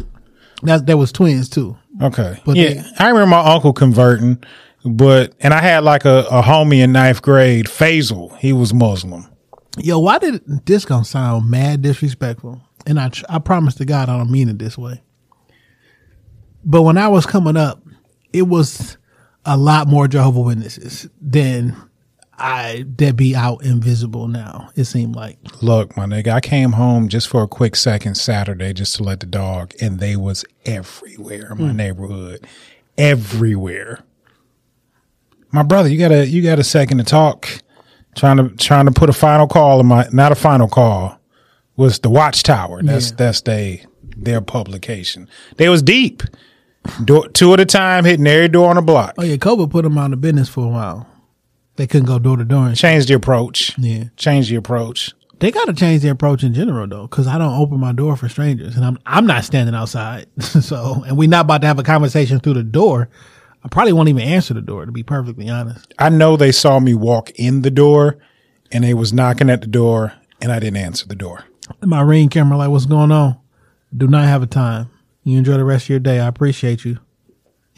That 0.62 0.86
there 0.86 0.96
was 0.96 1.12
twins 1.12 1.48
too. 1.48 1.76
Okay, 2.02 2.40
But 2.44 2.56
yeah, 2.56 2.68
they- 2.74 2.84
I 2.98 3.08
remember 3.08 3.26
my 3.30 3.40
uncle 3.54 3.72
converting, 3.72 4.42
but 4.84 5.34
and 5.40 5.54
I 5.54 5.60
had 5.60 5.84
like 5.84 6.04
a, 6.04 6.24
a 6.30 6.42
homie 6.42 6.82
in 6.82 6.92
ninth 6.92 7.22
grade, 7.22 7.66
Faisal. 7.66 8.36
He 8.38 8.52
was 8.52 8.74
Muslim. 8.74 9.26
Yo, 9.78 9.98
why 10.00 10.18
did 10.18 10.42
this 10.66 10.84
gonna 10.84 11.04
sound 11.04 11.48
mad 11.50 11.82
disrespectful? 11.82 12.60
And 12.86 12.98
I, 12.98 13.10
I 13.28 13.38
promise 13.38 13.74
to 13.76 13.84
God, 13.84 14.08
I 14.08 14.16
don't 14.16 14.30
mean 14.30 14.48
it 14.48 14.58
this 14.58 14.76
way. 14.78 15.02
But 16.64 16.82
when 16.82 16.98
I 16.98 17.08
was 17.08 17.26
coming 17.26 17.56
up, 17.56 17.82
it 18.32 18.42
was 18.42 18.96
a 19.44 19.56
lot 19.56 19.88
more 19.88 20.08
Jehovah 20.08 20.40
Witnesses 20.40 21.08
than 21.20 21.76
I 22.38 22.84
that 22.96 23.16
be 23.16 23.34
out 23.34 23.64
invisible 23.64 24.28
now. 24.28 24.70
It 24.76 24.84
seemed 24.84 25.16
like 25.16 25.38
Look, 25.60 25.96
my 25.96 26.06
nigga, 26.06 26.28
I 26.28 26.40
came 26.40 26.72
home 26.72 27.08
just 27.08 27.28
for 27.28 27.42
a 27.42 27.48
quick 27.48 27.74
second 27.76 28.14
Saturday 28.16 28.72
just 28.72 28.96
to 28.96 29.02
let 29.02 29.20
the 29.20 29.26
dog, 29.26 29.74
and 29.80 29.98
they 29.98 30.16
was 30.16 30.44
everywhere 30.64 31.52
in 31.52 31.58
my 31.58 31.70
hmm. 31.70 31.76
neighborhood, 31.76 32.46
everywhere. 32.96 34.04
My 35.50 35.62
brother, 35.62 35.88
you 35.88 35.98
got 35.98 36.12
a 36.12 36.26
you 36.26 36.42
got 36.42 36.58
a 36.58 36.64
second 36.64 36.98
to 36.98 37.04
talk. 37.04 37.48
Trying 38.14 38.36
to 38.38 38.48
trying 38.56 38.86
to 38.86 38.92
put 38.92 39.10
a 39.10 39.12
final 39.12 39.46
call 39.46 39.80
in 39.80 39.86
my 39.86 40.08
not 40.12 40.32
a 40.32 40.36
final 40.36 40.68
call 40.68 41.18
was 41.76 42.00
the 42.00 42.10
Watchtower. 42.10 42.82
That's 42.82 43.10
Yeah. 43.10 43.16
that's 43.16 43.40
they 43.42 43.84
their 44.16 44.40
publication. 44.40 45.28
They 45.56 45.68
was 45.68 45.82
deep, 45.82 46.22
door, 47.04 47.28
two 47.28 47.52
at 47.54 47.60
a 47.60 47.64
time, 47.64 48.04
hitting 48.04 48.26
every 48.26 48.48
door 48.48 48.70
on 48.70 48.76
the 48.76 48.82
block. 48.82 49.14
oh 49.18 49.22
yeah, 49.22 49.36
COVID 49.36 49.70
put 49.70 49.82
them 49.82 49.96
out 49.96 50.12
of 50.12 50.20
business 50.20 50.48
for 50.48 50.64
a 50.64 50.68
while. 50.68 51.06
They 51.78 51.86
couldn't 51.86 52.06
go 52.06 52.18
door 52.18 52.36
to 52.36 52.44
door. 52.44 52.66
and 52.66 52.76
shit. 52.76 53.06
The 53.06 53.14
approach. 53.14 53.78
Yeah, 53.78 54.04
change 54.16 54.48
the 54.50 54.56
approach. 54.56 55.12
they 55.38 55.52
got 55.52 55.66
to 55.66 55.72
change 55.72 56.02
their 56.02 56.12
approach 56.12 56.42
in 56.42 56.52
general 56.52 56.88
though, 56.88 57.06
because 57.06 57.28
I 57.28 57.38
don't 57.38 57.54
open 57.54 57.78
my 57.78 57.92
door 57.92 58.16
for 58.16 58.28
strangers, 58.28 58.74
and 58.76 58.84
I'm 58.84 58.98
I'm 59.06 59.26
not 59.26 59.44
standing 59.44 59.76
outside. 59.76 60.26
so, 60.42 61.04
and 61.06 61.16
we're 61.16 61.28
not 61.28 61.44
about 61.44 61.60
to 61.60 61.68
have 61.68 61.78
a 61.78 61.84
conversation 61.84 62.40
through 62.40 62.54
the 62.54 62.64
door. 62.64 63.08
I 63.64 63.68
probably 63.68 63.92
won't 63.92 64.08
even 64.08 64.22
answer 64.22 64.54
the 64.54 64.60
door 64.60 64.86
to 64.86 64.92
be 64.92 65.04
perfectly 65.04 65.48
honest. 65.48 65.94
I 65.98 66.08
know 66.08 66.36
they 66.36 66.52
saw 66.52 66.80
me 66.80 66.94
walk 66.94 67.30
in 67.36 67.62
the 67.62 67.70
door 67.70 68.18
and 68.72 68.82
they 68.84 68.94
was 68.94 69.12
knocking 69.12 69.48
at 69.50 69.60
the 69.60 69.66
door 69.68 70.12
and 70.40 70.50
I 70.52 70.58
didn't 70.58 70.76
answer 70.78 71.06
the 71.06 71.14
door. 71.16 71.44
my 71.82 72.00
ring 72.00 72.28
camera 72.28 72.58
like 72.58 72.70
what's 72.70 72.86
going 72.86 73.12
on 73.12 73.36
do 73.96 74.06
not 74.08 74.24
have 74.24 74.42
a 74.42 74.46
time 74.46 74.90
you 75.24 75.36
enjoy 75.38 75.56
the 75.56 75.64
rest 75.64 75.84
of 75.86 75.90
your 75.90 75.98
day 75.98 76.18
i 76.20 76.26
appreciate 76.26 76.84
you 76.84 76.98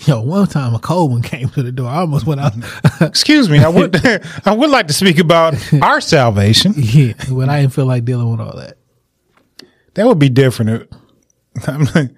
yo 0.07 0.21
one 0.21 0.47
time 0.47 0.75
a 0.75 0.79
cold 0.79 1.11
one 1.11 1.23
came 1.23 1.49
to 1.51 1.63
the 1.63 1.73
door 1.73 1.89
i 1.89 1.99
almost 1.99 2.27
went 2.27 2.41
out 2.41 2.53
Excuse 3.01 3.49
me, 3.51 3.59
I 3.59 3.69
would 3.69 3.97
I 4.47 4.53
would 4.55 4.71
like 4.71 4.87
to 4.89 4.93
speak 4.93 5.19
about 5.19 5.55
our 5.83 6.01
salvation. 6.01 6.75
yeah 6.77 7.13
but 7.31 7.49
i 7.49 7.61
didn't 7.61 7.73
feel 7.75 7.87
like 7.87 8.05
dealing 8.05 8.31
with 8.31 8.41
all 8.41 8.57
that 8.57 8.77
That 9.95 10.07
would 10.07 10.19
be 10.19 10.29
different. 10.29 10.91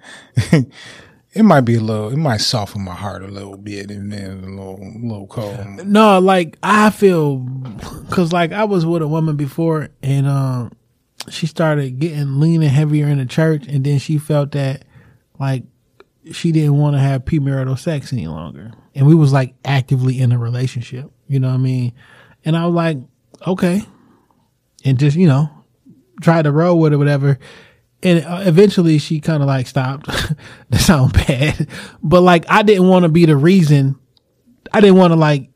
It 1.35 1.41
might 1.41 1.61
be 1.61 1.73
a 1.75 1.79
little 1.79 2.09
it 2.09 2.17
might 2.17 2.41
soften 2.41 2.83
my 2.83 2.93
heart 2.93 3.23
a 3.23 3.27
little 3.27 3.57
bit 3.57 3.89
and 3.89 4.11
then 4.13 4.43
a 4.43 4.47
little 4.49 4.77
little 5.01 5.25
cold. 5.25 5.83
no 5.87 6.19
like 6.19 6.59
i 6.61 6.91
feel 6.91 7.37
because 7.37 8.31
like 8.31 8.51
i 8.51 8.63
was 8.65 8.85
with 8.85 9.01
a 9.01 9.07
woman 9.07 9.35
before 9.35 9.89
and 10.03 10.27
um 10.27 10.71
she 11.31 11.47
started 11.47 11.97
getting 11.97 12.39
leaner 12.39 12.67
heavier 12.67 13.07
in 13.07 13.17
the 13.17 13.25
church 13.25 13.65
and 13.67 13.83
then 13.83 13.97
she 13.97 14.19
felt 14.19 14.51
that 14.51 14.85
like 15.39 15.63
she 16.31 16.51
didn't 16.51 16.77
want 16.77 16.95
to 16.95 16.99
have 16.99 17.25
premarital 17.25 17.77
sex 17.77 18.13
any 18.13 18.27
longer. 18.27 18.71
And 18.95 19.07
we 19.07 19.15
was 19.15 19.33
like 19.33 19.55
actively 19.65 20.19
in 20.19 20.31
a 20.31 20.37
relationship 20.37 21.11
you 21.27 21.39
know 21.39 21.47
what 21.47 21.55
i 21.55 21.57
mean? 21.57 21.93
And 22.45 22.55
i 22.55 22.65
was 22.65 22.75
like 22.75 22.97
okay. 23.47 23.81
And 24.85 24.99
just 24.99 25.17
you 25.17 25.27
know 25.27 25.49
tried 26.21 26.43
to 26.43 26.51
roll 26.51 26.79
with 26.79 26.93
it 26.93 26.97
whatever. 26.97 27.39
And 28.03 28.23
uh, 28.25 28.43
eventually 28.45 28.97
she 28.97 29.19
kind 29.19 29.41
of 29.41 29.47
like 29.47 29.67
stopped. 29.67 30.09
That 30.69 30.79
sounds 30.79 31.13
bad. 31.13 31.67
But 32.01 32.21
like 32.21 32.45
i 32.49 32.63
didn't 32.63 32.87
want 32.87 33.03
to 33.03 33.09
be 33.09 33.25
the 33.25 33.35
reason. 33.35 33.99
I 34.71 34.81
didn't 34.81 34.97
want 34.97 35.11
to 35.13 35.19
like 35.19 35.49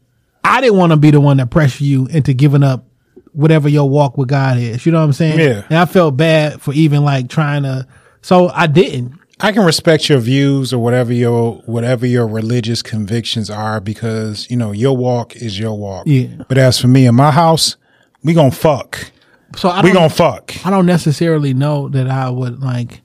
i 0.44 0.62
didn't 0.62 0.78
want 0.78 0.92
to 0.94 0.98
be 0.98 1.12
the 1.12 1.22
one 1.22 1.38
that 1.38 1.50
pressure 1.50 1.84
you 1.84 2.08
into 2.08 2.34
giving 2.34 2.64
up 2.64 2.86
whatever 3.34 3.70
your 3.70 3.90
walk 3.90 4.18
with 4.18 4.30
god 4.30 4.58
is. 4.58 4.86
You 4.86 4.92
know 4.92 5.00
what 5.00 5.06
i'm 5.06 5.14
saying? 5.14 5.40
Yeah. 5.40 5.64
and 5.70 5.78
i 5.78 5.86
felt 5.86 6.18
bad 6.18 6.62
for 6.62 6.74
even 6.74 7.04
like 7.04 7.30
trying 7.30 7.64
to 7.64 7.88
so 8.22 8.50
i 8.50 8.66
didn't 8.66 9.14
I 9.40 9.52
can 9.52 9.64
respect 9.66 10.10
your 10.10 10.20
views 10.20 10.74
or 10.74 10.80
whatever 10.80 11.14
your 11.14 11.56
whatever 11.66 12.08
your 12.08 12.28
religious 12.28 12.82
convictions 12.82 13.50
are 13.50 13.80
because 13.80 14.50
you 14.50 14.58
know 14.58 14.72
your 14.72 14.98
walk 14.98 15.36
is 15.36 15.60
your 15.60 15.78
walk. 15.78 16.08
Yeah. 16.08 16.44
But 16.48 16.58
as 16.58 16.80
for 16.80 16.88
me 16.88 17.06
in 17.06 17.16
my 17.16 17.32
house, 17.32 17.78
we 18.24 18.34
gonna 18.34 18.52
fuck. 18.52 19.12
so 19.56 19.70
i 19.70 19.82
We 19.82 19.90
don't 19.90 19.96
gonna 19.96 20.10
fuck. 20.10 20.66
I 20.66 20.72
don't 20.72 20.88
necessarily 20.88 21.54
know 21.54 21.88
that 21.90 22.08
I 22.08 22.30
would 22.30 22.62
like. 22.62 23.02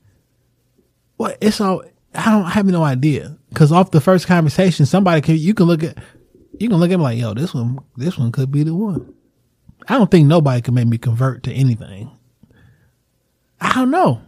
Well, 1.18 1.34
it's 1.40 1.60
all 1.60 1.82
I 2.14 2.30
don't 2.30 2.44
I 2.44 2.50
have 2.50 2.66
no 2.66 2.82
idea 2.82 3.36
because 3.50 3.70
off 3.70 3.90
the 3.90 4.00
first 4.00 4.26
conversation, 4.26 4.86
somebody 4.86 5.20
can 5.20 5.36
you 5.36 5.52
can 5.52 5.66
look 5.66 5.82
at 5.82 5.98
you 6.58 6.68
can 6.68 6.78
look 6.78 6.90
at 6.90 6.96
me 6.96 7.02
like, 7.02 7.18
yo, 7.18 7.34
this 7.34 7.52
one 7.52 7.78
this 7.96 8.16
one 8.16 8.32
could 8.32 8.50
be 8.50 8.62
the 8.62 8.74
one. 8.74 9.12
I 9.86 9.98
don't 9.98 10.10
think 10.10 10.26
nobody 10.26 10.62
can 10.62 10.74
make 10.74 10.86
me 10.86 10.96
convert 10.96 11.42
to 11.42 11.52
anything. 11.52 12.10
I 13.60 13.74
don't 13.74 13.90
know. 13.90 14.20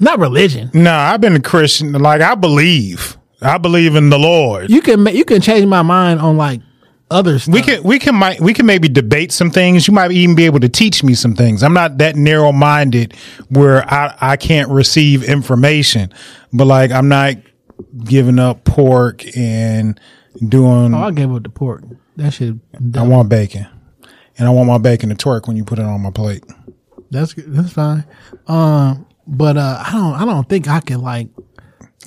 Not 0.00 0.18
religion. 0.18 0.70
Nah, 0.74 1.12
I've 1.12 1.20
been 1.20 1.34
a 1.34 1.40
Christian. 1.40 1.92
Like 1.92 2.20
I 2.20 2.34
believe, 2.34 3.16
I 3.42 3.58
believe 3.58 3.96
in 3.96 4.10
the 4.10 4.18
Lord. 4.18 4.70
You 4.70 4.80
can 4.80 5.02
ma- 5.02 5.10
you 5.10 5.24
can 5.24 5.40
change 5.40 5.66
my 5.66 5.82
mind 5.82 6.20
on 6.20 6.36
like 6.36 6.60
other 7.10 7.38
stuff. 7.38 7.54
We 7.54 7.62
can 7.62 7.82
we 7.82 7.98
can 7.98 8.14
might 8.14 8.40
we 8.40 8.52
can 8.54 8.66
maybe 8.66 8.88
debate 8.88 9.32
some 9.32 9.50
things. 9.50 9.88
You 9.88 9.94
might 9.94 10.12
even 10.12 10.36
be 10.36 10.44
able 10.44 10.60
to 10.60 10.68
teach 10.68 11.02
me 11.02 11.14
some 11.14 11.34
things. 11.34 11.62
I'm 11.62 11.72
not 11.74 11.98
that 11.98 12.16
narrow 12.16 12.52
minded 12.52 13.14
where 13.48 13.84
I 13.92 14.14
I 14.20 14.36
can't 14.36 14.70
receive 14.70 15.24
information, 15.24 16.12
but 16.52 16.66
like 16.66 16.90
I'm 16.90 17.08
not 17.08 17.36
giving 18.04 18.38
up 18.38 18.64
pork 18.64 19.24
and 19.36 19.98
doing. 20.46 20.94
Oh, 20.94 21.02
I 21.04 21.10
gave 21.10 21.32
up 21.32 21.42
the 21.42 21.48
pork. 21.48 21.82
That 22.16 22.32
shit. 22.32 22.54
I 22.96 23.02
want 23.02 23.28
bacon, 23.28 23.66
and 24.36 24.46
I 24.46 24.50
want 24.50 24.68
my 24.68 24.78
bacon 24.78 25.08
to 25.08 25.14
twerk 25.14 25.46
when 25.46 25.56
you 25.56 25.64
put 25.64 25.78
it 25.78 25.84
on 25.84 26.00
my 26.02 26.10
plate. 26.10 26.44
That's 27.10 27.34
that's 27.34 27.72
fine. 27.72 28.04
Um, 28.46 29.06
but 29.28 29.56
uh, 29.56 29.82
I 29.86 29.92
don't 29.92 30.14
I 30.14 30.24
don't 30.24 30.48
think 30.48 30.68
I 30.68 30.80
can 30.80 31.00
like 31.02 31.28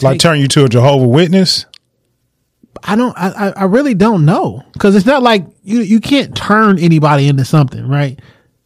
Like 0.01 0.19
turn 0.19 0.39
you 0.39 0.47
to 0.49 0.65
a 0.65 0.69
Jehovah 0.69 1.07
Witness. 1.07 1.65
I 2.83 2.95
don't. 2.95 3.15
I, 3.17 3.53
I- 3.55 3.63
really 3.65 3.93
don't 3.93 4.25
know 4.25 4.63
because 4.73 4.95
it's 4.95 5.05
not 5.05 5.21
like 5.21 5.45
you. 5.61 5.81
You 5.81 5.99
can't 5.99 6.35
turn 6.35 6.79
anybody 6.79 7.27
into 7.27 7.45
something, 7.45 7.87
right? 7.87 8.19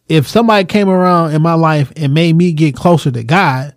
If 0.07 0.27
somebody 0.27 0.63
came 0.65 0.87
around 0.87 1.33
in 1.33 1.41
my 1.41 1.55
life 1.55 1.91
and 1.97 2.13
made 2.13 2.35
me 2.37 2.53
get 2.53 2.75
closer 2.75 3.11
to 3.11 3.23
God, 3.23 3.73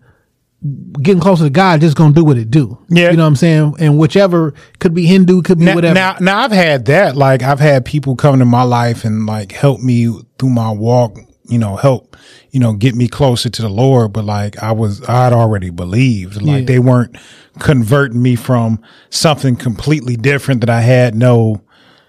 getting 1.02 1.20
closer 1.20 1.44
to 1.44 1.50
God 1.50 1.80
just 1.80 1.96
gonna 1.96 2.14
do 2.14 2.24
what 2.24 2.36
it 2.36 2.50
do. 2.50 2.78
Yeah. 2.88 3.10
you 3.10 3.16
know 3.16 3.24
what 3.24 3.28
I'm 3.28 3.36
saying. 3.36 3.74
And 3.80 3.98
whichever 3.98 4.54
could 4.78 4.94
be 4.94 5.06
Hindu, 5.06 5.42
could 5.42 5.58
be 5.58 5.64
Now, 5.64 5.74
whatever. 5.74 5.94
now, 5.94 6.16
now 6.20 6.38
I've 6.40 6.52
had 6.52 6.84
that. 6.84 7.16
Like 7.16 7.42
I've 7.42 7.58
had 7.60 7.84
people 7.84 8.14
come 8.14 8.38
to 8.38 8.44
my 8.44 8.62
life 8.62 9.04
and 9.04 9.26
like 9.26 9.50
help 9.52 9.80
me 9.80 10.14
through 10.38 10.50
my 10.50 10.70
walk. 10.70 11.18
You 11.48 11.58
know, 11.58 11.76
help 11.76 12.16
you 12.50 12.60
know 12.60 12.74
get 12.74 12.94
me 12.94 13.08
closer 13.08 13.48
to 13.48 13.62
the 13.62 13.68
Lord. 13.70 14.12
But 14.12 14.24
like 14.26 14.62
I 14.62 14.72
was, 14.72 15.02
I'd 15.08 15.32
already 15.32 15.70
believed. 15.70 16.42
Like 16.42 16.60
Yeah. 16.60 16.66
they 16.66 16.78
weren't 16.78 17.16
converting 17.58 18.20
me 18.22 18.36
from 18.36 18.80
something 19.10 19.56
completely 19.56 20.16
different 20.16 20.60
that 20.60 20.70
I 20.70 20.82
had 20.82 21.14
no, 21.14 21.62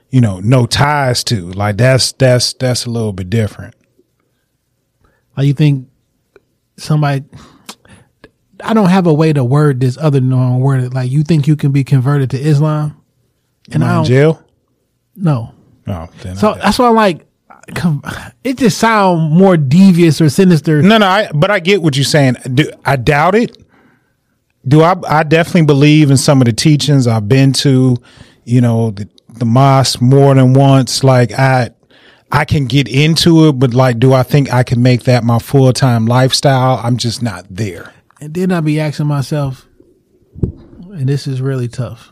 you 0.09 0.19
know, 0.21 0.39
no 0.41 0.65
ties 0.65 1.23
to. 1.25 1.51
Like 1.51 1.77
that's 1.77 2.11
that's 2.13 2.53
that's 2.53 2.85
a 2.85 2.89
little 2.89 3.13
bit 3.13 3.29
different. 3.29 3.75
Like 5.37 5.47
you 5.47 5.53
think 5.53 5.87
somebody? 6.77 7.23
I 8.61 8.73
don't 8.73 8.89
have 8.89 9.07
a 9.07 9.13
way 9.13 9.31
to 9.31 9.43
word 9.43 9.79
this 9.79 9.97
other 9.97 10.19
than 10.19 10.33
on 10.33 10.59
word 10.59 10.83
it. 10.83 10.93
Like 10.93 11.09
you 11.09 11.23
think 11.23 11.47
you 11.47 11.55
can 11.55 11.71
be 11.71 11.85
converted 11.85 12.31
to 12.31 12.37
Islam, 12.39 13.01
and 13.71 13.83
I 13.85 13.95
I 13.95 13.99
in 13.99 14.05
jail? 14.05 14.43
No, 15.15 15.53
Oh, 15.87 16.07
then 16.23 16.35
so 16.35 16.51
I- 16.51 16.57
that's 16.59 16.77
why 16.77 16.89
I'm 16.89 16.95
like, 16.95 17.25
it 18.43 18.57
just 18.57 18.77
sound 18.77 19.31
more 19.31 19.57
devious 19.57 20.21
or 20.21 20.29
sinister. 20.29 20.81
No, 20.81 20.97
no, 20.97 21.07
I, 21.07 21.31
but 21.33 21.51
I 21.51 21.59
get 21.59 21.81
what 21.81 21.95
you're 21.95 22.03
saying. 22.03 22.37
Do, 22.53 22.69
I 22.85 22.95
doubt 22.95 23.35
it. 23.35 23.57
Do 24.67 24.81
I? 24.81 24.95
I 25.07 25.23
definitely 25.23 25.65
believe 25.65 26.11
in 26.11 26.17
some 26.17 26.41
of 26.41 26.45
the 26.45 26.53
teachings 26.53 27.07
I've 27.07 27.27
been 27.27 27.53
to. 27.53 27.97
You 28.45 28.61
know, 28.61 28.91
the, 28.91 29.07
the 29.29 29.45
mosque 29.45 30.01
more 30.01 30.33
than 30.35 30.53
once. 30.53 31.03
Like 31.03 31.31
I, 31.31 31.71
I 32.31 32.45
can 32.45 32.65
get 32.65 32.87
into 32.87 33.47
it, 33.47 33.53
but 33.53 33.73
like, 33.73 33.99
do 33.99 34.13
I 34.13 34.23
think 34.23 34.53
I 34.53 34.63
can 34.63 34.81
make 34.81 35.03
that 35.03 35.23
my 35.23 35.39
full 35.39 35.73
time 35.73 36.05
lifestyle? 36.05 36.79
I'm 36.83 36.97
just 36.97 37.21
not 37.21 37.45
there. 37.49 37.93
And 38.21 38.33
then 38.33 38.51
I 38.51 38.59
be 38.59 38.79
asking 38.79 39.07
myself, 39.07 39.65
and 40.41 41.07
this 41.07 41.25
is 41.25 41.41
really 41.41 41.67
tough. 41.67 42.11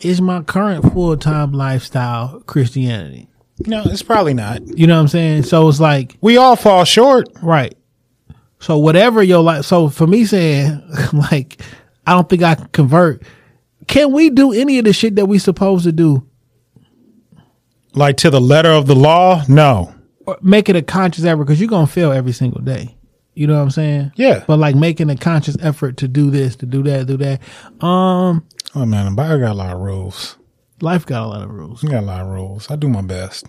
Is 0.00 0.20
my 0.20 0.42
current 0.42 0.92
full 0.92 1.16
time 1.16 1.52
lifestyle 1.52 2.40
Christianity? 2.40 3.28
No, 3.66 3.82
it's 3.86 4.02
probably 4.02 4.34
not. 4.34 4.66
You 4.76 4.86
know 4.86 4.94
what 4.96 5.02
I'm 5.02 5.08
saying? 5.08 5.42
So 5.44 5.68
it's 5.68 5.78
like, 5.80 6.16
We 6.20 6.36
all 6.36 6.56
fall 6.56 6.84
short. 6.84 7.28
right. 7.42 7.76
So 8.58 8.78
whatever 8.78 9.22
your 9.22 9.42
life, 9.42 9.64
so 9.64 9.88
for 9.88 10.06
me 10.06 10.24
saying, 10.24 10.80
like, 11.12 11.60
I 12.06 12.12
don't 12.14 12.28
think 12.28 12.42
I 12.42 12.54
can 12.54 12.66
convert. 12.68 13.22
Can 13.88 14.12
we 14.12 14.30
do 14.30 14.52
any 14.52 14.78
of 14.78 14.84
the 14.84 14.92
shit 14.92 15.16
that 15.16 15.26
we 15.26 15.38
supposed 15.38 15.84
to 15.84 15.92
do 15.92 16.26
Like 17.94 18.16
to 18.18 18.30
the 18.30 18.40
letter 18.40 18.70
of 18.70 18.86
the 18.86 18.94
law? 18.94 19.42
No. 19.48 19.92
or 20.26 20.38
make 20.42 20.68
it 20.68 20.76
a 20.76 20.82
conscious 20.82 21.24
effort 21.24 21.44
because 21.44 21.60
you're 21.60 21.68
gonna 21.68 21.86
fail 21.86 22.12
every 22.12 22.32
single 22.32 22.60
day. 22.62 22.96
You 23.34 23.46
know 23.46 23.54
what 23.56 23.62
I'm 23.62 23.70
saying? 23.70 24.12
Yeah. 24.16 24.44
But 24.46 24.58
like 24.58 24.76
making 24.76 25.10
a 25.10 25.16
conscious 25.16 25.56
effort 25.60 25.96
to 25.98 26.08
do 26.08 26.30
this, 26.30 26.54
to 26.56 26.66
do 26.66 26.82
that, 26.84 27.06
do 27.06 27.16
that. 27.18 27.40
Um, 27.84 28.46
Oh 28.74 28.86
man, 28.86 29.06
the 29.06 29.10
Bible 29.12 29.38
got 29.40 29.52
a 29.52 29.54
lot 29.54 29.74
of 29.74 29.80
rules. 29.80 30.36
Life 30.82 31.06
got 31.06 31.22
a 31.22 31.28
lot 31.28 31.42
of 31.42 31.50
rules. 31.50 31.80
He 31.80 31.88
got 31.88 32.02
a 32.02 32.06
lot 32.06 32.20
of 32.20 32.28
rules. 32.28 32.70
I 32.70 32.76
do 32.76 32.88
my 32.88 33.02
best. 33.02 33.46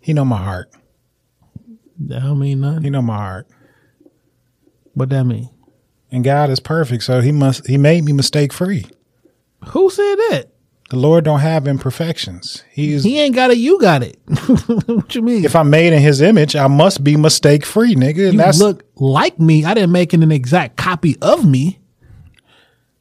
He 0.00 0.12
know 0.12 0.24
my 0.24 0.42
heart. 0.42 0.70
That 1.98 2.22
don't 2.22 2.38
mean 2.38 2.60
nothing. 2.60 2.84
He 2.84 2.90
know 2.90 3.02
my 3.02 3.16
heart. 3.16 3.48
What 4.92 5.08
that 5.10 5.24
mean? 5.24 5.50
And 6.12 6.22
God 6.22 6.50
is 6.50 6.60
perfect, 6.60 7.02
so 7.02 7.20
he 7.20 7.32
must 7.32 7.66
he 7.66 7.78
made 7.78 8.04
me 8.04 8.12
mistake 8.12 8.52
free. 8.52 8.86
Who 9.68 9.90
said 9.90 10.16
that? 10.30 10.44
The 10.90 10.96
Lord 10.96 11.24
don't 11.24 11.40
have 11.40 11.66
imperfections. 11.66 12.62
He 12.70 12.92
is 12.92 13.02
He 13.02 13.18
ain't 13.18 13.34
got 13.34 13.50
it. 13.50 13.56
You 13.56 13.80
got 13.80 14.02
it. 14.02 14.18
what 14.86 15.14
you 15.14 15.22
mean? 15.22 15.44
if 15.44 15.56
I'm 15.56 15.70
made 15.70 15.92
in 15.92 16.00
his 16.00 16.20
image, 16.20 16.54
I 16.54 16.68
must 16.68 17.02
be 17.02 17.16
mistake 17.16 17.64
free, 17.64 17.94
nigga. 17.94 18.32
you 18.32 18.38
That's 18.38 18.58
look 18.58 18.84
like 18.96 19.40
me. 19.40 19.64
I 19.64 19.74
didn't 19.74 19.92
make 19.92 20.12
an 20.12 20.30
exact 20.30 20.76
copy 20.76 21.16
of 21.22 21.44
me. 21.48 21.80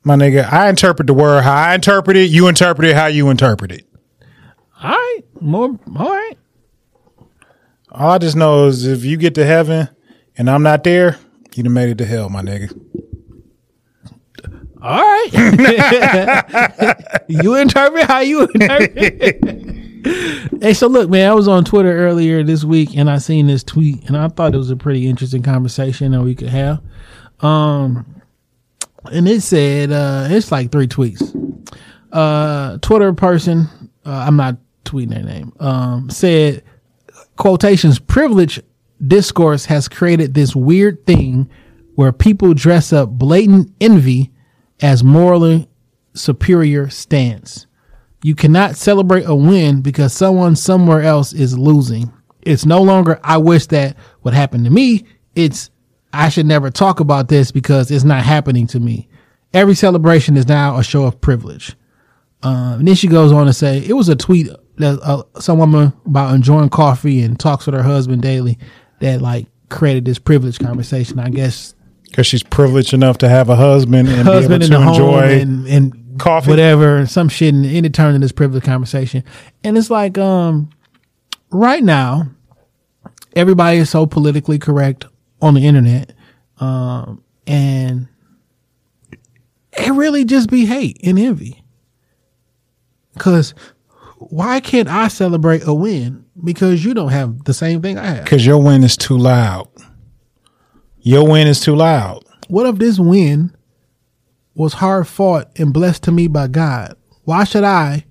My 0.03 0.15
nigga. 0.15 0.51
I 0.51 0.69
interpret 0.69 1.07
the 1.07 1.13
word 1.13 1.43
how 1.43 1.53
I 1.53 1.75
interpret 1.75 2.17
it. 2.17 2.29
You 2.29 2.47
interpret 2.47 2.87
it 2.87 2.95
how 2.95 3.07
you 3.07 3.29
interpret 3.29 3.71
it. 3.71 3.85
All 4.81 4.91
right, 4.91 5.21
more. 5.39 5.79
All 5.95 6.09
right. 6.09 6.37
All 7.91 8.11
I 8.11 8.17
just 8.17 8.35
know 8.35 8.65
is 8.67 8.85
if 8.85 9.05
you 9.05 9.17
get 9.17 9.35
to 9.35 9.45
heaven 9.45 9.87
and 10.37 10.49
I'm 10.49 10.63
not 10.63 10.83
there, 10.83 11.17
you 11.55 11.63
done 11.63 11.73
made 11.73 11.89
it 11.89 11.99
to 11.99 12.05
hell, 12.05 12.29
my 12.29 12.41
nigga. 12.41 12.77
All 14.81 14.99
right. 14.99 15.29
you 17.27 17.55
interpret 17.55 18.03
how 18.05 18.19
you 18.19 18.41
interpret. 18.41 19.45
hey, 20.61 20.73
so 20.73 20.87
look, 20.87 21.09
man, 21.09 21.29
I 21.29 21.33
was 21.33 21.47
on 21.47 21.63
Twitter 21.63 21.95
earlier 21.95 22.43
this 22.43 22.65
week 22.65 22.97
and 22.97 23.09
I 23.09 23.19
seen 23.19 23.47
this 23.47 23.63
tweet 23.63 24.07
and 24.07 24.17
I 24.17 24.27
thought 24.27 24.53
it 24.53 24.57
was 24.57 24.71
a 24.71 24.75
pretty 24.75 25.07
interesting 25.07 25.43
conversation 25.43 26.11
that 26.11 26.21
we 26.21 26.35
could 26.35 26.49
have. 26.49 26.81
Um, 27.39 28.22
and 29.11 29.27
it 29.27 29.41
said, 29.41 29.91
uh, 29.91 30.27
it's 30.29 30.51
like 30.51 30.71
three 30.71 30.87
tweets. 30.87 31.21
Uh, 32.11 32.77
Twitter 32.79 33.13
person, 33.13 33.67
uh, 34.05 34.11
I'm 34.27 34.35
not 34.35 34.57
tweeting 34.85 35.09
their 35.09 35.23
name, 35.23 35.53
um, 35.59 36.09
said, 36.09 36.63
quotations, 37.35 37.99
privilege 37.99 38.61
discourse 39.05 39.65
has 39.65 39.87
created 39.87 40.33
this 40.33 40.55
weird 40.55 41.05
thing 41.05 41.49
where 41.95 42.11
people 42.11 42.53
dress 42.53 42.93
up 42.93 43.09
blatant 43.09 43.73
envy 43.81 44.31
as 44.81 45.03
morally 45.03 45.67
superior 46.13 46.89
stance. 46.89 47.67
You 48.23 48.35
cannot 48.35 48.77
celebrate 48.77 49.25
a 49.25 49.35
win 49.35 49.81
because 49.81 50.13
someone 50.13 50.55
somewhere 50.55 51.01
else 51.01 51.33
is 51.33 51.57
losing. 51.57 52.11
It's 52.41 52.65
no 52.65 52.81
longer, 52.81 53.19
I 53.23 53.37
wish 53.37 53.67
that 53.67 53.97
would 54.23 54.33
happen 54.33 54.63
to 54.63 54.69
me. 54.69 55.05
It's, 55.35 55.69
I 56.13 56.29
should 56.29 56.45
never 56.45 56.69
talk 56.69 56.99
about 56.99 57.27
this 57.27 57.51
because 57.51 57.89
it's 57.89 58.03
not 58.03 58.23
happening 58.23 58.67
to 58.67 58.79
me. 58.79 59.09
Every 59.53 59.75
celebration 59.75 60.37
is 60.37 60.47
now 60.47 60.77
a 60.77 60.83
show 60.83 61.03
of 61.05 61.19
privilege. 61.19 61.75
Um, 62.43 62.79
and 62.79 62.87
then 62.87 62.95
she 62.95 63.07
goes 63.07 63.31
on 63.31 63.47
to 63.47 63.53
say, 63.53 63.79
it 63.79 63.93
was 63.93 64.09
a 64.09 64.15
tweet 64.15 64.47
that 64.77 64.99
uh, 65.01 65.23
some 65.39 65.57
woman 65.57 65.93
about 66.05 66.33
enjoying 66.35 66.69
coffee 66.69 67.21
and 67.21 67.39
talks 67.39 67.65
with 67.65 67.75
her 67.75 67.83
husband 67.83 68.21
daily 68.21 68.57
that 68.99 69.21
like 69.21 69.47
created 69.69 70.05
this 70.05 70.19
privilege 70.19 70.59
conversation. 70.59 71.19
I 71.19 71.29
guess 71.29 71.73
Because 72.03 72.27
she's 72.27 72.43
privileged 72.43 72.93
enough 72.93 73.17
to 73.19 73.29
have 73.29 73.49
a 73.49 73.55
husband 73.55 74.07
and 74.07 74.27
husband 74.27 74.61
be 74.61 74.67
able 74.67 74.83
to 74.83 74.89
enjoy 74.89 75.39
and, 75.39 75.67
and 75.67 76.19
coffee. 76.19 76.49
whatever, 76.49 76.97
and 76.97 77.09
some 77.09 77.29
shit, 77.29 77.53
and, 77.53 77.65
and 77.65 77.85
it 77.85 77.93
turned 77.93 78.15
into 78.15 78.25
this 78.25 78.31
privilege 78.31 78.63
conversation. 78.63 79.23
And 79.63 79.77
it's 79.77 79.89
like, 79.89 80.17
um, 80.17 80.69
right 81.49 81.83
now, 81.83 82.27
everybody 83.35 83.77
is 83.77 83.89
so 83.89 84.05
politically 84.05 84.59
correct 84.59 85.05
on 85.43 85.55
the 85.55 85.67
internet, 85.67 86.13
um, 86.59 87.21
and 87.45 88.07
it 89.73 89.91
really 89.91 90.23
just 90.23 90.49
be 90.49 90.65
hate 90.65 90.99
and 91.03 91.19
envy. 91.19 91.61
Cause 93.19 93.53
why 94.19 94.61
can't 94.61 94.87
I 94.87 95.09
celebrate 95.09 95.67
a 95.67 95.73
win? 95.73 96.25
Because 96.41 96.85
you 96.85 96.93
don't 96.93 97.11
have 97.11 97.43
the 97.43 97.53
same 97.53 97.81
thing 97.81 97.97
I 97.97 98.05
have. 98.05 98.23
Because 98.23 98.45
your 98.45 98.63
win 98.63 98.83
is 98.83 98.95
too 98.95 99.17
loud. 99.17 99.67
Your 100.99 101.27
win 101.27 101.47
is 101.47 101.59
too 101.59 101.75
loud. 101.75 102.23
What 102.47 102.65
if 102.65 102.77
this 102.77 102.97
win 102.97 103.53
was 104.55 104.73
hard 104.73 105.07
fought 105.07 105.51
and 105.59 105.73
blessed 105.73 106.03
to 106.03 106.11
me 106.11 106.27
by 106.27 106.47
God? 106.47 106.95
Why 107.25 107.43
should 107.43 107.65
I 107.65 108.05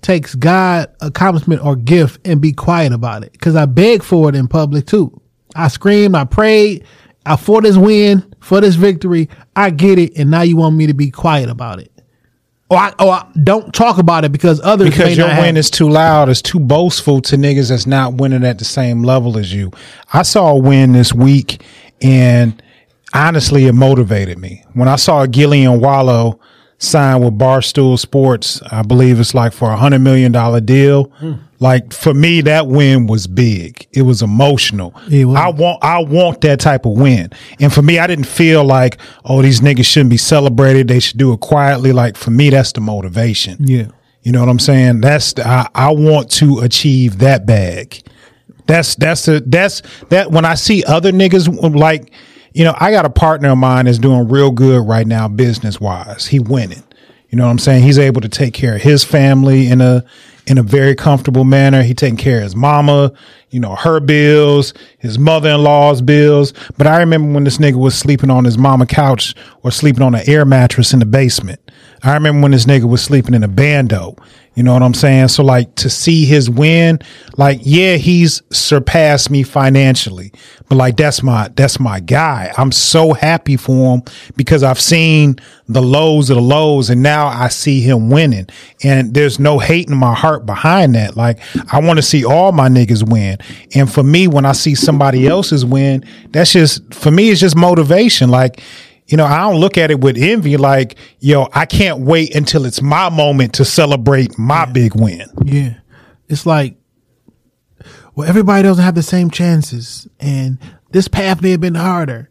take 0.00 0.36
God 0.40 0.92
accomplishment 1.00 1.64
or 1.64 1.76
gift 1.76 2.26
and 2.26 2.40
be 2.40 2.52
quiet 2.52 2.92
about 2.92 3.22
it? 3.22 3.30
Because 3.30 3.54
I 3.54 3.66
beg 3.66 4.02
for 4.02 4.28
it 4.28 4.34
in 4.34 4.48
public 4.48 4.86
too. 4.86 5.21
I 5.54 5.68
screamed, 5.68 6.14
I 6.14 6.24
prayed, 6.24 6.84
I 7.24 7.36
for 7.36 7.60
this 7.62 7.76
win, 7.76 8.34
for 8.40 8.60
this 8.60 8.74
victory. 8.74 9.28
I 9.54 9.70
get 9.70 9.98
it, 9.98 10.16
and 10.16 10.30
now 10.30 10.42
you 10.42 10.56
want 10.56 10.76
me 10.76 10.86
to 10.86 10.94
be 10.94 11.10
quiet 11.10 11.48
about 11.48 11.78
it. 11.80 11.92
Or 12.72 12.78
I, 12.78 12.94
or 13.00 13.12
I 13.12 13.30
don't 13.44 13.74
talk 13.74 13.98
about 13.98 14.24
it 14.24 14.32
because 14.32 14.58
others 14.62 14.88
Because 14.88 15.14
your 15.14 15.28
win 15.28 15.58
is 15.58 15.70
too 15.70 15.90
loud, 15.90 16.30
it's 16.30 16.40
too 16.40 16.58
boastful 16.58 17.20
to 17.20 17.36
niggas 17.36 17.68
that's 17.68 17.86
not 17.86 18.14
winning 18.14 18.44
at 18.44 18.58
the 18.58 18.64
same 18.64 19.02
level 19.02 19.36
as 19.36 19.52
you. 19.52 19.72
I 20.14 20.22
saw 20.22 20.52
a 20.52 20.58
win 20.58 20.92
this 20.92 21.12
week 21.12 21.62
and 22.00 22.62
honestly 23.12 23.66
it 23.66 23.74
motivated 23.74 24.38
me. 24.38 24.64
When 24.72 24.88
I 24.88 24.96
saw 24.96 25.26
Gillie 25.26 25.64
and 25.64 25.82
Wallo 25.82 26.40
sign 26.82 27.22
with 27.22 27.38
Barstool 27.38 27.98
Sports, 27.98 28.60
I 28.70 28.82
believe 28.82 29.20
it's 29.20 29.34
like 29.34 29.52
for 29.52 29.70
a 29.70 29.76
hundred 29.76 30.00
million 30.00 30.32
dollar 30.32 30.60
deal. 30.60 31.04
Hmm. 31.18 31.34
Like 31.60 31.92
for 31.92 32.12
me, 32.12 32.40
that 32.40 32.66
win 32.66 33.06
was 33.06 33.28
big. 33.28 33.86
It 33.92 34.02
was 34.02 34.20
emotional. 34.20 34.92
It 35.08 35.26
was. 35.26 35.36
I 35.36 35.48
want, 35.50 35.78
I 35.82 36.02
want 36.02 36.40
that 36.40 36.58
type 36.58 36.84
of 36.84 36.92
win. 36.92 37.30
And 37.60 37.72
for 37.72 37.82
me, 37.82 38.00
I 38.00 38.08
didn't 38.08 38.26
feel 38.26 38.64
like, 38.64 38.98
oh, 39.24 39.42
these 39.42 39.60
niggas 39.60 39.84
shouldn't 39.84 40.10
be 40.10 40.16
celebrated. 40.16 40.88
They 40.88 40.98
should 40.98 41.18
do 41.18 41.32
it 41.32 41.40
quietly. 41.40 41.92
Like 41.92 42.16
for 42.16 42.32
me, 42.32 42.50
that's 42.50 42.72
the 42.72 42.80
motivation. 42.80 43.58
Yeah. 43.60 43.86
You 44.22 44.32
know 44.32 44.40
what 44.40 44.48
I'm 44.48 44.58
saying? 44.58 45.02
That's 45.02 45.34
the, 45.34 45.46
I, 45.46 45.68
I 45.74 45.90
want 45.92 46.30
to 46.32 46.60
achieve 46.60 47.18
that 47.18 47.46
bag. 47.46 48.02
That's 48.66 48.94
that's 48.96 49.24
the 49.26 49.42
that's 49.44 49.82
that 50.08 50.30
when 50.30 50.44
I 50.44 50.54
see 50.54 50.84
other 50.84 51.12
niggas 51.12 51.74
like, 51.74 52.12
you 52.54 52.64
know, 52.64 52.74
I 52.78 52.90
got 52.90 53.04
a 53.04 53.10
partner 53.10 53.50
of 53.50 53.58
mine 53.58 53.86
that's 53.86 53.98
doing 53.98 54.28
real 54.28 54.50
good 54.50 54.86
right 54.86 55.06
now 55.06 55.28
business 55.28 55.80
wise. 55.80 56.26
He 56.26 56.38
winning. 56.38 56.82
You 57.28 57.38
know 57.38 57.44
what 57.44 57.50
I'm 57.50 57.58
saying? 57.58 57.84
He's 57.84 57.98
able 57.98 58.20
to 58.20 58.28
take 58.28 58.52
care 58.52 58.76
of 58.76 58.82
his 58.82 59.04
family 59.04 59.68
in 59.68 59.80
a 59.80 60.04
in 60.46 60.58
a 60.58 60.62
very 60.62 60.94
comfortable 60.94 61.44
manner. 61.44 61.82
He 61.82 61.94
taking 61.94 62.16
care 62.16 62.38
of 62.38 62.42
his 62.42 62.56
mama, 62.56 63.12
you 63.50 63.60
know, 63.60 63.74
her 63.74 64.00
bills, 64.00 64.74
his 64.98 65.18
mother-in-law's 65.18 66.02
bills. 66.02 66.52
But 66.76 66.86
I 66.86 66.98
remember 66.98 67.32
when 67.32 67.44
this 67.44 67.58
nigga 67.58 67.76
was 67.76 67.94
sleeping 67.94 68.28
on 68.28 68.44
his 68.44 68.58
mama 68.58 68.86
couch 68.86 69.34
or 69.62 69.70
sleeping 69.70 70.02
on 70.02 70.14
an 70.14 70.22
air 70.26 70.44
mattress 70.44 70.92
in 70.92 70.98
the 70.98 71.06
basement. 71.06 71.60
I 72.02 72.14
remember 72.14 72.42
when 72.42 72.50
this 72.50 72.66
nigga 72.66 72.84
was 72.84 73.02
sleeping 73.02 73.34
in 73.34 73.44
a 73.44 73.48
bando. 73.48 74.16
You 74.54 74.62
know 74.62 74.74
what 74.74 74.82
I'm 74.82 74.92
saying? 74.92 75.28
So 75.28 75.42
like 75.42 75.74
to 75.76 75.88
see 75.88 76.26
his 76.26 76.50
win, 76.50 76.98
like 77.38 77.60
yeah, 77.62 77.96
he's 77.96 78.42
surpassed 78.52 79.30
me 79.30 79.42
financially, 79.44 80.30
but 80.68 80.76
like 80.76 80.98
that's 80.98 81.22
my 81.22 81.48
that's 81.56 81.80
my 81.80 82.00
guy. 82.00 82.52
I'm 82.58 82.70
so 82.70 83.14
happy 83.14 83.56
for 83.56 83.94
him 83.94 84.02
because 84.36 84.62
I've 84.62 84.80
seen 84.80 85.36
the 85.68 85.80
lows 85.80 86.28
of 86.28 86.36
the 86.36 86.42
lows 86.42 86.90
and 86.90 87.02
now 87.02 87.28
I 87.28 87.48
see 87.48 87.80
him 87.80 88.10
winning. 88.10 88.46
And 88.84 89.14
there's 89.14 89.38
no 89.38 89.58
hate 89.58 89.88
in 89.88 89.96
my 89.96 90.14
heart 90.14 90.44
behind 90.44 90.94
that. 90.96 91.16
Like 91.16 91.38
I 91.72 91.80
want 91.80 91.98
to 91.98 92.02
see 92.02 92.22
all 92.22 92.52
my 92.52 92.68
niggas 92.68 93.08
win. 93.08 93.38
And 93.74 93.90
for 93.90 94.02
me 94.02 94.28
when 94.28 94.44
I 94.44 94.52
see 94.52 94.74
somebody 94.74 95.26
else's 95.26 95.64
win, 95.64 96.04
that's 96.28 96.52
just 96.52 96.92
for 96.92 97.10
me 97.10 97.30
it's 97.30 97.40
just 97.40 97.56
motivation. 97.56 98.28
Like 98.28 98.60
you 99.12 99.18
know, 99.18 99.26
I 99.26 99.40
don't 99.40 99.60
look 99.60 99.76
at 99.76 99.90
it 99.90 100.00
with 100.00 100.16
envy 100.16 100.56
like, 100.56 100.96
yo, 101.20 101.46
I 101.52 101.66
can't 101.66 102.00
wait 102.00 102.34
until 102.34 102.64
it's 102.64 102.80
my 102.80 103.10
moment 103.10 103.52
to 103.54 103.64
celebrate 103.64 104.38
my 104.38 104.64
big 104.64 104.98
win. 104.98 105.28
Yeah. 105.44 105.74
It's 106.28 106.46
like, 106.46 106.76
well, 108.14 108.26
everybody 108.26 108.62
doesn't 108.62 108.82
have 108.82 108.94
the 108.94 109.02
same 109.02 109.30
chances, 109.30 110.08
and 110.18 110.58
this 110.92 111.08
path 111.08 111.42
may 111.42 111.50
have 111.50 111.60
been 111.60 111.74
harder. 111.74 112.30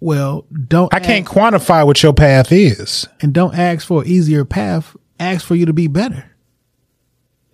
Well, 0.00 0.44
don't 0.66 0.92
I 0.92 0.98
can't 0.98 1.24
quantify 1.24 1.86
what 1.86 2.02
your 2.02 2.12
path 2.12 2.50
is. 2.50 3.06
and 3.20 3.32
don't 3.32 3.54
ask 3.54 3.86
for 3.86 4.02
an 4.02 4.08
easier 4.08 4.44
path. 4.44 4.96
Ask 5.20 5.46
for 5.46 5.54
you 5.54 5.66
to 5.66 5.72
be 5.72 5.86
better. 5.86 6.24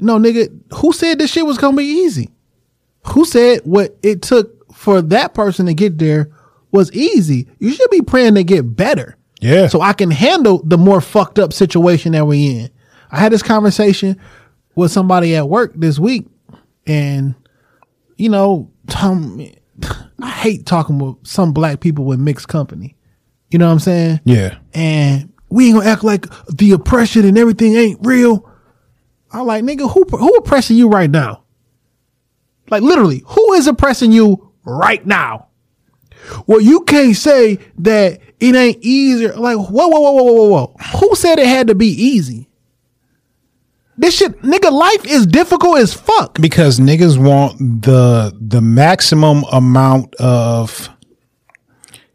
No, 0.00 0.18
nigga, 0.18 0.48
who 0.76 0.94
said 0.94 1.18
this 1.18 1.30
shit 1.30 1.44
was 1.44 1.58
gonna 1.58 1.76
be 1.76 1.84
easy? 1.84 2.30
Who 3.08 3.26
said 3.26 3.60
what 3.64 3.98
it 4.02 4.22
took 4.22 4.72
for 4.72 5.02
that 5.02 5.34
person 5.34 5.66
to 5.66 5.74
get 5.74 5.98
there 5.98 6.30
was 6.70 6.92
easy? 6.92 7.48
You 7.58 7.72
should 7.72 7.90
be 7.90 8.02
praying 8.02 8.34
to 8.34 8.44
get 8.44 8.76
better. 8.76 9.16
Yeah. 9.40 9.68
So 9.68 9.80
I 9.80 9.92
can 9.92 10.10
handle 10.10 10.62
the 10.64 10.78
more 10.78 11.00
fucked 11.00 11.38
up 11.38 11.52
situation 11.52 12.12
that 12.12 12.26
we're 12.26 12.62
in. 12.62 12.70
I 13.10 13.20
had 13.20 13.32
this 13.32 13.42
conversation 13.42 14.18
with 14.74 14.90
somebody 14.90 15.34
at 15.36 15.48
work 15.48 15.72
this 15.74 15.98
week 15.98 16.26
and 16.86 17.34
you 18.16 18.28
know, 18.28 18.70
Tom, 18.88 19.40
um, 19.40 19.50
I 20.22 20.30
hate 20.30 20.66
talking 20.66 20.98
with 20.98 21.16
some 21.22 21.52
black 21.52 21.80
people 21.80 22.04
with 22.04 22.18
mixed 22.18 22.48
company. 22.48 22.96
You 23.50 23.58
know 23.58 23.66
what 23.66 23.72
I'm 23.72 23.78
saying? 23.78 24.20
yeah. 24.24 24.58
and 24.74 25.32
we 25.48 25.68
ain't 25.68 25.78
gonna 25.78 25.88
act 25.88 26.04
like 26.04 26.26
the 26.48 26.72
oppression 26.72 27.24
and 27.24 27.38
everything 27.38 27.74
ain't 27.74 28.04
real. 28.04 28.50
I'm 29.32 29.46
like, 29.46 29.64
nigga, 29.64 29.90
who 29.90 30.04
who 30.16 30.34
oppressing 30.34 30.76
you 30.76 30.88
right 30.88 31.10
now? 31.10 31.44
Like 32.70 32.82
literally, 32.82 33.22
who 33.26 33.54
is 33.54 33.66
oppressing 33.66 34.12
you 34.12 34.52
right 34.64 35.06
now? 35.06 35.47
Well, 36.46 36.60
you 36.60 36.80
can't 36.82 37.16
say 37.16 37.58
that 37.78 38.20
it 38.40 38.54
ain't 38.54 38.78
easier. 38.82 39.34
Like, 39.34 39.56
whoa, 39.56 39.88
whoa, 39.88 40.00
whoa, 40.00 40.12
whoa, 40.12 40.32
whoa, 40.32 40.48
whoa. 40.48 40.74
Who 40.98 41.14
said 41.14 41.38
it 41.38 41.46
had 41.46 41.68
to 41.68 41.74
be 41.74 41.88
easy? 41.88 42.48
This 43.96 44.16
shit, 44.16 44.40
nigga, 44.42 44.70
life 44.70 45.04
is 45.06 45.26
difficult 45.26 45.78
as 45.78 45.92
fuck. 45.92 46.40
because 46.40 46.78
niggas 46.78 47.18
want 47.18 47.82
the 47.82 48.32
the 48.40 48.60
maximum 48.60 49.44
amount 49.50 50.14
of 50.16 50.88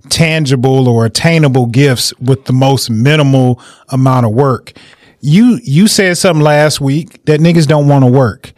tangible 0.09 0.87
or 0.87 1.05
attainable 1.05 1.65
gifts 1.65 2.13
with 2.19 2.45
the 2.45 2.53
most 2.53 2.89
minimal 2.89 3.59
amount 3.89 4.25
of 4.25 4.31
work. 4.31 4.73
You 5.19 5.59
you 5.63 5.87
said 5.87 6.17
something 6.17 6.43
last 6.43 6.79
week 6.79 7.23
that 7.25 7.39
niggas 7.41 7.67
don't 7.67 7.87
want 7.87 8.05
to 8.05 8.11
work. 8.11 8.53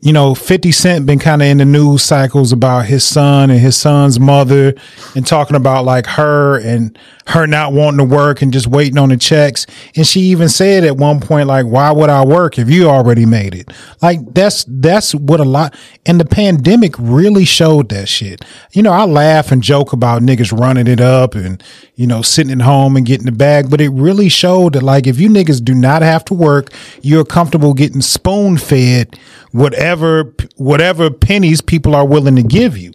You 0.00 0.12
know, 0.12 0.32
50 0.36 0.70
Cent 0.70 1.06
been 1.06 1.18
kind 1.18 1.42
of 1.42 1.48
in 1.48 1.58
the 1.58 1.64
news 1.64 2.04
cycles 2.04 2.52
about 2.52 2.86
his 2.86 3.02
son 3.02 3.50
and 3.50 3.58
his 3.58 3.76
son's 3.76 4.20
mother 4.20 4.74
and 5.16 5.26
talking 5.26 5.56
about 5.56 5.84
like 5.84 6.06
her 6.06 6.60
and 6.60 6.96
her 7.26 7.48
not 7.48 7.72
wanting 7.72 7.98
to 7.98 8.04
work 8.04 8.40
and 8.40 8.52
just 8.52 8.68
waiting 8.68 8.96
on 8.96 9.08
the 9.08 9.16
checks. 9.16 9.66
And 9.96 10.06
she 10.06 10.20
even 10.20 10.48
said 10.48 10.84
at 10.84 10.96
one 10.96 11.18
point, 11.20 11.48
like, 11.48 11.66
why 11.66 11.90
would 11.90 12.10
I 12.10 12.24
work 12.24 12.60
if 12.60 12.70
you 12.70 12.88
already 12.88 13.26
made 13.26 13.56
it? 13.56 13.72
Like 14.00 14.20
that's, 14.34 14.64
that's 14.68 15.16
what 15.16 15.40
a 15.40 15.44
lot, 15.44 15.74
and 16.06 16.20
the 16.20 16.24
pandemic 16.24 16.94
really 16.96 17.44
showed 17.44 17.88
that 17.88 18.08
shit. 18.08 18.44
You 18.72 18.82
know, 18.84 18.92
I 18.92 19.04
laugh 19.04 19.50
and 19.50 19.64
joke 19.64 19.92
about 19.92 20.22
niggas 20.22 20.56
running 20.56 20.86
it 20.86 21.00
up 21.00 21.34
and, 21.34 21.60
you 21.96 22.06
know, 22.06 22.22
sitting 22.22 22.52
at 22.52 22.64
home 22.64 22.96
and 22.96 23.04
getting 23.04 23.26
the 23.26 23.32
bag, 23.32 23.68
but 23.68 23.80
it 23.80 23.90
really 23.90 24.28
showed 24.28 24.74
that 24.74 24.84
like, 24.84 25.08
if 25.08 25.18
you 25.18 25.28
niggas 25.28 25.62
do 25.62 25.74
not 25.74 26.02
have 26.02 26.24
to 26.26 26.34
work, 26.34 26.70
you're 27.02 27.24
comfortable 27.24 27.74
getting 27.74 28.00
spoon 28.00 28.56
fed 28.56 29.18
whatever, 29.52 30.34
whatever 30.56 31.10
pennies 31.10 31.60
people 31.60 31.94
are 31.94 32.06
willing 32.06 32.36
to 32.36 32.42
give 32.42 32.76
you. 32.76 32.92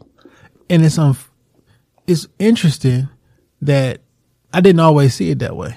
And 0.69 0.85
it's 0.85 0.97
um, 0.97 1.17
it's 2.07 2.27
interesting 2.39 3.09
that 3.61 4.01
I 4.51 4.61
didn't 4.61 4.79
always 4.79 5.13
see 5.13 5.29
it 5.29 5.39
that 5.39 5.55
way. 5.55 5.75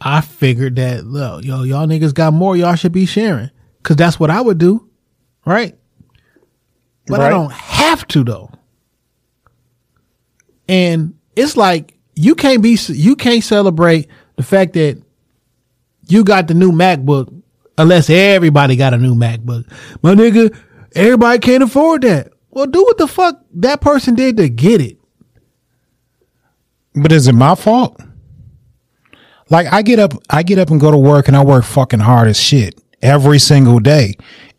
I 0.00 0.20
figured 0.20 0.76
that, 0.76 1.04
look, 1.04 1.44
yo, 1.44 1.62
y'all 1.64 1.86
niggas 1.86 2.14
got 2.14 2.32
more, 2.32 2.56
y'all 2.56 2.76
should 2.76 2.92
be 2.92 3.06
sharing. 3.06 3.50
Cause 3.82 3.96
that's 3.96 4.20
what 4.20 4.30
I 4.30 4.40
would 4.40 4.58
do. 4.58 4.88
Right? 5.44 5.76
But 7.06 7.20
I 7.20 7.30
don't 7.30 7.52
have 7.52 8.06
to 8.08 8.22
though. 8.22 8.50
And 10.68 11.14
it's 11.34 11.56
like, 11.56 11.96
you 12.14 12.34
can't 12.34 12.62
be, 12.62 12.78
you 12.88 13.16
can't 13.16 13.42
celebrate 13.42 14.08
the 14.36 14.42
fact 14.42 14.74
that 14.74 15.02
you 16.08 16.24
got 16.24 16.48
the 16.48 16.54
new 16.54 16.72
MacBook 16.72 17.37
unless 17.78 18.10
everybody 18.10 18.76
got 18.76 18.92
a 18.94 18.98
new 18.98 19.14
MacBook. 19.14 19.64
My 20.02 20.14
nigga, 20.14 20.56
everybody 20.94 21.38
can't 21.38 21.62
afford 21.62 22.02
that. 22.02 22.32
Well, 22.50 22.66
do 22.66 22.82
what 22.82 22.98
the 22.98 23.06
fuck 23.06 23.40
that 23.54 23.80
person 23.80 24.14
did 24.14 24.36
to 24.36 24.48
get 24.48 24.80
it. 24.80 24.98
But 26.94 27.12
is 27.12 27.28
it 27.28 27.34
my 27.34 27.54
fault? 27.54 28.00
Like 29.50 29.72
I 29.72 29.82
get 29.82 29.98
up, 29.98 30.12
I 30.28 30.42
get 30.42 30.58
up 30.58 30.70
and 30.70 30.80
go 30.80 30.90
to 30.90 30.98
work 30.98 31.28
and 31.28 31.36
I 31.36 31.44
work 31.44 31.64
fucking 31.64 32.00
hard 32.00 32.28
as 32.28 32.38
shit 32.40 32.78
every 33.00 33.38
single 33.38 33.80
day. 33.80 34.14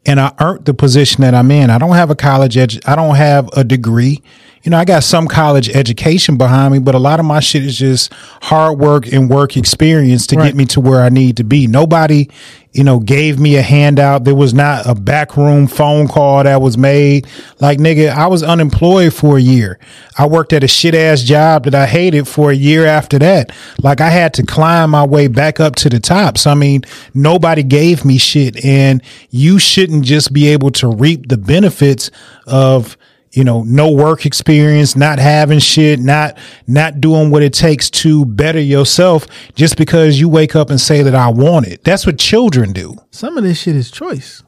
And 0.05 0.19
I 0.19 0.33
earned 0.39 0.65
the 0.65 0.73
position 0.73 1.21
that 1.21 1.35
I'm 1.35 1.51
in. 1.51 1.69
I 1.69 1.77
don't 1.77 1.95
have 1.95 2.09
a 2.09 2.15
college 2.15 2.55
edu- 2.55 2.81
I 2.87 2.95
don't 2.95 3.15
have 3.15 3.49
a 3.55 3.63
degree. 3.63 4.23
You 4.63 4.71
know, 4.71 4.77
I 4.77 4.83
got 4.85 5.03
some 5.03 5.27
college 5.27 5.69
education 5.69 6.37
behind 6.37 6.73
me, 6.73 6.79
but 6.79 6.93
a 6.93 6.99
lot 6.99 7.19
of 7.19 7.25
my 7.25 7.39
shit 7.39 7.63
is 7.63 7.77
just 7.77 8.11
hard 8.41 8.77
work 8.77 9.11
and 9.11 9.29
work 9.29 9.55
experience 9.55 10.27
to 10.27 10.35
Right. 10.35 10.47
get 10.47 10.55
me 10.55 10.65
to 10.65 10.81
where 10.81 11.01
I 11.01 11.09
need 11.09 11.37
to 11.37 11.45
be. 11.45 11.65
Nobody, 11.65 12.27
you 12.73 12.83
know, 12.83 12.99
gave 12.99 13.39
me 13.39 13.55
a 13.55 13.61
handout. 13.61 14.25
There 14.25 14.35
was 14.35 14.53
not 14.53 14.85
a 14.85 14.95
backroom 14.95 15.67
phone 15.67 16.09
call 16.09 16.43
that 16.43 16.61
was 16.61 16.77
made. 16.77 17.25
Like, 17.61 17.79
nigga, 17.79 18.09
I 18.09 18.27
was 18.27 18.43
unemployed 18.43 19.13
for 19.13 19.37
a 19.37 19.41
year. 19.41 19.79
I 20.17 20.27
worked 20.27 20.51
at 20.51 20.63
a 20.63 20.67
shit 20.67 20.93
ass 20.93 21.21
job 21.23 21.63
that 21.63 21.73
I 21.73 21.85
hated 21.85 22.27
for 22.27 22.51
a 22.51 22.55
year 22.55 22.85
after 22.85 23.17
that. 23.19 23.51
Like, 23.81 24.01
I 24.01 24.09
had 24.09 24.33
to 24.35 24.43
climb 24.43 24.89
my 24.89 25.05
way 25.05 25.27
back 25.27 25.61
up 25.61 25.75
to 25.77 25.89
the 25.89 26.01
top. 26.01 26.37
So, 26.37 26.51
I 26.51 26.55
mean, 26.55 26.81
nobody 27.13 27.63
gave 27.63 28.03
me 28.03 28.17
shit. 28.17 28.63
And 28.65 29.01
you 29.29 29.57
shouldn't 29.57 30.03
just 30.03 30.33
be 30.33 30.49
able 30.49 30.71
to 30.71 30.89
reap 30.89 31.29
the 31.29 31.37
benefits 31.37 32.11
of, 32.45 32.97
you 33.31 33.43
know, 33.43 33.63
no 33.63 33.91
work 33.91 34.25
experience, 34.25 34.95
not 34.95 35.19
having 35.19 35.59
shit, 35.59 35.99
not 35.99 36.37
not 36.67 36.99
doing 36.99 37.29
what 37.29 37.43
it 37.43 37.53
takes 37.53 37.89
to 37.89 38.25
better 38.25 38.59
yourself 38.59 39.27
just 39.55 39.77
because 39.77 40.19
you 40.19 40.27
wake 40.29 40.55
up 40.55 40.69
and 40.69 40.81
say 40.81 41.03
that 41.03 41.15
I 41.15 41.29
want 41.29 41.67
it. 41.67 41.83
That's 41.83 42.05
what 42.05 42.17
children 42.17 42.73
do. 42.73 42.95
Some 43.11 43.37
of 43.37 43.43
this 43.43 43.59
shit 43.61 43.75
is 43.75 43.91
choice. 43.91 44.43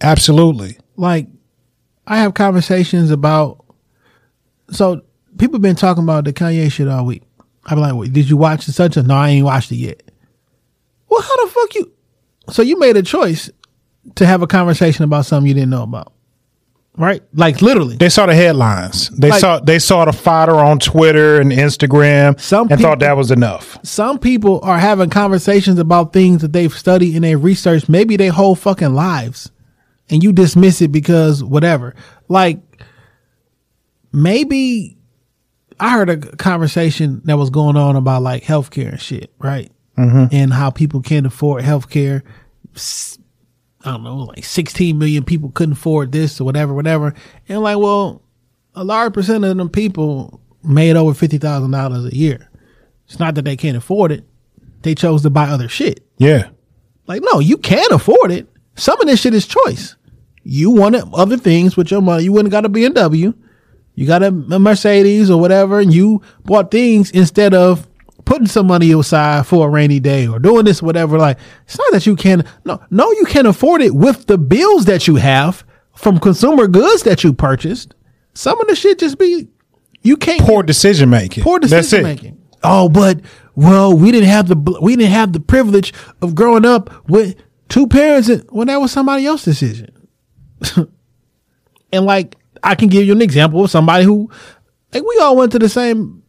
Absolutely. 0.00 0.78
Like, 0.96 1.28
I 2.06 2.18
have 2.18 2.34
conversations 2.34 3.10
about, 3.10 3.64
so 4.70 5.02
people 5.38 5.58
been 5.58 5.76
talking 5.76 6.02
about 6.02 6.24
the 6.24 6.32
Kanye 6.32 6.70
shit 6.70 6.88
all 6.88 7.04
week. 7.04 7.22
I'm 7.66 7.80
like, 7.80 7.94
Wait, 7.94 8.12
did 8.12 8.30
you 8.30 8.36
watch 8.36 8.66
the 8.66 8.72
such 8.72 8.96
a? 8.96 9.02
No, 9.02 9.14
I 9.14 9.30
ain't 9.30 9.44
watched 9.44 9.72
it 9.72 9.76
yet. 9.76 10.02
Well, 11.08 11.20
how 11.20 11.44
the 11.44 11.50
fuck 11.50 11.74
you? 11.74 11.92
So 12.50 12.62
you 12.62 12.78
made 12.78 12.96
a 12.96 13.02
choice 13.02 13.50
to 14.14 14.26
have 14.26 14.42
a 14.42 14.46
conversation 14.46 15.04
about 15.04 15.26
something 15.26 15.48
you 15.48 15.54
didn't 15.54 15.70
know 15.70 15.82
about, 15.82 16.12
right? 16.96 17.22
Like 17.34 17.62
literally. 17.62 17.96
They 17.96 18.08
saw 18.08 18.26
the 18.26 18.34
headlines. 18.34 19.08
They 19.10 19.30
Like- 19.30 19.40
saw 19.40 19.58
they 19.60 19.78
saw 19.78 20.04
the 20.04 20.12
fodder 20.12 20.54
on 20.56 20.78
Twitter 20.78 21.40
and 21.40 21.50
Instagram 21.52 22.38
Some 22.40 22.68
and 22.70 22.80
thought 22.80 23.00
that 23.00 23.16
was 23.16 23.30
enough. 23.30 23.78
Some 23.82 24.18
people 24.18 24.60
are 24.62 24.78
having 24.78 25.10
conversations 25.10 25.78
about 25.78 26.12
things 26.12 26.42
that 26.42 26.52
they've 26.52 26.72
studied 26.72 27.14
and 27.14 27.24
they've 27.24 27.42
researched 27.42 27.88
maybe 27.88 28.16
their 28.16 28.32
whole 28.32 28.54
fucking 28.54 28.94
lives, 28.94 29.50
and 30.10 30.22
you 30.22 30.32
dismiss 30.32 30.80
it 30.82 30.92
because 30.92 31.42
whatever. 31.44 31.94
Like 32.28 32.60
maybe 34.12 34.96
I 35.78 35.90
heard 35.90 36.08
a 36.10 36.16
conversation 36.16 37.20
that 37.24 37.36
was 37.36 37.50
going 37.50 37.76
on 37.76 37.96
about 37.96 38.22
like 38.22 38.42
healthcare 38.44 38.92
and 38.92 39.00
shit, 39.00 39.30
right? 39.38 39.70
Mm-hmm. 39.98 40.26
And 40.34 40.52
how 40.52 40.70
people 40.70 41.00
can't 41.02 41.26
afford 41.26 41.64
healthcare. 41.64 42.22
I 43.86 43.92
don't 43.92 44.02
know, 44.02 44.16
like 44.16 44.44
16 44.44 44.98
million 44.98 45.22
people 45.24 45.50
couldn't 45.50 45.74
afford 45.74 46.10
this 46.10 46.40
or 46.40 46.44
whatever, 46.44 46.74
whatever. 46.74 47.14
And 47.48 47.60
like, 47.62 47.78
well, 47.78 48.20
a 48.74 48.82
large 48.82 49.12
percent 49.12 49.44
of 49.44 49.56
them 49.56 49.68
people 49.68 50.40
made 50.64 50.96
over 50.96 51.12
$50,000 51.12 52.12
a 52.12 52.16
year. 52.16 52.50
It's 53.06 53.20
not 53.20 53.36
that 53.36 53.44
they 53.44 53.56
can't 53.56 53.76
afford 53.76 54.10
it. 54.10 54.24
They 54.82 54.96
chose 54.96 55.22
to 55.22 55.30
buy 55.30 55.48
other 55.48 55.68
shit. 55.68 56.04
Yeah. 56.18 56.48
Like, 57.06 57.22
no, 57.24 57.38
you 57.38 57.56
can 57.56 57.92
afford 57.92 58.32
it. 58.32 58.48
Some 58.74 59.00
of 59.00 59.06
this 59.06 59.20
shit 59.20 59.34
is 59.34 59.46
choice. 59.46 59.94
You 60.42 60.72
wanted 60.72 61.04
other 61.14 61.36
things 61.36 61.76
with 61.76 61.90
your 61.90 62.02
money. 62.02 62.24
You 62.24 62.32
wouldn't 62.32 62.50
got 62.50 62.64
a 62.64 62.68
BMW. 62.68 63.34
You 63.94 64.06
got 64.06 64.22
a 64.22 64.30
Mercedes 64.30 65.30
or 65.30 65.40
whatever, 65.40 65.78
and 65.80 65.94
you 65.94 66.22
bought 66.44 66.70
things 66.70 67.10
instead 67.12 67.54
of 67.54 67.88
putting 68.26 68.46
some 68.46 68.66
money 68.66 68.92
aside 68.92 69.46
for 69.46 69.66
a 69.66 69.70
rainy 69.70 69.98
day 70.00 70.26
or 70.26 70.38
doing 70.38 70.66
this, 70.66 70.82
whatever. 70.82 71.16
Like, 71.16 71.38
it's 71.64 71.78
not 71.78 71.92
that 71.92 72.04
you 72.04 72.14
can, 72.16 72.44
no, 72.66 72.82
no, 72.90 73.10
you 73.12 73.24
can 73.24 73.46
afford 73.46 73.80
it 73.80 73.94
with 73.94 74.26
the 74.26 74.36
bills 74.36 74.84
that 74.84 75.06
you 75.08 75.16
have 75.16 75.64
from 75.94 76.18
consumer 76.20 76.66
goods 76.66 77.04
that 77.04 77.24
you 77.24 77.32
purchased. 77.32 77.94
Some 78.34 78.60
of 78.60 78.66
the 78.66 78.76
shit 78.76 78.98
just 78.98 79.18
be, 79.18 79.48
you 80.02 80.18
can't 80.18 80.42
Poor 80.42 80.62
decision 80.62 81.08
making. 81.08 81.42
poor 81.42 81.58
decision 81.58 82.02
making. 82.02 82.38
Oh, 82.62 82.88
but 82.88 83.20
well, 83.54 83.96
we 83.96 84.12
didn't 84.12 84.28
have 84.28 84.48
the 84.48 84.78
we 84.82 84.96
didn't 84.96 85.12
have 85.12 85.32
the 85.32 85.40
privilege 85.40 85.94
of 86.20 86.34
growing 86.34 86.64
up 86.66 87.08
with 87.08 87.36
two 87.68 87.86
parents. 87.86 88.28
And, 88.28 88.44
well, 88.50 88.66
that 88.66 88.76
was 88.80 88.92
somebody 88.92 89.24
else's 89.24 89.58
decision. 89.60 90.08
and 91.92 92.04
like, 92.04 92.36
I 92.62 92.74
can 92.74 92.88
give 92.88 93.04
you 93.06 93.12
an 93.12 93.22
example 93.22 93.64
of 93.64 93.70
somebody 93.70 94.04
who, 94.04 94.30
like, 94.92 95.02
we 95.04 95.18
all 95.22 95.36
went 95.36 95.52
to 95.52 95.58
the 95.58 95.68
same. 95.68 96.22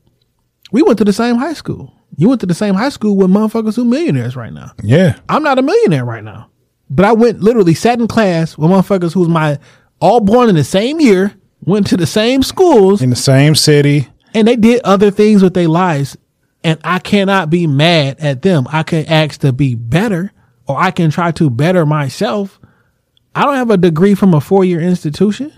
We 0.71 0.81
went 0.83 0.97
to 0.99 1.05
the 1.05 1.13
same 1.13 1.35
high 1.37 1.53
school. 1.53 1.93
You 2.15 2.29
went 2.29 2.41
to 2.41 2.47
the 2.47 2.53
same 2.53 2.75
high 2.75 2.89
school 2.89 3.15
with 3.15 3.29
motherfuckers 3.29 3.75
who 3.75 3.85
millionaires 3.85 4.35
right 4.35 4.51
now. 4.53 4.71
Yeah. 4.83 5.17
I'm 5.29 5.43
not 5.43 5.59
a 5.59 5.61
millionaire 5.61 6.05
right 6.05 6.23
now, 6.23 6.49
but 6.89 7.05
I 7.05 7.11
went 7.13 7.41
literally 7.41 7.73
sat 7.73 7.99
in 7.99 8.07
class 8.07 8.57
with 8.57 8.69
motherfuckers 8.71 9.13
who's 9.13 9.27
my 9.29 9.59
all 9.99 10.19
born 10.19 10.49
in 10.49 10.55
the 10.55 10.63
same 10.63 10.99
year, 10.99 11.33
went 11.61 11.87
to 11.87 11.97
the 11.97 12.05
same 12.07 12.43
schools, 12.43 13.01
In 13.01 13.09
the 13.09 13.15
same 13.15 13.55
city. 13.55 14.07
and 14.33 14.47
they 14.47 14.55
did 14.55 14.81
other 14.83 15.09
things 15.11 15.41
with 15.41 15.53
their 15.53 15.67
lives 15.67 16.15
and 16.63 16.79
i 16.83 16.97
cannot 16.99 17.49
be 17.51 17.65
mad 17.67 18.17
at 18.19 18.41
them 18.41 18.65
i 18.71 18.81
can 18.83 19.05
ask 19.05 19.39
to 19.41 19.53
be 19.53 19.73
better 19.75 20.31
or 20.67 20.77
i 20.79 20.89
can 20.91 21.09
try 21.11 21.31
to 21.31 21.49
better 21.51 21.85
myself 21.85 22.59
i 23.35 23.43
don't 23.43 23.55
have 23.55 23.69
a 23.69 23.77
degree 23.77 24.15
from 24.15 24.33
a 24.33 24.41
four-year 24.41 24.79
institution 24.81 25.51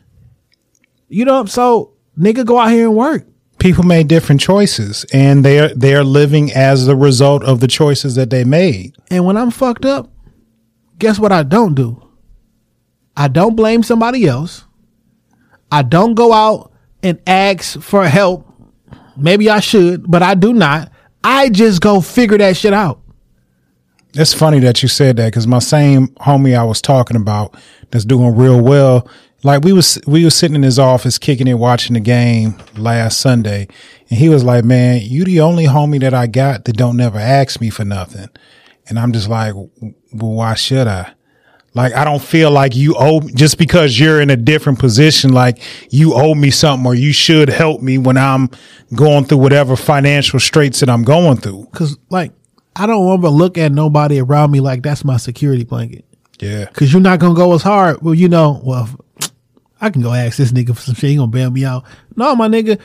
you 1.08 1.24
know 1.26 1.46
so 1.46 1.94
nigga 2.18 2.46
go 2.46 2.58
out 2.60 2.72
here 2.72 2.88
and 2.88 2.96
work 2.98 3.26
people 3.60 3.84
made 3.84 4.08
different 4.08 4.42
choices 4.42 5.06
and 5.14 5.44
they're 5.44 5.74
they're 5.76 6.04
living 6.04 6.52
as 6.54 6.86
the 6.86 6.96
result 6.96 7.44
of 7.44 7.60
the 7.60 7.68
choices 7.68 8.16
that 8.16 8.30
they 8.30 8.44
made. 8.44 8.96
And 9.12 9.26
when 9.26 9.38
I'm 9.38 9.52
fucked 9.52 9.86
up, 9.86 10.12
guess 10.98 11.20
what 11.20 11.32
I 11.32 11.44
don't 11.44 11.76
do? 11.76 12.02
I 13.16 13.28
don't 13.28 13.56
blame 13.56 13.84
somebody 13.84 14.28
else. 14.28 14.64
I 15.72 15.82
don't 15.82 16.16
go 16.16 16.34
out 16.34 16.72
and 17.04 17.20
ask 17.28 17.80
for 17.82 18.08
help. 18.08 18.48
Maybe 19.16 19.50
I 19.50 19.60
should, 19.60 20.10
but 20.10 20.24
I 20.24 20.34
do 20.34 20.54
not. 20.54 20.92
I 21.24 21.50
just 21.50 21.82
go 21.82 22.02
figure 22.02 22.38
that 22.38 22.56
shit 22.56 22.74
out. 22.74 23.02
It's 24.14 24.34
funny 24.34 24.60
that 24.60 24.82
you 24.82 24.90
said 24.90 25.18
that 25.18 25.28
because 25.28 25.46
my 25.46 25.60
same 25.60 26.08
homie 26.20 26.58
I 26.58 26.64
was 26.64 26.82
talking 26.82 27.18
about 27.18 27.56
that's 27.92 28.06
doing 28.06 28.36
real 28.36 28.62
well. 28.62 29.08
Like 29.44 29.64
we 29.64 29.72
was 29.72 30.00
we 30.06 30.26
was 30.26 30.36
sitting 30.36 30.56
in 30.56 30.64
his 30.64 30.80
office 30.80 31.18
kicking 31.18 31.48
it, 31.48 31.54
watching 31.54 31.94
the 31.94 32.02
game 32.02 32.58
last 32.76 33.20
Sunday, 33.20 33.68
and 34.10 34.20
he 34.20 34.28
was 34.28 34.44
like, 34.44 34.66
"Man, 34.66 35.02
you 35.02 35.24
the 35.24 35.40
only 35.40 35.66
homie 35.66 36.02
that 36.02 36.14
I 36.14 36.28
got 36.28 36.66
that 36.66 36.76
don't 36.76 36.98
never 36.98 37.18
ask 37.18 37.62
me 37.62 37.70
for 37.70 37.86
nothing." 37.86 38.28
And 38.88 39.00
I'm 39.00 39.14
just 39.14 39.30
like, 39.30 39.54
"Well, 39.56 39.70
why 40.12 40.56
should 40.56 40.88
I?" 40.88 41.14
Like 41.74 41.94
I 41.94 42.04
don't 42.04 42.22
feel 42.22 42.52
like 42.52 42.76
you 42.76 42.96
owe 42.98 43.22
just 43.22 43.58
because 43.58 44.00
you're 44.00 44.20
in 44.20 44.30
a 44.30 44.36
different 44.36 44.80
position. 44.80 45.34
Like 45.34 45.60
you 45.90 46.14
owe 46.14 46.34
me 46.34 46.50
something 46.50 46.86
or 46.86 46.96
you 46.96 47.14
should 47.14 47.50
help 47.50 47.82
me 47.82 47.98
when 47.98 48.18
I'm 48.18 48.50
going 48.96 49.26
through 49.26 49.38
whatever 49.38 49.76
financial 49.76 50.40
straits 50.40 50.80
that 50.80 50.90
I'm 50.90 51.04
going 51.04 51.38
through. 51.38 51.68
Cause 51.72 51.98
like, 52.10 52.34
I 52.76 52.88
don't 52.88 53.06
want 53.06 53.22
to 53.22 53.30
look 53.30 53.58
at 53.58 53.72
nobody 53.72 54.20
around 54.20 54.52
me 54.52 54.60
like 54.62 54.82
that's 54.84 55.06
my 55.06 55.18
security 55.18 55.64
blanket. 55.64 56.06
Yeah. 56.40 56.66
Cause 56.66 56.92
you're 56.92 57.02
not 57.02 57.20
gonna 57.20 57.36
go 57.36 57.54
as 57.54 57.62
hard. 57.62 58.02
Well, 58.02 58.16
you 58.16 58.30
know, 58.30 58.62
well, 58.64 58.90
I 59.82 59.90
can 59.90 60.02
go 60.02 60.14
ask 60.14 60.38
this 60.38 60.52
nigga 60.52 60.76
for 60.76 60.82
some 60.82 60.96
shit. 60.96 61.12
He 61.12 61.16
gonna 61.16 61.28
bail 61.28 61.52
me 61.52 61.66
out. 61.66 61.86
No, 62.16 62.36
my 62.36 62.48
nigga, 62.48 62.80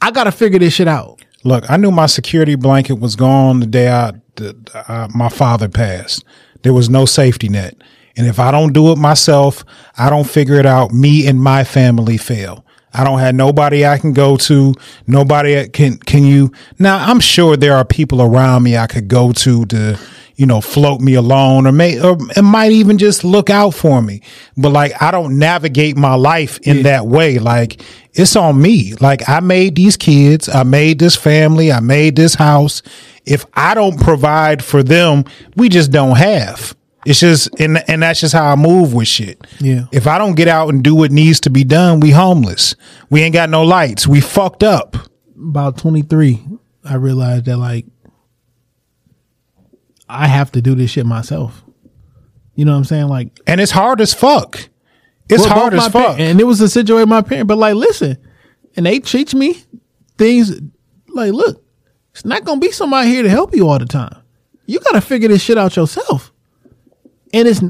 I 0.00 0.10
gotta 0.10 0.32
figure 0.32 0.58
this 0.58 0.74
shit 0.74 0.88
out. 0.88 1.20
Look, 1.42 1.68
I 1.70 1.76
knew 1.76 1.90
my 1.90 2.06
security 2.06 2.54
blanket 2.54 2.94
was 2.94 3.16
gone 3.16 3.60
the 3.60 3.66
day 3.66 3.88
I, 3.88 4.12
the, 4.36 4.56
uh, 4.74 5.08
my 5.14 5.30
father 5.30 5.68
passed. 5.68 6.24
There 6.62 6.74
was 6.74 6.90
no 6.90 7.06
safety 7.06 7.48
net. 7.48 7.76
And 8.16 8.26
if 8.26 8.38
I 8.38 8.50
don't 8.50 8.72
do 8.74 8.92
it 8.92 8.98
myself, 8.98 9.64
I 9.96 10.10
don't 10.10 10.28
figure 10.28 10.56
it 10.56 10.66
out, 10.66 10.92
me 10.92 11.26
and 11.26 11.40
my 11.40 11.64
family 11.64 12.18
fail. 12.18 12.66
I 12.92 13.04
don't 13.04 13.20
have 13.20 13.34
nobody 13.34 13.86
I 13.86 13.98
can 13.98 14.12
go 14.12 14.36
to. 14.36 14.74
Nobody 15.06 15.68
can, 15.68 15.96
can 15.98 16.24
you? 16.24 16.52
Now, 16.78 16.98
I'm 16.98 17.20
sure 17.20 17.56
there 17.56 17.76
are 17.76 17.84
people 17.84 18.20
around 18.20 18.64
me 18.64 18.76
I 18.76 18.88
could 18.88 19.08
go 19.08 19.32
to 19.32 19.64
to, 19.66 19.98
you 20.40 20.46
know, 20.46 20.62
float 20.62 21.02
me 21.02 21.12
alone 21.12 21.66
or 21.66 21.72
may, 21.72 22.00
or 22.00 22.16
it 22.34 22.40
might 22.40 22.72
even 22.72 22.96
just 22.96 23.24
look 23.24 23.50
out 23.50 23.74
for 23.74 24.00
me. 24.00 24.22
But 24.56 24.70
like, 24.70 24.92
I 25.02 25.10
don't 25.10 25.38
navigate 25.38 25.98
my 25.98 26.14
life 26.14 26.58
in 26.62 26.82
that 26.84 27.06
way. 27.06 27.38
Like, 27.38 27.82
it's 28.14 28.34
on 28.36 28.58
me. 28.58 28.94
Like, 28.94 29.28
I 29.28 29.40
made 29.40 29.76
these 29.76 29.98
kids. 29.98 30.48
I 30.48 30.62
made 30.62 30.98
this 30.98 31.14
family. 31.14 31.70
I 31.70 31.80
made 31.80 32.16
this 32.16 32.36
house. 32.36 32.80
If 33.26 33.44
I 33.52 33.74
don't 33.74 34.00
provide 34.00 34.64
for 34.64 34.82
them, 34.82 35.26
we 35.56 35.68
just 35.68 35.90
don't 35.90 36.16
have. 36.16 36.74
It's 37.04 37.20
just, 37.20 37.50
and, 37.60 37.84
and 37.86 38.02
that's 38.02 38.20
just 38.20 38.32
how 38.32 38.50
I 38.50 38.56
move 38.56 38.94
with 38.94 39.08
shit. 39.08 39.46
Yeah. 39.60 39.88
If 39.92 40.06
I 40.06 40.16
don't 40.16 40.36
get 40.36 40.48
out 40.48 40.70
and 40.70 40.82
do 40.82 40.94
what 40.94 41.10
needs 41.10 41.40
to 41.40 41.50
be 41.50 41.64
done, 41.64 42.00
we 42.00 42.12
homeless. 42.12 42.74
We 43.10 43.20
ain't 43.20 43.34
got 43.34 43.50
no 43.50 43.62
lights. 43.62 44.06
We 44.06 44.22
fucked 44.22 44.62
up. 44.62 44.96
About 45.36 45.76
23, 45.76 46.42
I 46.82 46.94
realized 46.94 47.44
that 47.44 47.58
like, 47.58 47.84
I 50.10 50.26
have 50.26 50.52
to 50.52 50.62
do 50.62 50.74
this 50.74 50.90
shit 50.90 51.06
myself. 51.06 51.62
You 52.54 52.64
know 52.64 52.72
what 52.72 52.78
I'm 52.78 52.84
saying? 52.84 53.08
Like, 53.08 53.38
And 53.46 53.60
it's 53.60 53.72
hard 53.72 54.00
as 54.00 54.12
fuck. 54.12 54.68
It's 55.28 55.44
Well, 55.44 55.58
hard 55.58 55.74
as 55.74 55.88
fuck. 55.88 56.18
and 56.18 56.40
it 56.40 56.44
was 56.44 56.60
a 56.60 56.68
situation 56.68 57.08
my 57.08 57.22
parent. 57.22 57.46
But 57.46 57.58
like, 57.58 57.74
listen, 57.76 58.18
and 58.76 58.84
they 58.86 58.98
teach 58.98 59.34
me 59.34 59.62
things 60.18 60.60
like, 61.08 61.32
look, 61.32 61.62
it's 62.12 62.24
not 62.24 62.44
gonna 62.44 62.60
be 62.60 62.72
somebody 62.72 63.08
here 63.08 63.22
to 63.22 63.28
help 63.30 63.54
you 63.54 63.68
all 63.68 63.78
the 63.78 63.86
time. 63.86 64.16
You 64.66 64.80
gotta 64.80 65.00
figure 65.00 65.28
this 65.28 65.42
shit 65.42 65.56
out 65.56 65.76
yourself. 65.76 66.32
And 67.32 67.46
it's 67.46 67.62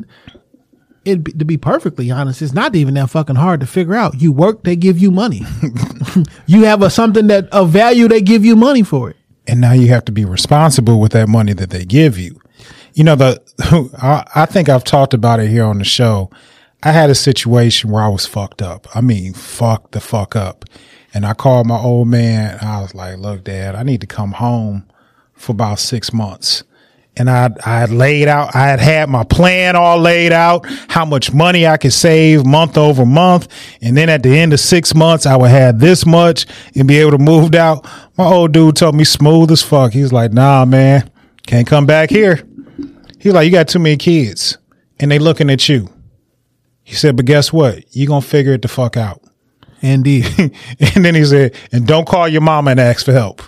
it 1.05 1.39
to 1.39 1.45
be 1.45 1.57
perfectly 1.59 2.11
honest, 2.11 2.41
it's 2.43 2.53
not 2.55 2.75
even 2.75 2.95
that 2.95 3.11
fucking 3.11 3.37
hard 3.37 3.61
to 3.61 3.67
figure 3.67 3.95
out. 3.95 4.21
You 4.21 4.33
work, 4.33 4.65
they 4.65 4.77
give 4.77 4.99
you 4.99 5.11
money. 5.11 5.43
you 6.47 6.65
have 6.65 6.83
a 6.83 6.91
something 6.91 7.27
that 7.29 7.49
of 7.51 7.71
value, 7.71 8.09
they 8.09 8.21
give 8.23 8.45
you 8.45 8.57
money 8.57 8.83
for 8.83 9.11
it. 9.11 9.17
And 9.47 9.61
now 9.61 9.73
you 9.73 9.89
have 9.89 10.05
to 10.07 10.13
be 10.13 10.25
responsible 10.25 11.01
with 11.01 11.13
that 11.13 11.29
money 11.29 11.53
that 11.53 11.71
they 11.71 11.85
give 11.85 12.19
you. 12.19 12.41
You 12.95 13.05
know, 13.05 13.17
the 13.17 13.41
I, 14.03 14.25
I 14.43 14.47
think 14.47 14.69
I've 14.69 14.85
talked 14.85 15.15
about 15.15 15.41
it 15.41 15.49
here 15.49 15.65
on 15.65 15.79
the 15.79 15.85
show. 15.85 16.31
I 16.83 16.93
had 16.93 17.11
a 17.11 17.15
situation 17.15 17.91
where 17.91 18.03
I 18.03 18.09
was 18.09 18.27
fucked 18.27 18.63
up. 18.63 18.87
I 18.95 19.01
mean, 19.01 19.35
fucked 19.35 19.93
the 19.93 20.01
fuck 20.01 20.35
up. 20.35 20.65
And 21.13 21.27
I 21.27 21.35
called 21.35 21.67
my 21.67 21.79
old 21.79 22.09
man. 22.09 22.59
I 22.63 22.81
was 22.81 22.95
like, 22.95 23.19
look, 23.19 23.45
dad, 23.45 23.75
I 23.75 23.83
need 23.83 24.01
to 24.01 24.07
come 24.07 24.33
home 24.33 24.89
for 25.35 25.53
about 25.53 25.79
six 25.79 26.13
months. 26.13 26.63
And 27.17 27.29
I, 27.29 27.51
I 27.67 27.81
had 27.81 27.91
laid 27.91 28.29
out, 28.29 28.55
I 28.55 28.69
had 28.69 28.81
had 28.81 29.09
my 29.11 29.25
plan 29.25 29.77
all 29.77 29.99
laid 29.99 30.33
out, 30.33 30.65
how 30.89 31.05
much 31.05 31.33
money 31.33 31.67
I 31.67 31.77
could 31.77 31.93
save 31.93 32.47
month 32.47 32.79
over 32.79 33.05
month. 33.05 33.49
And 33.83 33.97
then 33.97 34.09
at 34.09 34.23
the 34.23 34.39
end 34.39 34.53
of 34.53 34.61
six 34.61 34.95
months, 34.95 35.27
I 35.27 35.37
would 35.37 35.51
have 35.51 35.81
this 35.81 36.07
much 36.07 36.47
and 36.75 36.87
be 36.87 36.99
able 36.99 37.11
to 37.11 37.19
move 37.19 37.55
out. 37.55 37.85
My 38.17 38.25
old 38.25 38.53
dude 38.53 38.77
told 38.77 38.95
me 38.95 39.05
smooth 39.05 39.51
as 39.51 39.63
fuck. 39.63 39.93
He's 39.93 40.13
like, 40.13 40.33
nah, 40.33 40.65
man, 40.65 41.11
can't 41.47 41.67
come 41.67 41.85
back 41.85 42.11
here. 42.11 42.47
He's 43.19 43.33
like, 43.33 43.45
you 43.45 43.51
got 43.51 43.69
too 43.69 43.81
many 43.81 43.97
kids 43.97 44.57
and 44.99 45.11
they 45.11 45.19
looking 45.19 45.51
at 45.51 45.69
you. 45.69 45.89
He 46.83 46.95
said, 46.95 47.17
but 47.17 47.27
guess 47.27 47.53
what? 47.53 47.85
You 47.95 48.07
gonna 48.07 48.23
figure 48.23 48.55
it 48.55 48.63
the 48.63 48.69
fuck 48.69 48.97
out. 48.97 49.23
Indeed. 49.81 50.27
and 50.39 51.05
then 51.05 51.15
he 51.15 51.25
said, 51.25 51.55
and 51.73 51.87
don't 51.87 52.07
call 52.07 52.29
your 52.29 52.41
mama 52.41 52.73
and 52.73 52.81
ask 52.81 53.05
for 53.05 53.13
help. 53.13 53.43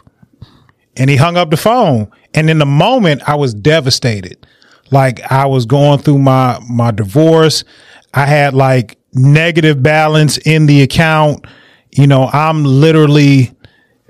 And 0.97 1.09
he 1.09 1.17
hung 1.17 1.37
up 1.37 1.51
the 1.51 1.57
phone. 1.57 2.11
And 2.35 2.51
in 2.51 2.59
the 2.59 2.67
moment, 2.67 3.29
I 3.29 3.35
was 3.35 3.55
devastated. 3.55 4.47
Like 4.91 5.21
I 5.31 5.47
was 5.47 5.65
going 5.65 6.01
through 6.01 6.19
my, 6.19 6.59
my 6.69 6.91
divorce. 6.91 7.65
I 8.13 8.27
had 8.27 8.55
like 8.55 8.99
negative 9.15 9.83
balance 9.83 10.39
in 10.39 10.67
the 10.67 10.83
account. 10.83 11.47
You 11.91 12.07
know, 12.07 12.29
I'm 12.33 12.65
literally 12.65 13.53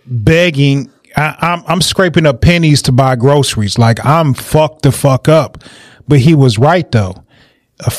begging. 0.07 0.91
I, 1.16 1.37
I'm, 1.41 1.62
I'm 1.66 1.80
scraping 1.80 2.26
up 2.26 2.41
pennies 2.41 2.83
to 2.83 2.93
buy 2.93 3.16
groceries. 3.16 3.78
Like 3.78 4.05
I'm 4.05 4.35
fucked 4.35 4.83
the 4.83 4.93
fuck 4.93 5.28
up. 5.28 5.62
But 6.09 6.18
he 6.18 6.35
was 6.35 6.59
right 6.59 6.91
though. 6.91 7.14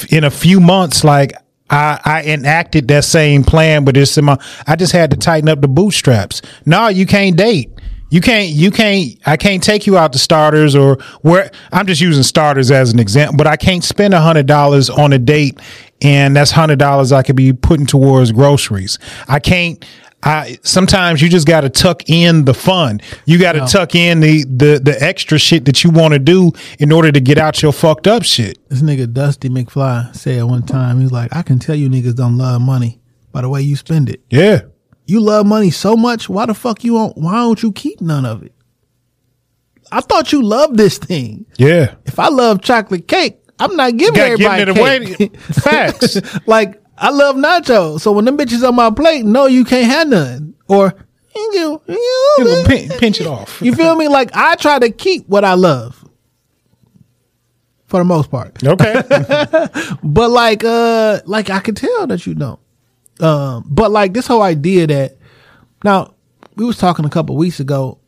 In 0.09 0.23
a 0.23 0.31
few 0.31 0.59
months, 0.59 1.03
like 1.03 1.33
I, 1.69 1.99
I 2.03 2.23
enacted 2.23 2.87
that 2.89 3.03
same 3.03 3.43
plan, 3.43 3.83
but 3.83 3.97
it's 3.97 4.17
in 4.17 4.25
my, 4.25 4.37
I 4.67 4.75
just 4.75 4.91
had 4.91 5.11
to 5.11 5.17
tighten 5.17 5.49
up 5.49 5.61
the 5.61 5.67
bootstraps. 5.67 6.41
No, 6.65 6.87
you 6.87 7.05
can't 7.05 7.35
date. 7.35 7.71
You 8.13 8.21
can't, 8.21 8.49
you 8.49 8.69
can't, 8.69 9.17
I 9.25 9.37
can't 9.37 9.63
take 9.63 9.87
you 9.87 9.97
out 9.97 10.13
to 10.13 10.19
starters 10.19 10.75
or 10.75 10.97
where 11.21 11.49
I'm 11.71 11.87
just 11.87 11.99
using 11.99 12.21
starters 12.21 12.69
as 12.69 12.93
an 12.93 12.99
example, 12.99 13.37
but 13.37 13.47
I 13.47 13.55
can't 13.55 13.83
spend 13.83 14.13
a 14.13 14.21
hundred 14.21 14.45
dollars 14.45 14.87
on 14.87 15.13
a 15.13 15.17
date 15.17 15.59
and 15.99 16.35
that's 16.35 16.51
hundred 16.51 16.77
dollars 16.77 17.11
I 17.11 17.23
could 17.23 17.35
be 17.35 17.53
putting 17.53 17.87
towards 17.87 18.31
groceries. 18.31 18.99
I 19.27 19.39
can't, 19.39 19.83
I, 20.21 20.59
sometimes 20.61 21.23
you 21.23 21.29
just 21.29 21.47
got 21.47 21.61
to 21.61 21.71
tuck 21.71 22.07
in 22.07 22.45
the 22.45 22.53
fun. 22.53 23.01
You 23.25 23.39
got 23.39 23.53
to 23.53 23.65
tuck 23.65 23.95
in 23.95 24.19
the, 24.19 24.43
the, 24.43 24.79
the 24.79 24.95
extra 25.01 25.39
shit 25.39 25.65
that 25.65 25.83
you 25.83 25.89
want 25.89 26.13
to 26.13 26.19
do 26.19 26.51
in 26.77 26.91
order 26.91 27.11
to 27.11 27.19
get 27.19 27.39
out 27.39 27.63
your 27.63 27.73
fucked 27.73 28.05
up 28.05 28.21
shit. 28.21 28.59
this 28.69 28.83
nigga 28.83 29.11
Dusty 29.11 29.49
McFly 29.49 30.15
said 30.15 30.43
one 30.43 30.67
time, 30.67 31.01
he's 31.01 31.11
like, 31.11 31.35
I 31.35 31.41
can 31.41 31.57
tell 31.57 31.73
you 31.73 31.89
niggas 31.89 32.15
don't 32.15 32.37
love 32.37 32.61
money 32.61 33.01
by 33.31 33.41
the 33.41 33.49
way 33.49 33.63
you 33.63 33.75
spend 33.75 34.07
it. 34.07 34.21
Yeah. 34.29 34.61
You 35.05 35.19
love 35.19 35.45
money 35.45 35.69
so 35.71 35.95
much. 35.95 36.29
Why 36.29 36.45
the 36.45 36.53
fuck 36.53 36.83
you 36.83 36.93
don't? 36.93 37.17
Why 37.17 37.33
don't 37.33 37.61
you 37.61 37.71
keep 37.71 37.99
none 38.01 38.25
of 38.25 38.43
it? 38.43 38.53
I 39.91 40.01
thought 40.01 40.31
you 40.31 40.41
loved 40.41 40.77
this 40.77 40.97
thing. 40.97 41.45
Yeah. 41.57 41.95
If 42.05 42.17
I 42.19 42.29
love 42.29 42.61
chocolate 42.61 43.07
cake, 43.07 43.39
I'm 43.59 43.75
not 43.75 43.95
giving 43.97 44.19
everybody 44.19 44.61
it 44.63 44.69
away. 44.77 45.05
cake. 45.13 45.37
Facts. 45.37 46.17
like 46.47 46.81
I 46.97 47.09
love 47.09 47.35
nachos, 47.35 48.01
so 48.01 48.11
when 48.13 48.25
them 48.25 48.37
bitches 48.37 48.67
on 48.67 48.75
my 48.75 48.89
plate, 48.91 49.25
no, 49.25 49.45
you 49.45 49.65
can't 49.65 49.85
have 49.91 50.07
none. 50.07 50.55
Or 50.67 50.93
you, 51.35 51.81
you, 51.87 52.35
You 52.39 52.63
pin- 52.65 52.89
pinch 52.97 53.19
it 53.19 53.27
off. 53.27 53.61
you 53.61 53.73
feel 53.75 53.95
me? 53.95 54.07
Like 54.07 54.31
I 54.33 54.55
try 54.55 54.79
to 54.79 54.89
keep 54.89 55.27
what 55.27 55.43
I 55.43 55.55
love 55.55 56.03
for 57.87 57.99
the 57.99 58.05
most 58.05 58.31
part. 58.31 58.63
Okay. 58.63 59.01
But 60.03 60.29
like, 60.29 60.63
uh, 60.63 61.21
like 61.25 61.49
I 61.49 61.59
can 61.59 61.75
tell 61.75 62.07
that 62.07 62.25
you 62.25 62.35
don't. 62.35 62.59
Um, 63.23 63.65
but 63.69 63.89
like 63.89 64.13
this 64.13 64.27
whole 64.27 64.41
idea 64.41 64.85
that 64.87 65.17
now 65.83 66.13
we 66.55 66.65
was 66.65 66.77
talking 66.77 67.05
a 67.05 67.09
couple 67.09 67.37
weeks 67.37 67.59
ago 67.59 67.99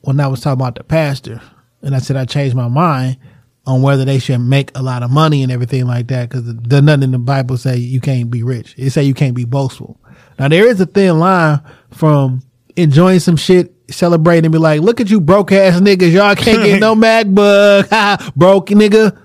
when 0.00 0.18
I 0.18 0.28
was 0.28 0.40
talking 0.40 0.60
about 0.60 0.76
the 0.76 0.84
pastor, 0.84 1.42
and 1.82 1.94
I 1.94 1.98
said 1.98 2.16
I 2.16 2.24
changed 2.24 2.56
my 2.56 2.68
mind 2.68 3.18
on 3.66 3.82
whether 3.82 4.04
they 4.04 4.18
should 4.18 4.38
make 4.38 4.70
a 4.74 4.82
lot 4.82 5.02
of 5.02 5.10
money 5.10 5.42
and 5.42 5.52
everything 5.52 5.86
like 5.86 6.08
that 6.08 6.28
because 6.28 6.42
there's 6.46 6.82
nothing 6.82 7.02
in 7.02 7.10
the 7.10 7.18
Bible 7.18 7.58
say 7.58 7.76
you 7.76 8.00
can't 8.00 8.30
be 8.30 8.42
rich. 8.42 8.74
It 8.78 8.90
say 8.90 9.02
you 9.02 9.12
can't 9.12 9.34
be 9.34 9.44
boastful. 9.44 10.00
Now 10.38 10.48
there 10.48 10.66
is 10.66 10.80
a 10.80 10.86
thin 10.86 11.18
line 11.18 11.60
from 11.90 12.42
enjoying 12.76 13.20
some 13.20 13.36
shit, 13.36 13.74
celebrating, 13.90 14.46
and 14.46 14.52
be 14.52 14.58
like, 14.58 14.80
"Look 14.80 15.02
at 15.02 15.10
you, 15.10 15.20
broke 15.20 15.52
ass 15.52 15.80
niggas, 15.80 16.12
y'all 16.12 16.34
can't 16.34 16.64
get 16.64 16.80
no 16.80 16.94
MacBook, 16.94 18.34
broke 18.34 18.68
nigga." 18.68 19.16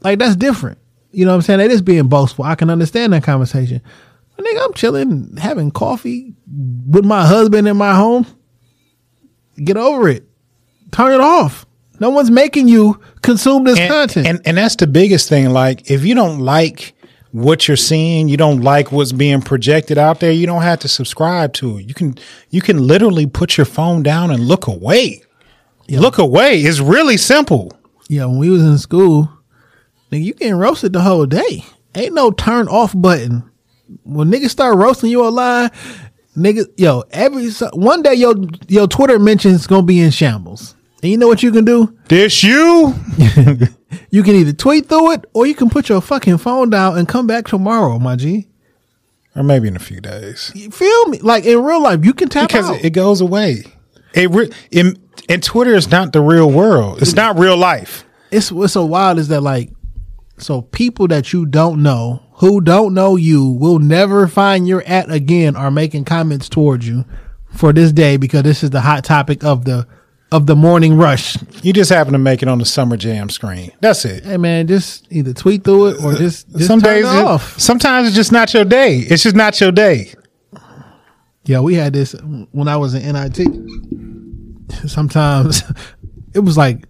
Like 0.00 0.18
that's 0.18 0.36
different. 0.36 0.78
You 1.10 1.26
know 1.26 1.32
what 1.32 1.36
I'm 1.36 1.42
saying? 1.42 1.58
They 1.58 1.68
just 1.68 1.84
being 1.84 2.08
boastful. 2.08 2.46
I 2.46 2.54
can 2.54 2.70
understand 2.70 3.12
that 3.12 3.24
conversation. 3.24 3.82
Nigga, 4.38 4.64
I'm 4.64 4.72
chilling, 4.74 5.36
having 5.36 5.70
coffee 5.70 6.34
with 6.86 7.04
my 7.04 7.26
husband 7.26 7.66
in 7.66 7.76
my 7.76 7.94
home. 7.94 8.26
Get 9.62 9.76
over 9.76 10.08
it. 10.08 10.24
Turn 10.92 11.12
it 11.12 11.20
off. 11.20 11.66
No 12.00 12.10
one's 12.10 12.30
making 12.30 12.68
you 12.68 13.00
consume 13.22 13.64
this 13.64 13.78
and, 13.78 13.90
content. 13.90 14.26
and 14.26 14.40
and 14.44 14.56
that's 14.56 14.76
the 14.76 14.86
biggest 14.86 15.28
thing. 15.28 15.50
Like, 15.50 15.90
if 15.90 16.04
you 16.04 16.14
don't 16.14 16.38
like 16.38 16.94
what 17.32 17.66
you're 17.66 17.76
seeing, 17.76 18.28
you 18.28 18.36
don't 18.36 18.60
like 18.60 18.92
what's 18.92 19.12
being 19.12 19.42
projected 19.42 19.98
out 19.98 20.20
there, 20.20 20.30
you 20.30 20.46
don't 20.46 20.62
have 20.62 20.78
to 20.80 20.88
subscribe 20.88 21.52
to 21.54 21.78
it. 21.78 21.86
You 21.86 21.94
can 21.94 22.16
you 22.50 22.60
can 22.60 22.86
literally 22.86 23.26
put 23.26 23.56
your 23.56 23.66
phone 23.66 24.04
down 24.04 24.30
and 24.30 24.46
look 24.46 24.68
away. 24.68 25.22
Look 25.88 26.18
away. 26.18 26.60
It's 26.60 26.80
really 26.80 27.16
simple. 27.16 27.72
yeah, 28.08 28.26
when 28.26 28.38
we 28.38 28.50
was 28.50 28.62
in 28.62 28.78
school, 28.78 29.30
nigga, 30.12 30.22
you 30.22 30.34
getting 30.34 30.54
roasted 30.54 30.92
the 30.92 31.00
whole 31.00 31.26
day. 31.26 31.64
Ain't 31.94 32.14
no 32.14 32.30
turn 32.30 32.68
off 32.68 32.92
button. 32.94 33.50
When 34.04 34.30
niggas 34.30 34.50
start 34.50 34.76
roasting 34.76 35.10
you 35.10 35.24
online, 35.24 35.70
nigga, 36.36 36.66
yo, 36.76 37.04
every 37.10 37.50
one 37.72 38.02
day 38.02 38.14
your 38.14 38.34
your 38.68 38.86
Twitter 38.86 39.18
mentions 39.18 39.66
gonna 39.66 39.82
be 39.82 40.00
in 40.00 40.10
shambles. 40.10 40.74
And 41.02 41.12
you 41.12 41.16
know 41.18 41.28
what 41.28 41.42
you 41.42 41.52
can 41.52 41.64
do? 41.64 41.96
This 42.08 42.42
you? 42.42 42.94
You 44.10 44.22
can 44.22 44.34
either 44.34 44.52
tweet 44.52 44.86
through 44.86 45.12
it 45.12 45.24
or 45.32 45.46
you 45.46 45.54
can 45.54 45.70
put 45.70 45.88
your 45.88 46.02
fucking 46.02 46.38
phone 46.38 46.68
down 46.68 46.98
and 46.98 47.08
come 47.08 47.26
back 47.26 47.46
tomorrow, 47.46 47.98
my 47.98 48.16
G. 48.16 48.48
Or 49.34 49.42
maybe 49.42 49.66
in 49.68 49.76
a 49.76 49.80
few 49.80 50.00
days. 50.00 50.52
You 50.54 50.70
feel 50.70 51.06
me? 51.06 51.18
Like 51.20 51.44
in 51.46 51.62
real 51.62 51.82
life, 51.82 52.04
you 52.04 52.12
can 52.12 52.28
tap 52.28 52.48
Because 52.48 52.68
out. 52.68 52.84
it 52.84 52.90
goes 52.90 53.22
away. 53.22 53.64
It 54.14 54.30
re- 54.30 54.50
in, 54.70 54.96
and 55.28 55.42
Twitter 55.42 55.74
is 55.74 55.90
not 55.90 56.12
the 56.12 56.20
real 56.20 56.50
world. 56.50 57.00
It's 57.00 57.14
not 57.14 57.38
real 57.38 57.56
life. 57.56 58.04
it's 58.30 58.52
what's 58.52 58.74
so 58.74 58.84
wild 58.84 59.18
is 59.18 59.28
that 59.28 59.40
like 59.42 59.70
so 60.36 60.60
people 60.62 61.08
that 61.08 61.32
you 61.32 61.46
don't 61.46 61.82
know 61.82 62.22
who 62.38 62.60
don't 62.60 62.94
know 62.94 63.16
you 63.16 63.44
will 63.44 63.78
never 63.78 64.28
find 64.28 64.66
your 64.68 64.82
at 64.82 65.10
again 65.10 65.56
are 65.56 65.70
making 65.70 66.04
comments 66.04 66.48
towards 66.48 66.86
you 66.86 67.04
for 67.50 67.72
this 67.72 67.92
day 67.92 68.16
because 68.16 68.42
this 68.42 68.62
is 68.62 68.70
the 68.70 68.80
hot 68.80 69.04
topic 69.04 69.44
of 69.44 69.64
the 69.64 69.86
of 70.30 70.46
the 70.46 70.54
morning 70.54 70.96
rush. 70.96 71.36
You 71.62 71.72
just 71.72 71.90
happen 71.90 72.12
to 72.12 72.18
make 72.18 72.42
it 72.42 72.48
on 72.48 72.58
the 72.58 72.64
summer 72.64 72.96
jam 72.96 73.30
screen. 73.30 73.72
That's 73.80 74.04
it. 74.04 74.24
Hey 74.24 74.36
man, 74.36 74.66
just 74.66 75.06
either 75.10 75.32
tweet 75.32 75.64
through 75.64 75.86
it 75.88 76.04
or 76.04 76.12
uh, 76.12 76.18
just, 76.18 76.50
just 76.52 76.66
Some 76.66 76.80
days, 76.80 77.06
it 77.08 77.40
sometimes 77.60 78.08
it's 78.08 78.16
just 78.16 78.30
not 78.30 78.52
your 78.52 78.64
day. 78.64 78.98
It's 78.98 79.22
just 79.22 79.36
not 79.36 79.60
your 79.60 79.72
day. 79.72 80.12
Yeah, 81.44 81.60
we 81.60 81.74
had 81.74 81.94
this 81.94 82.12
when 82.52 82.68
I 82.68 82.76
was 82.76 82.94
in 82.94 83.10
NIT. 83.12 83.40
Sometimes 84.86 85.62
it 86.34 86.40
was 86.40 86.58
like 86.58 86.84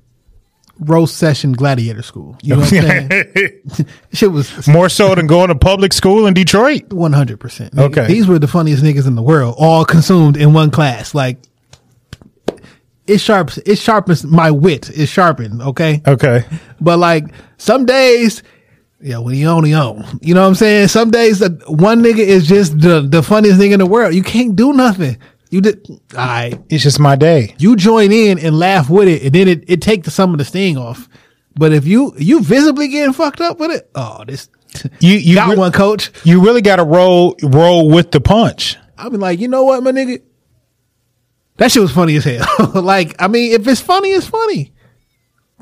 roast 0.80 1.16
session 1.16 1.52
gladiator 1.52 2.02
school. 2.02 2.36
You 2.42 2.54
know 2.56 2.60
what 2.60 2.72
I'm 2.72 3.10
saying? 3.10 3.62
Shit 4.12 4.30
was 4.32 4.68
More 4.68 4.88
so 4.88 5.14
than 5.14 5.26
going 5.26 5.48
to 5.48 5.54
public 5.54 5.92
school 5.92 6.26
in 6.26 6.34
Detroit. 6.34 6.92
One 6.92 7.12
hundred 7.12 7.40
percent. 7.40 7.76
Okay. 7.78 8.06
these 8.06 8.26
were 8.26 8.38
the 8.38 8.48
funniest 8.48 8.82
niggas 8.82 9.06
in 9.06 9.14
the 9.16 9.22
world, 9.22 9.56
all 9.58 9.84
consumed 9.84 10.36
in 10.36 10.52
one 10.52 10.70
class. 10.70 11.14
Like 11.14 11.38
it 13.06 13.18
sharps, 13.18 13.58
it 13.58 13.76
sharpens 13.78 14.24
my 14.24 14.50
wit. 14.50 14.90
It 14.90 15.06
sharpened. 15.06 15.62
Okay, 15.62 16.02
Okay. 16.06 16.44
but 16.80 16.98
like 16.98 17.24
some 17.56 17.86
days, 17.86 18.42
yeah, 19.00 19.18
when 19.18 19.34
he 19.34 19.46
on, 19.46 19.64
you 19.66 19.74
on. 19.76 20.18
You 20.20 20.34
know 20.34 20.42
what 20.42 20.48
I'm 20.48 20.54
saying? 20.54 20.88
Some 20.88 21.10
days, 21.10 21.38
the 21.38 21.50
one 21.68 22.02
nigga 22.02 22.18
is 22.18 22.46
just 22.46 22.78
the 22.80 23.00
the 23.00 23.22
funniest 23.22 23.58
nigga 23.60 23.72
in 23.74 23.78
the 23.78 23.86
world. 23.86 24.14
You 24.14 24.22
can't 24.22 24.54
do 24.56 24.72
nothing. 24.72 25.16
You 25.50 25.60
did. 25.62 25.86
All 25.88 25.98
right, 26.16 26.60
It's 26.68 26.82
just 26.82 27.00
my 27.00 27.16
day. 27.16 27.54
you 27.58 27.74
join 27.76 28.12
in 28.12 28.38
and 28.38 28.58
laugh 28.58 28.90
with 28.90 29.08
it, 29.08 29.22
and 29.22 29.32
then 29.34 29.48
it 29.48 29.64
it 29.68 29.80
takes 29.82 30.12
some 30.12 30.32
of 30.32 30.38
the 30.38 30.44
sting 30.44 30.76
off. 30.76 31.08
But 31.56 31.72
if 31.72 31.86
you 31.86 32.14
you 32.18 32.42
visibly 32.42 32.88
getting 32.88 33.12
fucked 33.14 33.40
up 33.40 33.58
with 33.58 33.70
it, 33.70 33.90
oh, 33.94 34.24
this 34.26 34.48
You 35.00 35.14
you 35.14 35.34
got 35.34 35.48
re- 35.50 35.56
one, 35.56 35.72
coach. 35.72 36.10
You 36.24 36.44
really 36.44 36.60
got 36.60 36.76
to 36.76 36.84
roll 36.84 37.34
roll 37.42 37.90
with 37.90 38.10
the 38.10 38.20
punch. 38.20 38.76
I'll 38.98 39.10
be 39.10 39.16
like, 39.16 39.38
you 39.40 39.48
know 39.48 39.64
what, 39.64 39.82
my 39.82 39.92
nigga? 39.92 40.22
That 41.56 41.72
shit 41.72 41.82
was 41.82 41.92
funny 41.92 42.16
as 42.16 42.24
hell. 42.24 42.46
like, 42.74 43.14
I 43.18 43.26
mean, 43.28 43.52
if 43.52 43.66
it's 43.66 43.80
funny, 43.80 44.10
it's 44.10 44.26
funny. 44.26 44.72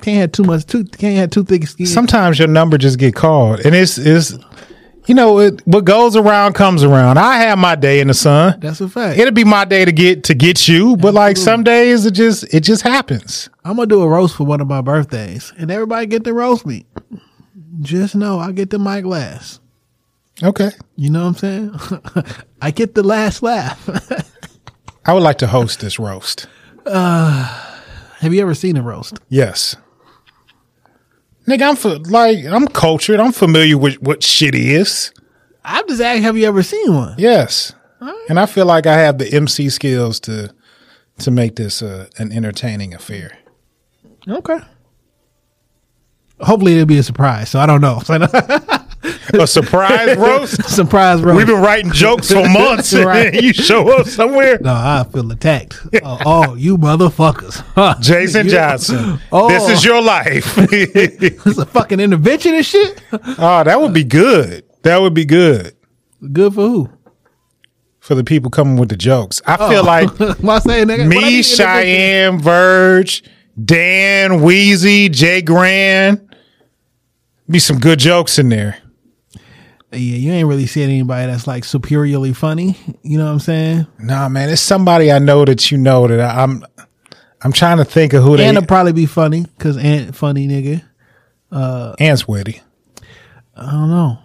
Can't 0.03 0.18
have 0.20 0.32
too 0.32 0.43
much 0.43 0.66
too 0.66 0.84
can't 0.84 1.16
have 1.16 1.30
too 1.30 1.45
thick 1.45 1.66
skin. 1.66 1.87
Sometimes 1.87 2.39
your 2.39 2.49
number 2.49 2.76
just 2.76 2.99
get 2.99 3.14
called, 3.14 3.61
and 3.61 3.74
it's 3.74 3.97
it's 3.97 4.34
you 5.07 5.14
know 5.14 5.38
it, 5.38 5.66
what 5.66 5.84
goes 5.84 6.16
around 6.16 6.54
comes 6.54 6.82
around. 6.82 7.18
I 7.18 7.38
have 7.38 7.59
my 7.59 7.74
day 7.74 8.00
in 8.00 8.09
the 8.09 8.14
sun. 8.14 8.59
That's 8.61 8.80
a 8.80 8.88
fact. 8.88 9.18
It'll 9.18 9.32
be 9.32 9.44
my 9.44 9.64
day 9.64 9.84
to 9.84 9.92
get 9.92 10.24
to 10.24 10.34
get 10.34 10.68
you, 10.68 10.96
but 10.96 11.14
like 11.14 11.36
some 11.36 11.62
days 11.62 12.04
it 12.07 12.12
just 12.12 12.52
it 12.52 12.61
just 12.61 12.82
happens. 12.82 13.48
I'm 13.64 13.76
gonna 13.76 13.86
do 13.86 14.02
a 14.02 14.09
roast 14.09 14.36
for 14.36 14.44
one 14.44 14.61
of 14.61 14.68
my 14.68 14.80
birthdays, 14.80 15.52
and 15.59 15.70
everybody 15.70 16.07
get 16.07 16.24
to 16.24 16.32
roast 16.32 16.66
me. 16.66 16.86
Just 17.80 18.14
know 18.14 18.38
I 18.38 18.52
get 18.52 18.70
the 18.70 18.78
mic 18.78 19.04
last. 19.04 19.61
Okay. 20.42 20.70
You 20.96 21.11
know 21.11 21.30
what 21.30 21.42
I'm 21.42 21.78
saying? 21.80 22.24
I 22.62 22.70
get 22.70 22.94
the 22.94 23.02
last 23.02 23.42
laugh. 23.42 23.88
I 25.07 25.12
would 25.12 25.22
like 25.22 25.38
to 25.38 25.46
host 25.46 25.80
this 25.80 25.98
roast. 25.98 26.46
Uh, 26.84 27.44
have 28.18 28.34
you 28.34 28.42
ever 28.42 28.54
seen 28.54 28.76
a 28.76 28.82
roast? 28.82 29.18
Yes. 29.28 29.76
Nigga, 31.47 31.68
I'm 31.68 31.76
for, 31.76 31.99
like 32.11 32.44
I'm 32.44 32.66
cultured. 32.68 33.20
I'm 33.20 33.32
familiar 33.32 33.78
with 33.78 34.03
what 34.03 34.22
shit 34.22 34.55
is. 34.55 35.12
I'm 35.64 35.86
just 35.88 36.01
asking, 36.01 36.22
have 36.22 36.36
you 36.36 36.47
ever 36.47 36.62
seen 36.62 36.94
one? 36.94 37.14
Yes. 37.18 37.72
And 38.28 38.38
I 38.38 38.47
feel 38.47 38.66
like 38.66 38.86
I 38.86 38.99
have 38.99 39.18
the 39.18 39.32
MC 39.32 39.68
skills 39.68 40.20
to 40.20 40.53
to 41.18 41.30
make 41.30 41.57
this 41.57 41.82
uh, 41.82 42.09
an 42.18 42.32
entertaining 42.32 42.92
affair. 42.92 43.38
Okay. 44.28 44.59
Hopefully 46.40 46.74
it'll 46.74 46.86
be 46.86 46.99
a 46.99 47.03
surprise. 47.03 47.49
So 47.51 47.61
I 47.61 47.66
don't 47.66 47.80
know. 47.80 48.03
A 49.34 49.46
surprise 49.46 50.16
roast? 50.18 50.62
surprise 50.68 51.22
roast. 51.22 51.36
We've 51.36 51.46
been 51.46 51.61
writing 51.61 51.92
jokes 51.92 52.32
for 52.32 52.48
months. 52.48 52.94
Right. 53.07 53.34
and 53.34 53.42
you 53.44 53.52
show 53.52 53.88
up 53.98 54.07
somewhere. 54.07 54.59
No, 54.61 54.72
I 54.72 55.04
feel 55.12 55.30
attacked. 55.30 55.78
Oh, 56.02 56.18
oh, 56.24 56.54
you 56.54 56.78
motherfuckers. 56.78 57.61
Huh. 57.74 57.96
Jason 58.00 58.46
You- 58.46 58.52
Johnson. 58.52 59.20
Oh. 59.30 59.48
This 59.48 59.68
is 59.68 59.84
your 59.84 60.00
life. 60.02 60.54
This 60.57 61.59
a 61.59 61.66
fucking 61.66 62.00
intervention 62.00 62.54
and 62.54 62.64
shit? 62.66 63.00
oh, 63.12 63.62
that 63.64 63.80
would 63.80 63.92
be 63.92 64.04
good. 64.04 64.64
That 64.82 65.00
would 65.00 65.14
be 65.14 65.24
good 65.24 65.74
Good 66.32 66.54
for 66.54 66.68
who? 66.68 66.90
for 68.07 68.14
the 68.14 68.22
people 68.22 68.50
coming 68.52 68.76
with 68.76 68.88
the 68.88 68.96
jokes. 68.96 69.42
I 69.46 69.57
feel 69.57 69.80
oh. 69.80 69.82
like 69.82 70.09
Why 70.40 70.61
say 70.61 70.84
nigga? 70.84 71.07
What 71.09 71.16
I 71.16 71.20
me, 71.20 71.24
need? 71.24 71.42
Cheyenne, 71.42 72.38
Verge, 72.40 73.24
Dan, 73.62 74.42
Wheezy, 74.42 75.09
Jay 75.09 75.42
Grand. 75.42 76.22
Be 77.50 77.59
some 77.59 77.78
good 77.80 77.98
jokes 77.98 78.38
in 78.38 78.48
there. 78.48 78.78
Yeah, 79.93 79.99
you 79.99 80.32
ain't 80.32 80.49
really 80.49 80.66
seeing 80.66 80.91
anybody 80.91 81.30
that's 81.30 81.47
like 81.47 81.64
superiorly 81.64 82.32
funny. 82.34 82.76
You 83.03 83.18
know 83.18 83.26
what 83.26 83.32
I'm 83.32 83.39
saying? 83.39 83.87
Nah, 83.99 84.28
man, 84.28 84.51
it's 84.51 84.61
somebody 84.61 85.12
I 85.12 85.18
know 85.20 85.45
that 85.45 85.70
you 85.70 85.78
know 85.78 86.07
that 86.09 86.20
I- 86.20 86.43
I'm. 86.43 86.64
I'm 87.43 87.53
trying 87.53 87.76
to 87.78 87.84
think 87.84 88.12
of 88.12 88.24
who 88.24 88.37
they. 88.37 88.45
Ant'll 88.47 88.64
probably 88.66 88.93
be 88.93 89.07
funny 89.07 89.45
because 89.57 89.76
Ant 89.76 90.16
funny 90.16 90.49
nigga. 90.49 90.82
Uh, 91.53 91.95
Ant's 92.01 92.26
witty. 92.26 92.61
I 93.55 93.70
don't 93.70 93.91
know. 93.91 94.18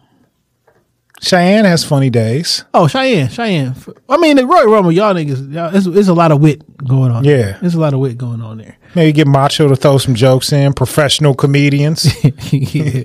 Cheyenne 1.22 1.66
has 1.66 1.84
funny 1.84 2.09
days. 2.09 2.64
Oh, 2.74 2.88
Cheyenne, 2.88 3.30
Cheyenne. 3.30 3.76
I 4.09 4.18
mean, 4.18 4.38
the 4.38 4.47
Roy 4.47 4.64
Rumble, 4.64 4.91
y'all 4.91 5.14
niggas, 5.14 5.53
y'all, 5.53 5.76
it's, 5.76 5.86
it's 5.86 6.07
a 6.07 6.14
lot 6.16 6.32
of 6.32 6.41
wit 6.41 6.64
going 6.78 7.12
on. 7.12 7.24
Yeah. 7.24 7.57
There's 7.62 7.76
a 7.76 7.80
lot 7.80 7.93
of 7.93 7.99
wit 7.99 8.18
going 8.18 8.41
on 8.41 8.57
there. 8.57 8.76
Maybe 8.95 9.12
get 9.12 9.28
Macho 9.28 9.68
to 9.68 9.76
throw 9.76 9.99
some 9.99 10.16
jokes 10.16 10.51
in. 10.51 10.74
Professional 10.74 11.36
comedians. 11.36 12.12
Yeah. 12.51 13.03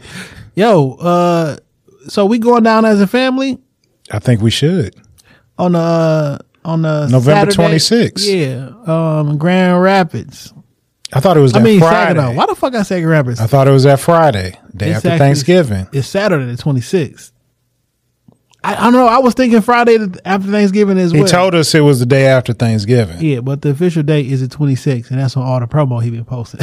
Yo, 0.55 0.93
uh, 0.95 1.59
so 2.09 2.27
we 2.27 2.39
going 2.39 2.63
down 2.63 2.85
as 2.85 3.01
a 3.01 3.07
family 3.07 3.59
I 4.11 4.19
think 4.19 4.41
we 4.41 4.51
should. 4.51 4.95
on 5.59 5.73
the 5.73 5.79
uh, 5.79 6.39
on 6.65 6.83
the 6.83 7.07
November 7.09 7.51
Saturday? 7.53 7.77
26th. 7.77 8.27
Yeah, 8.87 8.93
um, 9.21 9.39
Grand 9.39 9.81
Rapids. 9.83 10.53
I 11.13 11.21
thought 11.21 11.37
it 11.37 11.41
was 11.41 11.53
that 11.53 11.61
I 11.61 11.65
mean, 11.65 11.79
Friday. 11.79 12.19
Saginaw. 12.19 12.35
Why 12.37 12.47
the 12.47 12.55
fuck 12.57 12.75
I 12.75 12.83
say 12.83 13.01
Grand 13.01 13.27
Rapids? 13.29 13.41
I 13.41 13.47
thought 13.47 13.69
it 13.69 13.71
was 13.71 13.85
that 13.85 14.01
Friday, 14.01 14.59
day 14.77 14.89
It's 14.89 14.97
after 14.97 15.09
actually- 15.11 15.19
Thanksgiving. 15.19 15.89
It's 15.93 16.09
Saturday 16.09 16.45
the 16.55 16.61
26th. 16.61 17.31
I, 18.67 18.75
I 18.75 18.83
don't 18.85 18.93
know. 18.95 19.07
I 19.07 19.19
was 19.19 19.35
thinking 19.35 19.61
Friday 19.61 19.97
after 20.25 20.51
Thanksgiving 20.51 20.99
as 20.99 21.13
He 21.13 21.19
well. 21.21 21.29
told 21.29 21.55
us 21.55 21.75
it 21.75 21.81
was 21.81 22.01
the 22.01 22.07
day 22.07 22.27
after 22.27 22.53
Thanksgiving. 22.53 23.21
yeah, 23.21 23.41
but 23.41 23.63
the 23.63 23.71
official 23.71 24.03
date 24.03 24.27
is 24.27 24.47
the 24.47 24.55
26th, 24.55 25.11
and 25.11 25.21
that's 25.21 25.37
on 25.37 25.45
all 25.45 25.61
the 25.61 25.67
promo 25.67 26.03
he 26.03 26.11
been 26.11 26.25
posting. 26.25 26.61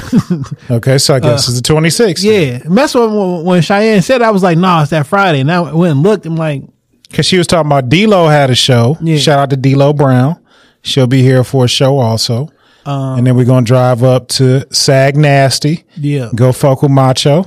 Okay, 0.69 0.97
so 0.97 1.15
I 1.15 1.19
guess 1.19 1.47
it's 1.47 1.61
the 1.61 1.73
26th. 1.73 2.25
Uh, 2.25 2.29
yeah, 2.31 2.61
and 2.65 2.77
that's 2.77 2.93
when 2.95 3.43
when 3.45 3.61
Cheyenne 3.61 4.01
said, 4.01 4.21
I 4.21 4.31
was 4.31 4.43
like, 4.43 4.57
"Nah, 4.57 4.81
it's 4.81 4.91
that 4.91 5.07
Friday." 5.07 5.39
And 5.41 5.51
I 5.51 5.59
went 5.61 5.91
and 5.91 6.03
looked. 6.03 6.25
I'm 6.25 6.35
like, 6.35 6.63
Because 7.09 7.25
she 7.25 7.37
was 7.37 7.47
talking 7.47 7.67
about 7.67 7.89
D-Lo 7.89 8.27
had 8.27 8.49
a 8.49 8.55
show. 8.55 8.97
Yeah. 9.01 9.17
Shout 9.17 9.39
out 9.39 9.49
to 9.51 9.57
D-Lo 9.57 9.93
Brown. 9.93 10.39
She'll 10.81 11.07
be 11.07 11.21
here 11.21 11.43
for 11.43 11.65
a 11.65 11.67
show 11.67 11.97
also. 11.99 12.49
Um, 12.85 13.19
and 13.19 13.27
then 13.27 13.35
we're 13.37 13.45
going 13.45 13.63
to 13.63 13.67
drive 13.67 14.03
up 14.03 14.27
to 14.29 14.65
Sag 14.73 15.15
Nasty. 15.15 15.83
"Yeah." 15.95 16.29
Go 16.35 16.51
fuck 16.51 16.81
with 16.81 16.91
Macho. 16.91 17.45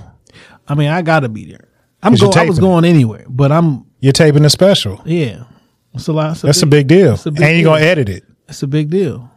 I 0.68 0.74
mean, 0.74 0.88
I 0.88 1.02
gotta 1.02 1.28
be 1.28 1.44
there. 1.50 1.68
I'm 2.02 2.14
going. 2.14 2.36
I 2.38 2.44
was 2.44 2.58
going 2.58 2.84
anywhere, 2.84 3.24
but 3.28 3.50
I'm 3.52 3.85
You're 4.00 4.12
taping 4.12 4.44
a 4.44 4.50
special. 4.50 5.00
yeah. 5.04 5.44
It's 5.94 6.08
a 6.08 6.12
lot. 6.12 6.32
It's 6.32 6.42
That's 6.42 6.62
a 6.62 6.66
big 6.66 6.88
deal. 6.88 7.14
a 7.24 7.30
big 7.30 7.42
and 7.42 7.58
you're 7.58 7.74
deal. 7.74 7.78
to 7.78 7.90
edit 7.90 8.08
it. 8.10 8.24
It's 8.48 8.62
a 8.62 8.66
big 8.66 8.90
deal. 8.90 9.30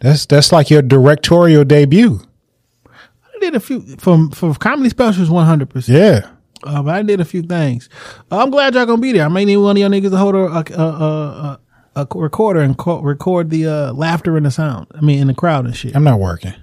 That's 0.00 0.24
that's 0.24 0.50
like 0.50 0.70
your 0.70 0.80
directorial 0.80 1.62
debut. 1.64 2.20
I 2.86 3.38
did 3.38 3.54
a 3.54 3.60
few 3.60 3.82
from 3.98 4.30
for 4.30 4.54
comedy 4.54 4.88
specials. 4.88 5.28
One 5.28 5.44
hundred 5.44 5.68
percent. 5.68 5.98
Yeah. 6.24 6.30
Uh, 6.62 6.82
but 6.82 6.94
I 6.94 7.02
did 7.02 7.20
a 7.20 7.24
few 7.26 7.42
things. 7.42 7.90
Uh, 8.32 8.38
I'm 8.42 8.50
glad 8.50 8.74
y'all 8.74 8.86
gonna 8.86 9.00
be 9.00 9.12
there. 9.12 9.26
I 9.26 9.28
may 9.28 9.44
need 9.44 9.58
one 9.58 9.76
of 9.76 9.80
y'all 9.80 9.90
niggas 9.90 10.10
to 10.10 10.16
hold 10.16 10.34
a 10.34 10.38
a, 10.38 10.82
a, 10.82 11.60
a, 11.96 12.00
a 12.02 12.06
recorder 12.18 12.60
and 12.60 12.78
co- 12.78 13.02
record 13.02 13.50
the 13.50 13.66
uh, 13.66 13.92
laughter 13.92 14.38
and 14.38 14.46
the 14.46 14.50
sound. 14.50 14.86
I 14.94 15.02
mean, 15.02 15.20
in 15.20 15.26
the 15.26 15.34
crowd 15.34 15.66
and 15.66 15.76
shit. 15.76 15.94
I'm 15.94 16.04
not 16.04 16.18
working. 16.18 16.54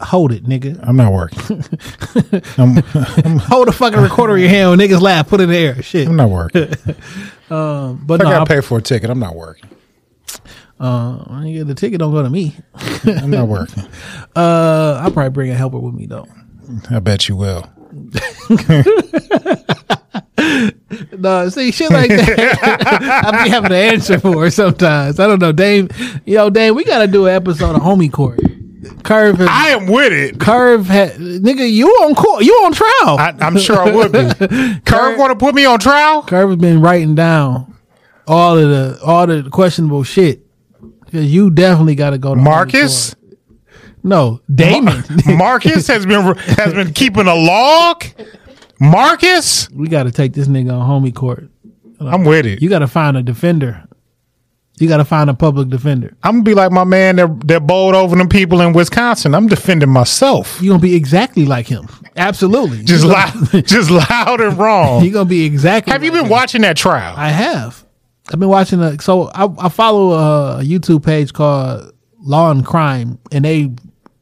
Hold 0.00 0.30
it, 0.32 0.44
nigga. 0.44 0.78
I'm 0.82 0.96
not 0.96 1.12
working. 1.12 1.38
I'm, 2.58 2.76
Hold 3.40 3.66
the 3.68 3.72
fucking 3.72 4.00
recorder 4.00 4.36
in 4.36 4.42
your 4.42 4.50
hand 4.50 4.70
when 4.70 4.78
niggas 4.78 5.00
laugh. 5.00 5.28
Put 5.28 5.40
it 5.40 5.44
in 5.44 5.48
the 5.50 5.56
air. 5.56 5.82
Shit. 5.82 6.06
I'm 6.08 6.16
not 6.16 6.30
working. 6.30 6.68
But 7.48 8.20
I 8.20 8.24
no, 8.24 8.30
gotta 8.30 8.40
I- 8.42 8.44
pay 8.44 8.60
for 8.60 8.78
a 8.78 8.82
ticket. 8.82 9.08
I'm 9.10 9.18
not 9.18 9.34
working. 9.34 9.70
uh, 10.78 11.42
yeah, 11.44 11.64
the 11.64 11.74
ticket 11.74 11.98
don't 11.98 12.12
go 12.12 12.22
to 12.22 12.28
me. 12.30 12.54
I'm 13.04 13.30
not 13.30 13.48
working. 13.48 13.84
Uh, 14.36 15.00
I'll 15.02 15.10
probably 15.10 15.30
bring 15.30 15.50
a 15.50 15.54
helper 15.54 15.78
with 15.78 15.94
me 15.94 16.06
though. 16.06 16.26
I 16.90 16.98
bet 17.00 17.28
you 17.28 17.36
will. 17.36 17.66
No, 21.18 21.48
see 21.48 21.72
shit 21.72 21.90
like 21.90 22.10
that. 22.10 23.22
I 23.24 23.44
be 23.44 23.50
having 23.50 23.70
to 23.70 23.76
answer 23.76 24.18
for 24.20 24.46
it 24.46 24.50
sometimes. 24.52 25.18
I 25.18 25.26
don't 25.26 25.40
know, 25.40 25.52
Dame. 25.52 25.88
Yo, 26.24 26.48
Dame, 26.50 26.74
we 26.74 26.84
got 26.84 27.00
to 27.00 27.06
do 27.06 27.26
an 27.26 27.34
episode 27.34 27.74
of 27.76 27.82
Homie 27.82 28.12
Court. 28.12 28.38
Curve, 29.02 29.38
has, 29.38 29.48
I 29.50 29.68
am 29.68 29.86
with 29.86 30.12
it. 30.12 30.38
Curve, 30.38 30.86
had, 30.86 31.12
nigga, 31.14 31.70
you 31.70 31.88
on 31.88 32.14
court? 32.14 32.44
You 32.44 32.52
on 32.64 32.72
trial? 32.72 33.18
I, 33.18 33.34
I'm 33.40 33.58
sure 33.58 33.76
I 33.78 33.90
would 33.94 34.12
be. 34.12 34.80
Curve 34.86 35.18
want 35.18 35.30
to 35.32 35.36
put 35.44 35.54
me 35.54 35.64
on 35.64 35.78
trial? 35.78 36.22
Curve 36.22 36.50
has 36.50 36.58
been 36.58 36.80
writing 36.80 37.14
down 37.14 37.76
all 38.26 38.56
of 38.58 38.68
the 38.68 39.00
all 39.04 39.26
the 39.26 39.48
questionable 39.50 40.02
shit. 40.04 40.44
'Cause 41.10 41.24
you 41.24 41.50
definitely 41.50 41.94
got 41.94 42.10
to 42.10 42.18
go 42.18 42.34
to 42.34 42.40
Marcus? 42.40 43.14
No, 44.04 44.40
Damon. 44.54 45.02
Marcus 45.26 45.86
has 45.88 46.04
been 46.06 46.36
has 46.36 46.74
been 46.74 46.92
keeping 46.92 47.26
a 47.26 47.34
log. 47.34 48.04
Marcus, 48.78 49.70
we 49.70 49.88
got 49.88 50.04
to 50.04 50.12
take 50.12 50.34
this 50.34 50.46
nigga 50.48 50.72
on 50.78 50.88
homie 51.02 51.14
court. 51.14 51.48
I'm 52.00 52.24
with 52.24 52.46
it. 52.46 52.62
You 52.62 52.68
got 52.68 52.78
to 52.80 52.86
find 52.86 53.16
a 53.16 53.22
defender. 53.22 53.84
You 54.80 54.88
got 54.88 54.98
to 54.98 55.04
find 55.04 55.28
a 55.28 55.34
public 55.34 55.68
defender. 55.68 56.16
I'm 56.22 56.36
gonna 56.36 56.44
be 56.44 56.54
like 56.54 56.70
my 56.70 56.84
man 56.84 57.16
that 57.16 57.48
that 57.48 57.66
bowled 57.66 57.94
over 57.94 58.16
them 58.16 58.28
people 58.28 58.60
in 58.60 58.72
Wisconsin. 58.72 59.34
I'm 59.34 59.48
defending 59.48 59.88
myself. 59.88 60.60
You 60.60 60.70
gonna 60.70 60.80
be 60.80 60.94
exactly 60.94 61.44
like 61.44 61.66
him. 61.66 61.88
Absolutely. 62.16 62.82
Just 62.84 63.04
loud, 63.04 63.32
just 63.66 63.90
loud 63.90 64.40
and 64.40 64.58
wrong. 64.58 65.04
You 65.08 65.12
gonna 65.12 65.24
be 65.24 65.44
exactly. 65.44 65.92
Have 65.92 66.04
you 66.04 66.10
like 66.10 66.18
been 66.18 66.24
him. 66.26 66.30
watching 66.30 66.62
that 66.62 66.76
trial? 66.76 67.14
I 67.16 67.28
have. 67.30 67.84
I've 68.32 68.38
been 68.38 68.48
watching. 68.48 68.80
A, 68.80 69.00
so 69.00 69.30
I, 69.34 69.48
I 69.58 69.68
follow 69.68 70.12
a, 70.12 70.62
YouTube 70.62 71.04
page 71.04 71.32
called 71.32 71.92
Law 72.18 72.50
and 72.50 72.64
Crime, 72.64 73.18
and 73.32 73.44
they 73.44 73.70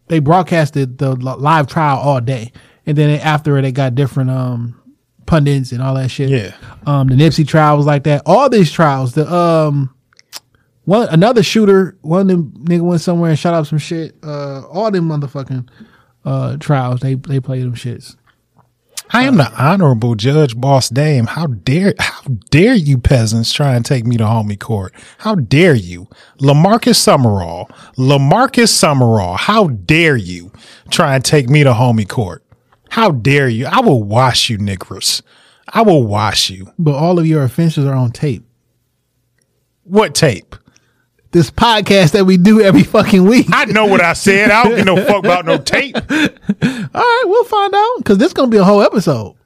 they 0.08 0.20
broadcasted 0.20 0.98
the 0.98 1.14
live 1.16 1.66
trial 1.66 1.98
all 1.98 2.20
day, 2.20 2.52
and 2.84 2.96
then 2.96 3.18
after 3.20 3.58
it, 3.58 3.62
they 3.62 3.72
got 3.72 3.94
different 3.94 4.30
um 4.30 4.80
pundits 5.26 5.72
and 5.72 5.82
all 5.82 5.94
that 5.94 6.10
shit. 6.10 6.30
Yeah. 6.30 6.54
Um, 6.86 7.08
the 7.08 7.16
Nipsey 7.16 7.46
trial 7.46 7.76
was 7.76 7.86
like 7.86 8.04
that. 8.04 8.22
All 8.26 8.48
these 8.48 8.70
trials. 8.70 9.14
The 9.14 9.32
um. 9.32 9.95
One 10.86 11.08
another 11.08 11.42
shooter, 11.42 11.98
one 12.00 12.22
of 12.22 12.28
them 12.28 12.52
nigga 12.64 12.80
went 12.80 13.00
somewhere 13.00 13.30
and 13.30 13.38
shot 13.38 13.54
up 13.54 13.66
some 13.66 13.78
shit. 13.78 14.14
Uh, 14.22 14.66
all 14.68 14.90
them 14.90 15.08
motherfucking 15.08 15.68
uh 16.24 16.56
trials, 16.58 17.00
they 17.00 17.14
they 17.14 17.40
play 17.40 17.60
them 17.60 17.74
shits. 17.74 18.16
I 19.10 19.24
am 19.24 19.36
the 19.36 19.50
honorable 19.60 20.14
Judge 20.14 20.56
Boss 20.56 20.88
Dame. 20.88 21.26
How 21.26 21.46
dare 21.46 21.94
how 21.98 22.22
dare 22.50 22.74
you 22.74 22.98
peasants 22.98 23.52
try 23.52 23.74
and 23.74 23.84
take 23.84 24.04
me 24.06 24.16
to 24.16 24.24
homie 24.24 24.58
court? 24.58 24.94
How 25.18 25.34
dare 25.34 25.74
you? 25.74 26.08
Lamarcus 26.38 26.96
Summerall. 26.96 27.68
Lamarcus 27.96 28.68
Summerall. 28.68 29.36
How 29.36 29.68
dare 29.68 30.16
you 30.16 30.52
try 30.90 31.16
and 31.16 31.24
take 31.24 31.48
me 31.48 31.64
to 31.64 31.72
homie 31.72 32.08
court? 32.08 32.44
How 32.90 33.10
dare 33.10 33.48
you? 33.48 33.66
I 33.66 33.80
will 33.80 34.02
wash 34.02 34.50
you, 34.50 34.58
niggers. 34.58 35.22
I 35.68 35.82
will 35.82 36.04
wash 36.04 36.48
you. 36.48 36.72
But 36.78 36.94
all 36.94 37.18
of 37.18 37.26
your 37.26 37.42
offenses 37.42 37.84
are 37.84 37.94
on 37.94 38.12
tape. 38.12 38.44
What 39.82 40.14
tape? 40.14 40.54
This 41.36 41.50
podcast 41.50 42.12
that 42.12 42.24
we 42.24 42.38
do 42.38 42.62
every 42.62 42.82
fucking 42.82 43.22
week. 43.22 43.48
I 43.52 43.66
know 43.66 43.84
what 43.84 44.00
I 44.00 44.14
said. 44.14 44.50
I 44.50 44.62
don't 44.64 44.76
give 44.76 44.86
no 44.86 44.96
fuck 45.04 45.22
about 45.22 45.44
no 45.44 45.58
tape. 45.58 45.94
All 45.94 46.00
right, 46.10 47.22
we'll 47.26 47.44
find 47.44 47.74
out 47.74 47.96
because 47.98 48.16
this 48.16 48.28
is 48.28 48.32
gonna 48.32 48.48
be 48.48 48.56
a 48.56 48.64
whole 48.64 48.80
episode. 48.80 49.36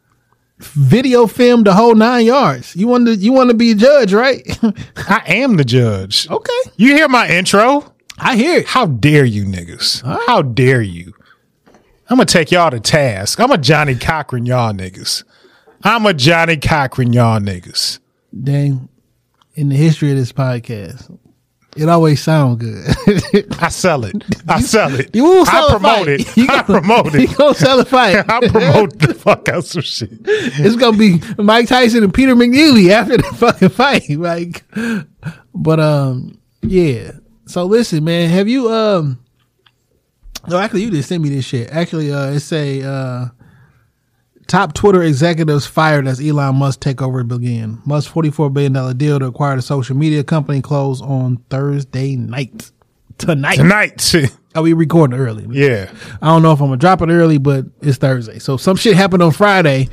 Video 0.58 1.26
film 1.26 1.64
the 1.64 1.74
whole 1.74 1.96
nine 1.96 2.26
yards. 2.26 2.76
You 2.76 2.86
want 2.86 3.06
to 3.08 3.16
you 3.16 3.32
want 3.32 3.50
to 3.50 3.56
be 3.56 3.72
a 3.72 3.74
judge, 3.74 4.12
right? 4.12 4.40
I 4.98 5.22
am 5.26 5.56
the 5.56 5.64
judge. 5.64 6.30
okay, 6.30 6.52
You 6.76 6.94
hear 6.94 7.08
my 7.08 7.28
intro? 7.28 7.92
I 8.20 8.36
hear 8.36 8.58
it. 8.60 8.68
How 8.68 8.86
dare 8.86 9.24
you 9.24 9.44
niggas? 9.44 10.02
How 10.28 10.42
dare 10.42 10.82
you? 10.82 11.12
I'm 12.08 12.18
gonna 12.18 12.26
take 12.26 12.52
y'all 12.52 12.70
to 12.70 12.78
task. 12.78 13.40
I'm 13.40 13.50
a 13.50 13.58
Johnnie 13.58 13.96
Cochran, 13.96 14.46
y'all 14.46 14.72
niggas. 14.72 15.24
I'm 15.82 16.06
a 16.06 16.14
Johnnie 16.14 16.58
Cochran, 16.58 17.12
y'all 17.12 17.40
niggas. 17.40 17.98
Dang, 18.44 18.88
in 19.56 19.70
the 19.70 19.76
history 19.76 20.12
of 20.12 20.16
this 20.16 20.30
podcast, 20.32 21.18
it 21.76 21.88
always 21.88 22.22
sound 22.22 22.58
good. 22.60 22.86
I 23.60 23.68
sell 23.68 24.04
it. 24.04 24.22
I 24.48 24.60
sell 24.60 24.92
it. 24.94 25.14
you 25.14 25.22
will 25.24 25.46
sell 25.46 25.64
I 25.64 25.66
a 25.66 25.70
promote 25.78 26.08
it. 26.08 26.36
You 26.36 26.44
I 26.44 26.62
gonna- 26.62 26.64
promote 26.64 27.12
You 27.14 27.20
it. 27.20 27.36
gonna 27.36 27.54
sell 27.54 27.80
a 27.80 27.84
fight? 27.84 28.16
I 28.28 28.48
promote 28.48 28.98
the 28.98 29.14
fuck 29.14 29.48
out 29.48 29.64
some 29.64 29.82
shit. 29.82 30.10
it's 30.24 30.76
gonna 30.76 30.96
be 30.96 31.20
Mike 31.38 31.68
Tyson 31.68 32.02
and 32.04 32.12
Peter 32.12 32.34
McNeeley 32.34 32.90
after 32.90 33.16
the 33.18 33.22
fucking 33.36 33.68
fight. 33.70 34.08
Like, 34.10 34.64
but 35.54 35.78
um, 35.80 36.38
yeah. 36.62 37.12
So 37.46 37.64
listen, 37.66 38.04
man, 38.04 38.30
have 38.30 38.48
you 38.48 38.68
um? 38.70 39.18
No, 40.48 40.58
actually, 40.58 40.82
you 40.82 40.90
just 40.90 41.08
sent 41.08 41.22
me 41.22 41.28
this 41.28 41.44
shit. 41.44 41.70
Actually, 41.70 42.10
uh, 42.12 42.30
it 42.30 42.40
say 42.40 42.82
uh, 42.82 43.26
top 44.50 44.74
Twitter 44.74 45.00
executives 45.02 45.64
fired 45.64 46.08
as 46.08 46.20
Elon 46.20 46.56
Musk 46.56 46.80
takeover 46.80 47.26
began. 47.26 47.80
Musk's 47.86 48.10
forty-four 48.10 48.50
billion 48.50 48.72
dollar 48.72 48.92
deal 48.94 49.18
to 49.20 49.26
acquire 49.26 49.54
the 49.56 49.62
social 49.62 49.96
media 49.96 50.24
company 50.24 50.60
closed 50.60 51.02
on 51.04 51.36
Thursday 51.48 52.16
night. 52.16 52.70
Tonight, 53.18 53.56
Tonight. 53.56 54.14
Are 54.14 54.28
oh, 54.56 54.62
we 54.62 54.72
recording 54.72 55.18
early? 55.18 55.46
yeah. 55.50 55.92
I 56.20 56.26
don't 56.28 56.42
know 56.42 56.52
if 56.52 56.60
I'm 56.60 56.66
gonna 56.66 56.78
drop 56.78 57.00
it 57.02 57.10
early, 57.10 57.38
but 57.38 57.66
it's 57.80 57.98
Thursday, 57.98 58.38
so 58.40 58.56
some 58.56 58.76
shit 58.76 58.96
happened 58.96 59.22
on 59.22 59.30
Friday. 59.30 59.88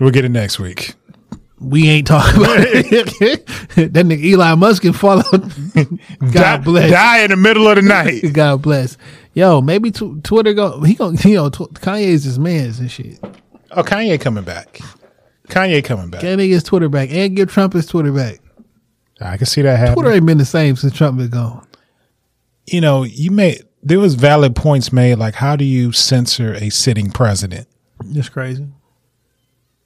We'll 0.00 0.10
get 0.10 0.24
it 0.24 0.30
next 0.30 0.58
week. 0.58 0.94
we 1.60 1.88
ain't 1.88 2.06
talking 2.08 2.40
about 2.42 2.56
it. 2.60 3.46
that 3.76 4.06
nigga 4.06 4.32
Elon 4.32 4.58
Musk 4.58 4.82
can 4.82 4.92
follow. 4.92 5.22
God 5.30 6.32
die, 6.32 6.56
bless. 6.58 6.90
Die 6.90 7.18
in 7.24 7.30
the 7.30 7.36
middle 7.36 7.68
of 7.68 7.76
the 7.76 7.82
night. 7.82 8.24
God 8.32 8.60
bless. 8.62 8.96
Yo, 9.34 9.60
maybe 9.60 9.90
tw- 9.90 10.22
Twitter 10.24 10.52
go. 10.54 10.80
He 10.82 10.94
gonna. 10.94 11.18
you 11.22 11.34
know 11.36 11.50
tw- 11.50 11.72
Kanye 11.74 12.02
is 12.06 12.24
his 12.24 12.38
man's 12.38 12.80
and 12.80 12.90
shit. 12.90 13.22
Oh, 13.76 13.82
Kanye 13.82 14.20
coming 14.20 14.44
back. 14.44 14.80
Kanye 15.48 15.84
coming 15.84 16.10
back. 16.10 16.22
Kanye 16.22 16.48
get 16.48 16.64
Twitter 16.64 16.88
back 16.88 17.10
and 17.10 17.36
give 17.36 17.50
Trump 17.50 17.72
his 17.72 17.86
Twitter 17.86 18.12
back? 18.12 18.40
I 19.20 19.36
can 19.36 19.46
see 19.46 19.62
that 19.62 19.78
happening. 19.78 19.94
Twitter 19.94 20.16
ain't 20.16 20.26
been 20.26 20.38
the 20.38 20.44
same 20.44 20.76
since 20.76 20.92
Trump 20.92 21.18
been 21.18 21.30
gone. 21.30 21.66
you 22.66 22.80
know, 22.80 23.02
you 23.04 23.30
made 23.30 23.62
there 23.82 23.98
was 24.00 24.14
valid 24.14 24.56
points 24.56 24.92
made 24.92 25.16
like 25.16 25.34
how 25.34 25.56
do 25.56 25.64
you 25.64 25.92
censor 25.92 26.54
a 26.54 26.70
sitting 26.70 27.10
president? 27.10 27.68
It's 28.10 28.28
crazy. 28.28 28.66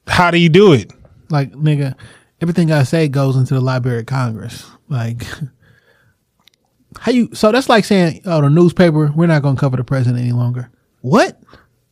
How 0.07 0.31
do 0.31 0.39
you 0.39 0.49
do 0.49 0.73
it? 0.73 0.93
Like 1.31 1.53
nigga, 1.53 1.95
everything 2.41 2.73
I 2.73 2.85
say 2.85 3.09
goes 3.09 3.37
into 3.37 3.55
the 3.55 3.61
Library 3.61 4.01
of 4.01 4.07
Congress. 4.07 4.65
Like. 4.89 5.25
How 7.01 7.13
you? 7.13 7.29
So 7.35 7.53
that's 7.53 7.69
like 7.69 7.85
saying, 7.85 8.23
"Oh, 8.25 8.41
the 8.41 8.49
newspaper, 8.49 9.13
we're 9.15 9.27
not 9.27 9.43
gonna 9.43 9.59
cover 9.59 9.77
the 9.77 9.85
president 9.85 10.21
any 10.23 10.33
longer." 10.33 10.71
What? 11.01 11.41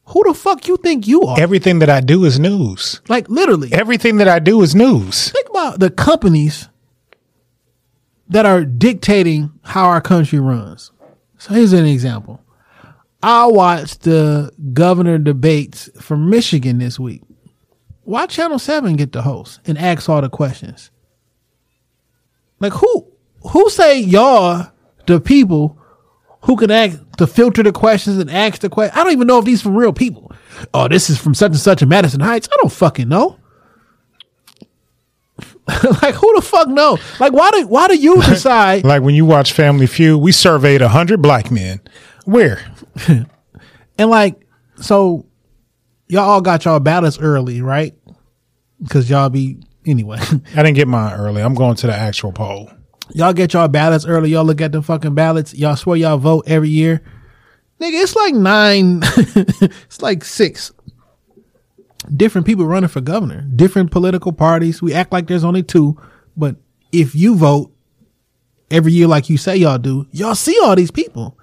Who 0.09 0.23
the 0.27 0.35
fuck 0.35 0.69
you 0.69 0.77
think 0.77 1.07
you 1.07 1.23
are? 1.23 1.39
Everything 1.41 1.81
that 1.81 1.91
I 1.91 2.01
do 2.01 2.25
is 2.25 2.39
news. 2.39 3.01
like 3.09 3.29
literally, 3.29 3.73
Everything 3.73 4.17
that 4.19 4.29
I 4.29 4.39
do 4.39 4.63
is 4.63 4.75
news. 4.75 5.31
think 5.31 5.49
about 5.49 5.81
the 5.81 5.91
companies 5.91 6.69
that 8.29 8.47
are 8.47 8.65
dictating 8.65 9.51
how 9.63 9.87
our 9.87 10.01
country 10.01 10.39
runs. 10.39 10.91
So 11.39 11.55
here's 11.55 11.73
an 11.73 11.87
example. 11.87 12.41
I 13.23 13.47
watched 13.47 14.03
the 14.03 14.53
governor 14.73 15.19
debates 15.19 15.89
from 16.01 16.31
Michigan 16.31 16.79
this 16.79 16.99
week. 16.99 17.23
Why 18.05 18.27
Channel 18.27 18.59
7 18.61 18.95
get 18.95 19.11
the 19.13 19.23
host 19.23 19.61
and 19.67 19.77
ask 19.77 20.09
all 20.09 20.21
the 20.21 20.29
questions? 20.29 20.91
Like 22.61 22.73
who 22.75 23.07
who 23.51 23.69
say 23.71 23.99
y'all 24.01 24.69
the 25.07 25.21
people 25.21 25.79
who 26.43 26.57
can 26.57 26.71
act 26.71 27.19
to 27.19 27.27
filter 27.27 27.63
the 27.63 27.73
questions 27.73 28.19
and 28.19 28.31
ask 28.31 28.61
the 28.61 28.69
question? 28.69 28.97
I 28.99 29.05
don't 29.05 29.13
even 29.13 29.27
know 29.27 29.39
if 29.39 29.45
these 29.45 29.63
from 29.63 29.77
real 29.77 29.93
people. 29.93 30.33
Oh, 30.73 30.89
this 30.89 31.11
is 31.11 31.19
from 31.19 31.35
such 31.35 31.51
and 31.51 31.59
such 31.59 31.83
in 31.83 31.89
Madison 31.89 32.21
Heights. 32.21 32.49
I 32.53 32.57
don't 32.57 32.73
fucking 32.73 33.09
know. 33.09 33.39
like 36.03 36.15
who 36.15 36.35
the 36.37 36.43
fuck 36.43 36.69
know? 36.69 36.97
Like 37.19 37.33
why 37.33 37.51
do 37.51 37.67
why 37.67 37.89
do 37.89 37.97
you 37.97 38.23
decide? 38.23 38.85
Like 38.85 39.03
when 39.03 39.15
you 39.15 39.25
watch 39.25 39.53
Family 39.53 39.87
Feud, 39.87 40.21
we 40.21 40.33
surveyed 40.33 40.81
a 40.81 40.89
hundred 40.89 41.21
black 41.21 41.51
men. 41.51 41.81
Where? 42.25 42.61
and 43.09 44.11
like 44.11 44.47
so, 44.77 45.27
y'all 46.09 46.29
all 46.29 46.41
got 46.41 46.65
y'all 46.65 46.81
ballots 46.81 47.19
early, 47.19 47.63
right? 47.63 47.95
Because 48.81 49.11
y'all 49.11 49.29
be 49.29 49.59
anyway. 49.85 50.19
I 50.21 50.63
didn't 50.63 50.75
get 50.75 50.87
mine 50.87 51.19
early. 51.19 51.43
I'm 51.43 51.55
going 51.55 51.77
to 51.77 51.87
the 51.89 51.95
actual 51.95 52.33
poll. 52.33 52.71
Y'all 53.13 53.33
get 53.33 53.53
y'all 53.53 53.69
ballots 53.69 54.07
early. 54.07 54.31
Y'all 54.31 54.45
look 54.45 54.61
at 54.61 54.73
the 54.73 54.83
fucking 54.83 55.15
ballots. 55.15 55.55
Y'all 55.55 55.77
swear 55.77 55.97
y'all 55.97 56.19
vote 56.19 56.45
every 56.47 56.69
year. 56.71 57.03
Nigga, 57.81 58.03
it's 58.03 58.17
like 58.17 58.35
nine. 58.35 59.01
it's 59.05 60.01
like 60.03 60.25
six. 60.25 60.73
different 62.15 62.47
people 62.47 62.67
running 62.67 62.89
for 62.89 63.01
governor, 63.01 63.43
different 63.55 63.91
political 63.91 64.33
parties. 64.33 64.81
We 64.81 64.95
act 64.95 65.13
like 65.13 65.27
there's 65.27 65.45
only 65.45 65.63
two, 65.63 66.01
but 66.37 66.57
if 66.93 67.15
you 67.15 67.35
vote 67.37 67.73
every 68.71 68.93
year 68.93 69.07
like 69.07 69.29
you 69.29 69.37
say 69.37 69.57
y'all 69.57 69.79
do, 69.79 70.07
y'all 70.11 70.35
see 70.35 70.59
all 70.63 70.75
these 70.77 70.91
people. 70.91 71.39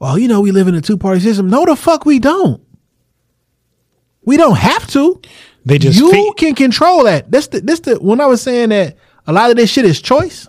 Well, 0.00 0.18
you 0.18 0.28
know, 0.28 0.40
we 0.40 0.52
live 0.52 0.68
in 0.68 0.74
a 0.74 0.80
two 0.80 0.96
party 0.96 1.20
system. 1.20 1.50
No, 1.50 1.64
the 1.64 1.76
fuck 1.76 2.06
we 2.06 2.18
don't. 2.18 2.62
We 4.24 4.36
don't 4.36 4.56
have 4.56 4.86
to. 4.88 5.20
They 5.64 5.78
just 5.78 5.98
you 5.98 6.10
feed- 6.12 6.36
can 6.36 6.54
control 6.54 7.04
that. 7.04 7.30
This 7.30 7.48
the 7.48 7.60
this 7.60 7.80
the 7.80 7.96
when 7.96 8.20
I 8.20 8.26
was 8.26 8.40
saying 8.40 8.68
that 8.70 8.96
a 9.26 9.32
lot 9.32 9.50
of 9.50 9.56
this 9.56 9.68
shit 9.70 9.84
is 9.84 10.00
choice. 10.00 10.48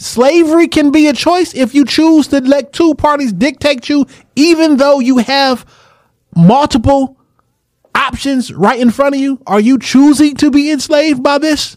Slavery 0.00 0.66
can 0.66 0.90
be 0.90 1.08
a 1.08 1.12
choice 1.12 1.54
if 1.54 1.74
you 1.74 1.84
choose 1.84 2.28
to 2.28 2.40
let 2.40 2.72
two 2.72 2.94
parties 2.94 3.32
dictate 3.32 3.88
you, 3.88 4.06
even 4.34 4.78
though 4.78 4.98
you 4.98 5.18
have 5.18 5.66
multiple 6.34 7.18
options 7.94 8.52
right 8.52 8.80
in 8.80 8.90
front 8.90 9.14
of 9.14 9.20
you. 9.20 9.42
Are 9.46 9.60
you 9.60 9.78
choosing 9.78 10.36
to 10.36 10.50
be 10.50 10.70
enslaved 10.70 11.22
by 11.22 11.38
this? 11.38 11.76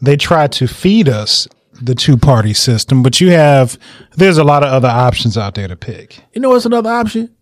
they 0.00 0.16
try 0.16 0.46
to 0.46 0.66
feed 0.66 1.08
us 1.08 1.48
the 1.80 1.94
two 1.94 2.16
party 2.16 2.52
system, 2.52 3.02
but 3.02 3.20
you 3.20 3.30
have 3.30 3.78
there's 4.16 4.38
a 4.38 4.44
lot 4.44 4.62
of 4.62 4.72
other 4.72 4.88
options 4.88 5.36
out 5.38 5.54
there 5.54 5.68
to 5.68 5.76
pick. 5.76 6.20
You 6.32 6.40
know 6.40 6.50
what's 6.50 6.66
another 6.66 6.90
option? 6.90 7.34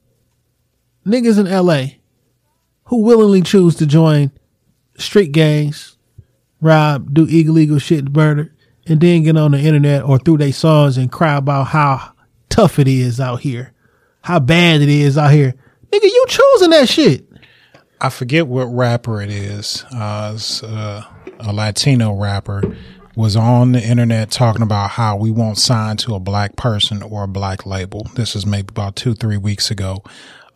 Niggas 1.06 1.38
in 1.38 1.50
LA 1.50 1.98
who 2.84 3.02
willingly 3.02 3.42
choose 3.42 3.76
to 3.76 3.86
join 3.86 4.30
street 4.98 5.32
gangs, 5.32 5.96
rob, 6.60 7.12
do 7.14 7.24
illegal 7.24 7.78
shit, 7.78 8.10
murder, 8.12 8.54
and 8.86 9.00
then 9.00 9.22
get 9.22 9.36
on 9.36 9.52
the 9.52 9.58
internet 9.58 10.02
or 10.02 10.18
through 10.18 10.38
their 10.38 10.52
songs 10.52 10.96
and 10.96 11.10
cry 11.10 11.36
about 11.36 11.68
how 11.68 12.12
tough 12.48 12.78
it 12.78 12.88
is 12.88 13.20
out 13.20 13.40
here, 13.40 13.72
how 14.22 14.38
bad 14.38 14.80
it 14.80 14.88
is 14.88 15.18
out 15.18 15.32
here. 15.32 15.54
Nigga, 15.90 16.04
you 16.04 16.24
choosing 16.28 16.70
that 16.70 16.88
shit. 16.88 17.26
I 18.00 18.10
forget 18.10 18.46
what 18.46 18.66
rapper 18.66 19.22
it 19.22 19.30
is. 19.30 19.84
Uh, 19.92 20.32
it's, 20.34 20.62
uh, 20.62 21.04
a 21.38 21.52
Latino 21.52 22.14
rapper 22.14 22.62
was 23.14 23.34
on 23.34 23.72
the 23.72 23.82
internet 23.82 24.30
talking 24.30 24.62
about 24.62 24.90
how 24.90 25.16
we 25.16 25.30
won't 25.30 25.56
sign 25.56 25.96
to 25.96 26.14
a 26.14 26.20
black 26.20 26.56
person 26.56 27.02
or 27.02 27.24
a 27.24 27.28
black 27.28 27.64
label. 27.64 28.06
This 28.14 28.36
is 28.36 28.44
maybe 28.44 28.68
about 28.68 28.94
two, 28.94 29.14
three 29.14 29.38
weeks 29.38 29.70
ago. 29.70 30.02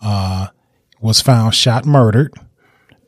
Uh, 0.02 0.48
was 1.00 1.22
found 1.22 1.54
shot, 1.54 1.86
murdered, 1.86 2.34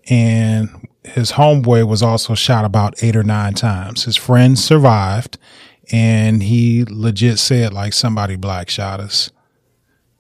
and 0.09 0.89
his 1.05 1.33
homeboy 1.33 1.87
was 1.87 2.03
also 2.03 2.35
shot 2.35 2.65
about 2.65 3.03
eight 3.03 3.17
or 3.17 3.23
nine 3.23 3.55
times. 3.55 4.05
His 4.05 4.17
friend 4.17 4.59
survived, 4.59 5.39
and 5.91 6.43
he 6.43 6.85
legit 6.89 7.39
said 7.39 7.73
like 7.73 7.93
somebody 7.93 8.37
black 8.37 8.71
shot 8.71 9.01
us 9.01 9.31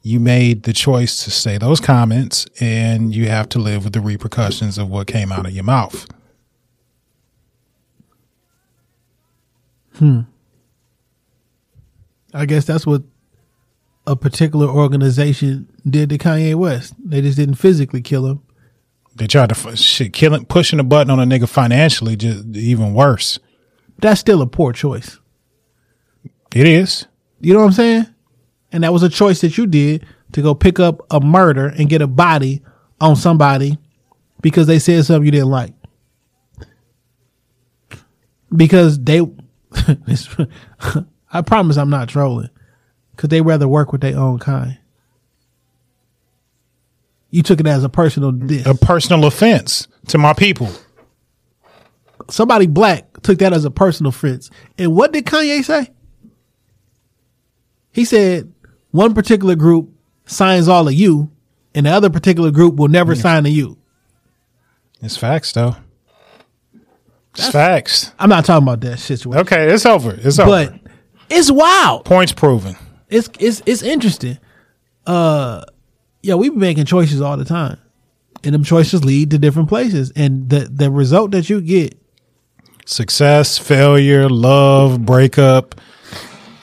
you 0.03 0.19
made 0.19 0.65
the 0.65 0.73
choice 0.73 1.25
to 1.25 1.31
say 1.31 1.59
those 1.59 1.81
comments 1.81 2.47
and 2.61 3.15
you 3.15 3.29
have 3.29 3.49
to 3.51 3.59
live 3.59 3.85
with 3.85 3.93
the 3.93 4.01
repercussions 4.01 4.77
of 4.77 4.91
what 4.91 5.07
came 5.07 5.31
out 5.31 5.47
of 5.47 5.53
your 5.53 5.65
mouth. 5.65 6.07
Hmm. 9.95 10.21
I 12.35 12.47
guess 12.47 12.65
that's 12.65 12.87
what 12.87 13.03
a 14.07 14.17
particular 14.17 14.67
organization 14.67 15.69
did 15.89 16.11
to 16.11 16.19
Kanye 16.19 16.57
West. 16.57 16.95
They 16.99 17.21
just 17.21 17.37
didn't 17.37 17.55
physically 17.57 18.03
kill 18.03 18.27
him. 18.27 18.43
They 19.15 19.27
tried 19.27 19.51
to 19.51 19.77
shit, 19.77 20.13
killing, 20.13 20.47
pushing 20.47 20.81
a 20.81 20.85
button 20.85 21.11
on 21.11 21.21
a 21.21 21.25
nigga 21.25 21.49
financially, 21.49 22.17
just 22.17 22.45
even 22.57 22.95
worse. 22.95 23.39
That's 23.99 24.21
still 24.21 24.43
a 24.43 24.47
poor 24.47 24.73
choice. 24.73 25.19
It 26.55 26.67
is. 26.67 27.07
You 27.41 27.53
know 27.53 27.61
what 27.61 27.67
I'm 27.67 27.73
saying? 27.73 28.07
And 28.73 28.85
that 28.85 28.93
was 28.93 29.03
a 29.03 29.09
choice 29.09 29.41
that 29.43 29.59
you 29.59 29.67
did 29.67 30.07
to 30.33 30.43
go 30.43 30.55
pick 30.55 30.81
up 30.81 31.07
a 31.11 31.21
murder 31.21 31.67
and 31.67 31.89
get 31.89 32.03
a 32.03 32.07
body 32.07 32.63
on 33.01 33.17
somebody 33.17 33.79
because 34.41 34.67
they 34.67 34.79
said 34.79 35.05
something 35.05 35.25
you 35.25 35.31
didn't 35.31 35.51
like. 35.51 35.75
Because 38.55 38.99
they, 38.99 39.21
I 41.33 41.43
promise 41.43 41.77
I'm 41.77 41.91
not 41.91 42.09
trolling. 42.09 42.51
Because 43.15 43.29
they 43.29 43.41
rather 43.43 43.69
work 43.69 43.93
with 43.93 44.01
their 44.01 44.19
own 44.19 44.39
kind. 44.39 44.79
You 47.33 47.43
took 47.43 47.59
it 47.59 47.67
as 47.67 47.83
a 47.83 47.89
personal 47.89 48.31
diss. 48.31 48.65
A 48.67 48.75
personal 48.75 49.25
offense 49.25 49.89
to 50.09 50.19
my 50.19 50.33
people. 50.35 50.71
Somebody 52.31 52.67
black 52.67 53.21
took 53.23 53.39
that 53.41 53.53
as 53.53 53.65
a 53.65 53.71
personal 53.71 54.11
offense. 54.11 54.51
And 54.79 54.95
what 54.95 55.13
did 55.13 55.25
Kanye 55.25 55.65
say? 55.65 55.91
He 57.91 58.05
said 58.05 58.53
one 58.91 59.15
particular 59.15 59.57
group 59.57 59.91
signs 60.27 60.69
all 60.69 60.87
of 60.87 60.95
you, 60.95 61.31
and 61.75 61.87
the 61.87 61.91
other 61.91 62.11
particular 62.11 62.51
group 62.51 62.77
will 62.77 62.89
never 62.89 63.15
sign 63.15 63.45
to 63.45 63.51
you. 63.51 63.77
It's 65.01 65.17
facts, 65.17 65.53
though. 65.53 65.75
It's 67.35 67.49
facts. 67.49 68.13
I'm 68.19 68.29
not 68.29 68.45
talking 68.45 68.63
about 68.69 68.83
that 68.83 68.99
situation, 68.99 69.41
Okay, 69.41 69.73
it's 69.73 69.87
over. 69.87 70.13
It's 70.13 70.39
over. 70.39 70.51
but 70.51 70.75
it's 71.31 71.51
wild. 71.51 72.05
Points 72.05 72.33
proven. 72.33 72.77
It's 73.09 73.29
it's 73.41 73.63
it's 73.65 73.83
interesting. 73.83 74.39
Uh, 75.07 75.65
yeah, 76.23 76.35
we 76.35 76.49
be 76.49 76.57
making 76.57 76.85
choices 76.85 77.21
all 77.21 77.37
the 77.37 77.45
time, 77.45 77.79
and 78.45 78.55
them 78.55 78.65
choices 78.65 79.05
lead 79.05 79.31
to 79.31 79.39
different 79.39 79.69
places, 79.69 80.13
and 80.17 80.49
the 80.49 80.61
the 80.61 80.91
result 80.91 81.33
that 81.33 81.51
you 81.51 81.61
get 81.61 81.99
Success, 82.85 83.59
failure, 83.59 84.29
love, 84.29 85.07
breakup. 85.07 85.81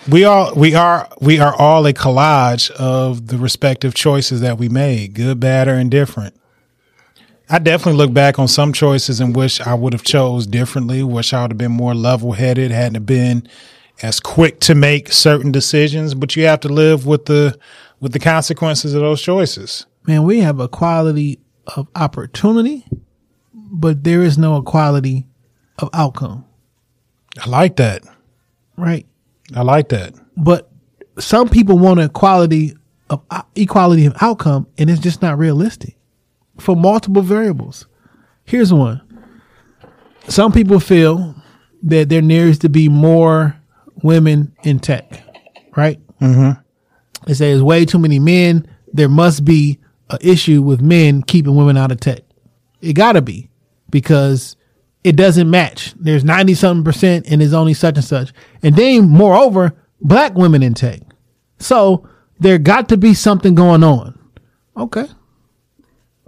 We 0.10 0.26
all 0.26 0.54
we 0.54 0.76
are 0.76 1.08
we 1.22 1.40
are 1.40 1.56
all 1.56 1.86
a 1.86 1.94
collage 1.94 2.70
of 2.72 3.28
the 3.28 3.38
respective 3.38 3.94
choices 3.94 4.42
that 4.42 4.58
we 4.58 4.68
made, 4.68 5.14
good, 5.14 5.40
bad, 5.40 5.68
or 5.68 5.76
indifferent. 5.76 6.36
I 7.50 7.60
definitely 7.60 7.98
look 7.98 8.14
back 8.14 8.38
on 8.38 8.48
some 8.48 8.74
choices 8.74 9.22
and 9.22 9.36
wish 9.36 9.62
I 9.62 9.74
would 9.74 9.94
have 9.94 10.04
chose 10.04 10.46
differently. 10.46 11.04
Wish 11.04 11.34
I 11.34 11.44
would 11.44 11.52
have 11.52 11.58
been 11.58 11.72
more 11.72 11.96
level 11.96 12.34
headed, 12.34 12.72
hadn't 12.72 13.06
been 13.06 13.48
as 14.02 14.20
quick 14.20 14.60
to 14.62 14.76
make 14.76 15.12
certain 15.12 15.52
decisions. 15.52 16.14
But 16.14 16.36
you 16.36 16.46
have 16.46 16.60
to 16.62 16.70
live 16.70 17.06
with 17.06 17.26
the 17.26 17.58
with 18.00 18.14
the 18.14 18.20
consequences 18.20 18.94
of 18.94 19.02
those 19.02 19.22
choices. 19.22 19.86
man, 20.06 20.24
we 20.24 20.40
have 20.40 20.60
equality 20.60 21.40
of 21.76 21.88
opportunity, 21.96 22.86
but 23.54 24.04
there 24.04 24.22
is 24.22 24.38
no 24.38 24.58
equality 24.58 25.26
of 25.78 25.90
outcome, 25.94 26.46
I 27.42 27.50
like 27.50 27.76
that. 27.78 28.04
right? 28.78 29.06
I 29.56 29.62
like 29.62 29.90
that. 29.90 30.14
But 30.36 30.70
some 31.20 31.50
people 31.50 31.78
want 31.78 32.00
equality 32.00 32.76
of 33.10 33.22
uh, 33.32 33.44
equality 33.56 34.06
of 34.06 34.16
outcome, 34.22 34.68
and 34.78 34.90
it's 34.90 35.00
just 35.00 35.22
not 35.22 35.38
realistic 35.38 35.96
for 36.60 36.76
multiple 36.76 37.22
variables. 37.22 37.88
Here's 38.46 38.74
one: 38.74 39.02
some 40.28 40.52
people 40.52 40.80
feel 40.80 41.36
that 41.84 42.10
there 42.10 42.22
needs 42.22 42.60
to 42.60 42.70
be 42.70 42.90
more 42.90 43.56
women 44.04 44.54
in 44.64 44.80
tech, 44.80 45.24
right? 45.76 46.00
Mm-hmm. 46.20 46.60
They 47.30 47.36
say 47.36 47.52
there's 47.52 47.62
way 47.62 47.86
too 47.86 48.00
many 48.00 48.18
men. 48.18 48.66
There 48.92 49.08
must 49.08 49.46
be 49.46 49.78
an 50.10 50.18
issue 50.20 50.64
with 50.64 50.82
men 50.82 51.22
keeping 51.22 51.54
women 51.54 51.78
out 51.78 51.92
of 51.92 52.00
tech. 52.00 52.22
It 52.82 52.94
gotta 52.94 53.22
be 53.22 53.52
because 53.92 54.56
it 55.04 55.16
doesn't 55.16 55.48
match. 55.48 55.94
There's 56.00 56.24
90 56.24 56.56
something 56.56 56.84
percent 56.84 57.28
and 57.30 57.40
there's 57.40 57.54
only 57.54 57.76
such 57.76 57.98
and 57.98 58.04
such. 58.04 58.34
And 58.64 58.76
then 58.76 59.08
moreover, 59.08 59.74
black 60.02 60.34
women 60.34 60.64
in 60.64 60.74
tech. 60.74 61.02
So 61.60 62.10
there 62.40 62.58
got 62.58 62.90
to 62.90 62.98
be 62.98 63.14
something 63.14 63.54
going 63.54 63.84
on. 63.84 64.18
Okay. 64.76 65.06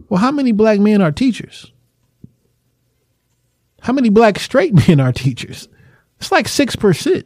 Well, 0.08 0.20
how 0.20 0.30
many 0.30 0.52
black 0.52 0.80
men 0.80 1.02
are 1.02 1.12
teachers? 1.12 1.72
How 3.82 3.94
many 3.94 4.10
black 4.10 4.38
straight 4.38 4.76
men 4.88 5.00
are 5.00 5.12
teachers? 5.12 5.68
It's 6.20 6.32
like 6.32 6.46
6%. 6.46 7.24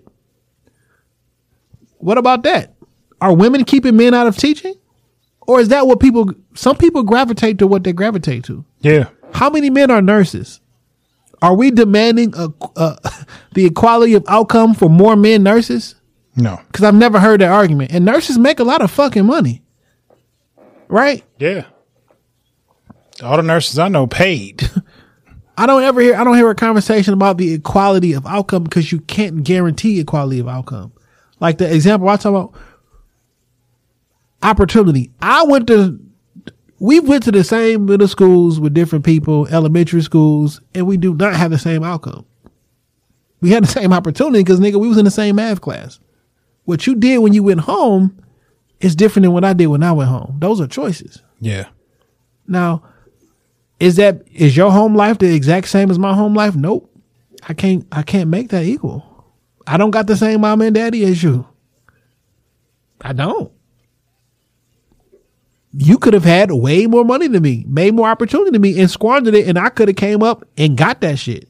What 1.98 2.18
about 2.18 2.44
that? 2.44 2.75
Are 3.22 3.34
women 3.34 3.64
keeping 3.64 3.96
men 3.96 4.14
out 4.14 4.28
of 4.28 4.38
teaching? 4.38 4.76
Or 5.42 5.60
is 5.60 5.70
that 5.70 5.88
what 5.88 6.00
people, 6.00 6.32
some 6.56 6.76
people 6.76 7.04
gravitate 7.04 7.60
to 7.60 7.68
what 7.68 7.84
they 7.84 7.94
gravitate 7.94 8.44
to? 8.46 8.66
Yeah. 8.80 9.10
How 9.34 9.50
many 9.50 9.70
men 9.70 9.92
are 9.92 10.02
nurses? 10.02 10.60
Are 11.42 11.56
we 11.56 11.72
demanding 11.72 12.34
a, 12.36 12.50
uh, 12.76 12.96
the 13.54 13.66
equality 13.66 14.14
of 14.14 14.26
outcome 14.28 14.74
for 14.74 14.90
more 14.90 15.16
men 15.16 15.44
nurses? 15.44 15.96
No. 16.36 16.60
Because 16.68 16.84
I've 16.84 16.96
never 16.96 17.20
heard 17.20 17.42
that 17.42 17.52
argument. 17.52 17.92
And 17.92 18.06
nurses 18.06 18.38
make 18.38 18.60
a 18.60 18.64
lot 18.64 18.82
of 18.82 18.92
fucking 18.92 19.26
money, 19.26 19.62
right? 20.88 21.24
Yeah. 21.38 21.66
All 23.24 23.38
the 23.38 23.44
nurses 23.44 23.80
I 23.80 23.88
know 23.88 24.08
paid. 24.08 24.70
I 25.58 25.66
don't 25.66 25.84
ever 25.84 26.02
hear 26.02 26.16
I 26.16 26.26
don't 26.26 26.36
hear 26.36 26.50
a 26.50 26.56
conversation 26.56 27.14
about 27.14 27.38
the 27.38 27.54
equality 27.54 28.12
of 28.12 28.26
outcome 28.26 28.66
because 28.66 28.92
you 28.92 29.00
can't 29.00 29.44
guarantee 29.44 30.00
equality 30.02 30.40
of 30.40 30.50
outcome. 30.50 30.92
Like 31.40 31.58
the 31.58 31.74
example 31.74 32.10
I 32.10 32.18
talk 32.18 32.32
about 32.32 32.54
opportunity. 34.46 35.12
I 35.22 35.44
went 35.44 35.68
to 35.68 36.00
we 36.80 37.00
went 37.00 37.24
to 37.24 37.32
the 37.32 37.44
same 37.44 37.86
middle 37.86 38.08
schools 38.08 38.60
with 38.60 38.74
different 38.74 39.06
people, 39.06 39.48
elementary 39.48 40.02
schools, 40.02 40.62
and 40.74 40.86
we 40.86 40.98
do 40.98 41.14
not 41.14 41.34
have 41.36 41.52
the 41.52 41.58
same 41.58 41.84
outcome. 41.84 42.26
We 43.42 43.52
had 43.52 43.64
the 43.64 43.68
same 43.68 43.94
opportunity 43.94 44.44
because 44.44 44.60
nigga, 44.60 44.80
we 44.80 44.88
was 44.88 44.98
in 44.98 45.06
the 45.06 45.12
same 45.12 45.36
math 45.38 45.62
class. 45.62 46.00
What 46.66 46.86
you 46.88 46.96
did 46.96 47.20
when 47.20 47.34
you 47.34 47.44
went 47.44 47.62
home 47.62 48.18
is 48.82 48.96
different 48.96 49.24
than 49.24 49.32
what 49.34 49.46
I 49.46 49.54
did 49.54 49.68
when 49.68 49.84
I 49.84 49.92
went 49.94 50.10
home. 50.10 50.36
Those 50.40 50.60
are 50.62 50.68
choices. 50.68 51.22
yeah. 51.40 51.68
Now, 52.48 52.84
Is 53.80 53.96
that 53.96 54.24
is 54.32 54.56
your 54.56 54.72
home 54.72 54.96
life 54.96 55.18
the 55.18 55.34
exact 55.34 55.68
same 55.68 55.90
as 55.92 55.98
my 56.00 56.14
home 56.14 56.34
life? 56.36 56.56
Nope. 56.56 56.90
I 57.48 57.54
can't 57.54 57.86
I 57.92 58.04
can't 58.04 58.30
make 58.30 58.50
that 58.50 58.64
equal. 58.64 59.04
I 59.68 59.78
don't 59.78 59.92
got 59.92 60.08
the 60.08 60.16
same 60.16 60.42
mom 60.42 60.62
and 60.62 60.76
daddy 60.76 61.04
as 61.06 61.22
you. 61.24 61.48
I 63.02 63.14
don't. 63.14 63.52
You 65.78 65.98
could 65.98 66.14
have 66.14 66.24
had 66.24 66.52
way 66.52 66.88
more 66.88 67.04
money 67.04 67.28
than 67.28 67.44
me, 67.44 67.66
made 67.68 67.94
more 67.94 68.08
opportunity 68.08 68.52
than 68.52 68.62
me, 68.62 68.80
and 68.80 68.90
squandered 68.90 69.34
it, 69.36 69.48
and 69.48 69.60
I 69.60 69.70
could 69.70 69.90
have 69.90 69.98
came 69.98 70.24
up 70.24 70.46
and 70.58 70.78
got 70.78 71.02
that 71.02 71.20
shit. 71.20 71.50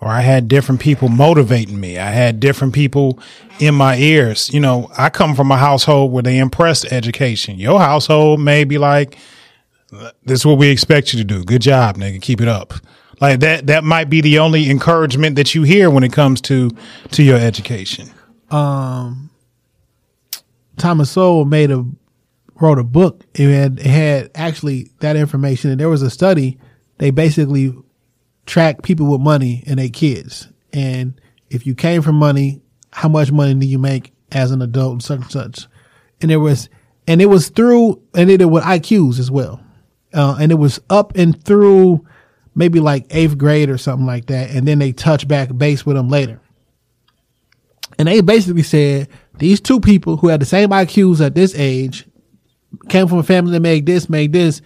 or 0.00 0.08
I 0.08 0.20
had 0.20 0.48
different 0.48 0.80
people 0.80 1.08
motivating 1.08 1.80
me. 1.80 1.98
I 1.98 2.10
had 2.10 2.38
different 2.38 2.74
people 2.74 3.18
in 3.58 3.74
my 3.74 3.96
ears. 3.96 4.50
You 4.52 4.60
know, 4.60 4.90
I 4.96 5.08
come 5.10 5.34
from 5.34 5.50
a 5.50 5.56
household 5.56 6.12
where 6.12 6.22
they 6.22 6.38
impressed 6.38 6.86
education. 6.92 7.58
Your 7.58 7.80
household 7.80 8.40
may 8.40 8.64
be 8.64 8.78
like, 8.78 9.18
this 10.24 10.40
is 10.40 10.46
what 10.46 10.58
we 10.58 10.68
expect 10.68 11.12
you 11.12 11.18
to 11.18 11.24
do. 11.24 11.44
Good 11.44 11.62
job, 11.62 11.96
nigga. 11.96 12.20
Keep 12.20 12.40
it 12.42 12.48
up. 12.48 12.74
Like 13.20 13.40
that, 13.40 13.66
that 13.68 13.84
might 13.84 14.10
be 14.10 14.20
the 14.20 14.38
only 14.38 14.70
encouragement 14.70 15.36
that 15.36 15.54
you 15.54 15.62
hear 15.62 15.88
when 15.88 16.04
it 16.04 16.12
comes 16.12 16.40
to, 16.42 16.70
to 17.12 17.22
your 17.22 17.38
education. 17.38 18.10
Um, 18.50 19.30
Thomas 20.76 21.10
Sowell 21.10 21.46
made 21.46 21.70
a 21.70 21.86
wrote 22.60 22.78
a 22.78 22.84
book. 22.84 23.24
It 23.34 23.50
had 23.50 23.78
it 23.78 23.86
had 23.86 24.30
actually 24.34 24.90
that 25.00 25.16
information, 25.16 25.70
and 25.70 25.80
there 25.80 25.88
was 25.88 26.02
a 26.02 26.10
study. 26.10 26.58
They 26.98 27.10
basically 27.10 27.74
track 28.46 28.82
people 28.82 29.10
with 29.10 29.20
money 29.20 29.62
and 29.66 29.78
their 29.78 29.88
kids, 29.88 30.48
and 30.72 31.20
if 31.50 31.66
you 31.66 31.74
came 31.74 32.02
from 32.02 32.16
money, 32.16 32.62
how 32.92 33.08
much 33.08 33.30
money 33.30 33.54
do 33.54 33.66
you 33.66 33.78
make 33.78 34.12
as 34.32 34.50
an 34.50 34.62
adult, 34.62 34.92
and 34.92 35.02
such 35.02 35.20
and 35.20 35.30
such. 35.30 35.66
And 36.20 36.30
there 36.30 36.40
was, 36.40 36.68
and 37.06 37.20
it 37.20 37.26
was 37.26 37.48
through, 37.48 38.02
and 38.14 38.30
it 38.30 38.44
with 38.46 38.64
IQs 38.64 39.18
as 39.18 39.30
well, 39.30 39.60
uh, 40.14 40.36
and 40.40 40.50
it 40.50 40.56
was 40.56 40.80
up 40.90 41.16
and 41.16 41.42
through 41.44 42.06
maybe 42.54 42.80
like 42.80 43.06
eighth 43.10 43.36
grade 43.36 43.70
or 43.70 43.78
something 43.78 44.06
like 44.06 44.26
that, 44.26 44.50
and 44.50 44.66
then 44.66 44.78
they 44.78 44.92
touch 44.92 45.28
back 45.28 45.56
base 45.56 45.84
with 45.84 45.96
them 45.96 46.08
later. 46.08 46.40
And 47.98 48.08
they 48.08 48.20
basically 48.20 48.62
said 48.62 49.08
these 49.38 49.60
two 49.60 49.80
people 49.80 50.16
who 50.16 50.28
had 50.28 50.40
the 50.40 50.46
same 50.46 50.70
IQs 50.70 51.24
at 51.24 51.34
this 51.34 51.54
age 51.54 52.06
came 52.88 53.08
from 53.08 53.18
a 53.18 53.22
family 53.22 53.52
that 53.52 53.60
made 53.60 53.86
this, 53.86 54.08
made 54.08 54.32
this. 54.32 54.62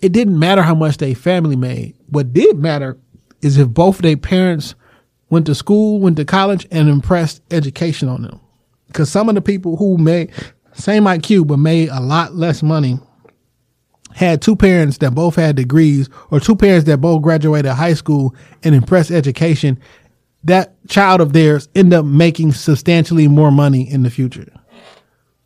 It 0.00 0.12
didn't 0.12 0.38
matter 0.38 0.62
how 0.62 0.74
much 0.74 0.96
they 0.96 1.14
family 1.14 1.56
made. 1.56 1.94
What 2.08 2.32
did 2.32 2.58
matter 2.58 2.98
is 3.42 3.58
if 3.58 3.68
both 3.68 3.96
of 3.96 4.02
their 4.02 4.16
parents 4.16 4.74
went 5.28 5.46
to 5.46 5.54
school, 5.54 6.00
went 6.00 6.16
to 6.16 6.24
college, 6.24 6.66
and 6.70 6.88
impressed 6.88 7.42
education 7.50 8.08
on 8.08 8.22
them. 8.22 8.40
Because 8.88 9.10
some 9.10 9.28
of 9.28 9.34
the 9.34 9.40
people 9.42 9.76
who 9.76 9.96
made 9.96 10.32
same 10.72 11.04
IQ 11.04 11.46
but 11.46 11.58
made 11.58 11.88
a 11.90 12.00
lot 12.00 12.34
less 12.34 12.62
money 12.62 12.98
had 14.12 14.42
two 14.42 14.56
parents 14.56 14.98
that 14.98 15.14
both 15.14 15.36
had 15.36 15.56
degrees 15.56 16.08
or 16.30 16.40
two 16.40 16.56
parents 16.56 16.86
that 16.86 16.98
both 16.98 17.22
graduated 17.22 17.70
high 17.72 17.94
school 17.94 18.34
and 18.64 18.74
impressed 18.74 19.10
education 19.10 19.78
that 20.42 20.74
child 20.88 21.20
of 21.20 21.32
theirs 21.32 21.68
end 21.74 21.92
up 21.92 22.04
making 22.04 22.52
substantially 22.52 23.28
more 23.28 23.52
money 23.52 23.88
in 23.88 24.02
the 24.02 24.10
future 24.10 24.50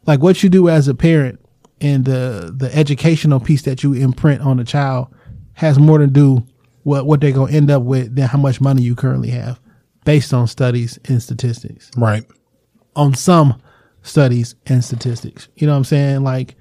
like 0.07 0.21
what 0.21 0.43
you 0.43 0.49
do 0.49 0.69
as 0.69 0.89
a 0.89 0.95
parent 0.95 1.39
and 1.81 2.05
the 2.05 2.55
the 2.57 2.75
educational 2.75 3.41
piece 3.41 3.63
that 3.63 3.83
you 3.83 3.93
imprint 3.93 4.41
on 4.43 4.59
a 4.61 4.65
child 4.65 5.09
has 5.55 5.79
more 5.79 5.99
to 5.99 6.07
do 6.07 6.45
what 6.83 7.07
what 7.07 7.21
they're 7.21 7.33
going 7.33 7.51
to 7.51 7.57
end 7.57 7.71
up 7.71 7.83
with 7.83 8.15
than 8.15 8.29
how 8.29 8.39
much 8.39 8.61
money 8.61 8.83
you 8.83 8.95
currently 8.95 9.31
have 9.31 9.61
based 10.05 10.33
on 10.35 10.47
studies 10.47 10.99
and 11.07 11.23
statistics 11.23 11.91
Right. 11.97 12.25
on 12.95 13.15
some 13.15 13.61
studies 14.03 14.55
and 14.67 14.85
statistics. 14.85 15.49
You 15.57 15.67
know 15.67 15.73
what 15.73 15.79
I'm 15.79 15.85
saying? 15.85 16.23
Like 16.23 16.57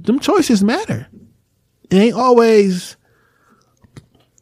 them 0.00 0.18
choices 0.18 0.64
matter. 0.64 1.06
It 1.90 1.96
ain't 1.96 2.16
always 2.16 2.96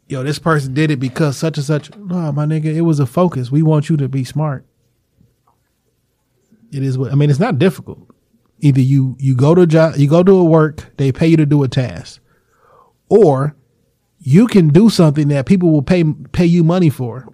yo, 0.07 0.23
this 0.23 0.39
person 0.39 0.73
did 0.73 0.91
it 0.91 0.97
because 0.99 1.37
such 1.37 1.57
and 1.57 1.65
such. 1.65 1.95
No, 1.97 2.31
my 2.31 2.45
nigga, 2.45 2.65
it 2.65 2.81
was 2.81 2.99
a 2.99 3.05
focus. 3.05 3.51
We 3.51 3.61
want 3.63 3.89
you 3.89 3.97
to 3.97 4.07
be 4.09 4.23
smart. 4.23 4.65
It 6.71 6.83
is 6.83 6.97
what 6.97 7.11
I 7.11 7.15
mean, 7.15 7.29
it's 7.29 7.39
not 7.39 7.59
difficult. 7.59 7.99
Either 8.65 8.81
you 8.81 9.15
you 9.19 9.35
go 9.35 9.53
to 9.53 9.67
job, 9.67 9.95
you 9.95 10.09
go 10.09 10.23
to 10.23 10.31
a 10.31 10.43
work, 10.43 10.91
they 10.97 11.11
pay 11.11 11.27
you 11.27 11.37
to 11.37 11.45
do 11.45 11.61
a 11.61 11.67
task. 11.67 12.19
Or 13.09 13.55
you 14.17 14.47
can 14.47 14.69
do 14.69 14.89
something 14.89 15.27
that 15.27 15.45
people 15.45 15.71
will 15.71 15.83
pay 15.83 16.03
pay 16.31 16.47
you 16.47 16.63
money 16.63 16.89
for. 16.89 17.31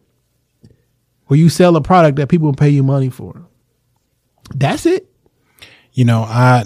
Or 1.29 1.37
you 1.37 1.47
sell 1.47 1.77
a 1.77 1.81
product 1.81 2.17
that 2.17 2.27
people 2.27 2.47
will 2.47 2.55
pay 2.55 2.67
you 2.67 2.83
money 2.83 3.09
for. 3.09 3.47
That's 4.53 4.85
it. 4.85 5.09
You 5.93 6.03
know, 6.03 6.23
I 6.23 6.65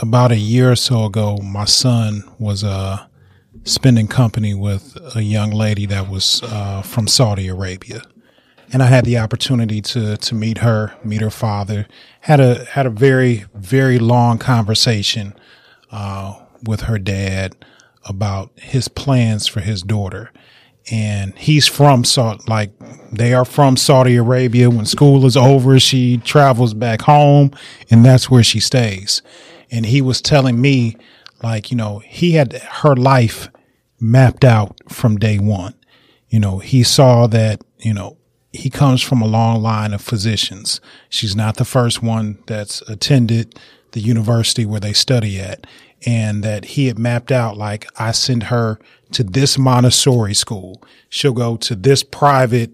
about 0.00 0.32
a 0.32 0.38
year 0.38 0.72
or 0.72 0.76
so 0.76 1.04
ago, 1.04 1.36
my 1.42 1.66
son 1.66 2.24
was 2.38 2.64
uh, 2.64 3.04
spending 3.64 4.08
company 4.08 4.54
with 4.54 4.96
a 5.14 5.22
young 5.22 5.50
lady 5.50 5.84
that 5.84 6.08
was 6.08 6.40
uh, 6.44 6.80
from 6.80 7.06
Saudi 7.06 7.48
Arabia, 7.48 8.00
and 8.72 8.82
I 8.82 8.86
had 8.86 9.04
the 9.04 9.18
opportunity 9.18 9.80
to 9.82 10.16
to 10.16 10.34
meet 10.34 10.58
her, 10.58 10.94
meet 11.04 11.20
her 11.20 11.30
father. 11.30 11.86
had 12.20 12.40
a 12.40 12.64
had 12.66 12.86
a 12.86 12.90
very 12.90 13.44
very 13.54 13.98
long 13.98 14.38
conversation 14.38 15.34
uh, 15.90 16.34
with 16.64 16.82
her 16.82 16.98
dad 16.98 17.56
about 18.04 18.50
his 18.56 18.88
plans 18.88 19.46
for 19.46 19.60
his 19.60 19.82
daughter. 19.82 20.32
And 20.88 21.36
he's 21.36 21.66
from 21.66 22.04
Saudi, 22.04 22.44
like 22.46 22.70
they 23.10 23.34
are 23.34 23.44
from 23.44 23.76
Saudi 23.76 24.16
Arabia. 24.16 24.70
When 24.70 24.86
school 24.86 25.26
is 25.26 25.36
over, 25.36 25.80
she 25.80 26.18
travels 26.18 26.74
back 26.74 27.02
home 27.02 27.50
and 27.90 28.04
that's 28.04 28.30
where 28.30 28.44
she 28.44 28.60
stays. 28.60 29.20
And 29.70 29.86
he 29.86 30.00
was 30.00 30.22
telling 30.22 30.60
me, 30.60 30.96
like, 31.42 31.72
you 31.72 31.76
know, 31.76 31.98
he 31.98 32.32
had 32.32 32.52
her 32.52 32.94
life 32.94 33.48
mapped 33.98 34.44
out 34.44 34.76
from 34.88 35.16
day 35.16 35.38
one. 35.38 35.74
You 36.28 36.38
know, 36.38 36.58
he 36.58 36.84
saw 36.84 37.26
that, 37.26 37.62
you 37.78 37.92
know, 37.92 38.16
he 38.52 38.70
comes 38.70 39.02
from 39.02 39.20
a 39.20 39.26
long 39.26 39.62
line 39.62 39.92
of 39.92 40.00
physicians. 40.00 40.80
She's 41.08 41.36
not 41.36 41.56
the 41.56 41.64
first 41.64 42.02
one 42.02 42.38
that's 42.46 42.82
attended 42.82 43.58
the 43.92 44.00
university 44.00 44.66
where 44.66 44.80
they 44.80 44.92
study 44.92 45.40
at. 45.40 45.66
And 46.04 46.44
that 46.44 46.66
he 46.66 46.86
had 46.86 46.98
mapped 46.98 47.32
out, 47.32 47.56
like, 47.56 47.86
I 47.98 48.12
send 48.12 48.44
her 48.44 48.78
to 49.12 49.24
this 49.24 49.56
Montessori 49.56 50.34
school. 50.34 50.82
She'll 51.08 51.32
go 51.32 51.56
to 51.56 51.74
this 51.74 52.02
private 52.02 52.70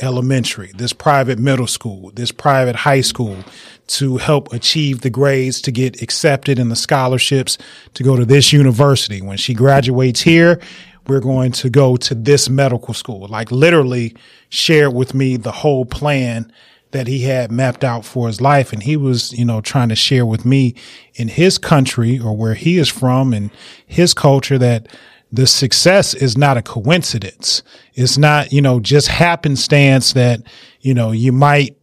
elementary, 0.00 0.72
this 0.74 0.92
private 0.92 1.38
middle 1.38 1.68
school, 1.68 2.10
this 2.14 2.32
private 2.32 2.74
high 2.74 3.00
school 3.00 3.38
to 3.86 4.16
help 4.16 4.52
achieve 4.52 5.02
the 5.02 5.10
grades 5.10 5.62
to 5.62 5.70
get 5.70 6.02
accepted 6.02 6.58
in 6.58 6.68
the 6.68 6.76
scholarships 6.76 7.58
to 7.94 8.02
go 8.02 8.16
to 8.16 8.24
this 8.24 8.52
university. 8.52 9.22
When 9.22 9.36
she 9.36 9.54
graduates 9.54 10.22
here, 10.22 10.60
we're 11.06 11.20
going 11.20 11.52
to 11.52 11.70
go 11.70 11.96
to 11.96 12.14
this 12.14 12.48
medical 12.48 12.94
school. 12.94 13.26
Like 13.28 13.50
literally 13.50 14.14
shared 14.48 14.94
with 14.94 15.14
me 15.14 15.36
the 15.36 15.52
whole 15.52 15.84
plan 15.84 16.52
that 16.92 17.08
he 17.08 17.22
had 17.22 17.50
mapped 17.50 17.82
out 17.82 18.04
for 18.04 18.28
his 18.28 18.40
life. 18.40 18.72
And 18.72 18.82
he 18.82 18.96
was, 18.96 19.32
you 19.32 19.44
know, 19.44 19.60
trying 19.60 19.88
to 19.88 19.96
share 19.96 20.24
with 20.24 20.44
me 20.44 20.74
in 21.14 21.28
his 21.28 21.58
country 21.58 22.18
or 22.18 22.36
where 22.36 22.54
he 22.54 22.78
is 22.78 22.88
from 22.88 23.32
and 23.32 23.50
his 23.86 24.14
culture 24.14 24.58
that 24.58 24.86
the 25.32 25.46
success 25.46 26.14
is 26.14 26.38
not 26.38 26.56
a 26.56 26.62
coincidence. 26.62 27.64
It's 27.94 28.16
not, 28.16 28.52
you 28.52 28.62
know, 28.62 28.78
just 28.78 29.08
happenstance 29.08 30.12
that, 30.12 30.40
you 30.80 30.94
know, 30.94 31.10
you 31.10 31.32
might 31.32 31.76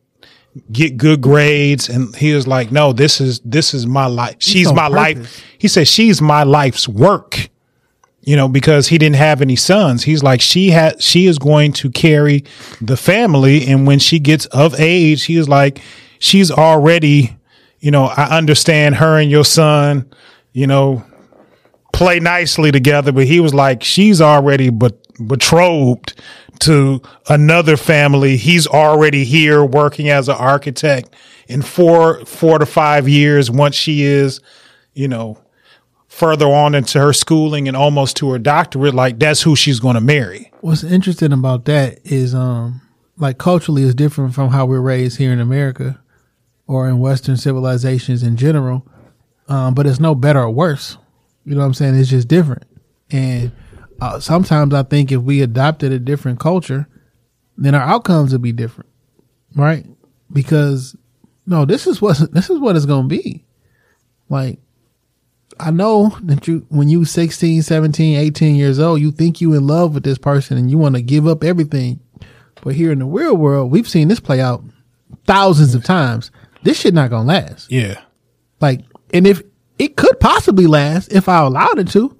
get 0.72 0.95
good 0.95 1.19
grades. 1.19 1.89
And 1.89 2.15
he 2.15 2.34
was 2.34 2.48
like, 2.48 2.72
no, 2.72 2.93
this 2.93 3.19
is, 3.19 3.41
this 3.41 3.73
is 3.73 3.85
my 3.85 4.06
life. 4.06 4.38
She's 4.39 4.72
my 4.72 4.88
purpose. 4.88 4.95
life. 4.95 5.43
He 5.57 5.68
said, 5.68 5.89
she's 5.89 6.22
my 6.22 6.43
life's 6.43 6.88
work 6.88 7.49
you 8.23 8.35
know, 8.35 8.48
because 8.48 8.88
he 8.88 8.98
didn't 8.98 9.15
have 9.15 9.41
any 9.41 9.56
sons. 9.56 10.03
He's 10.03 10.23
like, 10.23 10.41
she 10.41 10.69
had, 10.69 11.02
she 11.02 11.26
is 11.26 11.39
going 11.39 11.73
to 11.73 11.89
carry 11.89 12.43
the 12.80 12.98
family. 12.98 13.65
And 13.68 13.88
when 13.88 13.99
she 13.99 14.19
gets 14.19 14.45
of 14.48 14.80
age, 14.80 15.26
he 15.26 15.38
is 15.38 15.49
like, 15.49 15.81
she's 16.19 16.52
already, 16.52 17.35
you 17.80 17.91
know, 17.91 18.06
I 18.06 18.38
understand 18.38 18.95
her 18.95 19.19
and 19.19 19.31
your 19.31 19.45
son, 19.45 20.11
you 20.53 20.68
know, 20.68 21.03
play 21.93 22.19
nicely 22.19 22.72
together, 22.72 23.11
but 23.11 23.26
he 23.26 23.39
was 23.39 23.53
like, 23.53 23.84
she's 23.84 24.22
already 24.22 24.69
but 24.69 24.98
betrothed 25.27 26.19
to 26.60 27.02
another 27.27 27.76
family. 27.76 28.38
He's 28.38 28.68
already 28.68 29.23
here 29.23 29.65
working 29.65 30.10
as 30.10 30.30
an 30.30 30.35
architect 30.35 31.15
in 31.48 31.64
four, 31.64 32.23
four 32.26 32.60
to 32.60 32.65
five 32.65 33.10
years. 33.10 33.49
Once 33.49 33.76
she 33.76 34.03
is, 34.03 34.39
you 34.93 35.07
know, 35.07 35.39
further 36.12 36.46
on 36.46 36.76
into 36.76 37.00
her 37.00 37.14
schooling 37.14 37.70
and 37.70 37.78
almost 37.78 38.18
to 38.18 38.30
her 38.30 38.38
doctorate, 38.38 38.94
like 38.94 39.18
that's 39.18 39.42
who 39.42 39.56
she's 39.56 39.80
going 39.80 39.96
to 39.96 40.02
marry. 40.02 40.52
What's 40.60 40.84
interesting 40.84 41.32
about 41.32 41.64
that 41.66 42.00
is, 42.04 42.36
um, 42.36 42.82
like 43.18 43.38
culturally 43.38 43.84
is 43.84 43.96
different 43.96 44.36
from 44.36 44.50
how 44.50 44.66
we're 44.66 44.82
raised 44.82 45.18
here 45.18 45.32
in 45.32 45.40
America 45.40 46.02
or 46.68 46.90
in 46.90 47.00
Western 47.00 47.38
civilizations 47.38 48.24
in 48.24 48.36
general. 48.36 48.86
Um, 49.48 49.74
but 49.74 49.88
it's 49.88 50.02
no 50.02 50.14
better 50.14 50.42
or 50.42 50.52
worse. 50.52 50.98
You 51.46 51.56
know 51.56 51.62
what 51.62 51.68
I'm 51.68 51.74
saying? 51.74 51.96
It's 51.96 52.10
just 52.10 52.28
different. 52.28 52.64
And 53.10 53.54
uh, 54.02 54.20
sometimes 54.20 54.74
I 54.74 54.84
think 54.84 55.14
if 55.14 55.22
we 55.22 55.42
adopted 55.42 55.94
a 55.94 56.00
different 56.00 56.42
culture, 56.42 56.90
then 57.58 57.74
our 57.74 57.82
outcomes 57.82 58.34
would 58.34 58.42
be 58.42 58.52
different, 58.52 58.90
right? 59.56 59.86
Because 60.32 60.96
no, 61.46 61.64
this 61.64 61.88
is 61.88 62.02
what 62.02 62.20
this 62.34 62.50
is 62.50 62.60
what 62.60 62.76
it's 62.76 62.86
going 62.86 63.08
to 63.08 63.16
be. 63.16 63.46
Like 64.28 64.60
I 65.60 65.72
know 65.72 66.18
that 66.23 66.48
you, 66.48 66.65
when 66.69 66.90
you 66.90 67.06
16, 67.06 67.61
17, 67.61 68.18
18 68.18 68.56
years 68.56 68.80
old, 68.80 69.02
you 69.02 69.11
think 69.11 69.41
you 69.41 69.53
in 69.53 69.68
love 69.68 69.94
with 69.94 70.03
this 70.03 70.18
person 70.18 70.57
and 70.57 70.69
you 70.69 70.78
want 70.78 70.95
to 70.95 71.02
give 71.02 71.28
up 71.28 71.44
everything. 71.44 71.99
But 72.64 72.76
here 72.76 72.91
in 72.91 72.99
the 72.99 73.06
real 73.06 73.36
world, 73.36 73.72
we've 73.72 73.90
seen 73.90 74.07
this 74.07 74.19
play 74.19 74.40
out 74.40 74.64
thousands 75.26 75.76
of 75.76 75.84
times. 75.84 76.32
This 76.64 76.80
shit 76.80 76.94
not 76.94 77.10
gonna 77.10 77.28
last. 77.28 77.72
Yeah. 77.72 78.02
Like, 78.60 78.82
and 79.14 79.26
if 79.26 79.41
it 79.80 79.95
could 79.98 80.19
possibly 80.19 80.68
last 80.68 81.11
if 81.11 81.28
I 81.28 81.40
allowed 81.40 81.80
it 81.80 81.88
to. 81.90 82.15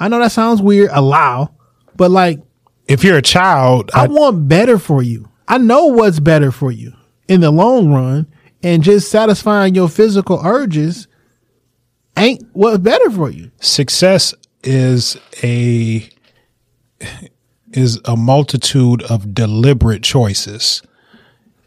I 0.00 0.08
know 0.08 0.18
that 0.18 0.32
sounds 0.32 0.60
weird, 0.60 0.90
allow, 0.92 1.54
but 1.96 2.10
like, 2.10 2.40
If 2.88 3.04
you're 3.04 3.18
a 3.18 3.22
child, 3.22 3.90
I 3.94 4.04
I, 4.04 4.08
want 4.08 4.48
better 4.48 4.78
for 4.78 5.00
you. 5.02 5.28
I 5.46 5.58
know 5.58 5.86
what's 5.86 6.18
better 6.18 6.50
for 6.50 6.72
you 6.72 6.92
in 7.28 7.40
the 7.40 7.52
long 7.52 7.92
run, 7.92 8.26
and 8.64 8.82
just 8.82 9.10
satisfying 9.10 9.76
your 9.76 9.88
physical 9.88 10.40
urges 10.44 11.06
ain't 12.16 12.42
what's 12.52 12.78
better 12.78 13.10
for 13.10 13.30
you. 13.30 13.50
success 13.60 14.34
is 14.62 15.16
a 15.42 16.08
is 17.72 18.00
a 18.04 18.16
multitude 18.16 19.02
of 19.02 19.34
deliberate 19.34 20.02
choices. 20.02 20.82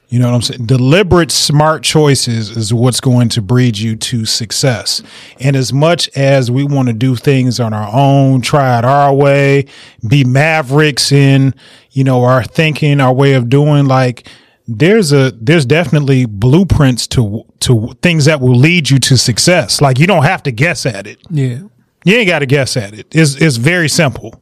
You 0.10 0.20
know 0.20 0.30
what 0.30 0.36
I'm 0.36 0.42
saying? 0.42 0.66
Deliberate, 0.66 1.32
smart 1.32 1.84
choices 1.84 2.56
is 2.56 2.74
what's 2.74 3.02
going 3.02 3.28
to 3.30 3.42
breed 3.42 3.78
you 3.78 3.98
to 3.98 4.26
success. 4.26 5.04
And 5.42 5.54
as 5.58 5.74
much 5.74 6.10
as 6.16 6.50
we 6.50 6.64
want 6.64 6.88
to 6.88 6.94
do 6.94 7.16
things 7.18 7.60
on 7.60 7.74
our 7.74 7.90
own, 7.94 8.40
try 8.40 8.80
it 8.80 8.86
our 8.86 9.14
way, 9.14 9.66
be 10.08 10.24
mavericks 10.24 11.12
in, 11.12 11.54
you 11.92 12.06
know, 12.06 12.24
our 12.24 12.42
thinking, 12.42 13.02
our 13.02 13.14
way 13.14 13.34
of 13.34 13.50
doing, 13.50 13.86
like 13.86 14.30
there's 14.68 15.12
a, 15.14 15.32
there's 15.32 15.66
definitely 15.66 16.26
blueprints 16.26 17.08
to, 17.08 17.44
to 17.62 17.94
things 18.02 18.26
that 18.26 18.42
will 18.42 18.56
lead 18.56 18.90
you 18.90 19.00
to 19.00 19.18
success. 19.18 19.82
Like 19.82 20.00
you 20.00 20.08
don't 20.08 20.24
have 20.24 20.44
to 20.44 20.52
guess 20.52 20.86
at 20.86 21.08
it. 21.08 21.20
Yeah. 21.30 21.60
You 22.04 22.16
ain't 22.16 22.28
got 22.28 22.40
to 22.40 22.46
guess 22.46 22.78
at 22.78 22.94
it. 22.94 23.08
It's, 23.12 23.36
it's 23.36 23.58
very 23.58 23.90
simple. 23.90 24.42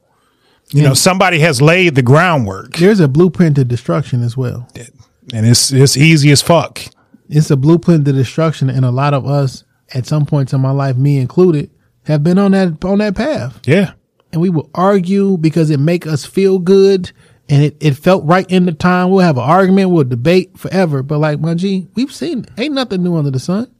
You 0.72 0.82
know, 0.82 0.94
somebody 0.96 1.40
has 1.40 1.62
laid 1.62 1.94
the 1.96 2.02
groundwork 2.02 2.76
There's 2.78 3.00
a 3.00 3.08
blueprint 3.08 3.56
to 3.58 3.64
destruction 3.64 4.24
as 4.24 4.36
well. 4.36 4.68
and 5.34 5.46
it's, 5.46 5.72
it's 5.72 5.96
easy 5.96 6.32
as 6.32 6.42
fuck. 6.42 6.82
It's 7.30 7.50
a 7.52 7.56
blueprint 7.56 8.06
to 8.06 8.14
destruction, 8.14 8.70
and 8.70 8.84
a 8.86 8.92
lot 8.92 9.14
of 9.14 9.26
us, 9.26 9.64
at 9.94 10.06
some 10.06 10.26
points 10.26 10.54
in 10.54 10.62
my 10.62 10.72
life, 10.72 10.96
me 10.98 11.18
included, 11.18 11.70
have 12.04 12.24
been 12.24 12.38
on 12.38 12.52
that 12.52 12.84
on 12.84 12.98
that 13.00 13.16
path. 13.16 13.60
Yeah. 13.66 13.94
and 14.32 14.42
we 14.42 14.50
will 14.50 14.70
argue 14.76 15.38
because 15.38 15.70
it 15.70 15.80
make 15.80 16.06
us 16.06 16.26
feel 16.26 16.60
good 16.60 17.12
and 17.50 17.64
it, 17.64 17.78
it 17.80 17.94
felt 17.94 18.24
right 18.26 18.50
in 18.50 18.66
the 18.66 18.72
time. 18.74 19.10
We'll 19.10 19.20
have 19.26 19.38
an 19.38 19.44
argument, 19.44 19.90
we'll 19.92 20.04
debate 20.04 20.58
forever. 20.58 21.04
But 21.04 21.20
like 21.20 21.40
my 21.40 21.54
G, 21.54 21.88
we've 21.96 22.14
seen 22.14 22.46
ain't 22.58 22.74
nothing 22.74 23.04
new 23.04 23.16
under 23.16 23.32
the 23.32 23.40
sun. 23.40 23.72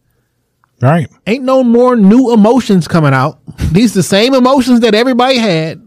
Right. 0.82 1.08
Ain't 1.26 1.44
no 1.44 1.64
more 1.64 1.96
new 1.96 2.34
emotions 2.34 2.88
coming 2.88 3.14
out. 3.14 3.40
These 3.72 3.94
the 3.94 4.04
same 4.04 4.34
emotions 4.34 4.82
that 4.82 4.94
everybody 4.96 5.38
had. 5.38 5.82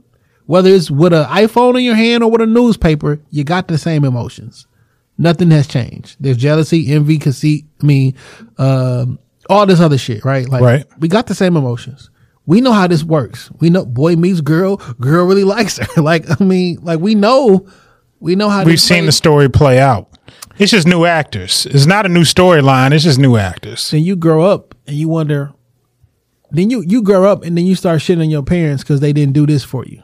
Whether 0.47 0.71
it's 0.71 0.91
with 0.91 1.13
an 1.13 1.27
iPhone 1.27 1.77
in 1.79 1.85
your 1.85 1.95
hand 1.95 2.23
or 2.23 2.31
with 2.31 2.41
a 2.41 2.47
newspaper, 2.47 3.21
you 3.31 3.45
got 3.45 3.69
the 3.69 3.77
same 3.77 4.03
emotions. 4.03 4.67
Nothing 5.19 5.51
has 5.51 5.67
changed. 5.67 6.17
There's 6.21 6.39
jealousy, 6.39 6.91
envy, 6.91 7.19
conceit. 7.19 7.67
I 7.83 7.85
mean, 7.87 8.15
um, 8.57 9.19
all 9.51 9.67
this 9.67 9.81
other 9.81 9.99
shit, 9.99 10.25
right? 10.25 10.49
Like, 10.49 10.63
Right. 10.63 10.87
we 11.01 11.09
got 11.09 11.27
the 11.27 11.35
same 11.35 11.55
emotions. 11.57 12.09
We 12.49 12.63
know 12.63 12.73
how 12.73 12.87
this 12.87 13.05
works. 13.05 13.51
We 13.61 13.69
know 13.69 13.85
boy 13.85 14.17
meets 14.17 14.41
girl, 14.41 14.79
girl 14.99 15.27
really 15.27 15.45
likes 15.45 15.77
her. 15.77 15.87
like, 16.03 16.25
I 16.41 16.43
mean, 16.43 16.79
like 16.83 16.99
we 16.99 17.15
know, 17.15 17.69
we 18.21 18.37
know 18.37 18.49
how 18.49 18.65
We've 18.65 18.81
seen 18.81 19.05
the 19.05 19.13
story 19.13 19.51
play 19.51 19.79
out. 19.79 20.09
It's 20.57 20.71
just 20.73 20.87
new 20.87 21.05
actors. 21.05 21.67
It's 21.67 21.85
not 21.85 22.07
a 22.07 22.09
new 22.09 22.23
storyline. 22.23 22.93
It's 22.93 23.05
just 23.05 23.19
new 23.19 23.37
actors. 23.37 23.91
Then 23.91 24.03
you 24.03 24.17
grow 24.17 24.47
up 24.47 24.75
and 24.87 24.97
you 24.97 25.11
wonder. 25.11 25.53
Then 26.51 26.71
you 26.71 26.81
you 26.81 27.03
grow 27.03 27.31
up 27.31 27.45
and 27.45 27.55
then 27.55 27.67
you 27.67 27.75
start 27.75 28.01
shitting 28.01 28.23
on 28.23 28.31
your 28.31 28.43
parents 28.43 28.83
because 28.83 29.01
they 29.01 29.13
didn't 29.13 29.35
do 29.35 29.47
this 29.47 29.63
for 29.63 29.85
you. 29.85 30.03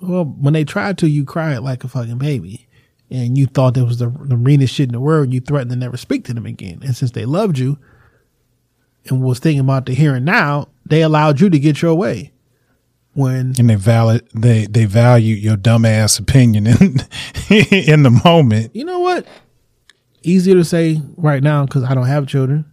Well, 0.00 0.26
when 0.26 0.54
they 0.54 0.62
tried 0.62 0.96
to, 0.98 1.08
you 1.08 1.24
cried 1.24 1.58
like 1.58 1.82
a 1.82 1.88
fucking 1.88 2.18
baby, 2.18 2.68
and 3.10 3.36
you 3.36 3.46
thought 3.46 3.74
that 3.74 3.84
was 3.84 3.98
the 3.98 4.10
the 4.10 4.36
meanest 4.36 4.74
shit 4.74 4.90
in 4.90 4.92
the 4.92 5.00
world. 5.00 5.32
You 5.32 5.40
threatened 5.40 5.72
to 5.72 5.76
never 5.76 5.96
speak 5.96 6.24
to 6.26 6.34
them 6.34 6.46
again. 6.46 6.82
And 6.84 6.94
since 6.94 7.10
they 7.10 7.24
loved 7.24 7.58
you, 7.58 7.78
and 9.06 9.22
was 9.22 9.38
thinking 9.38 9.60
about 9.60 9.86
the 9.86 9.94
here 9.94 10.14
and 10.14 10.24
now, 10.24 10.68
they 10.86 11.02
allowed 11.02 11.40
you 11.40 11.50
to 11.50 11.58
get 11.58 11.82
your 11.82 11.94
way. 11.94 12.32
When 13.12 13.54
And 13.58 13.70
they 13.70 13.76
valid 13.76 14.28
they 14.34 14.66
they 14.66 14.86
value 14.86 15.36
your 15.36 15.56
dumbass 15.56 16.18
opinion 16.18 16.66
in 16.66 17.00
in 17.48 18.02
the 18.02 18.20
moment. 18.24 18.74
you 18.74 18.84
know 18.84 18.98
what, 18.98 19.24
easier 20.22 20.54
to 20.54 20.64
say 20.64 21.00
right 21.16 21.42
now 21.42 21.64
because 21.64 21.84
I 21.84 21.94
don't 21.94 22.06
have 22.06 22.26
children. 22.26 22.64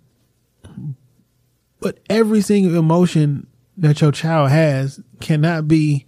But 1.80 2.00
every 2.10 2.42
single 2.42 2.78
emotion 2.78 3.48
that 3.78 4.02
your 4.02 4.12
child 4.12 4.50
has 4.50 5.00
cannot 5.20 5.68
be 5.68 6.06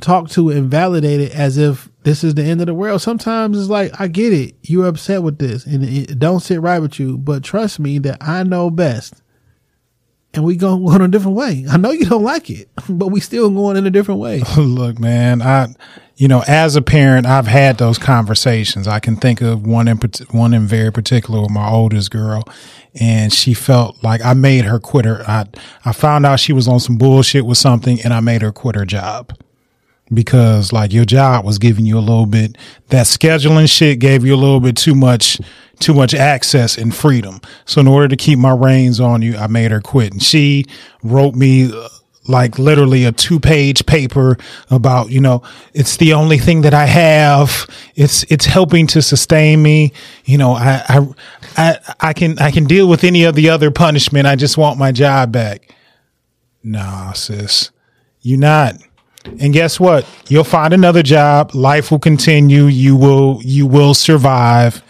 talked 0.00 0.32
to 0.32 0.50
and 0.50 0.70
validated 0.70 1.30
as 1.30 1.56
if 1.56 1.88
this 2.04 2.22
is 2.22 2.34
the 2.34 2.44
end 2.44 2.60
of 2.60 2.66
the 2.66 2.74
world. 2.74 3.00
Sometimes 3.00 3.58
it's 3.58 3.70
like, 3.70 3.98
I 3.98 4.08
get 4.08 4.32
it. 4.32 4.54
You're 4.62 4.86
upset 4.86 5.22
with 5.22 5.38
this 5.38 5.66
and 5.66 5.82
it 5.82 6.18
don't 6.18 6.40
sit 6.40 6.60
right 6.60 6.78
with 6.78 7.00
you, 7.00 7.18
but 7.18 7.42
trust 7.42 7.80
me 7.80 7.98
that 8.00 8.18
I 8.20 8.42
know 8.44 8.70
best. 8.70 9.22
And 10.34 10.44
we 10.44 10.56
going 10.56 10.84
go 10.84 10.94
in 10.94 11.00
a 11.00 11.08
different 11.08 11.36
way. 11.36 11.64
I 11.70 11.76
know 11.76 11.92
you 11.92 12.04
don't 12.06 12.22
like 12.22 12.50
it, 12.50 12.68
but 12.88 13.08
we 13.08 13.20
still 13.20 13.48
going 13.50 13.76
in 13.76 13.86
a 13.86 13.90
different 13.90 14.20
way. 14.20 14.42
Look, 14.56 14.98
man, 14.98 15.40
I, 15.40 15.68
you 16.16 16.28
know, 16.28 16.42
as 16.46 16.76
a 16.76 16.82
parent, 16.82 17.24
I've 17.24 17.46
had 17.46 17.78
those 17.78 17.98
conversations. 17.98 18.86
I 18.86 18.98
can 18.98 19.16
think 19.16 19.40
of 19.40 19.66
one 19.66 19.88
in 19.88 19.98
one 20.32 20.52
in 20.52 20.66
very 20.66 20.92
particular 20.92 21.40
with 21.40 21.50
my 21.50 21.70
oldest 21.70 22.10
girl, 22.10 22.42
and 23.00 23.32
she 23.32 23.54
felt 23.54 24.02
like 24.02 24.24
I 24.24 24.34
made 24.34 24.64
her 24.64 24.80
quit 24.80 25.04
her. 25.04 25.22
I 25.26 25.46
I 25.84 25.92
found 25.92 26.26
out 26.26 26.40
she 26.40 26.52
was 26.52 26.66
on 26.66 26.80
some 26.80 26.98
bullshit 26.98 27.46
with 27.46 27.58
something, 27.58 28.00
and 28.02 28.12
I 28.12 28.18
made 28.18 28.42
her 28.42 28.50
quit 28.50 28.74
her 28.74 28.84
job 28.84 29.32
because 30.14 30.72
like 30.72 30.92
your 30.92 31.04
job 31.04 31.44
was 31.44 31.58
giving 31.58 31.86
you 31.86 31.98
a 31.98 32.00
little 32.00 32.26
bit 32.26 32.56
that 32.88 33.06
scheduling 33.06 33.70
shit 33.70 33.98
gave 33.98 34.24
you 34.24 34.34
a 34.34 34.36
little 34.36 34.60
bit 34.60 34.76
too 34.76 34.94
much 34.94 35.40
too 35.80 35.94
much 35.94 36.14
access 36.14 36.78
and 36.78 36.94
freedom. 36.94 37.40
So 37.64 37.80
in 37.80 37.88
order 37.88 38.08
to 38.08 38.16
keep 38.16 38.38
my 38.38 38.52
reins 38.52 39.00
on 39.00 39.22
you 39.22 39.36
i 39.36 39.46
made 39.46 39.70
her 39.70 39.80
quit. 39.80 40.12
And 40.12 40.22
she 40.22 40.66
wrote 41.02 41.34
me 41.34 41.72
uh, 41.72 41.88
like 42.26 42.58
literally 42.58 43.04
a 43.04 43.12
two 43.12 43.38
page 43.38 43.84
paper 43.84 44.38
about 44.70 45.10
you 45.10 45.20
know 45.20 45.42
it's 45.74 45.98
the 45.98 46.14
only 46.14 46.38
thing 46.38 46.62
that 46.62 46.74
i 46.74 46.86
have. 46.86 47.66
It's 47.96 48.24
it's 48.24 48.46
helping 48.46 48.86
to 48.88 49.02
sustain 49.02 49.62
me. 49.62 49.92
You 50.24 50.38
know 50.38 50.52
i 50.52 50.82
i 50.88 51.08
i, 51.56 51.94
I 52.00 52.12
can 52.12 52.38
i 52.38 52.50
can 52.50 52.64
deal 52.64 52.88
with 52.88 53.04
any 53.04 53.24
of 53.24 53.34
the 53.34 53.50
other 53.50 53.70
punishment. 53.70 54.26
I 54.26 54.36
just 54.36 54.56
want 54.56 54.78
my 54.78 54.92
job 54.92 55.32
back. 55.32 55.74
Nah 56.62 57.12
sis. 57.12 57.70
You 58.20 58.38
not 58.38 58.76
and 59.24 59.52
guess 59.52 59.80
what? 59.80 60.06
You'll 60.28 60.44
find 60.44 60.74
another 60.74 61.02
job. 61.02 61.54
Life 61.54 61.90
will 61.90 61.98
continue. 61.98 62.66
You 62.66 62.96
will, 62.96 63.40
you 63.42 63.66
will 63.66 63.94
survive 63.94 64.82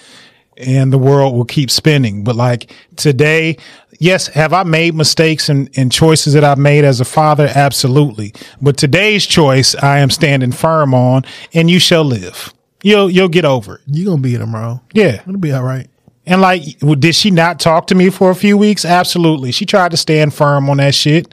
and 0.56 0.92
the 0.92 0.98
world 0.98 1.34
will 1.34 1.44
keep 1.44 1.70
spinning. 1.70 2.24
But 2.24 2.36
like 2.36 2.72
today, 2.96 3.56
yes, 3.98 4.28
have 4.28 4.52
I 4.52 4.62
made 4.62 4.94
mistakes 4.94 5.48
and, 5.48 5.70
and 5.76 5.90
choices 5.90 6.34
that 6.34 6.44
I've 6.44 6.58
made 6.58 6.84
as 6.84 7.00
a 7.00 7.04
father? 7.04 7.50
Absolutely. 7.54 8.34
But 8.60 8.76
today's 8.76 9.26
choice 9.26 9.74
I 9.74 9.98
am 9.98 10.10
standing 10.10 10.52
firm 10.52 10.94
on 10.94 11.24
and 11.52 11.70
you 11.70 11.78
shall 11.78 12.04
live. 12.04 12.52
You'll, 12.82 13.10
you'll 13.10 13.28
get 13.28 13.44
over 13.44 13.76
it. 13.76 13.80
You 13.86 14.04
gonna 14.04 14.20
be 14.20 14.36
tomorrow. 14.36 14.82
Yeah. 14.92 15.22
It'll 15.22 15.38
be 15.38 15.52
all 15.52 15.64
right. 15.64 15.88
And 16.26 16.40
like, 16.40 16.62
did 16.98 17.14
she 17.14 17.30
not 17.30 17.60
talk 17.60 17.88
to 17.88 17.94
me 17.94 18.10
for 18.10 18.30
a 18.30 18.34
few 18.34 18.56
weeks? 18.56 18.84
Absolutely. 18.84 19.52
She 19.52 19.66
tried 19.66 19.90
to 19.90 19.96
stand 19.96 20.32
firm 20.32 20.70
on 20.70 20.78
that 20.78 20.94
shit. 20.94 21.32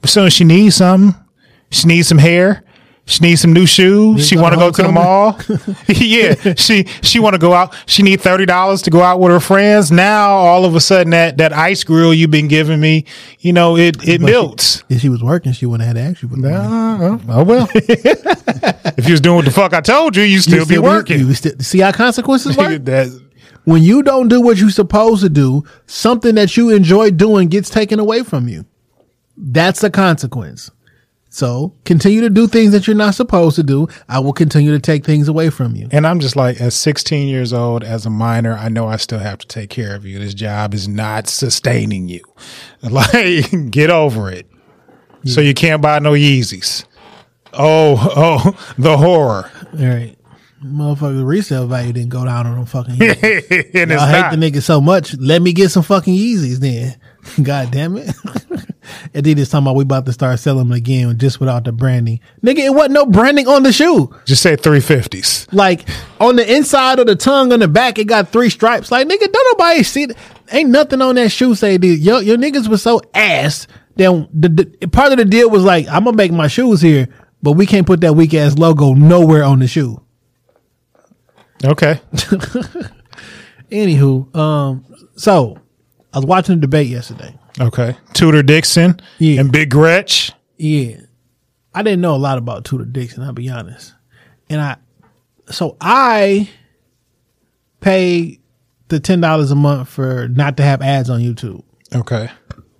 But 0.00 0.10
soon 0.10 0.26
as 0.26 0.32
she 0.32 0.44
needs 0.44 0.76
something, 0.76 1.20
she 1.74 1.88
needs 1.88 2.08
some 2.08 2.18
hair. 2.18 2.64
She 3.06 3.22
needs 3.22 3.42
some 3.42 3.52
new 3.52 3.66
shoes. 3.66 4.26
She 4.26 4.34
want 4.34 4.54
to 4.54 4.58
go 4.58 4.70
to 4.70 4.82
the 4.82 4.90
mall. 4.90 5.38
yeah, 5.88 6.54
she 6.54 6.84
she 7.02 7.20
want 7.20 7.34
to 7.34 7.38
go 7.38 7.52
out. 7.52 7.74
She 7.84 8.02
need 8.02 8.22
thirty 8.22 8.46
dollars 8.46 8.80
to 8.82 8.90
go 8.90 9.02
out 9.02 9.20
with 9.20 9.30
her 9.30 9.40
friends. 9.40 9.92
Now 9.92 10.30
all 10.30 10.64
of 10.64 10.74
a 10.74 10.80
sudden 10.80 11.10
that 11.10 11.36
that 11.36 11.52
ice 11.52 11.84
grill 11.84 12.14
you've 12.14 12.30
been 12.30 12.48
giving 12.48 12.80
me, 12.80 13.04
you 13.40 13.52
know, 13.52 13.76
it 13.76 14.08
it 14.08 14.22
melts. 14.22 14.82
If 14.88 15.02
she 15.02 15.10
was 15.10 15.22
working, 15.22 15.52
she 15.52 15.66
wouldn't 15.66 15.86
have 15.86 15.96
had 15.98 16.02
to 16.02 16.10
ask 16.12 16.22
you 16.22 16.28
for 16.30 16.36
the 16.36 16.48
money. 16.48 16.54
Uh, 16.54 17.18
oh 17.28 17.44
well. 17.44 17.68
if 17.74 19.06
you 19.06 19.12
was 19.12 19.20
doing 19.20 19.36
what 19.36 19.44
the 19.44 19.50
fuck 19.50 19.74
I 19.74 19.82
told 19.82 20.16
you, 20.16 20.22
you 20.22 20.40
still 20.40 20.60
You 20.60 20.66
be 20.66 20.78
working. 20.78 21.18
you 21.18 21.34
still, 21.34 21.58
see 21.58 21.80
how 21.80 21.92
consequences 21.92 22.56
work? 22.56 22.80
When 23.64 23.82
you 23.82 24.02
don't 24.02 24.28
do 24.28 24.40
what 24.40 24.56
you're 24.58 24.70
supposed 24.70 25.22
to 25.22 25.28
do, 25.28 25.64
something 25.86 26.34
that 26.36 26.56
you 26.56 26.70
enjoy 26.70 27.10
doing 27.10 27.48
gets 27.48 27.68
taken 27.68 27.98
away 27.98 28.22
from 28.22 28.48
you. 28.48 28.64
That's 29.36 29.82
a 29.82 29.90
consequence. 29.90 30.70
So 31.34 31.74
continue 31.84 32.20
to 32.20 32.30
do 32.30 32.46
things 32.46 32.70
that 32.70 32.86
you're 32.86 32.94
not 32.94 33.16
supposed 33.16 33.56
to 33.56 33.64
do. 33.64 33.88
I 34.08 34.20
will 34.20 34.32
continue 34.32 34.70
to 34.70 34.78
take 34.78 35.04
things 35.04 35.26
away 35.26 35.50
from 35.50 35.74
you. 35.74 35.88
And 35.90 36.06
I'm 36.06 36.20
just 36.20 36.36
like, 36.36 36.60
at 36.60 36.72
16 36.72 37.26
years 37.26 37.52
old, 37.52 37.82
as 37.82 38.06
a 38.06 38.10
minor, 38.10 38.54
I 38.54 38.68
know 38.68 38.86
I 38.86 38.98
still 38.98 39.18
have 39.18 39.38
to 39.38 39.46
take 39.48 39.68
care 39.68 39.96
of 39.96 40.04
you. 40.04 40.20
This 40.20 40.32
job 40.32 40.74
is 40.74 40.86
not 40.86 41.26
sustaining 41.26 42.08
you. 42.08 42.22
Like, 42.82 43.70
get 43.70 43.90
over 43.90 44.30
it. 44.30 44.46
So 45.24 45.40
you 45.40 45.54
can't 45.54 45.82
buy 45.82 45.98
no 46.00 46.12
Yeezys. 46.12 46.84
Oh, 47.54 47.96
oh, 48.14 48.74
the 48.78 48.96
horror. 48.98 49.50
All 49.72 49.86
right. 49.86 50.16
Motherfucker, 50.62 51.26
resale 51.26 51.66
value 51.66 51.94
didn't 51.94 52.10
go 52.10 52.24
down 52.26 52.46
on 52.46 52.56
them 52.56 52.66
fucking 52.66 52.94
Yeezys. 52.98 53.74
and 53.74 53.92
I 53.92 54.30
hate 54.30 54.38
the 54.38 54.50
nigga 54.50 54.62
so 54.62 54.80
much. 54.80 55.16
Let 55.16 55.42
me 55.42 55.52
get 55.52 55.70
some 55.70 55.82
fucking 55.82 56.14
Yeezys 56.14 56.58
then. 56.58 56.94
God 57.42 57.70
damn 57.70 57.96
it. 57.96 58.06
Adidas 59.14 59.50
talking 59.50 59.64
about 59.66 59.76
we 59.76 59.82
about 59.82 60.04
to 60.06 60.12
start 60.12 60.38
selling 60.38 60.68
them 60.68 60.72
again 60.72 61.16
just 61.18 61.40
without 61.40 61.64
the 61.64 61.72
branding. 61.72 62.20
Nigga, 62.42 62.58
it 62.58 62.74
wasn't 62.74 62.92
no 62.94 63.06
branding 63.06 63.48
on 63.48 63.62
the 63.62 63.72
shoe. 63.72 64.14
Just 64.24 64.42
say 64.42 64.56
350s. 64.56 65.52
Like 65.52 65.88
on 66.20 66.36
the 66.36 66.54
inside 66.54 66.98
of 66.98 67.06
the 67.06 67.16
tongue 67.16 67.52
on 67.52 67.60
the 67.60 67.68
back, 67.68 67.98
it 67.98 68.04
got 68.04 68.28
three 68.28 68.50
stripes. 68.50 68.90
Like 68.90 69.08
nigga, 69.08 69.30
don't 69.32 69.58
nobody 69.58 69.82
see. 69.82 70.06
th- 70.06 70.18
Ain't 70.52 70.70
nothing 70.70 71.00
on 71.00 71.14
that 71.14 71.30
shoe 71.30 71.54
say 71.54 71.76
this. 71.78 71.98
Your 72.00 72.20
your 72.22 72.36
niggas 72.36 72.68
was 72.68 72.82
so 72.82 73.00
ass. 73.14 73.66
Then 73.96 74.28
the, 74.32 74.48
the 74.48 74.86
part 74.88 75.12
of 75.12 75.18
the 75.18 75.24
deal 75.24 75.48
was 75.48 75.64
like, 75.64 75.86
I'm 75.88 76.04
gonna 76.04 76.16
make 76.16 76.32
my 76.32 76.48
shoes 76.48 76.80
here, 76.82 77.08
but 77.42 77.52
we 77.52 77.64
can't 77.64 77.86
put 77.86 78.00
that 78.02 78.12
weak 78.14 78.34
ass 78.34 78.58
logo 78.58 78.92
nowhere 78.92 79.44
on 79.44 79.60
the 79.60 79.66
shoe. 79.68 80.00
Okay. 81.64 82.00
Anywho, 83.70 84.34
um, 84.36 84.84
so 85.16 85.58
I 86.14 86.18
was 86.18 86.26
watching 86.26 86.54
the 86.54 86.60
debate 86.60 86.86
yesterday. 86.86 87.34
Okay. 87.60 87.96
Tudor 88.14 88.42
Dixon 88.42 89.00
Yeah. 89.18 89.40
and 89.40 89.50
Big 89.52 89.68
Gretch. 89.70 90.32
Yeah. 90.56 91.00
I 91.74 91.82
didn't 91.82 92.00
know 92.00 92.14
a 92.14 92.16
lot 92.18 92.38
about 92.38 92.64
Tudor 92.64 92.84
Dixon, 92.84 93.22
I'll 93.24 93.32
be 93.32 93.48
honest. 93.50 93.92
And 94.48 94.60
I 94.60 94.76
so 95.50 95.76
I 95.80 96.48
pay 97.80 98.38
the 98.88 99.00
ten 99.00 99.20
dollars 99.20 99.50
a 99.50 99.54
month 99.56 99.88
for 99.88 100.28
not 100.28 100.56
to 100.58 100.62
have 100.62 100.80
ads 100.82 101.10
on 101.10 101.20
YouTube. 101.20 101.62
Okay. 101.94 102.30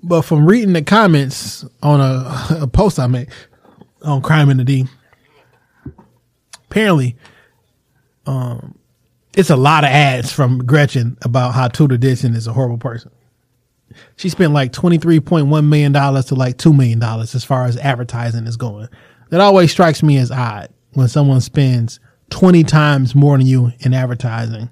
But 0.03 0.23
from 0.23 0.47
reading 0.47 0.73
the 0.75 0.83
comments 0.83 1.65
on 1.83 2.01
a, 2.01 2.47
a 2.63 2.67
post 2.67 2.99
I 2.99 3.07
made 3.09 3.29
on 4.03 4.23
Crime 4.23 4.49
in 4.51 4.59
the 4.59 4.65
D, 4.65 4.87
apparently, 6.71 7.17
um, 8.27 8.79
it's 9.37 9.51
a 9.51 9.57
lot 9.57 9.85
of 9.85 9.91
ads 9.91 10.33
from 10.33 10.59
Gretchen 10.65 11.17
about 11.23 11.55
how 11.55 11.69
Tudor 11.69 11.97
Dixon 11.97 12.35
is 12.35 12.47
a 12.47 12.53
horrible 12.53 12.79
person. 12.79 13.11
She 14.17 14.29
spent 14.29 14.53
like 14.53 14.73
twenty 14.73 14.99
three 14.99 15.21
point 15.21 15.47
one 15.49 15.69
million 15.69 15.93
dollars 15.93 16.27
to 16.27 16.35
like 16.35 16.59
two 16.59 16.73
million 16.73 16.99
dollars 16.99 17.35
as 17.35 17.45
far 17.45 17.65
as 17.67 17.77
advertising 17.79 18.47
is 18.47 18.57
going. 18.57 18.89
That 19.31 19.41
always 19.41 19.71
strikes 19.73 20.03
me 20.03 20.19
as 20.19 20.31
odd 20.31 20.69
when 20.93 21.09
someone 21.09 21.41
spends 21.41 22.01
twenty 22.31 22.65
times 22.65 23.15
more 23.15 23.37
than 23.37 23.47
you 23.47 23.73
in 23.81 23.95
advertising. 23.95 24.71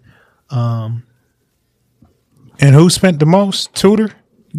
And 2.60 2.74
who 2.74 2.90
spent 2.90 3.18
the 3.18 3.26
most? 3.26 3.74
Tudor? 3.74 4.10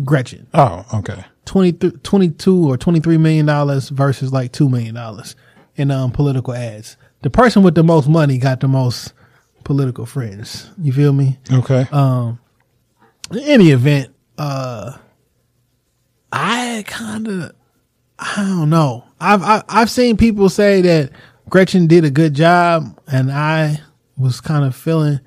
Gretchen. 0.03 0.47
Oh, 0.53 0.85
okay. 0.95 1.23
20, 1.45 1.73
22 1.73 2.69
or 2.71 2.77
23 2.77 3.17
million 3.17 3.45
dollars 3.45 3.89
versus 3.89 4.31
like 4.33 4.51
2 4.51 4.69
million 4.69 4.95
dollars 4.95 5.35
in 5.75 5.91
um 5.91 6.11
political 6.11 6.53
ads. 6.53 6.97
The 7.21 7.29
person 7.29 7.63
with 7.63 7.75
the 7.75 7.83
most 7.83 8.07
money 8.07 8.37
got 8.37 8.59
the 8.59 8.67
most 8.67 9.13
political 9.63 10.05
friends. 10.05 10.69
You 10.77 10.93
feel 10.93 11.13
me? 11.13 11.39
Okay. 11.51 11.85
Um 11.91 12.39
In 13.31 13.39
any 13.39 13.71
event, 13.71 14.12
uh 14.37 14.97
I 16.31 16.83
kind 16.87 17.27
of 17.27 17.51
I 18.19 18.35
don't 18.37 18.69
know. 18.69 19.05
I've 19.19 19.43
I, 19.43 19.63
I've 19.69 19.89
seen 19.89 20.17
people 20.17 20.49
say 20.49 20.81
that 20.81 21.11
Gretchen 21.49 21.87
did 21.87 22.05
a 22.05 22.11
good 22.11 22.33
job 22.33 22.99
and 23.07 23.31
I 23.31 23.81
was 24.17 24.41
kind 24.41 24.65
of 24.65 24.75
feeling 24.75 25.19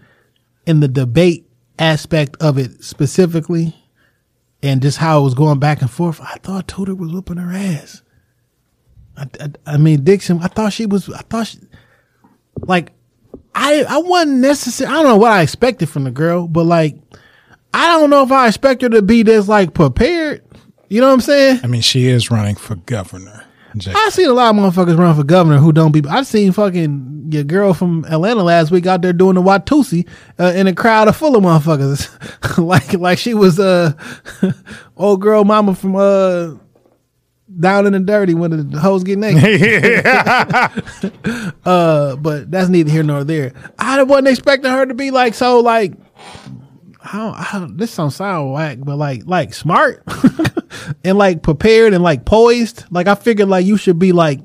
in 0.66 0.81
the 0.81 0.89
debate 0.89 1.49
aspect 1.78 2.37
of 2.41 2.59
it 2.59 2.83
specifically 2.83 3.74
and 4.62 4.83
just 4.83 4.99
how 4.99 5.20
it 5.20 5.24
was 5.24 5.35
going 5.35 5.59
back 5.59 5.81
and 5.81 5.91
forth, 5.91 6.20
I 6.20 6.39
thought 6.43 6.69
Tudor 6.69 6.95
was 6.95 7.12
whooping 7.12 7.37
her 7.37 7.53
ass. 7.53 8.03
I, 9.16 9.27
I, 9.41 9.49
I 9.66 9.77
mean, 9.77 10.03
Dixon, 10.05 10.41
I 10.43 10.49
thought 10.49 10.73
she 10.73 10.87
was, 10.87 11.09
I 11.11 11.23
thought 11.23 11.47
she, 11.47 11.59
like, 12.57 12.93
I, 13.55 13.85
I 13.89 13.99
wasn't 13.99 14.39
necessary. 14.39 14.91
I 14.91 14.95
don't 14.95 15.05
know 15.05 15.16
what 15.16 15.33
I 15.33 15.43
expected 15.43 15.89
from 15.89 16.05
the 16.05 16.11
girl, 16.11 16.49
but 16.49 16.65
like, 16.65 16.97
I 17.77 17.89
don't 17.89 18.09
know 18.09 18.23
if 18.23 18.32
I 18.32 18.48
expect 18.48 18.81
her 18.82 18.89
to 18.89 19.03
be 19.03 19.23
this 19.23 19.48
like 19.48 19.74
prepared. 19.74 20.43
You 20.89 21.01
know 21.01 21.09
what 21.09 21.15
I'm 21.15 21.20
saying? 21.20 21.61
I 21.62 21.66
mean, 21.66 21.82
she 21.82 22.07
is 22.07 22.31
running 22.31 22.55
for 22.55 22.77
governor. 22.77 23.44
I 23.89 24.09
seen 24.09 24.28
a 24.28 24.32
lot 24.32 24.57
of 24.57 24.57
motherfuckers 24.57 24.97
run 24.97 25.15
for 25.15 25.24
governor 25.24 25.59
who 25.59 25.70
don't 25.73 25.93
be. 25.93 26.03
I 26.09 26.23
seen 26.23 26.53
fucking 26.53 27.28
your 27.31 27.44
girl 27.44 27.74
from 27.74 28.07
Atlanta 28.07 28.43
last 28.43 28.70
week 28.70 28.86
out 28.86 29.03
there 29.03 29.12
doing 29.12 29.35
the 29.35 29.43
Watusi 29.43 30.09
uh, 30.39 30.55
in 30.57 30.66
a 30.66 30.74
crowd 30.74 31.09
of 31.09 31.16
full 31.16 31.36
of 31.36 31.43
motherfuckers, 31.43 32.59
like 32.66 32.94
like 32.94 33.19
she 33.19 33.35
was 33.35 33.61
uh 33.61 33.93
old 34.97 35.20
girl 35.20 35.44
mama 35.44 35.74
from 35.74 35.97
uh 35.97 36.55
down 37.61 37.86
in 37.86 37.93
the 37.93 38.01
dirty 38.01 38.32
when 38.35 38.70
the 38.70 38.81
hoes 38.81 39.05
get 39.05 39.19
naked. 39.19 40.07
uh, 41.66 42.16
but 42.16 42.51
that's 42.51 42.69
neither 42.69 42.90
here 42.90 43.03
nor 43.03 43.24
there. 43.24 43.53
I 43.78 44.03
wasn't 44.03 44.28
expecting 44.28 44.70
her 44.70 44.86
to 44.86 44.94
be 44.94 45.11
like 45.11 45.35
so 45.35 45.61
like. 45.61 45.93
How, 47.07 47.33
how 47.33 47.66
this 47.66 47.91
sounds 47.91 48.16
sound 48.16 48.53
whack, 48.53 48.78
but 48.81 48.97
like 48.97 49.23
like 49.27 49.55
smart 49.55 50.03
and 51.05 51.16
like 51.16 51.43
prepared 51.43 51.95
and 51.95 52.03
like 52.03 52.24
poised. 52.24 52.85
Like 52.91 53.07
I 53.07 53.15
figured 53.15 53.49
like 53.49 53.65
you 53.65 53.77
should 53.77 53.99
be 53.99 54.12
like 54.12 54.41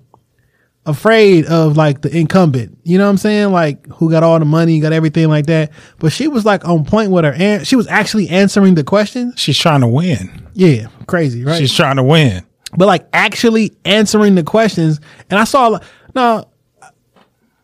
afraid 0.86 1.46
of 1.46 1.78
like 1.78 2.02
the 2.02 2.16
incumbent. 2.16 2.78
You 2.84 2.98
know 2.98 3.06
what 3.06 3.12
I'm 3.12 3.18
saying? 3.18 3.52
Like 3.52 3.86
who 3.88 4.10
got 4.10 4.24
all 4.24 4.40
the 4.40 4.46
money, 4.46 4.80
got 4.80 4.94
everything 4.94 5.28
like 5.28 5.46
that. 5.48 5.72
But 6.00 6.12
she 6.12 6.28
was 6.28 6.46
like 6.46 6.68
on 6.68 6.86
point 6.86 7.12
with 7.12 7.24
her 7.26 7.34
and 7.34 7.68
she 7.68 7.76
was 7.76 7.88
actually 7.88 8.30
answering 8.30 8.76
the 8.76 8.84
question. 8.84 9.34
She's 9.36 9.58
trying 9.58 9.82
to 9.82 9.88
win. 9.88 10.48
Yeah, 10.54 10.88
crazy, 11.08 11.44
right? 11.44 11.58
She's 11.60 11.74
trying 11.74 11.98
to 11.98 12.04
win. 12.04 12.46
but 12.78 12.86
like 12.86 13.08
actually 13.14 13.76
answering 13.86 14.36
the 14.36 14.44
questions. 14.44 15.00
And 15.30 15.40
I 15.40 15.44
saw 15.44 15.80
now 16.16 16.46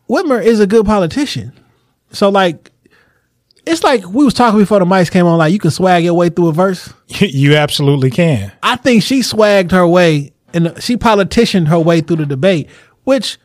Whitmer 0.08 0.42
is 0.44 0.60
a 0.60 0.66
good 0.66 0.86
politician. 0.86 1.52
So 2.12 2.28
like 2.30 2.70
it's 3.68 3.84
like 3.84 4.04
we 4.06 4.24
was 4.24 4.34
talking 4.34 4.58
before 4.58 4.78
the 4.78 4.84
mics 4.84 5.10
came 5.10 5.26
on, 5.26 5.38
like 5.38 5.52
you 5.52 5.58
can 5.58 5.70
swag 5.70 6.04
your 6.04 6.14
way 6.14 6.28
through 6.30 6.48
a 6.48 6.52
verse. 6.52 6.92
You 7.20 7.56
absolutely 7.56 8.10
can. 8.10 8.52
I 8.62 8.76
think 8.76 9.02
she 9.02 9.20
swagged 9.20 9.72
her 9.72 9.86
way 9.86 10.32
and 10.52 10.74
she 10.82 10.96
politicianed 10.96 11.68
her 11.68 11.78
way 11.78 12.00
through 12.00 12.16
the 12.16 12.26
debate, 12.26 12.68
which 13.04 13.38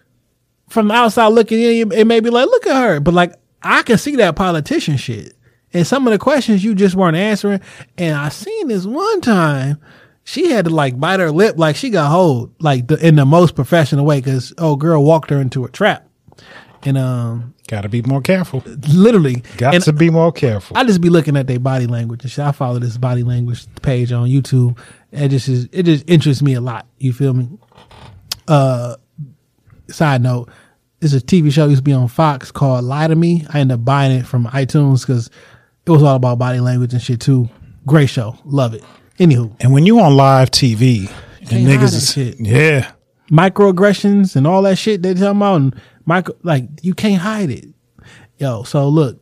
from 0.70 0.88
the 0.88 0.94
outside 0.94 1.28
looking 1.28 1.60
in, 1.60 1.91
it 1.91 2.08
may 2.08 2.20
be 2.20 2.30
like, 2.30 2.48
look 2.48 2.68
at 2.68 2.82
her. 2.82 3.00
But 3.00 3.14
like, 3.14 3.34
I 3.62 3.84
can 3.84 3.98
see 3.98 4.16
that 4.18 4.36
politician 4.36 4.98
shit. 4.98 5.34
And 5.74 5.88
some 5.88 6.08
of 6.08 6.14
the 6.14 6.20
questions 6.20 6.64
you 6.64 6.76
just 6.76 6.95
weren't 6.95 7.18
answering. 7.18 7.62
And 7.98 8.16
I 8.16 8.30
seen 8.30 8.68
this 8.68 8.86
one 8.86 9.22
time, 9.22 9.80
she 10.24 10.50
had 10.50 10.66
to 10.66 10.72
like 10.72 11.00
bite 11.00 11.20
her 11.20 11.32
lip 11.32 11.58
like 11.58 11.76
she 11.76 11.90
got 11.90 12.10
hold, 12.10 12.54
like 12.60 12.88
the, 12.88 12.95
in 13.06 13.16
the 13.16 13.26
most 13.26 13.56
professional 13.56 14.06
way, 14.06 14.20
because 14.20 14.54
oh 14.58 14.76
girl 14.76 15.04
walked 15.04 15.30
her 15.30 15.41
into 15.41 15.66
a 15.66 15.70
trap. 15.70 16.08
And 16.85 16.97
um, 16.97 17.53
Got 17.68 17.81
to 17.81 17.89
be 17.89 18.01
more 18.01 18.22
careful. 18.22 18.61
literally, 18.89 19.43
Got 19.57 19.76
and 19.76 19.84
to 19.85 19.93
be 19.93 20.10
more 20.10 20.31
careful. 20.31 20.77
I 20.77 20.84
just 20.84 20.99
be 21.01 21.10
looking 21.10 21.38
at 21.38 21.47
their 21.47 21.60
body 21.60 21.88
language 21.88 22.23
and 22.23 22.31
shit. 22.31 22.43
I 22.43 22.51
follow 22.51 22.80
this 22.80 22.97
body 22.97 23.23
language 23.23 23.65
page 23.81 24.11
on 24.11 24.27
YouTube. 24.27 24.77
It 25.11 25.30
just 25.30 25.47
is, 25.47 25.69
it 25.72 25.84
just 25.84 26.03
interests 26.10 26.41
me 26.43 26.55
a 26.55 26.61
lot. 26.61 26.85
You 26.97 27.14
feel 27.14 27.34
me? 27.34 27.47
Uh, 28.47 28.95
side 29.88 30.22
note, 30.22 30.49
there's 30.99 31.14
a 31.14 31.22
TV 31.22 31.51
show 31.51 31.65
used 31.68 31.80
to 31.80 31.84
be 31.84 31.93
on 31.93 32.07
Fox 32.07 32.51
called 32.51 32.84
Lie 32.84 33.07
to 33.07 33.15
Me. 33.15 33.45
I 33.53 33.60
ended 33.60 33.76
up 33.80 33.85
buying 33.85 34.11
it 34.11 34.26
from 34.26 34.45
iTunes 34.47 35.01
because 35.01 35.30
it 35.85 35.91
was 35.91 36.03
all 36.03 36.15
about 36.15 36.39
body 36.39 36.60
language 36.60 36.93
and 36.93 37.01
shit 37.01 37.19
too. 37.22 37.49
Great 37.85 38.10
show, 38.10 38.38
love 38.45 38.73
it. 38.73 38.84
Anywho, 39.19 39.55
and 39.61 39.72
when 39.72 39.85
you 39.85 39.99
on 39.99 40.15
live 40.18 40.49
TV, 40.51 41.10
and 41.39 41.49
niggas 41.68 41.93
is 41.93 42.14
shit. 42.14 42.35
yeah, 42.39 42.91
microaggressions 43.30 44.35
and 44.35 44.47
all 44.47 44.61
that 44.64 44.77
shit 44.77 45.01
they 45.03 45.14
talking 45.14 45.38
about, 45.38 45.55
and 45.57 45.81
micro 46.06 46.36
like 46.44 46.66
you 46.82 46.94
can't 46.94 47.22
hide 47.22 47.50
it. 47.50 47.66
Yo, 48.38 48.64
so 48.64 48.88
look, 48.90 49.20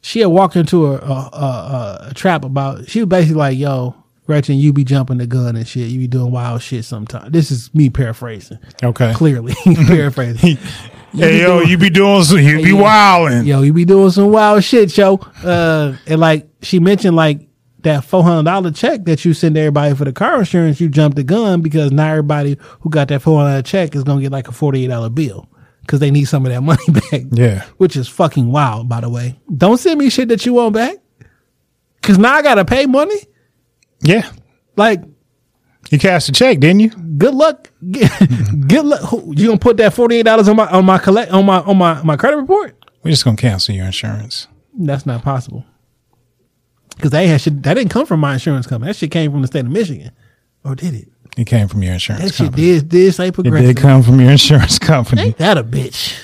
she 0.00 0.20
had 0.20 0.26
walked 0.28 0.56
into 0.56 0.86
a 0.86 0.96
a, 0.98 1.12
a, 1.32 2.06
a 2.10 2.14
trap 2.14 2.44
about. 2.44 2.88
She 2.88 3.00
was 3.00 3.08
basically 3.08 3.36
like, 3.36 3.58
"Yo, 3.58 3.94
Gretchen, 4.26 4.56
you 4.56 4.72
be 4.72 4.84
jumping 4.84 5.18
the 5.18 5.26
gun 5.26 5.56
and 5.56 5.66
shit. 5.66 5.88
You 5.88 5.98
be 6.00 6.06
doing 6.08 6.30
wild 6.32 6.62
shit 6.62 6.84
sometimes." 6.84 7.32
This 7.32 7.50
is 7.50 7.74
me 7.74 7.90
paraphrasing, 7.90 8.58
okay. 8.82 9.12
clearly 9.14 9.54
paraphrasing. 9.86 10.58
Hey 11.12 11.40
yo, 11.40 11.60
you 11.62 11.78
be 11.78 11.88
doing 11.88 12.22
some, 12.24 12.38
you 12.40 12.62
be 12.62 12.70
Yeah. 12.70 12.80
wilding. 12.82 13.46
Yo, 13.46 13.62
you 13.62 13.72
be 13.72 13.84
doing 13.86 14.10
some 14.10 14.30
wild 14.30 14.62
shit, 14.62 14.96
yo. 14.98 15.16
Uh, 15.42 15.96
and 16.06 16.20
like 16.20 16.46
she 16.62 16.78
mentioned, 16.78 17.16
like 17.16 17.40
that 17.80 18.04
four 18.04 18.22
hundred 18.22 18.44
dollar 18.44 18.70
check 18.70 19.04
that 19.04 19.24
you 19.24 19.32
send 19.32 19.56
everybody 19.56 19.94
for 19.94 20.04
the 20.04 20.12
car 20.12 20.38
insurance, 20.40 20.78
you 20.80 20.88
jumped 20.90 21.16
the 21.16 21.22
gun 21.24 21.62
because 21.62 21.90
now 21.90 22.10
everybody 22.10 22.58
who 22.80 22.90
got 22.90 23.08
that 23.08 23.22
four 23.22 23.38
hundred 23.38 23.50
dollar 23.50 23.62
check 23.62 23.94
is 23.96 24.04
gonna 24.04 24.20
get 24.20 24.30
like 24.32 24.46
a 24.48 24.52
forty 24.52 24.84
eight 24.84 24.88
dollar 24.88 25.08
bill 25.08 25.48
because 25.86 26.00
they 26.00 26.10
need 26.10 26.24
some 26.24 26.44
of 26.44 26.52
that 26.52 26.60
money 26.62 26.82
back. 26.88 27.22
Yeah. 27.30 27.64
which 27.76 27.96
is 27.96 28.08
fucking 28.08 28.50
wild, 28.50 28.88
by 28.88 29.00
the 29.00 29.08
way. 29.08 29.38
Don't 29.56 29.78
send 29.78 29.98
me 30.00 30.10
shit 30.10 30.28
that 30.28 30.44
you 30.44 30.54
want 30.54 30.74
back, 30.74 30.96
cause 32.02 32.18
now 32.18 32.34
I 32.34 32.42
gotta 32.42 32.64
pay 32.64 32.86
money. 32.86 33.16
Yeah, 34.00 34.30
Like, 34.76 35.02
you 35.90 35.98
cashed 35.98 36.28
a 36.28 36.32
check, 36.32 36.58
didn't 36.60 36.80
you? 36.80 36.90
good 36.90 37.34
luck. 37.34 37.70
Good 37.80 38.84
luck. 38.84 39.12
You 39.26 39.46
gonna 39.46 39.58
put 39.58 39.76
that 39.78 39.94
forty 39.94 40.16
eight 40.16 40.24
dollars 40.24 40.48
on 40.48 40.56
my 40.56 40.66
on 40.66 40.84
my 40.84 40.98
collect 40.98 41.30
on 41.30 41.46
my 41.46 41.60
on 41.60 41.78
my 41.78 42.02
my 42.02 42.16
credit 42.16 42.36
report? 42.38 42.76
We're 43.02 43.12
just 43.12 43.24
gonna 43.24 43.36
cancel 43.36 43.74
your 43.74 43.86
insurance. 43.86 44.48
That's 44.76 45.06
not 45.06 45.22
possible. 45.22 45.64
Because 46.96 47.10
that 47.12 47.24
had 47.26 47.40
shit, 47.40 47.62
that 47.62 47.74
didn't 47.74 47.90
come 47.90 48.04
from 48.06 48.20
my 48.20 48.34
insurance 48.34 48.66
company. 48.66 48.90
That 48.90 48.96
shit 48.96 49.10
came 49.12 49.30
from 49.30 49.42
the 49.42 49.46
state 49.46 49.64
of 49.64 49.70
Michigan. 49.70 50.10
Or 50.64 50.74
did 50.74 50.94
it? 50.94 51.08
It 51.36 51.46
came 51.46 51.68
from 51.68 51.82
your 51.82 51.92
insurance 51.92 52.22
That 52.24 52.34
shit 52.34 52.46
company. 52.46 52.62
did, 52.80 52.88
did 52.88 53.14
say 53.14 53.28
It 53.28 53.34
progressive. 53.34 53.66
did 53.74 53.76
come 53.76 54.02
from 54.02 54.20
your 54.20 54.30
insurance 54.30 54.78
company. 54.78 55.22
Ain't 55.22 55.38
that 55.38 55.58
a 55.58 55.64
bitch? 55.64 56.18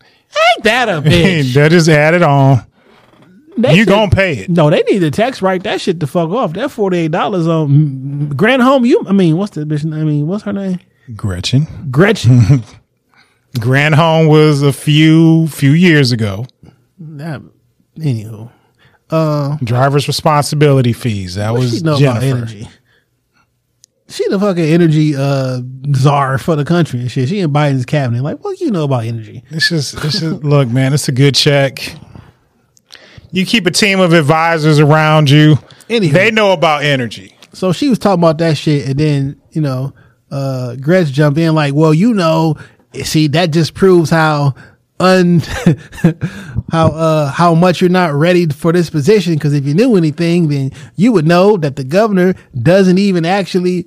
Ain't 0.00 0.64
that 0.64 0.88
a 0.88 0.92
bitch? 1.02 1.54
that 1.54 1.72
is 1.72 1.88
added 1.88 2.22
on. 2.22 2.64
They 3.58 3.72
you 3.72 3.78
should- 3.82 3.88
gonna 3.88 4.10
pay 4.10 4.34
it. 4.38 4.50
No, 4.50 4.68
they 4.70 4.82
need 4.82 4.98
to 5.00 5.10
tax 5.10 5.40
write 5.42 5.62
that 5.64 5.80
shit 5.80 6.00
the 6.00 6.06
fuck 6.06 6.30
off. 6.30 6.52
That 6.54 6.70
forty 6.70 6.98
eight 6.98 7.10
dollars 7.10 7.46
on 7.46 8.30
Granholm. 8.34 8.86
You, 8.86 9.04
I 9.08 9.12
mean, 9.12 9.36
what's 9.36 9.54
the 9.54 9.62
bitch? 9.64 9.84
I 9.84 10.04
mean, 10.04 10.26
what's 10.26 10.44
her 10.44 10.52
name? 10.52 10.78
Gretchen. 11.14 11.66
Gretchen. 11.90 12.62
Granholm 13.56 14.28
was 14.28 14.62
a 14.62 14.72
few 14.72 15.46
few 15.48 15.70
years 15.72 16.12
ago. 16.12 16.46
That, 16.98 17.40
anywho, 17.98 18.50
uh, 19.10 19.56
Driver's 19.64 20.06
responsibility 20.08 20.92
fees. 20.92 21.36
That 21.36 21.54
was 21.54 21.80
Jennifer. 21.82 22.68
She 24.08 24.26
the 24.28 24.38
fucking 24.38 24.64
energy 24.64 25.14
uh 25.16 25.62
czar 25.94 26.38
for 26.38 26.54
the 26.54 26.64
country 26.64 27.00
and 27.00 27.10
shit. 27.10 27.28
She 27.28 27.40
in 27.40 27.52
Biden's 27.52 27.86
cabinet. 27.86 28.22
Like, 28.22 28.42
what 28.44 28.58
do 28.58 28.64
you 28.64 28.70
know 28.70 28.84
about 28.84 29.04
energy? 29.04 29.42
It's 29.50 29.68
just, 29.68 29.94
it's 29.94 30.20
just 30.20 30.44
look, 30.44 30.68
man. 30.68 30.92
It's 30.92 31.08
a 31.08 31.12
good 31.12 31.34
check. 31.34 31.96
You 33.32 33.44
keep 33.44 33.66
a 33.66 33.70
team 33.70 34.00
of 34.00 34.12
advisors 34.12 34.78
around 34.78 35.28
you. 35.28 35.56
Anywho. 35.88 36.12
They 36.12 36.30
know 36.30 36.52
about 36.52 36.84
energy. 36.84 37.36
So 37.52 37.72
she 37.72 37.88
was 37.88 37.98
talking 37.98 38.22
about 38.22 38.38
that 38.38 38.56
shit, 38.56 38.88
and 38.88 38.98
then 38.98 39.40
you 39.50 39.60
know, 39.60 39.92
uh, 40.30 40.76
Gretch 40.76 41.08
jumped 41.08 41.38
in 41.38 41.54
like, 41.54 41.74
"Well, 41.74 41.92
you 41.92 42.14
know, 42.14 42.56
see, 43.02 43.28
that 43.28 43.50
just 43.50 43.74
proves 43.74 44.10
how 44.10 44.54
un 45.00 45.40
how 46.70 46.88
uh 46.88 47.30
how 47.30 47.54
much 47.54 47.80
you're 47.80 47.90
not 47.90 48.14
ready 48.14 48.46
for 48.46 48.72
this 48.72 48.88
position. 48.90 49.34
Because 49.34 49.52
if 49.52 49.64
you 49.64 49.74
knew 49.74 49.96
anything, 49.96 50.48
then 50.48 50.70
you 50.96 51.12
would 51.12 51.26
know 51.26 51.56
that 51.56 51.76
the 51.76 51.84
governor 51.84 52.34
doesn't 52.60 52.98
even 52.98 53.24
actually." 53.24 53.86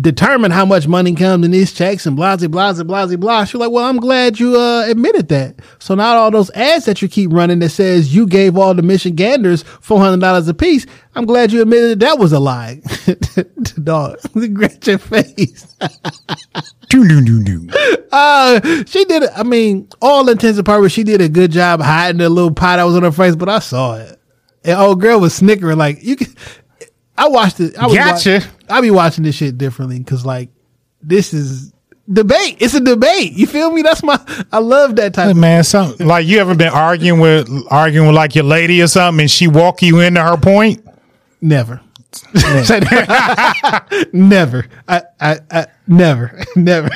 Determine 0.00 0.50
how 0.50 0.64
much 0.64 0.88
money 0.88 1.14
comes 1.14 1.44
in 1.44 1.50
these 1.50 1.70
checks 1.70 2.06
and 2.06 2.16
blah 2.16 2.36
blah 2.36 2.48
blah 2.48 2.72
blah 2.82 3.16
blah. 3.16 3.44
She's 3.44 3.60
like, 3.60 3.70
well, 3.70 3.84
I'm 3.84 3.98
glad 3.98 4.40
you 4.40 4.56
uh, 4.56 4.86
admitted 4.88 5.28
that. 5.28 5.60
So 5.80 5.94
now 5.94 6.16
all 6.16 6.30
those 6.30 6.50
ads 6.52 6.86
that 6.86 7.02
you 7.02 7.08
keep 7.08 7.30
running 7.30 7.58
that 7.58 7.68
says 7.70 8.14
you 8.14 8.26
gave 8.26 8.56
all 8.56 8.72
the 8.72 8.80
Michiganders 8.80 9.62
four 9.62 9.98
hundred 9.98 10.20
dollars 10.20 10.48
a 10.48 10.54
piece. 10.54 10.86
I'm 11.14 11.26
glad 11.26 11.52
you 11.52 11.60
admitted 11.60 12.00
that, 12.00 12.06
that 12.06 12.18
was 12.18 12.32
a 12.32 12.40
lie. 12.40 12.80
Dog, 13.84 14.18
regret 14.34 14.86
your 14.86 14.96
face. 14.96 15.76
Doo, 16.88 17.06
doo, 17.06 17.22
doo, 17.22 17.42
doo. 17.42 17.68
Uh, 18.10 18.84
she 18.86 19.04
did. 19.04 19.24
I 19.30 19.42
mean, 19.42 19.88
all 20.00 20.26
intents 20.28 20.58
and 20.58 20.66
purposes, 20.66 20.92
she 20.92 21.04
did 21.04 21.20
a 21.20 21.28
good 21.28 21.50
job 21.50 21.82
hiding 21.82 22.18
the 22.18 22.30
little 22.30 22.52
pie 22.54 22.76
that 22.76 22.84
was 22.84 22.96
on 22.96 23.02
her 23.02 23.12
face. 23.12 23.36
But 23.36 23.50
I 23.50 23.58
saw 23.58 23.96
it, 23.96 24.18
and 24.64 24.78
old 24.78 25.02
girl 25.02 25.20
was 25.20 25.34
snickering 25.34 25.76
like 25.76 26.02
you. 26.02 26.16
Can, 26.16 26.34
I 27.16 27.28
watched 27.28 27.60
it. 27.60 27.76
I 27.76 27.86
was 27.86 27.94
Gotcha. 27.96 28.32
watch- 28.40 28.48
I 28.68 28.80
be 28.80 28.90
watching 28.90 29.24
this 29.24 29.34
shit 29.36 29.58
differently 29.58 29.98
because 29.98 30.24
like 30.24 30.48
this 31.02 31.32
is 31.34 31.72
debate. 32.10 32.56
It's 32.60 32.74
a 32.74 32.80
debate. 32.80 33.32
You 33.32 33.46
feel 33.46 33.70
me? 33.70 33.82
That's 33.82 34.02
my. 34.02 34.18
I 34.50 34.58
love 34.58 34.96
that 34.96 35.14
type. 35.14 35.26
Hey, 35.26 35.30
of 35.32 35.36
man, 35.36 35.62
something 35.64 36.06
like 36.06 36.26
you 36.26 36.38
ever 36.38 36.54
been 36.54 36.72
arguing 36.72 37.20
with 37.20 37.48
arguing 37.70 38.06
with 38.06 38.16
like 38.16 38.34
your 38.34 38.44
lady 38.44 38.80
or 38.82 38.86
something, 38.86 39.22
and 39.22 39.30
she 39.30 39.46
walk 39.46 39.82
you 39.82 40.00
into 40.00 40.22
her 40.22 40.36
point. 40.36 40.86
Never. 41.40 41.80
never. 44.12 44.66
I, 44.88 45.02
I, 45.20 45.38
I, 45.50 45.66
never, 45.86 46.42
never. 46.56 46.90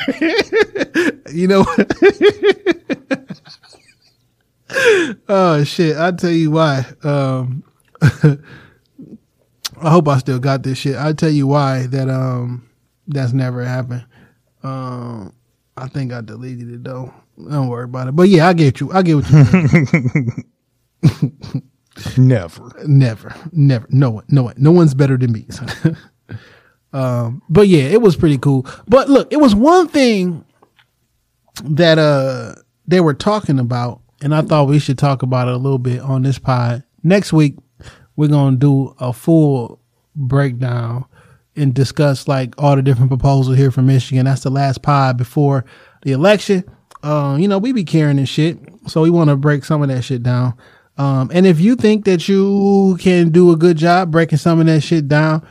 you 1.31 1.47
know. 1.47 1.65
oh 5.27 5.63
shit! 5.63 5.95
I'll 5.97 6.15
tell 6.15 6.29
you 6.31 6.51
why. 6.51 6.85
Um, 7.03 7.63
I 9.81 9.91
hope 9.91 10.07
I 10.07 10.17
still 10.17 10.39
got 10.39 10.63
this 10.63 10.77
shit. 10.77 10.95
I'll 10.95 11.13
tell 11.13 11.29
you 11.29 11.47
why 11.47 11.87
that 11.87 12.09
um 12.09 12.67
that's 13.07 13.33
never 13.33 13.63
happened. 13.63 14.05
Um, 14.63 15.33
I 15.75 15.87
think 15.87 16.11
I 16.11 16.21
deleted 16.21 16.71
it 16.71 16.83
though. 16.83 17.13
Don't 17.37 17.67
worry 17.67 17.85
about 17.85 18.07
it. 18.07 18.15
But 18.15 18.29
yeah, 18.29 18.47
I 18.47 18.53
get 18.53 18.79
you. 18.79 18.91
I 18.91 19.03
get 19.03 19.15
what 19.15 19.29
you. 19.29 21.61
Never. 22.17 22.71
Never, 22.85 23.35
never, 23.51 23.87
no 23.89 24.11
one, 24.11 24.25
no 24.29 24.43
one, 24.43 24.55
no 24.57 24.71
one's 24.71 24.93
better 24.93 25.17
than 25.17 25.31
me. 25.31 25.47
um, 26.93 27.41
but 27.49 27.67
yeah, 27.67 27.83
it 27.83 28.01
was 28.01 28.15
pretty 28.15 28.37
cool. 28.37 28.65
But 28.87 29.09
look, 29.09 29.31
it 29.31 29.37
was 29.37 29.55
one 29.55 29.87
thing 29.87 30.45
that 31.63 31.97
uh 31.97 32.53
they 32.87 33.01
were 33.01 33.13
talking 33.13 33.59
about, 33.59 34.01
and 34.21 34.33
I 34.33 34.41
thought 34.41 34.67
we 34.67 34.79
should 34.79 34.97
talk 34.97 35.23
about 35.23 35.47
it 35.47 35.55
a 35.55 35.57
little 35.57 35.79
bit 35.79 36.01
on 36.01 36.21
this 36.21 36.39
pod. 36.39 36.83
Next 37.03 37.33
week, 37.33 37.57
we're 38.17 38.27
gonna 38.27 38.57
do 38.57 38.93
a 38.99 39.13
full 39.13 39.79
breakdown 40.15 41.05
and 41.55 41.73
discuss 41.73 42.27
like 42.27 42.53
all 42.57 42.75
the 42.75 42.81
different 42.81 43.09
proposals 43.09 43.55
here 43.57 43.71
from 43.71 43.87
Michigan. 43.87 44.25
That's 44.25 44.43
the 44.43 44.49
last 44.49 44.81
pod 44.81 45.15
before 45.17 45.63
the 46.03 46.11
election. 46.11 46.63
Um, 47.03 47.39
you 47.39 47.47
know, 47.47 47.57
we 47.57 47.71
be 47.71 47.83
carrying 47.85 48.17
this 48.17 48.29
shit, 48.29 48.57
so 48.87 49.01
we 49.01 49.09
want 49.09 49.29
to 49.29 49.35
break 49.35 49.63
some 49.63 49.81
of 49.81 49.87
that 49.89 50.03
shit 50.03 50.23
down. 50.23 50.53
Um, 50.97 51.29
and 51.33 51.45
if 51.45 51.59
you 51.59 51.75
think 51.75 52.05
that 52.05 52.27
you 52.27 52.97
can 52.99 53.29
do 53.29 53.51
a 53.51 53.55
good 53.55 53.77
job 53.77 54.11
breaking 54.11 54.39
some 54.39 54.59
of 54.59 54.65
that 54.65 54.81
shit 54.81 55.07
down, 55.07 55.45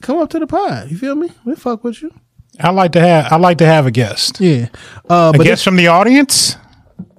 come 0.00 0.18
up 0.18 0.30
to 0.30 0.38
the 0.38 0.46
pod. 0.46 0.90
You 0.90 0.96
feel 0.96 1.14
me? 1.14 1.30
We 1.44 1.54
fuck 1.54 1.84
with 1.84 2.02
you. 2.02 2.10
I 2.58 2.70
like 2.70 2.92
to 2.92 3.00
have 3.00 3.30
I 3.30 3.36
like 3.36 3.58
to 3.58 3.66
have 3.66 3.84
a 3.84 3.90
guest. 3.90 4.40
Yeah. 4.40 4.68
Uh, 5.10 5.32
A 5.34 5.44
guest 5.44 5.62
from 5.62 5.76
the 5.76 5.88
audience. 5.88 6.56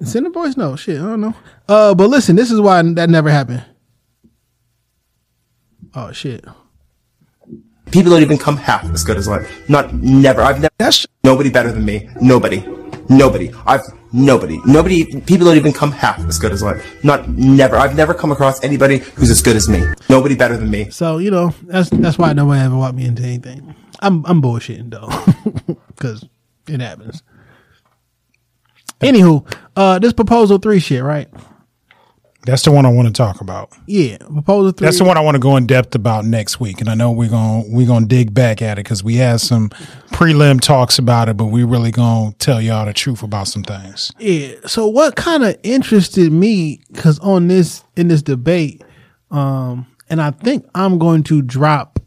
send 0.02 0.26
the 0.26 0.32
voice 0.32 0.58
note. 0.58 0.78
Shit, 0.78 1.00
I 1.00 1.04
don't 1.04 1.22
know. 1.22 1.36
Uh, 1.70 1.94
but 1.94 2.10
listen, 2.10 2.36
this 2.36 2.50
is 2.52 2.60
why 2.60 2.82
that 2.82 3.10
never 3.12 3.30
happened. 3.30 3.64
Oh 5.98 6.12
shit. 6.12 6.46
People 7.90 8.12
don't 8.12 8.22
even 8.22 8.38
come 8.38 8.56
half 8.56 8.84
as 8.86 9.04
good 9.04 9.18
as 9.18 9.28
I. 9.28 9.48
Not 9.68 9.96
never. 9.96 10.42
I've 10.42 10.62
never. 10.62 10.74
That's 10.78 11.08
Nobody 11.24 11.50
better 11.50 11.72
than 11.72 11.84
me. 11.86 12.08
Nobody. 12.22 12.64
Nobody. 13.10 13.52
I've 13.66 13.82
nobody. 14.14 14.60
Nobody. 14.64 15.22
People 15.22 15.48
don't 15.48 15.58
even 15.58 15.74
come 15.74 15.92
half 15.92 16.20
as 16.20 16.38
good 16.38 16.52
as 16.52 16.62
I. 16.62 16.80
Not 17.04 17.30
never. 17.30 17.78
I've 17.78 17.96
never 17.96 18.14
come 18.14 18.32
across 18.32 18.64
anybody 18.64 19.00
who's 19.00 19.32
as 19.32 19.42
good 19.42 19.56
as 19.56 19.68
me. 19.68 19.84
Nobody 20.08 20.36
better 20.36 20.56
than 20.56 20.70
me. 20.70 20.92
So 20.92 21.18
you 21.18 21.32
know 21.32 21.56
that's 21.64 21.90
that's 21.90 22.20
why 22.20 22.32
nobody 22.34 22.62
ever 22.62 22.78
walked 22.78 22.96
me 22.96 23.06
into 23.06 23.24
anything. 23.24 23.74
I'm 24.00 24.24
I'm 24.28 24.40
bullshitting 24.40 24.92
though, 24.92 25.76
because 25.88 26.24
it 26.68 26.80
happens. 26.80 27.24
Anywho, 29.02 29.52
uh, 29.76 29.98
this 29.98 30.14
proposal 30.14 30.60
three 30.60 30.80
shit, 30.80 31.02
right? 31.02 31.28
That's 32.48 32.64
the 32.64 32.72
one 32.72 32.86
I 32.86 32.90
want 32.90 33.10
to 33.10 33.14
talk 33.14 33.42
about. 33.42 33.74
Yeah, 33.88 34.18
proposal 34.20 34.72
three. 34.72 34.86
That's 34.86 34.98
the 34.98 35.04
one 35.04 35.18
I 35.18 35.20
want 35.20 35.36
to 35.36 35.40
go 35.40 35.58
in 35.58 35.68
depth 35.68 35.94
about 35.96 36.24
next 36.24 36.62
week, 36.62 36.80
and 36.80 36.90
I 36.90 36.96
know 36.96 37.12
we're 37.12 37.30
gonna 37.30 37.64
we're 37.68 37.86
gonna 37.86 38.06
dig 38.06 38.34
back 38.34 38.62
at 38.62 38.80
it 38.80 38.86
because 38.86 39.04
we 39.04 39.16
had 39.16 39.42
some 39.42 39.70
prelim 40.12 40.62
talks 40.62 40.98
about 40.98 41.28
it, 41.28 41.36
but 41.36 41.48
we 41.48 41.66
really 41.66 41.92
gonna 41.92 42.32
tell 42.40 42.62
y'all 42.62 42.86
the 42.86 42.94
truth 42.94 43.22
about 43.22 43.50
some 43.50 43.64
things. 43.64 44.14
Yeah. 44.18 44.56
So 44.66 44.88
what 44.88 45.18
kind 45.18 45.44
of 45.44 45.58
interested 45.64 46.32
me 46.32 46.80
because 46.92 47.20
on 47.20 47.50
this 47.50 47.84
in 47.98 48.08
this 48.08 48.22
debate, 48.22 48.82
um, 49.30 49.86
and 50.10 50.22
I 50.22 50.32
think 50.32 50.66
I'm 50.74 51.00
going 51.00 51.24
to 51.24 51.42
drop 51.42 52.00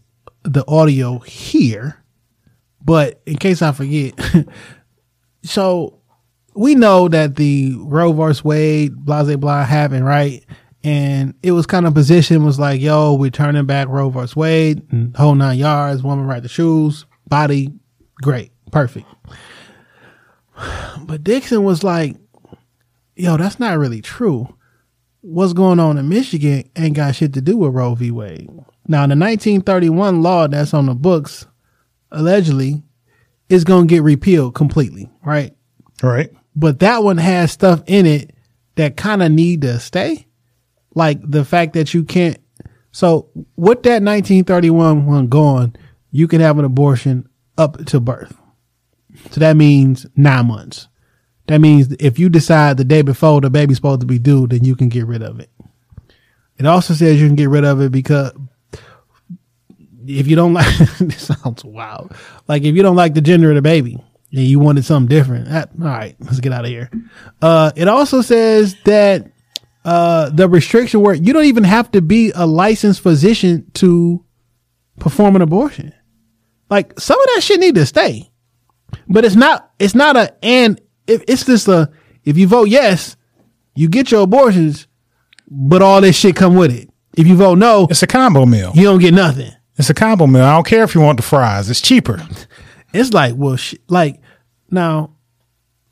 the 0.43 0.65
audio 0.67 1.19
here, 1.19 2.03
but 2.83 3.21
in 3.27 3.37
case 3.37 3.61
I 3.61 3.73
forget, 3.73 4.19
so 5.43 6.00
we 6.55 6.75
know 6.75 7.09
that 7.09 7.37
the 7.37 7.77
Roe 7.79 8.13
versus 8.13 8.45
Wade, 8.45 8.97
blah 8.97 9.25
blah 9.25 9.37
blah 9.37 9.65
happened, 9.65 10.05
right? 10.05 10.45
And 10.83 11.35
it 11.43 11.53
was 11.53 11.67
kind 11.67 11.87
of 11.87 11.93
position 11.95 12.45
was 12.45 12.59
like, 12.59 12.81
yo, 12.81 13.15
we're 13.15 13.31
turning 13.31 13.67
back 13.67 13.89
Roe 13.89 14.09
versus 14.09 14.35
Wade, 14.35 14.83
and 14.91 15.15
whole 15.17 15.35
nine 15.35 15.59
yards, 15.59 16.03
woman 16.03 16.27
right 16.27 16.43
to 16.43 16.49
shoes, 16.49 17.05
body, 17.29 17.73
great, 18.23 18.53
perfect. 18.73 19.07
But 21.03 21.25
Dixon 21.25 21.65
was 21.65 21.83
like, 21.85 22.17
yo, 23.17 23.37
that's 23.37 23.61
not 23.61 23.79
really 23.79 24.01
true. 24.01 24.55
What's 25.23 25.53
going 25.53 25.79
on 25.79 25.99
in 25.99 26.09
Michigan 26.09 26.65
ain't 26.77 26.97
got 26.97 27.15
shit 27.15 27.35
to 27.35 27.41
do 27.41 27.57
with 27.57 27.75
Roe 27.75 27.95
v. 27.95 28.11
Wade. 28.11 28.49
Now, 28.89 29.07
the 29.07 29.17
1931 29.17 30.23
law 30.23 30.49
that's 30.49 30.75
on 30.75 30.87
the 30.87 30.95
books, 30.95 31.47
allegedly, 32.11 32.83
is 33.49 33.65
going 33.65 33.87
to 33.87 33.95
get 33.95 34.03
repealed 34.03 34.55
completely, 34.55 35.11
right? 35.25 35.55
Right? 36.03 36.31
But 36.55 36.81
that 36.81 37.03
one 37.03 37.19
has 37.19 37.53
stuff 37.53 37.83
in 37.87 38.07
it 38.07 38.35
that 38.77 38.97
kind 38.97 39.23
of 39.23 39.31
need 39.31 39.63
to 39.63 39.79
stay. 39.79 40.27
Like 40.95 41.19
the 41.23 41.45
fact 41.45 41.75
that 41.75 41.95
you 41.95 42.05
can't. 42.05 42.39
So 42.93 43.29
with 43.57 43.83
that 43.85 44.03
1931 44.03 45.07
one 45.07 45.29
gone, 45.29 45.77
you 46.11 46.27
can 46.27 46.41
have 46.41 46.59
an 46.59 46.65
abortion 46.65 47.29
up 47.57 47.85
to 47.87 48.01
birth. 48.01 48.37
So 49.31 49.41
that 49.41 49.57
means 49.57 50.07
nine 50.17 50.47
months. 50.47 50.89
That 51.47 51.61
means 51.61 51.95
if 52.01 52.19
you 52.19 52.29
decide 52.29 52.77
the 52.77 52.85
day 52.85 53.03
before 53.03 53.41
the 53.41 53.51
baby's 53.51 53.77
supposed 53.77 54.01
to 54.01 54.07
be 54.07 54.19
due, 54.19 54.47
then 54.47 54.65
you 54.65 54.75
can 54.75 54.89
get 54.89 55.07
rid 55.07 55.23
of 55.23 55.41
it. 55.41 55.51
It 56.59 56.67
also 56.67 56.95
says 56.95 57.21
you 57.21 57.27
can 57.27 57.37
get 57.37 57.49
rid 57.49 57.65
of 57.65 57.81
it 57.81 57.93
because 57.93 58.33
if 60.07 60.27
you 60.27 60.37
don't 60.37 60.53
like, 60.55 60.77
this 60.99 61.27
sounds 61.27 61.65
wild. 61.65 62.15
Like 62.49 62.63
if 62.63 62.75
you 62.75 62.83
don't 62.83 62.97
like 62.97 63.15
the 63.15 63.21
gender 63.21 63.51
of 63.51 63.57
the 63.57 63.63
baby 63.63 64.03
and 64.32 64.43
you 64.43 64.59
wanted 64.59 64.85
something 64.85 65.09
different, 65.09 65.48
that, 65.48 65.70
all 65.81 65.86
right, 65.86 66.16
let's 66.20 66.40
get 66.40 66.52
out 66.52 66.65
of 66.65 66.70
here. 66.70 66.90
Uh, 67.43 67.73
it 67.77 67.89
also 67.89 68.23
says 68.23 68.77
that 68.85 69.31
uh, 69.85 70.31
the 70.31 70.48
restriction 70.48 71.01
where 71.01 71.15
you 71.15 71.32
don't 71.32 71.47
even 71.47 71.65
have 71.65 71.90
to 71.93 72.01
be 72.02 72.32
a 72.35 72.47
licensed 72.47 73.01
physician 73.01 73.70
to 73.74 74.24
perform 74.98 75.36
an 75.36 75.43
abortion. 75.43 75.93
Like 76.69 76.98
some 77.01 77.20
of 77.20 77.27
that 77.35 77.43
shit 77.43 77.59
need 77.61 77.74
to 77.77 77.86
stay, 77.86 78.31
but 79.09 79.24
it's 79.24 79.35
not. 79.36 79.73
It's 79.78 79.94
not 79.94 80.16
a 80.16 80.35
and 80.44 80.81
if 81.07 81.24
it's 81.27 81.44
just 81.44 81.66
a 81.66 81.90
if 82.24 82.36
you 82.39 82.47
vote 82.47 82.69
yes, 82.69 83.16
you 83.74 83.89
get 83.89 84.11
your 84.12 84.23
abortions. 84.23 84.86
but 85.48 85.82
all 85.82 86.01
this 86.01 86.15
shit 86.16 86.36
come 86.36 86.55
with 86.55 86.70
it. 86.70 86.89
If 87.16 87.27
you 87.27 87.35
vote 87.35 87.59
no, 87.59 87.89
It's 87.90 88.05
a 88.05 88.07
combo 88.07 88.47
meal. 88.47 88.70
you 88.74 88.85
don't 88.85 89.01
get 89.01 89.12
nothing. 89.15 89.51
It's 89.77 89.90
a 89.90 89.94
combo 89.94 90.27
meal. 90.28 90.44
I 90.44 90.55
don't 90.55 90.66
care 90.66 90.85
if 90.85 90.94
you 90.94 91.01
want 91.01 91.16
the 91.16 91.23
fries. 91.24 91.69
It's 91.70 91.81
cheaper. 91.81 92.23
It's 92.93 93.12
like, 93.12 93.35
well, 93.37 93.57
sh- 93.57 93.75
like 93.89 94.21
now 94.71 95.12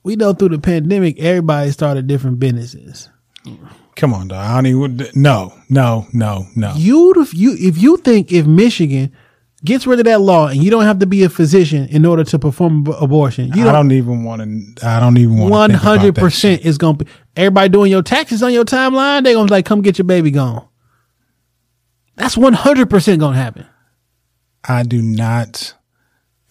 we 0.02 0.16
know 0.16 0.32
through 0.32 0.50
the 0.50 0.58
pandemic, 0.58 1.18
everybody 1.18 1.70
started 1.70 2.06
different 2.06 2.38
businesses. 2.38 3.08
Come 3.96 4.14
on, 4.14 4.28
dog. 4.28 4.38
I 4.38 4.54
don't 4.62 4.66
even. 4.66 5.08
No, 5.14 5.52
no, 5.68 6.06
no, 6.12 6.46
no. 6.54 6.72
You, 6.76 7.14
if 7.16 7.34
you, 7.34 7.56
if 7.58 7.78
you 7.78 7.96
think 7.98 8.32
if 8.32 8.46
Michigan 8.46 9.12
gets 9.64 9.88
rid 9.88 9.98
of 9.98 10.04
that 10.04 10.20
law 10.20 10.46
and 10.46 10.62
you 10.62 10.70
don't 10.70 10.84
have 10.84 11.00
to 11.00 11.06
be 11.06 11.24
a 11.24 11.28
physician 11.28 11.88
in 11.88 12.06
order 12.06 12.22
to 12.22 12.38
perform 12.38 12.86
ab- 12.86 12.94
abortion, 13.02 13.52
you 13.54 13.68
I 13.68 13.72
don't 13.72 13.90
even 13.90 14.22
want 14.22 14.42
to. 14.78 14.86
I 14.86 15.00
don't 15.00 15.18
even 15.18 15.36
want. 15.38 15.50
one 15.50 15.70
hundred 15.70 16.14
percent 16.14 16.62
is 16.64 16.78
gonna 16.78 16.98
be 16.98 17.06
everybody 17.36 17.68
doing 17.68 17.90
your 17.90 18.02
taxes 18.02 18.42
on 18.42 18.52
your 18.52 18.64
timeline. 18.64 19.24
They 19.24 19.32
gonna 19.32 19.46
be 19.46 19.50
like, 19.50 19.66
come 19.66 19.82
get 19.82 19.98
your 19.98 20.04
baby 20.04 20.30
gone. 20.30 20.66
That's 22.14 22.36
one 22.36 22.52
hundred 22.52 22.88
percent 22.90 23.18
gonna 23.20 23.36
happen. 23.36 23.66
I 24.62 24.82
do 24.82 25.00
not, 25.02 25.74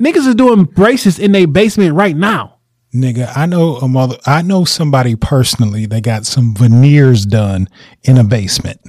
Niggas 0.00 0.26
is 0.26 0.34
doing 0.34 0.64
braces 0.64 1.18
in 1.18 1.32
their 1.32 1.46
basement 1.46 1.94
right 1.94 2.16
now. 2.16 2.58
nigga. 2.94 3.30
I 3.36 3.46
know 3.46 3.76
a 3.76 3.88
mother. 3.88 4.16
I 4.26 4.42
know 4.42 4.64
somebody 4.64 5.14
personally 5.16 5.86
that 5.86 6.02
got 6.02 6.24
some 6.26 6.54
veneers 6.54 7.26
done 7.26 7.68
in 8.04 8.16
a 8.18 8.24
basement. 8.24 8.80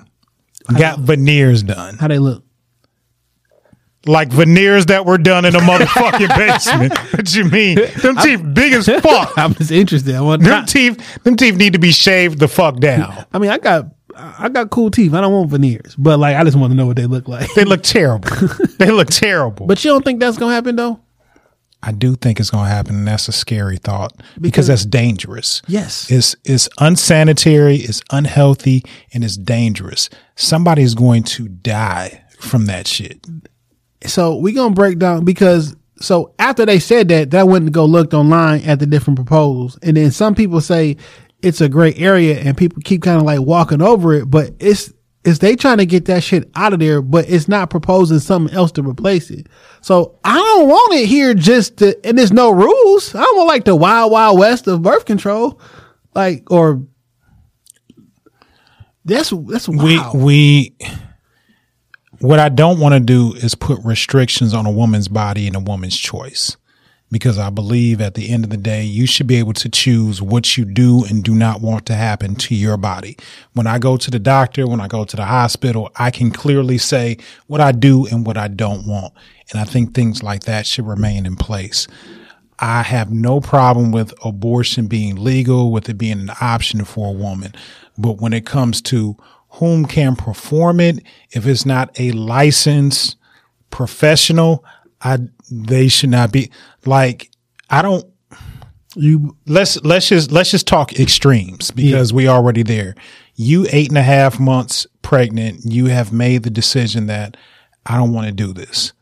Got 0.77 0.99
veneers 0.99 1.63
done, 1.63 1.97
How 1.97 2.07
they 2.07 2.19
look? 2.19 2.43
like 4.07 4.29
veneers 4.31 4.87
that 4.87 5.05
were 5.05 5.17
done 5.19 5.45
in 5.45 5.55
a 5.55 5.59
motherfucking 5.59 6.27
basement. 6.37 6.97
What 7.13 7.35
you 7.35 7.43
mean? 7.45 7.75
Them 8.01 8.15
teeth 8.17 8.41
big 8.53 8.73
as 8.73 8.85
fuck. 9.01 9.37
I 9.37 9.45
was 9.45 9.69
interested. 9.69 10.15
I 10.15 10.21
want. 10.21 10.41
Them 10.43 10.65
teeth. 10.65 11.23
Them 11.23 11.35
teeth 11.35 11.55
need 11.55 11.73
to 11.73 11.79
be 11.79 11.91
shaved 11.91 12.39
the 12.39 12.47
fuck 12.47 12.79
down. 12.79 13.25
I 13.33 13.37
mean, 13.37 13.51
I 13.51 13.57
got 13.59 13.85
I 14.17 14.49
got 14.49 14.69
cool 14.69 14.91
teeth. 14.91 15.13
I 15.13 15.21
don't 15.21 15.33
want 15.33 15.49
veneers, 15.49 15.95
but 15.97 16.19
like 16.19 16.35
I 16.35 16.43
just 16.43 16.57
want 16.57 16.71
to 16.71 16.75
know 16.75 16.85
what 16.85 16.95
they 16.95 17.05
look 17.05 17.27
like. 17.27 17.53
They 17.53 17.63
look 17.65 17.83
terrible. 17.83 18.29
they 18.79 18.91
look 18.91 19.07
terrible. 19.09 19.67
But 19.67 19.83
you 19.83 19.91
don't 19.91 20.03
think 20.03 20.19
that's 20.19 20.37
gonna 20.37 20.53
happen 20.53 20.75
though? 20.75 20.99
I 21.83 21.91
do 21.91 22.15
think 22.15 22.39
it's 22.39 22.51
going 22.51 22.65
to 22.65 22.69
happen, 22.69 22.93
and 22.95 23.07
that's 23.07 23.27
a 23.27 23.31
scary 23.31 23.77
thought 23.77 24.13
because, 24.15 24.41
Because- 24.41 24.67
that's 24.67 24.85
dangerous. 24.85 25.63
Yes. 25.67 26.11
it's 26.11 26.35
it's 26.45 26.69
unsanitary, 26.79 27.77
it's 27.77 28.01
unhealthy, 28.11 28.83
and 29.15 29.23
it's 29.23 29.35
dangerous. 29.35 30.07
Somebody's 30.35 30.93
going 30.93 31.23
to 31.23 31.47
die 31.47 32.23
from 32.39 32.67
that 32.67 32.85
shit. 32.85 33.25
So 34.05 34.35
we're 34.35 34.53
gonna 34.53 34.75
break 34.75 34.99
down 34.99 35.25
because 35.25 35.75
so 35.99 36.33
after 36.39 36.65
they 36.67 36.77
said 36.79 37.07
that, 37.09 37.31
that 37.31 37.47
went 37.47 37.65
to 37.65 37.71
go 37.71 37.85
looked 37.85 38.13
online 38.13 38.61
at 38.61 38.77
the 38.79 38.85
different 38.85 39.17
proposals, 39.17 39.79
and 39.81 39.97
then 39.97 40.11
some 40.11 40.35
people 40.35 40.61
say 40.61 40.97
it's 41.41 41.61
a 41.61 41.69
gray 41.69 41.93
area, 41.95 42.39
and 42.39 42.57
people 42.57 42.81
keep 42.83 43.01
kind 43.01 43.17
of 43.17 43.23
like 43.23 43.41
walking 43.41 43.81
over 43.81 44.13
it, 44.13 44.29
but 44.29 44.53
it's 44.59 44.93
it's 45.23 45.39
they 45.39 45.55
trying 45.55 45.77
to 45.77 45.85
get 45.85 46.05
that 46.05 46.23
shit 46.23 46.49
out 46.55 46.73
of 46.73 46.79
there, 46.79 47.01
but 47.01 47.29
it's 47.29 47.47
not 47.47 47.69
proposing 47.69 48.19
something 48.19 48.55
else 48.55 48.71
to 48.73 48.83
replace 48.83 49.29
it. 49.29 49.47
So 49.81 50.19
I 50.23 50.35
don't 50.35 50.67
want 50.67 50.93
it 50.93 51.05
here 51.05 51.33
just 51.33 51.77
to, 51.77 52.05
and 52.05 52.17
there's 52.17 52.31
no 52.31 52.51
rules. 52.51 53.13
I 53.13 53.21
don't 53.21 53.37
want 53.37 53.47
like 53.47 53.65
the 53.65 53.75
wild 53.75 54.11
wild 54.11 54.39
west 54.39 54.67
of 54.67 54.81
birth 54.81 55.05
control, 55.05 55.59
like 56.15 56.49
or 56.49 56.83
that's 59.05 59.29
that's 59.29 59.69
wow. 59.69 60.11
We 60.13 60.19
we 60.19 60.75
what 62.19 62.39
I 62.39 62.49
don't 62.49 62.79
want 62.79 62.93
to 62.93 62.99
do 62.99 63.33
is 63.33 63.55
put 63.55 63.79
restrictions 63.83 64.53
on 64.53 64.65
a 64.65 64.71
woman's 64.71 65.07
body 65.07 65.47
and 65.47 65.55
a 65.55 65.59
woman's 65.59 65.97
choice. 65.97 66.55
Because 67.11 67.37
I 67.37 67.49
believe 67.49 67.99
at 67.99 68.13
the 68.13 68.29
end 68.29 68.45
of 68.45 68.49
the 68.49 68.57
day, 68.57 68.83
you 68.83 69.05
should 69.05 69.27
be 69.27 69.35
able 69.35 69.53
to 69.53 69.67
choose 69.67 70.21
what 70.21 70.55
you 70.55 70.63
do 70.63 71.03
and 71.03 71.23
do 71.23 71.35
not 71.35 71.59
want 71.59 71.85
to 71.87 71.93
happen 71.93 72.35
to 72.35 72.55
your 72.55 72.77
body. 72.77 73.17
When 73.53 73.67
I 73.67 73.79
go 73.79 73.97
to 73.97 74.09
the 74.09 74.19
doctor, 74.19 74.65
when 74.65 74.79
I 74.79 74.87
go 74.87 75.03
to 75.03 75.15
the 75.17 75.25
hospital, 75.25 75.91
I 75.97 76.09
can 76.09 76.31
clearly 76.31 76.77
say 76.77 77.17
what 77.47 77.59
I 77.59 77.73
do 77.73 78.07
and 78.07 78.25
what 78.25 78.37
I 78.37 78.47
don't 78.47 78.87
want. 78.87 79.13
And 79.51 79.59
I 79.59 79.65
think 79.65 79.93
things 79.93 80.23
like 80.23 80.43
that 80.43 80.65
should 80.65 80.87
remain 80.87 81.25
in 81.25 81.35
place. 81.35 81.85
I 82.59 82.83
have 82.83 83.11
no 83.11 83.41
problem 83.41 83.91
with 83.91 84.13
abortion 84.23 84.87
being 84.87 85.15
legal, 85.15 85.71
with 85.71 85.89
it 85.89 85.97
being 85.97 86.19
an 86.19 86.31
option 86.39 86.85
for 86.85 87.09
a 87.09 87.11
woman. 87.11 87.53
But 87.97 88.21
when 88.21 88.33
it 88.33 88.45
comes 88.45 88.81
to 88.83 89.17
whom 89.49 89.85
can 89.85 90.15
perform 90.15 90.79
it, 90.79 91.03
if 91.31 91.45
it's 91.45 91.65
not 91.65 91.99
a 91.99 92.11
licensed 92.11 93.17
professional, 93.71 94.63
I 95.03 95.19
they 95.49 95.87
should 95.87 96.09
not 96.09 96.31
be 96.31 96.51
like 96.85 97.29
I 97.69 97.81
don't 97.81 98.05
you 98.95 99.35
let's 99.47 99.81
let's 99.83 100.09
just 100.09 100.31
let's 100.31 100.51
just 100.51 100.67
talk 100.67 100.99
extremes 100.99 101.71
because 101.71 102.13
we 102.13 102.27
already 102.27 102.63
there. 102.63 102.95
You 103.35 103.65
eight 103.71 103.89
and 103.89 103.97
a 103.97 104.03
half 104.03 104.39
months 104.39 104.85
pregnant, 105.01 105.61
you 105.65 105.85
have 105.85 106.11
made 106.11 106.43
the 106.43 106.49
decision 106.49 107.07
that 107.07 107.37
I 107.85 107.97
don't 107.97 108.13
want 108.13 108.27
to 108.27 108.33
do 108.33 108.53
this. 108.53 108.93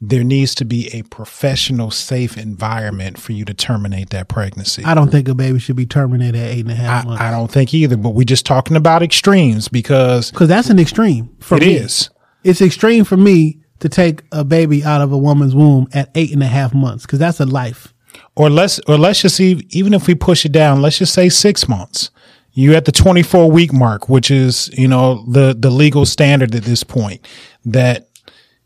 There 0.00 0.24
needs 0.24 0.54
to 0.56 0.64
be 0.64 0.88
a 0.92 1.02
professional, 1.02 1.90
safe 1.90 2.36
environment 2.36 3.18
for 3.18 3.32
you 3.32 3.44
to 3.46 3.54
terminate 3.54 4.10
that 4.10 4.28
pregnancy. 4.28 4.84
I 4.84 4.94
don't 4.94 5.10
think 5.10 5.26
a 5.28 5.34
baby 5.34 5.58
should 5.58 5.76
be 5.76 5.86
terminated 5.86 6.38
at 6.38 6.48
eight 6.48 6.60
and 6.60 6.70
a 6.70 6.74
half 6.74 7.06
months. 7.06 7.22
I, 7.22 7.28
I 7.28 7.30
don't 7.30 7.50
think 7.50 7.72
either, 7.72 7.96
but 7.96 8.10
we're 8.10 8.24
just 8.24 8.44
talking 8.44 8.76
about 8.76 9.02
extremes 9.02 9.68
because 9.68 10.30
because 10.30 10.48
that's 10.48 10.70
an 10.70 10.78
extreme 10.78 11.34
for 11.40 11.56
It 11.56 11.60
me. 11.62 11.76
is. 11.76 12.10
It's 12.44 12.60
extreme 12.60 13.04
for 13.04 13.16
me 13.16 13.60
to 13.80 13.88
take 13.88 14.22
a 14.32 14.44
baby 14.44 14.82
out 14.84 15.00
of 15.00 15.12
a 15.12 15.18
woman's 15.18 15.54
womb 15.54 15.88
at 15.92 16.10
eight 16.14 16.32
and 16.32 16.42
a 16.42 16.46
half 16.46 16.74
months 16.74 17.04
because 17.04 17.18
that's 17.18 17.40
a 17.40 17.46
life. 17.46 17.92
or 18.34 18.48
let's 18.48 18.78
or 18.88 18.96
let's 18.96 19.22
just 19.22 19.36
see 19.36 19.66
even 19.70 19.92
if 19.92 20.06
we 20.06 20.14
push 20.14 20.44
it 20.44 20.52
down 20.52 20.80
let's 20.82 20.98
just 20.98 21.14
say 21.14 21.28
six 21.28 21.68
months. 21.68 22.10
You 22.52 22.74
at 22.74 22.86
the 22.86 22.92
24 22.92 23.50
week 23.50 23.72
mark 23.72 24.08
which 24.08 24.30
is 24.30 24.70
you 24.78 24.88
know 24.88 25.24
the 25.30 25.54
the 25.58 25.70
legal 25.70 26.06
standard 26.06 26.54
at 26.54 26.64
this 26.64 26.82
point 26.82 27.26
that 27.66 28.08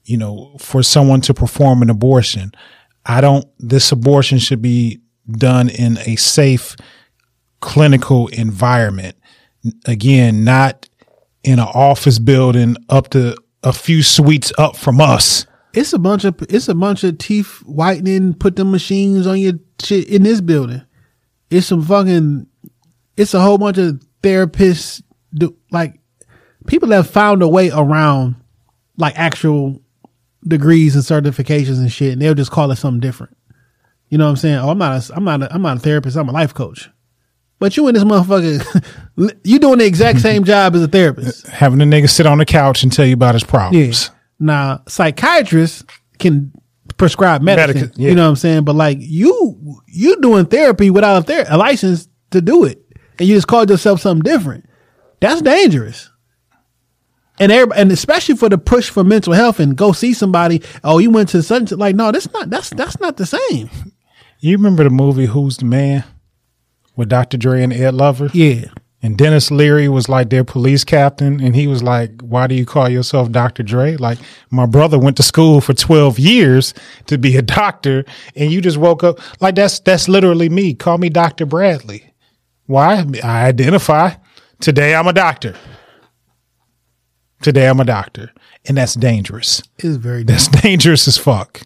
you 0.04 0.16
know 0.16 0.56
for 0.58 0.82
someone 0.82 1.20
to 1.22 1.34
perform 1.34 1.82
an 1.82 1.90
abortion. 1.90 2.52
I 3.04 3.20
don't 3.20 3.46
this 3.58 3.90
abortion 3.90 4.38
should 4.38 4.62
be 4.62 5.00
done 5.28 5.68
in 5.68 5.98
a 6.06 6.16
safe 6.16 6.76
clinical 7.60 8.28
environment. 8.28 9.16
Again 9.86 10.44
not 10.44 10.88
in 11.42 11.58
an 11.58 11.68
office 11.74 12.18
building 12.18 12.76
up 12.88 13.10
to 13.10 13.34
a 13.62 13.72
few 13.72 14.02
suites 14.02 14.52
up 14.58 14.76
from 14.76 15.00
us 15.00 15.46
It's 15.72 15.92
a 15.92 15.98
bunch 15.98 16.24
of 16.24 16.34
it's 16.48 16.68
a 16.68 16.74
bunch 16.74 17.04
of 17.04 17.18
teeth 17.18 17.62
whitening. 17.64 18.34
Put 18.34 18.56
them 18.56 18.70
machines 18.70 19.26
on 19.26 19.38
your 19.38 19.54
shit 19.80 20.08
in 20.08 20.24
this 20.24 20.40
building. 20.40 20.82
It's 21.50 21.66
some 21.66 21.82
fucking. 21.82 22.46
It's 23.16 23.34
a 23.34 23.40
whole 23.40 23.58
bunch 23.58 23.78
of 23.78 24.02
therapists. 24.22 25.02
Do, 25.32 25.56
like 25.70 26.00
people 26.66 26.90
have 26.90 27.08
found 27.08 27.42
a 27.42 27.48
way 27.48 27.70
around 27.70 28.34
like 28.96 29.16
actual 29.16 29.80
degrees 30.46 30.96
and 30.96 31.04
certifications 31.04 31.78
and 31.78 31.92
shit, 31.92 32.12
and 32.12 32.22
they'll 32.22 32.34
just 32.34 32.50
call 32.50 32.70
it 32.72 32.76
something 32.76 33.00
different. 33.00 33.36
You 34.08 34.18
know 34.18 34.24
what 34.24 34.30
I'm 34.30 34.36
saying? 34.36 34.56
Oh, 34.56 34.70
I'm 34.70 34.78
not. 34.78 35.08
A, 35.08 35.14
I'm 35.14 35.24
not. 35.24 35.42
A, 35.42 35.54
I'm 35.54 35.62
not 35.62 35.76
a 35.76 35.80
therapist. 35.80 36.16
I'm 36.16 36.28
a 36.28 36.32
life 36.32 36.52
coach. 36.52 36.90
But 37.60 37.76
you 37.76 37.86
and 37.86 37.94
this 37.96 38.02
motherfucker, 38.04 39.38
you 39.44 39.58
doing 39.60 39.78
the 39.78 39.86
exact 39.86 40.18
same 40.28 40.42
job 40.44 40.74
as 40.74 40.82
a 40.82 40.88
therapist. 40.88 41.46
having 41.46 41.80
a 41.80 41.84
nigga 41.84 42.08
sit 42.10 42.26
on 42.26 42.38
the 42.38 42.44
couch 42.46 42.82
and 42.82 42.92
tell 42.92 43.06
you 43.06 43.14
about 43.14 43.34
his 43.34 43.44
problems 43.44 44.06
Yeah. 44.08 44.14
Now, 44.40 44.82
psychiatrists 44.88 45.84
can 46.18 46.50
prescribe 46.96 47.42
medicine. 47.42 47.82
Medica- 47.82 48.00
yeah. 48.00 48.08
You 48.08 48.14
know 48.16 48.24
what 48.24 48.30
I'm 48.30 48.36
saying? 48.36 48.64
But 48.64 48.74
like 48.76 48.96
you, 49.00 49.82
you 49.86 50.20
doing 50.20 50.46
therapy 50.46 50.88
without 50.90 51.18
a, 51.18 51.22
ther- 51.22 51.46
a 51.48 51.58
license 51.58 52.08
to 52.30 52.40
do 52.40 52.64
it, 52.64 52.82
and 53.18 53.28
you 53.28 53.34
just 53.36 53.46
called 53.46 53.68
yourself 53.68 54.00
something 54.00 54.22
different. 54.22 54.64
That's 55.20 55.42
dangerous. 55.42 56.08
And 57.38 57.52
everybody, 57.52 57.80
and 57.82 57.92
especially 57.92 58.36
for 58.36 58.48
the 58.48 58.58
push 58.58 58.88
for 58.90 59.02
mental 59.04 59.32
health 59.34 59.60
and 59.60 59.76
go 59.76 59.92
see 59.92 60.12
somebody. 60.14 60.62
Oh, 60.84 60.98
you 60.98 61.10
went 61.10 61.30
to 61.30 61.42
such. 61.42 61.72
Like, 61.72 61.96
no, 61.96 62.12
that's 62.12 62.30
not. 62.32 62.48
That's 62.50 62.70
that's 62.70 62.98
not 63.00 63.16
the 63.18 63.26
same. 63.26 63.68
You 64.40 64.56
remember 64.56 64.84
the 64.84 64.90
movie 64.90 65.26
Who's 65.26 65.58
the 65.58 65.64
Man 65.66 66.04
with 67.00 67.08
Dr. 67.08 67.38
Dre 67.38 67.62
and 67.62 67.72
Ed 67.72 67.94
Lover? 67.94 68.28
Yeah. 68.34 68.66
And 69.02 69.16
Denis 69.16 69.50
Leary 69.50 69.88
was 69.88 70.10
like 70.10 70.28
their 70.28 70.44
police 70.44 70.84
captain. 70.84 71.40
And 71.40 71.56
he 71.56 71.66
was 71.66 71.82
like, 71.82 72.20
Why 72.20 72.46
do 72.46 72.54
you 72.54 72.66
call 72.66 72.90
yourself 72.90 73.32
Dr. 73.32 73.62
Dre? 73.62 73.96
Like, 73.96 74.18
my 74.50 74.66
brother 74.66 74.98
went 74.98 75.16
to 75.16 75.22
school 75.22 75.62
for 75.62 75.72
12 75.72 76.18
years 76.18 76.74
to 77.06 77.16
be 77.16 77.38
a 77.38 77.42
doctor. 77.42 78.04
And 78.36 78.52
you 78.52 78.60
just 78.60 78.76
woke 78.76 79.02
up. 79.02 79.18
Like, 79.40 79.54
that's, 79.54 79.80
that's 79.80 80.10
literally 80.10 80.50
me. 80.50 80.74
Call 80.74 80.98
me 80.98 81.08
Dr. 81.08 81.46
Bradley. 81.46 82.12
Why? 82.66 83.06
I 83.24 83.46
identify. 83.46 84.14
Today 84.60 84.94
I'm 84.94 85.08
a 85.08 85.14
doctor. 85.14 85.56
Today 87.40 87.66
I'm 87.66 87.80
a 87.80 87.86
doctor. 87.86 88.30
And 88.68 88.76
that's 88.76 88.92
dangerous. 88.92 89.62
It's 89.78 89.96
very 89.96 90.22
dangerous. 90.22 90.48
That's 90.48 90.62
dangerous 90.62 91.08
as 91.08 91.16
fuck. 91.16 91.62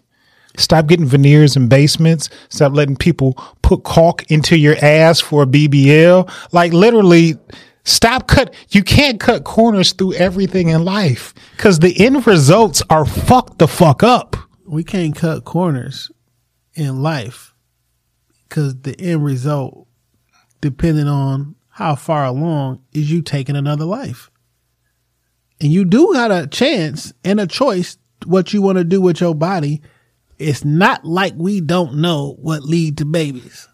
Stop 0.57 0.87
getting 0.87 1.05
veneers 1.05 1.55
in 1.55 1.67
basements. 1.67 2.29
Stop 2.49 2.73
letting 2.73 2.95
people 2.95 3.33
put 3.61 3.83
caulk 3.83 4.29
into 4.31 4.57
your 4.57 4.75
ass 4.81 5.19
for 5.19 5.43
a 5.43 5.47
BBL. 5.47 6.29
Like 6.51 6.73
literally, 6.73 7.35
stop 7.83 8.27
cut. 8.27 8.53
You 8.69 8.83
can't 8.83 9.19
cut 9.19 9.43
corners 9.43 9.93
through 9.93 10.13
everything 10.13 10.69
in 10.69 10.85
life 10.85 11.33
because 11.55 11.79
the 11.79 11.99
end 11.99 12.25
results 12.27 12.81
are 12.89 13.05
fucked 13.05 13.59
the 13.59 13.67
fuck 13.67 14.03
up. 14.03 14.35
we 14.65 14.83
can't 14.83 15.15
cut 15.15 15.45
corners 15.45 16.11
in 16.73 17.01
life 17.01 17.53
because 18.47 18.75
the 18.81 18.99
end 18.99 19.23
result, 19.23 19.87
depending 20.61 21.07
on 21.07 21.55
how 21.69 21.95
far 21.95 22.25
along 22.25 22.81
is 22.93 23.11
you 23.11 23.21
taking 23.21 23.55
another 23.55 23.85
life? 23.85 24.31
And 25.59 25.71
you 25.71 25.85
do 25.85 26.13
got 26.13 26.31
a 26.31 26.47
chance 26.47 27.13
and 27.23 27.39
a 27.39 27.47
choice 27.47 27.97
what 28.25 28.53
you 28.53 28.61
want 28.61 28.77
to 28.77 28.83
do 28.83 29.01
with 29.01 29.21
your 29.21 29.35
body. 29.35 29.81
It's 30.37 30.65
not 30.65 31.05
like 31.05 31.33
we 31.37 31.61
don't 31.61 31.95
know 31.95 32.35
what 32.41 32.63
lead 32.63 32.97
to 32.97 33.05
babies. 33.05 33.67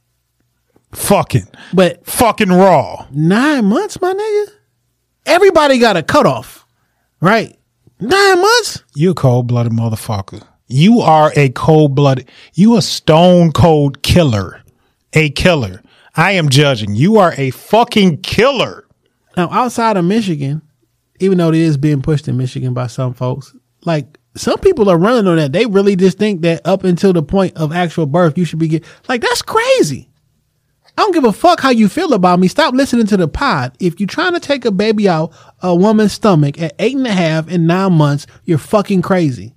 Fucking, 0.92 1.48
But 1.74 2.06
fucking 2.06 2.50
raw. 2.50 3.08
nine 3.12 3.66
months, 3.66 4.00
my 4.02 4.14
nigga. 4.14 4.54
Everybody 5.26 5.78
got 5.80 5.96
a 5.98 6.04
cutoff, 6.04 6.66
right? 7.22 7.56
Nine 8.00 8.42
months. 8.42 8.84
You 8.96 9.12
a 9.12 9.14
cold 9.16 9.48
blooded 9.48 9.72
motherfucker. 9.72 10.44
You 10.68 11.00
are 11.02 11.32
a 11.36 11.50
cold 11.50 11.96
blooded. 11.96 12.28
You 12.54 12.76
a 12.78 12.82
stone 12.82 13.52
cold 13.52 14.02
killer. 14.04 14.62
A 15.14 15.30
killer. 15.30 15.82
I 16.16 16.34
am 16.34 16.50
judging. 16.50 16.96
You 16.96 17.18
are 17.20 17.34
a 17.38 17.52
fucking 17.52 18.18
killer. 18.22 18.86
Now, 19.38 19.50
outside 19.50 19.96
of 19.98 20.04
Michigan, 20.06 20.62
even 21.20 21.38
though 21.38 21.50
it 21.50 21.56
is 21.56 21.78
being 21.78 22.02
pushed 22.02 22.28
in 22.28 22.36
Michigan 22.38 22.74
by 22.74 22.88
some 22.88 23.14
folks, 23.14 23.56
like 23.86 24.18
some 24.36 24.60
people 24.60 24.90
are 24.90 24.98
running 24.98 25.28
on 25.28 25.38
that. 25.38 25.52
They 25.52 25.66
really 25.66 25.96
just 25.96 26.18
think 26.18 26.42
that 26.42 26.62
up 26.66 26.84
until 26.84 27.14
the 27.14 27.24
point 27.24 27.58
of 27.58 27.74
actual 27.74 28.06
birth, 28.06 28.38
you 28.38 28.46
should 28.46 28.60
be 28.60 28.68
get 28.68 28.86
like 29.08 29.22
that's 29.22 29.42
crazy. 29.42 30.10
I 30.98 31.04
don't 31.04 31.14
give 31.14 31.24
a 31.24 31.32
fuck 31.32 31.62
how 31.62 31.70
you 31.70 31.88
feel 31.88 32.14
about 32.14 32.40
me. 32.40 32.48
Stop 32.48 32.74
listening 32.74 33.08
to 33.08 33.18
the 33.18 33.28
pod. 33.28 33.76
If 33.80 34.00
you're 34.00 34.08
trying 34.08 34.34
to 34.34 34.40
take 34.40 34.66
a 34.66 34.72
baby 34.72 35.08
out 35.08 35.34
a 35.62 35.74
woman's 35.74 36.12
stomach 36.14 36.62
at 36.62 36.76
eight 36.80 36.96
and 36.96 37.08
a 37.08 37.14
half 37.14 37.48
and 37.48 37.66
nine 37.66 37.94
months, 37.94 38.28
you're 38.44 38.58
fucking 38.58 39.02
crazy. 39.02 39.56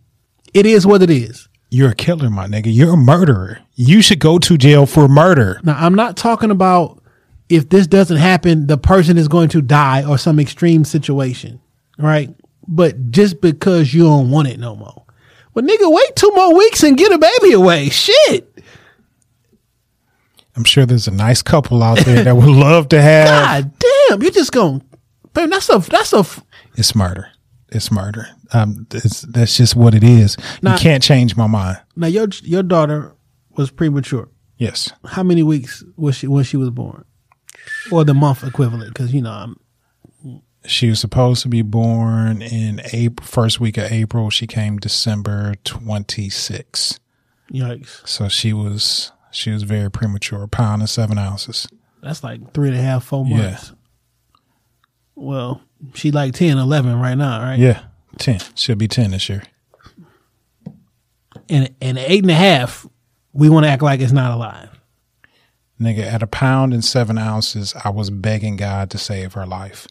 It 0.53 0.65
is 0.65 0.87
what 0.87 1.03
it 1.03 1.11
is. 1.11 1.49
You're 1.71 1.91
a 1.91 1.95
killer, 1.95 2.31
my 2.31 2.47
nigga. 2.47 2.73
You're 2.73 2.95
a 2.95 2.97
murderer. 2.97 3.59
You 3.75 4.01
should 4.01 4.21
go 4.21 4.39
to 4.39 4.57
jail 4.57 4.87
for 4.87 5.09
murder. 5.09 5.61
Now, 5.65 5.77
I'm 5.77 5.97
not 5.97 6.17
talking 6.17 6.53
about 6.53 7.03
if 7.49 7.69
this 7.69 7.89
doesn't 7.89 8.17
happen, 8.17 8.69
the 8.69 8.79
person 8.79 9.19
is 9.19 9.27
going 9.27 9.49
to 9.51 9.61
die 9.61 10.05
or 10.05 10.17
some 10.17 10.39
extreme 10.39 10.85
situation, 10.85 11.61
right? 11.99 12.33
But 12.67 13.11
just 13.11 13.41
because 13.41 13.93
you 13.93 14.05
don't 14.05 14.31
want 14.31 14.49
it 14.49 14.59
no 14.59 14.75
more. 14.77 15.05
Well, 15.55 15.65
nigga, 15.65 15.93
wait 15.93 16.17
two 16.17 16.31
more 16.35 16.55
weeks 16.55 16.83
and 16.83 16.97
get 16.97 17.13
a 17.13 17.19
baby 17.19 17.53
away. 17.53 17.89
Shit. 17.91 18.51
I'm 20.57 20.65
sure 20.65 20.87
there's 20.87 21.09
a 21.09 21.13
nice 21.13 21.43
couple 21.43 21.83
out 21.83 21.99
there 21.99 22.25
that 22.25 22.37
would 22.37 22.47
love 22.49 22.89
to 22.91 23.01
have. 23.03 23.29
God 23.73 23.73
damn. 24.09 24.23
You're 24.23 24.31
just 24.31 24.53
going, 24.53 24.83
baby, 25.33 25.51
that's 25.51 25.69
a, 25.69 25.79
that's 25.79 26.13
a, 26.13 26.19
f- 26.19 26.43
It's 26.77 26.95
murder. 26.95 27.29
It's 27.71 27.91
murder. 27.91 28.29
Um, 28.53 28.87
it's, 28.93 29.23
that's 29.23 29.57
just 29.57 29.75
what 29.75 29.95
it 29.95 30.05
is. 30.05 30.37
Nah. 30.63 30.75
you 30.75 30.79
can't 30.79 31.03
change 31.03 31.37
my 31.37 31.49
mind. 31.49 31.79
now 31.97 32.07
your, 32.07 32.29
your 32.43 32.63
daughter 32.63 33.15
was 33.57 33.71
premature. 33.71 34.29
Yes. 34.59 34.93
How 35.05 35.25
many 35.25 35.43
weeks 35.43 35.83
was 35.97 36.17
she 36.17 36.29
when 36.29 36.45
she 36.45 36.57
was 36.57 36.71
born? 36.71 37.05
Or 37.91 38.05
the 38.05 38.15
month 38.15 38.45
equivalent? 38.45 38.95
Cause 38.95 39.13
you 39.13 39.23
know, 39.23 39.33
I'm, 39.33 39.57
She 40.67 40.89
was 40.89 40.99
supposed 41.01 41.43
to 41.43 41.49
be 41.49 41.63
born 41.63 42.41
in 42.41 42.81
April, 42.93 43.27
first 43.27 43.61
week 43.61 43.77
of 43.77 43.93
April. 43.93 44.31
She 44.31 44.47
came 44.47 44.79
December 44.79 45.55
26. 45.65 46.99
yikes. 47.53 48.07
So 48.09 48.29
she 48.29 48.53
was, 48.55 49.13
she 49.31 49.51
was 49.51 49.63
very 49.63 49.91
premature, 49.91 50.43
a 50.43 50.49
pound 50.49 50.81
and 50.83 50.89
seven 50.89 51.19
ounces. 51.19 51.69
That's 52.03 52.25
like 52.25 52.53
three 52.55 52.69
and 52.69 52.79
a 52.79 52.81
half, 52.83 53.05
four 53.05 53.27
Yeah. 53.27 53.37
months. 53.37 53.73
Well, 55.15 55.61
she 55.95 56.11
like 56.11 56.33
10, 56.35 56.57
11 56.59 56.99
right 56.99 57.15
now, 57.17 57.41
right? 57.43 57.59
Yeah. 57.59 57.83
10. 58.19 58.41
She'll 58.55 58.77
be 58.77 58.89
10 58.89 59.11
this 59.11 59.29
year. 59.29 59.43
and 61.51 61.75
and 61.83 61.99
eight 61.99 62.23
and 62.23 62.31
a 62.31 62.35
half, 62.35 62.87
we 63.35 63.51
want 63.51 63.65
to 63.67 63.71
act 63.71 63.83
like 63.83 64.01
it's 64.01 64.13
not 64.13 64.31
alive. 64.33 64.71
Nigga, 65.81 66.05
at 66.05 66.23
a 66.23 66.27
pound 66.27 66.73
and 66.73 66.83
seven 66.85 67.19
ounces, 67.19 67.75
I 67.85 67.91
was 67.91 68.09
begging 68.09 68.57
God 68.57 68.91
to 68.91 68.99
save 68.99 69.35
her 69.35 69.45
life. 69.45 69.87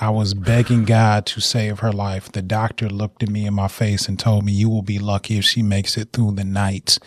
I 0.00 0.08
was 0.08 0.32
begging 0.32 0.84
God 0.84 1.26
to 1.26 1.40
save 1.40 1.80
her 1.80 1.92
life. 1.92 2.32
The 2.32 2.40
doctor 2.42 2.88
looked 2.88 3.22
at 3.22 3.28
me 3.28 3.46
in 3.46 3.52
my 3.54 3.68
face 3.68 4.08
and 4.08 4.18
told 4.18 4.44
me, 4.44 4.52
You 4.52 4.70
will 4.70 4.82
be 4.82 4.98
lucky 4.98 5.36
if 5.36 5.44
she 5.44 5.62
makes 5.62 5.96
it 5.98 6.12
through 6.12 6.32
the 6.32 6.44
night. 6.44 6.98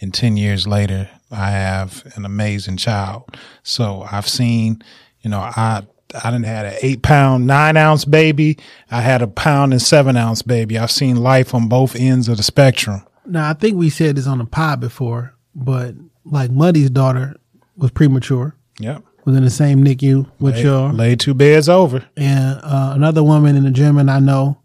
And 0.00 0.12
10 0.12 0.36
years 0.36 0.66
later, 0.66 1.08
I 1.30 1.50
have 1.50 2.02
an 2.16 2.24
amazing 2.24 2.76
child. 2.78 3.36
So 3.62 4.04
I've 4.10 4.28
seen, 4.28 4.82
you 5.20 5.30
know, 5.30 5.38
I, 5.38 5.86
I 6.22 6.30
didn't 6.32 6.46
had 6.46 6.66
an 6.66 6.74
eight 6.82 7.02
pound, 7.02 7.46
nine 7.46 7.76
ounce 7.76 8.04
baby. 8.04 8.58
I 8.90 9.00
had 9.00 9.22
a 9.22 9.28
pound 9.28 9.72
and 9.72 9.80
seven 9.80 10.16
ounce 10.16 10.42
baby. 10.42 10.76
I've 10.78 10.90
seen 10.90 11.16
life 11.16 11.54
on 11.54 11.68
both 11.68 11.94
ends 11.94 12.28
of 12.28 12.38
the 12.38 12.42
spectrum. 12.42 13.06
Now 13.24 13.48
I 13.48 13.54
think 13.54 13.76
we 13.76 13.88
said 13.88 14.16
this 14.16 14.26
on 14.26 14.38
the 14.38 14.44
pod 14.44 14.80
before, 14.80 15.34
but 15.54 15.94
like 16.24 16.50
Muddy's 16.50 16.90
daughter 16.90 17.36
was 17.76 17.92
premature, 17.92 18.56
Yep. 18.80 19.04
Was 19.24 19.36
in 19.36 19.44
the 19.44 19.50
same 19.50 19.84
NICU 19.84 20.30
with 20.40 20.58
your 20.58 20.92
Laid 20.92 21.20
two 21.20 21.34
beds 21.34 21.68
over. 21.68 22.04
and 22.16 22.58
uh, 22.62 22.92
another 22.94 23.22
woman 23.22 23.56
in 23.56 23.64
the 23.64 23.70
German 23.70 24.08
I 24.08 24.18
know 24.18 24.58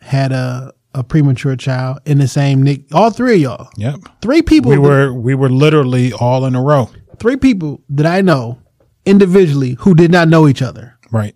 had 0.00 0.32
a 0.32 0.72
a 0.94 1.02
premature 1.02 1.56
child 1.56 1.98
in 2.04 2.18
the 2.18 2.28
same 2.28 2.62
NIC. 2.62 2.82
All 2.92 3.10
three 3.10 3.36
of 3.36 3.40
y'all, 3.40 3.68
Yep. 3.78 4.00
three 4.20 4.42
people. 4.42 4.70
We 4.70 4.76
were 4.78 5.12
we 5.12 5.34
were 5.34 5.48
literally 5.48 6.12
all 6.12 6.44
in 6.44 6.54
a 6.54 6.62
row. 6.62 6.90
three 7.18 7.36
people 7.36 7.80
that 7.88 8.04
I 8.06 8.20
know 8.20 8.58
individually 9.06 9.76
who 9.80 9.94
did 9.94 10.10
not 10.12 10.28
know 10.28 10.46
each 10.48 10.60
other. 10.62 10.98
Right. 11.10 11.34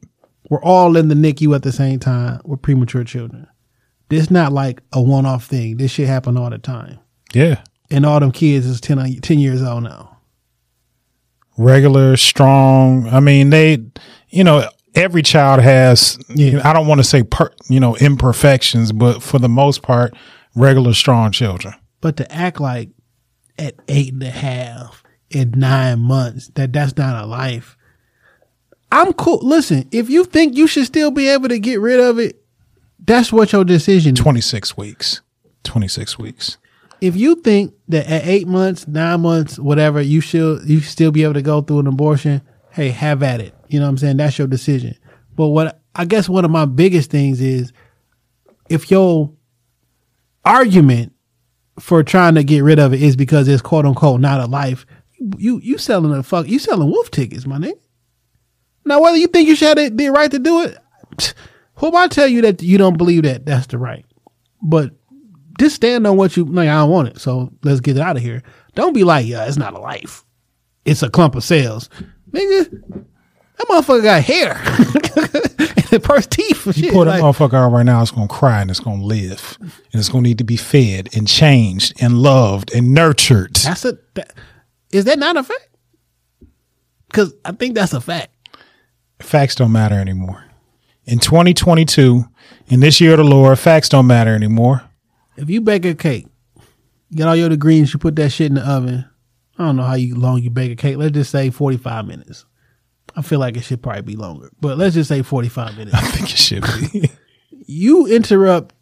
We're 0.51 0.63
all 0.63 0.97
in 0.97 1.09
the 1.09 1.15
NICU 1.15 1.55
at 1.55 1.63
the 1.63 1.73
same 1.73 1.99
time 1.99 2.41
with 2.45 2.63
premature 2.63 3.03
children. 3.05 3.47
This 4.09 4.31
not 4.31 4.53
like 4.53 4.83
a 4.93 5.03
one 5.03 5.27
off 5.27 5.47
thing. 5.47 5.77
This 5.79 5.91
shit 5.91 6.07
happen 6.07 6.37
all 6.37 6.51
the 6.51 6.59
time. 6.59 6.99
Yeah. 7.35 7.63
And 7.91 8.05
all 8.07 8.21
them 8.21 8.31
kids 8.33 8.67
is 8.67 8.81
10, 8.81 8.99
uh, 8.99 9.07
10 9.23 9.39
years 9.39 9.63
old 9.63 9.83
now. 9.85 10.16
Regular, 11.59 12.17
strong. 12.17 13.07
I 13.09 13.21
mean, 13.21 13.51
they, 13.51 13.79
you 14.29 14.45
know, 14.45 14.69
every 14.95 15.23
child 15.23 15.61
has, 15.63 16.19
Yeah. 16.29 16.61
I 16.69 16.73
don't 16.73 16.87
want 16.87 16.99
to 17.01 17.05
say, 17.05 17.23
per, 17.23 17.51
you 17.69 17.81
know, 17.81 17.97
imperfections, 17.97 18.93
but 18.93 19.23
for 19.23 19.39
the 19.39 19.49
most 19.49 19.83
part, 19.83 20.15
regular, 20.55 20.93
strong 20.95 21.33
children. 21.33 21.75
But 22.01 22.17
to 22.19 22.33
act 22.33 22.61
like 22.61 22.91
at 23.59 23.75
eight 23.89 24.13
and 24.13 24.23
a 24.23 24.31
half, 24.31 25.03
at 25.35 25.57
nine 25.57 26.01
months, 26.01 26.49
that 26.55 26.73
that's 26.73 26.97
not 26.97 27.23
a 27.23 27.27
life. 27.27 27.77
I'm 28.93 29.13
cool. 29.15 29.41
Listen, 29.43 29.89
if 29.91 30.09
you 30.09 30.25
think 30.25 30.57
you 30.57 30.67
should 30.67 30.87
still 30.87 31.11
be 31.11 31.29
able 31.29 31.49
to 31.49 31.59
get 31.59 31.81
rid 31.81 31.99
of 32.01 32.19
it, 32.19 32.41
that's 33.05 33.33
what 33.33 33.53
your 33.53 33.65
decision 33.65 34.15
is. 34.15 34.21
26 34.21 34.77
weeks. 34.77 35.21
26 35.65 36.19
weeks. 36.19 36.59
If 37.01 37.17
you 37.17 37.37
think 37.37 37.75
that 37.89 38.07
at 38.07 38.27
eight 38.27 38.47
months, 38.47 38.87
nine 38.89 39.21
months, 39.21 39.59
whatever, 39.59 40.01
you 40.01 40.21
should 40.21 40.69
you 40.69 40.81
still 40.81 41.11
be 41.11 41.23
able 41.23 41.35
to 41.35 41.43
go 41.43 41.61
through 41.61 41.81
an 41.81 41.87
abortion, 41.87 42.43
hey, 42.71 42.89
have 42.91 43.23
at 43.23 43.41
it. 43.41 43.55
You 43.69 43.81
know 43.81 43.87
what 43.87 43.91
I'm 43.91 43.99
saying? 43.99 44.17
That's 44.17 44.39
your 44.39 44.47
decision. 44.47 44.97
But 45.35 45.49
what 45.49 45.81
I 45.95 46.05
guess 46.05 46.29
one 46.29 46.45
of 46.45 46.51
my 46.51 46.65
biggest 46.65 47.11
things 47.11 47.41
is 47.41 47.73
if 48.69 48.91
your 48.91 49.33
argument 50.45 51.13
for 51.79 52.03
trying 52.03 52.35
to 52.37 52.45
get 52.45 52.63
rid 52.63 52.79
of 52.79 52.95
it 52.95 53.03
is 53.03 53.17
because 53.17 53.49
it's 53.49 53.63
quote 53.63 53.85
unquote 53.85 54.21
not 54.21 54.41
a 54.41 54.47
life, 54.47 54.87
you 55.37 55.61
you 55.63 55.79
selling 55.79 56.13
a 56.13 56.23
fuck 56.23 56.49
you 56.49 56.59
selling 56.59 56.91
wolf 56.91 57.11
tickets, 57.11 57.47
my 57.47 57.59
nigga. 57.59 57.79
Now 58.85 59.01
whether 59.01 59.17
you 59.17 59.27
think 59.27 59.49
you 59.49 59.57
should 59.57 59.77
have 59.79 59.97
the, 59.97 60.09
right 60.11 60.31
to 60.31 60.39
do 60.39 60.63
it, 60.63 61.35
who 61.75 61.89
am 61.89 61.97
I 61.97 62.09
tell 62.09 62.29
you 62.29 62.43
that 62.43 62.63
you 62.63 62.79
don't 62.79 62.97
believe 62.97 63.25
that 63.25 63.45
that's 63.45 63.67
the 63.67 63.79
right. 63.79 64.07
But 64.63 64.93
just 65.59 65.77
stand 65.77 66.07
on 66.07 66.17
what 66.17 66.37
you 66.37 66.45
like. 66.45 66.69
I 66.69 66.75
don't 66.75 66.91
want 66.91 67.09
it, 67.09 67.21
so 67.21 67.53
let's 67.63 67.81
get 67.81 67.97
it 67.97 68.01
out 68.03 68.17
of 68.17 68.23
here. 68.23 68.43
Don't 68.75 68.93
be 68.93 69.05
like, 69.05 69.27
yeah, 69.27 69.47
it's 69.47 69.57
not 69.57 69.75
a 69.75 69.79
life. 69.79 70.25
It's 70.85 71.03
a 71.03 71.11
clump 71.11 71.35
of 71.35 71.45
cells, 71.45 71.89
nigga. 72.31 73.05
That 73.59 73.69
motherfucker 73.69 74.03
got 74.03 74.23
hair 74.23 74.53
and 74.57 75.87
the 75.89 76.01
first 76.05 76.31
teeth. 76.31 76.67
And 76.67 76.77
You 76.77 76.83
shit. 76.85 76.93
pull 76.93 77.07
like- 77.07 77.21
that 77.21 77.25
motherfucker 77.25 77.55
out 77.55 77.73
right 77.73 77.87
now, 77.87 78.03
it's 78.03 78.11
going 78.11 78.29
to 78.29 78.35
cry 78.35 78.61
and 78.61 78.71
it's 78.71 78.81
going 78.81 79.01
to 79.01 79.05
live. 79.07 79.57
And 79.61 79.73
it's 79.95 80.11
going 80.11 80.25
to 80.25 80.29
need 80.29 80.39
to 80.39 80.45
be 80.45 80.59
fed 80.59 81.09
and 81.17 81.27
changed 81.27 81.95
and 82.03 82.19
loved 82.19 82.71
and 82.75 82.93
nurtured. 82.93 83.57
that's 83.57 83.85
a. 83.87 83.97
That, 84.15 84.35
is 84.93 85.07
that 85.07 85.19
not 85.19 85.37
a 85.39 85.43
fact? 85.43 85.69
Because 87.09 87.35
I 87.45 87.53
think 87.53 87.75
that's 87.75 87.95
a 87.95 88.01
fact. 88.01 88.31
Facts 89.21 89.55
don't 89.55 89.73
matter 89.73 89.95
anymore. 89.99 90.45
In 91.07 91.19
2022, 91.19 92.25
in 92.67 92.81
this 92.81 93.01
year 93.01 93.13
of 93.13 93.19
the 93.19 93.25
Lord, 93.25 93.59
facts 93.59 93.89
don't 93.89 94.07
matter 94.07 94.35
anymore. 94.35 94.83
If 95.37 95.51
you 95.51 95.61
bake 95.61 95.85
a 95.85 95.95
cake, 95.95 96.27
get 97.15 97.29
all 97.29 97.37
your 97.37 97.51
ingredients, 97.51 97.93
you 97.93 97.99
put 97.99 98.17
that 98.17 98.31
shit 98.31 98.49
in 98.49 98.55
the 98.55 98.69
oven. 98.69 99.05
I 99.59 99.65
don't 99.65 99.77
know 99.77 99.85
how 99.85 99.95
you 99.95 100.17
long 100.17 100.43
you 100.43 100.51
bake 100.51 100.73
a 100.73 100.77
cake. 100.77 100.97
Let's 100.97 101.15
just 101.15 101.31
say 101.31 101.51
forty 101.51 101.77
five 101.77 102.07
minutes. 102.07 102.45
I 103.15 103.23
feel 103.23 103.39
like 103.39 103.57
it 103.57 103.63
should 103.63 103.83
probably 103.83 104.03
be 104.03 104.17
longer, 104.17 104.51
but 104.61 104.77
let's 104.77 104.95
just 104.95 105.09
say 105.09 105.23
forty 105.23 105.49
five 105.49 105.77
minutes. 105.77 105.97
I 105.97 106.03
think 106.03 106.31
it 106.31 106.39
should 106.39 106.65
be. 106.93 107.11
you 107.67 108.07
interrupt 108.07 108.75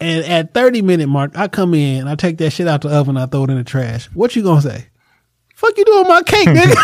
and 0.00 0.24
at 0.24 0.54
30 0.54 0.82
minute 0.82 1.08
mark 1.08 1.36
i 1.36 1.46
come 1.46 1.74
in 1.74 2.08
i 2.08 2.14
take 2.14 2.38
that 2.38 2.50
shit 2.50 2.66
out 2.66 2.80
the 2.82 2.88
oven 2.88 3.16
i 3.16 3.26
throw 3.26 3.44
it 3.44 3.50
in 3.50 3.56
the 3.56 3.64
trash 3.64 4.06
what 4.14 4.34
you 4.34 4.42
gonna 4.42 4.62
say 4.62 4.86
fuck 5.60 5.76
you 5.76 5.84
doing 5.84 6.08
my 6.08 6.22
cake 6.22 6.48
nigga 6.48 6.74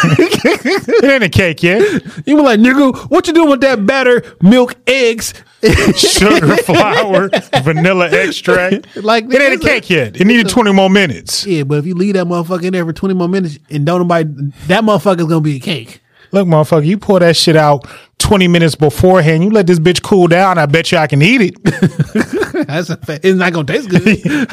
it 1.03 1.05
ain't 1.05 1.23
a 1.25 1.29
cake 1.29 1.63
yet. 1.63 1.81
you 2.27 2.37
were 2.37 2.43
like 2.43 2.61
nigga 2.61 2.95
what 3.11 3.27
you 3.27 3.33
doing 3.33 3.49
with 3.51 3.61
that 3.63 3.87
batter 3.87 4.23
milk 4.43 4.75
eggs 4.87 5.33
Sugar, 5.97 6.57
flour, 6.65 7.31
vanilla 7.63 8.09
extract. 8.11 8.95
Like, 8.97 9.25
it 9.25 9.41
ain't 9.41 9.55
a 9.55 9.67
a- 9.67 9.69
cake 9.69 9.89
yet. 9.91 10.21
It 10.21 10.27
needed 10.27 10.49
20 10.51 10.73
more 10.73 10.91
minutes. 10.91 11.47
yeah 11.47 11.63
but 11.65 11.79
if 11.79 11.87
you 11.87 11.95
leave 11.95 12.15
that 12.15 12.27
motherfucker 12.27 12.65
in 12.65 12.73
there 12.75 12.85
for 12.85 12.93
20 12.93 13.15
more 13.15 13.27
minutes 13.27 13.59
and 13.71 13.85
don't 13.87 14.01
nobody 14.03 14.25
that 14.69 14.85
motherfucker's 14.85 15.25
gonna 15.25 15.41
be 15.41 15.57
a 15.57 15.61
cake 15.61 16.03
Look, 16.33 16.47
motherfucker, 16.49 16.85
you 16.85 16.99
pour 16.99 17.21
that 17.21 17.37
shit 17.37 17.55
out 17.57 17.87
20 18.19 18.49
minutes 18.49 18.75
beforehand. 18.75 19.45
You 19.45 19.51
let 19.51 19.69
this 19.69 19.79
bitch 19.79 20.03
cool 20.03 20.27
down. 20.27 20.59
I 20.59 20.67
bet 20.67 20.91
you 20.91 20.99
I 20.99 21.07
can 21.07 21.23
eat 21.23 21.41
it. 21.41 22.67
That's 22.67 22.91
a 22.91 22.97
fact. 22.97 23.25
It's 23.25 23.39
not 23.39 23.53
gonna 23.53 23.65
taste 23.67 23.89
good. 23.89 24.05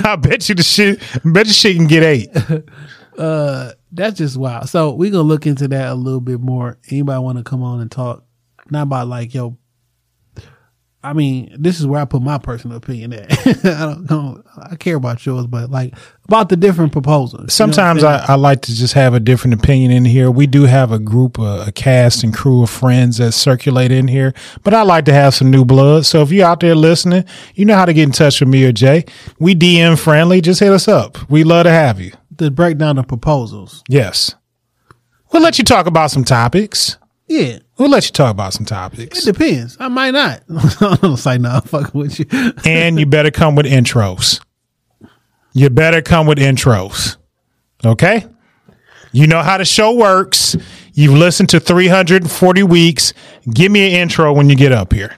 I 0.06 0.16
bet 0.16 0.48
you 0.48 0.54
the 0.56 0.62
shit, 0.64 1.02
I 1.16 1.20
bet 1.32 1.48
you 1.48 1.54
shit 1.54 1.76
can 1.76 1.88
get 1.88 2.04
ate. 2.04 2.30
Uh, 3.18 3.72
That's 3.94 4.18
just 4.18 4.38
wild. 4.38 4.70
So 4.70 4.92
we 4.94 5.12
gonna 5.12 5.24
look 5.24 5.46
into 5.46 5.68
that 5.68 5.90
a 5.90 5.94
little 5.94 6.20
bit 6.20 6.40
more. 6.40 6.80
Anybody 6.90 7.20
want 7.22 7.38
to 7.38 7.44
come 7.44 7.62
on 7.62 7.80
and 7.80 7.92
talk? 7.92 8.26
Not 8.72 8.84
about 8.84 9.08
like 9.08 9.34
yo. 9.34 9.58
I 11.06 11.12
mean, 11.12 11.54
this 11.60 11.82
is 11.82 11.86
where 11.86 12.00
I 12.00 12.06
put 12.06 12.22
my 12.22 12.38
personal 12.38 12.78
opinion 12.78 13.12
at. 13.12 13.30
I 13.66 13.86
don't, 13.86 14.08
don't 14.08 14.46
I 14.58 14.78
care 14.78 14.96
about 14.96 15.26
yours, 15.26 15.48
but 15.48 15.70
like 15.70 15.94
about 16.24 16.48
the 16.48 16.56
different 16.56 16.94
proposals. 16.94 17.42
You 17.42 17.44
know 17.44 17.48
Sometimes? 17.50 18.06
I, 18.06 18.26
I 18.26 18.36
like 18.36 18.62
to 18.62 18.74
just 18.74 18.94
have 18.94 19.14
a 19.14 19.20
different 19.20 19.56
opinion 19.56 19.92
in 19.92 20.06
here. 20.06 20.32
We 20.32 20.48
do 20.48 20.64
have 20.64 20.94
a 20.94 21.00
group, 21.00 21.38
a, 21.38 21.66
a 21.68 21.72
cast 21.74 22.24
and 22.24 22.34
crew 22.34 22.64
of 22.64 22.70
friends 22.70 23.18
that 23.18 23.34
circulate 23.34 23.92
in 23.92 24.08
here, 24.08 24.34
but 24.64 24.74
I 24.74 24.84
like 24.84 25.04
to 25.06 25.14
have 25.14 25.36
some 25.36 25.52
new 25.52 25.66
blood. 25.66 26.06
So 26.06 26.22
if 26.22 26.32
you're 26.32 26.48
out 26.48 26.62
there 26.62 26.74
listening, 26.74 27.26
you 27.54 27.66
know 27.66 27.76
how 27.76 27.86
to 27.86 27.94
get 27.94 28.04
in 28.04 28.14
touch 28.14 28.40
with 28.40 28.48
me 28.48 28.64
or 28.64 28.72
Jay. 28.72 29.04
We 29.40 29.56
DM 29.56 30.00
friendly. 30.00 30.40
Just 30.40 30.62
hit 30.62 30.72
us 30.72 30.88
up. 30.88 31.30
We 31.30 31.44
love 31.44 31.66
to 31.66 31.72
have 31.72 32.00
you. 32.00 32.14
To 32.38 32.52
break 32.52 32.78
down 32.78 32.96
the 32.98 33.04
proposals. 33.04 33.84
Yes. 33.88 34.36
We'll 35.32 35.42
let 35.42 35.58
you 35.58 35.64
talk 35.64 35.86
about 35.88 36.12
some 36.12 36.24
topics. 36.24 36.98
Yeah, 37.28 37.60
We'll 37.78 37.90
let 37.90 38.06
you 38.06 38.12
talk 38.12 38.32
about 38.32 38.54
some 38.54 38.66
topics. 38.66 39.26
it 39.26 39.34
depends. 39.34 39.78
I 39.80 39.88
might 39.88 40.12
not. 40.12 40.44
I 40.82 40.98
don't 41.02 41.18
say 41.18 41.38
no. 41.40 41.50
I'm 41.50 41.62
fucking 41.62 42.00
with 42.00 42.20
you. 42.20 42.26
and 42.66 43.00
you 43.00 43.06
better 43.06 43.32
come 43.32 43.56
with 43.56 43.66
intros. 43.66 44.40
You 45.54 45.70
better 45.70 46.02
come 46.02 46.28
with 46.28 46.38
intros. 46.38 47.18
Okay? 47.84 48.26
You 49.12 49.28
know 49.28 49.42
how 49.42 49.58
the 49.58 49.66
show 49.66 49.96
works. 49.96 50.56
You've 50.94 51.14
listened 51.14 51.50
to 51.50 51.60
340 51.60 52.64
weeks. 52.64 53.14
Give 53.52 53.72
me 53.72 53.88
an 53.96 54.02
intro 54.02 54.34
when 54.34 54.50
you 54.50 54.56
get 54.56 54.72
up 54.72 54.94
here. 54.94 55.16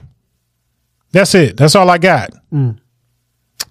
That's 1.12 1.34
it. 1.34 1.56
That's 1.56 1.74
all 1.74 1.88
I 1.90 1.98
got. 1.98 2.30
Mm. 2.52 2.78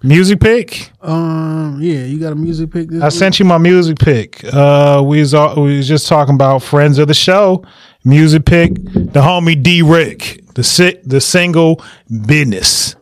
Music 0.06 0.40
pick. 0.40 0.90
Um, 1.02 1.78
yeah, 1.80 2.04
you 2.04 2.18
got 2.20 2.32
a 2.32 2.36
music 2.36 2.70
pick 2.70 2.88
this 2.88 3.02
I 3.02 3.06
week? 3.06 3.12
sent 3.12 3.38
you 3.38 3.44
my 3.44 3.58
music 3.58 3.98
pick. 3.98 4.42
Uh, 4.44 5.02
we 5.04 5.20
was 5.20 5.34
all, 5.34 5.62
we 5.62 5.76
was 5.76 5.88
just 5.88 6.06
talking 6.06 6.34
about 6.34 6.62
friends 6.62 6.98
of 6.98 7.08
the 7.08 7.14
show. 7.14 7.64
Music 8.04 8.44
pick. 8.44 8.74
The 8.74 9.20
homie 9.20 9.60
D 9.62 9.82
Rick. 9.82 10.42
The 10.54 10.62
si- 10.64 10.98
the 11.04 11.20
single 11.20 11.82
business. 12.26 12.95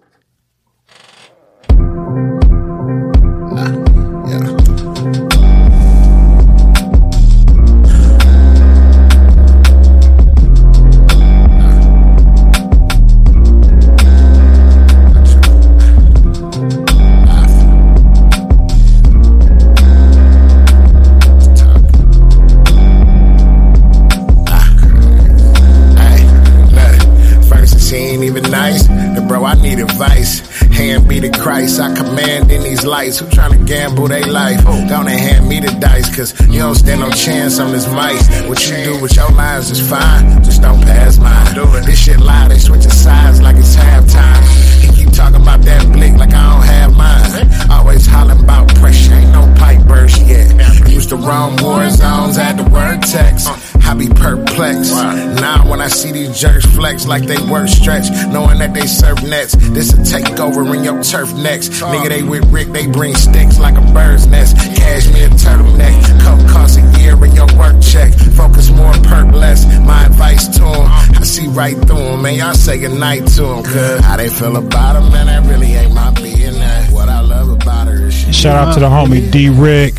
Advice. 29.84 30.40
Hand 30.72 31.06
me 31.06 31.20
the 31.20 31.30
Christ, 31.30 31.80
I 31.80 31.94
command 31.94 32.50
in 32.50 32.62
these 32.62 32.84
lights. 32.84 33.18
Who 33.20 33.26
tryna 33.26 33.66
gamble 33.66 34.08
they 34.08 34.24
life? 34.24 34.64
Gonna 34.64 35.16
hand 35.16 35.48
me 35.48 35.60
the 35.60 35.72
dice, 35.80 36.14
cause 36.14 36.32
you 36.48 36.58
don't 36.58 36.74
stand 36.74 37.00
no 37.00 37.10
chance 37.10 37.58
on 37.58 37.72
this 37.72 37.86
mice. 37.86 38.26
What 38.48 38.58
you 38.68 38.84
do 38.84 39.00
with 39.00 39.14
your 39.16 39.30
lines 39.30 39.70
is 39.70 39.80
fine, 39.88 40.42
just 40.42 40.62
don't 40.62 40.80
pass 40.82 41.18
mine. 41.18 41.54
This 41.84 41.98
shit 41.98 42.20
loud, 42.20 42.50
they 42.50 42.58
switching 42.58 42.90
sides 42.90 43.40
like 43.40 43.56
it's 43.56 43.76
halftime. 43.76 44.42
He 44.80 45.04
keep 45.04 45.12
talking 45.12 45.40
about 45.40 45.62
that 45.62 45.82
blick 45.92 46.14
like 46.14 46.34
I 46.34 46.42
don't 46.52 46.64
have 46.64 46.96
mine. 46.96 47.70
Always 47.70 48.06
hollering 48.06 48.40
about 48.40 48.74
pressure, 48.76 49.14
ain't 49.14 49.32
no 49.32 49.42
pipe 49.58 49.86
burst 49.86 50.20
yet. 50.26 50.50
Used 50.88 51.10
to 51.10 51.16
roam 51.16 51.56
war 51.62 51.88
zones, 51.90 52.36
had 52.36 52.58
the 52.58 52.64
word 52.70 53.02
text. 53.02 53.48
I 53.86 53.94
be 53.94 54.08
perplexed. 54.08 54.92
Now 55.40 55.68
when 55.68 55.80
I 55.80 55.88
see 55.88 56.10
these 56.12 56.38
jerks 56.38 56.64
flex 56.66 57.06
like 57.06 57.24
they 57.24 57.40
work 57.50 57.68
stretch, 57.68 58.06
knowing 58.32 58.58
that 58.58 58.72
they 58.74 58.86
serve 58.86 59.22
nets, 59.22 59.54
this 59.54 59.92
a 59.92 59.96
takeover 59.98 60.74
in 60.74 60.84
your 60.84 61.02
turf 61.02 61.32
next. 61.34 61.70
Nigga, 61.70 62.08
they 62.08 62.22
with 62.22 62.44
Rick, 62.50 62.68
they 62.68 62.86
bring 62.86 63.14
sticks 63.14 63.58
like 63.58 63.76
a 63.76 63.92
bird's 63.92 64.26
nest. 64.26 64.56
Cash 64.56 65.12
me 65.12 65.24
a 65.24 65.28
turtleneck, 65.28 66.20
coke 66.20 66.48
costs 66.50 66.76
a 66.78 67.00
year 67.00 67.12
in 67.24 67.32
your 67.34 67.46
work 67.56 67.80
check. 67.82 68.12
Focus 68.34 68.70
more, 68.70 68.92
perp 68.92 69.32
less. 69.32 69.64
My 69.80 70.06
advice 70.06 70.48
to 70.56 70.64
'em, 70.64 70.86
I 71.20 71.22
see 71.22 71.46
right 71.48 71.76
through 71.86 71.98
'em, 71.98 72.22
man. 72.22 72.34
Y'all 72.34 72.54
say 72.54 72.78
goodnight 72.78 73.26
to 73.36 73.46
'em, 73.46 73.62
cuz 73.62 74.00
how 74.00 74.16
they 74.16 74.28
feel 74.28 74.56
about 74.56 74.96
'em, 74.96 75.12
man, 75.12 75.26
that 75.26 75.44
really 75.46 75.74
ain't 75.74 75.92
my 75.94 76.10
business. 76.12 76.90
What 76.90 77.08
I 77.08 77.20
love 77.20 77.50
about 77.50 77.88
her 77.88 78.06
is 78.08 78.14
she 78.14 78.32
Shout 78.32 78.56
out 78.56 78.74
to 78.74 78.80
the 78.80 78.88
homie 78.88 79.30
D 79.30 79.48
Rick, 79.50 79.94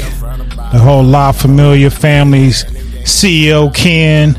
the 0.72 0.80
whole 0.80 1.04
La 1.04 1.32
Familia 1.32 1.90
families, 1.90 2.66
CEO 3.06 3.72
Ken. 3.74 4.36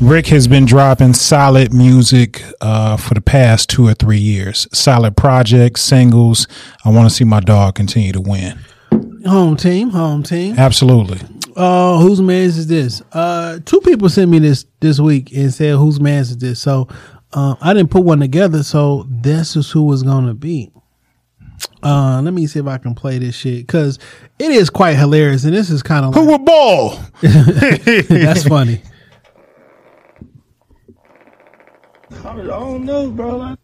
Rick 0.00 0.26
has 0.26 0.48
been 0.48 0.64
dropping 0.64 1.14
solid 1.14 1.72
music 1.72 2.42
uh, 2.60 2.96
for 2.96 3.14
the 3.14 3.20
past 3.20 3.70
two 3.70 3.86
or 3.86 3.94
three 3.94 4.18
years. 4.18 4.66
Solid 4.72 5.16
projects, 5.16 5.82
singles. 5.82 6.48
I 6.84 6.90
want 6.90 7.08
to 7.08 7.14
see 7.14 7.22
my 7.22 7.38
dog 7.38 7.76
continue 7.76 8.10
to 8.12 8.20
win. 8.20 8.58
home 9.24 9.56
team, 9.56 9.90
home 9.90 10.24
team. 10.24 10.58
Absolutely. 10.58 11.20
Uh, 11.54 11.98
whose 12.00 12.20
man's 12.20 12.58
is 12.58 12.66
this? 12.66 13.00
Uh, 13.12 13.60
two 13.64 13.80
people 13.82 14.08
sent 14.08 14.28
me 14.28 14.40
this 14.40 14.66
this 14.80 14.98
week 14.98 15.32
and 15.32 15.54
said 15.54 15.76
whose 15.76 16.00
man's 16.00 16.30
is 16.30 16.38
this. 16.38 16.60
So, 16.60 16.88
uh, 17.32 17.54
I 17.60 17.74
didn't 17.74 17.90
put 17.92 18.02
one 18.04 18.18
together. 18.18 18.64
So 18.64 19.06
this 19.08 19.54
is 19.54 19.70
who 19.70 19.84
was 19.84 20.02
gonna 20.02 20.34
be. 20.34 20.72
Uh, 21.82 22.20
let 22.22 22.34
me 22.34 22.46
see 22.46 22.58
if 22.60 22.66
I 22.66 22.78
can 22.78 22.94
play 22.94 23.18
this 23.18 23.34
shit 23.34 23.66
because 23.66 23.98
it 24.38 24.50
is 24.50 24.68
quite 24.70 24.96
hilarious, 24.96 25.44
and 25.44 25.54
this 25.54 25.70
is 25.70 25.82
kind 25.82 26.04
of 26.04 26.14
Who 26.14 26.20
like, 26.20 26.28
will 26.28 26.44
ball? 26.44 26.98
that's 27.22 28.44
funny. 28.46 28.82
I 32.24 32.36
don't 32.36 32.84
know, 32.84 33.10
bro. 33.10 33.36
Like, 33.36 33.58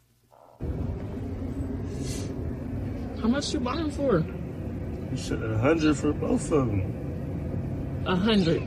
How 3.21 3.29
much 3.29 3.53
you 3.53 3.61
buying 3.61 3.91
for? 3.91 4.25
you 5.11 5.17
said 5.17 5.43
a 5.43 5.59
hundred 5.59 5.97
for 5.97 6.13
both 6.13 6.51
of 6.53 6.67
them. 6.67 8.03
A 8.07 8.17
hundred. 8.17 8.63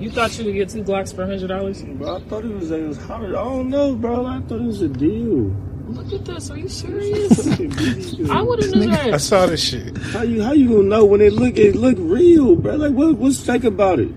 You 0.00 0.10
thought 0.10 0.36
you 0.38 0.44
could 0.44 0.54
get 0.54 0.68
two 0.68 0.82
Glocks 0.82 1.14
for 1.14 1.22
a 1.22 1.26
hundred 1.26 1.48
dollars? 1.48 1.82
Bro, 1.82 2.16
I 2.16 2.20
thought 2.28 2.44
it 2.44 2.52
was 2.54 2.70
it 2.70 2.86
was 2.86 2.98
hundred. 2.98 3.34
I 3.34 3.44
don't 3.44 3.68
know, 3.70 3.94
bro. 3.94 4.26
I 4.26 4.40
thought 4.42 4.60
it 4.60 4.64
was 4.66 4.82
a 4.82 4.88
deal. 4.88 5.54
Look 5.88 6.12
at 6.12 6.24
this. 6.24 6.50
Are 6.50 6.56
you 6.58 6.68
serious? 6.68 7.46
I 8.30 8.42
would 8.42 8.62
have 8.62 8.74
knew 8.74 8.90
I 8.90 9.10
that. 9.10 9.20
saw 9.20 9.46
this 9.46 9.62
shit. 9.62 9.96
How 9.98 10.22
you 10.22 10.42
how 10.42 10.52
you 10.52 10.68
gonna 10.68 10.82
know 10.84 11.04
when 11.04 11.20
it 11.20 11.32
look 11.32 11.56
it 11.58 11.74
look 11.74 11.96
real, 11.98 12.56
bro? 12.56 12.76
Like 12.76 12.92
what 12.92 13.16
what's 13.16 13.40
fake 13.40 13.64
about 13.64 13.98
it? 13.98 14.10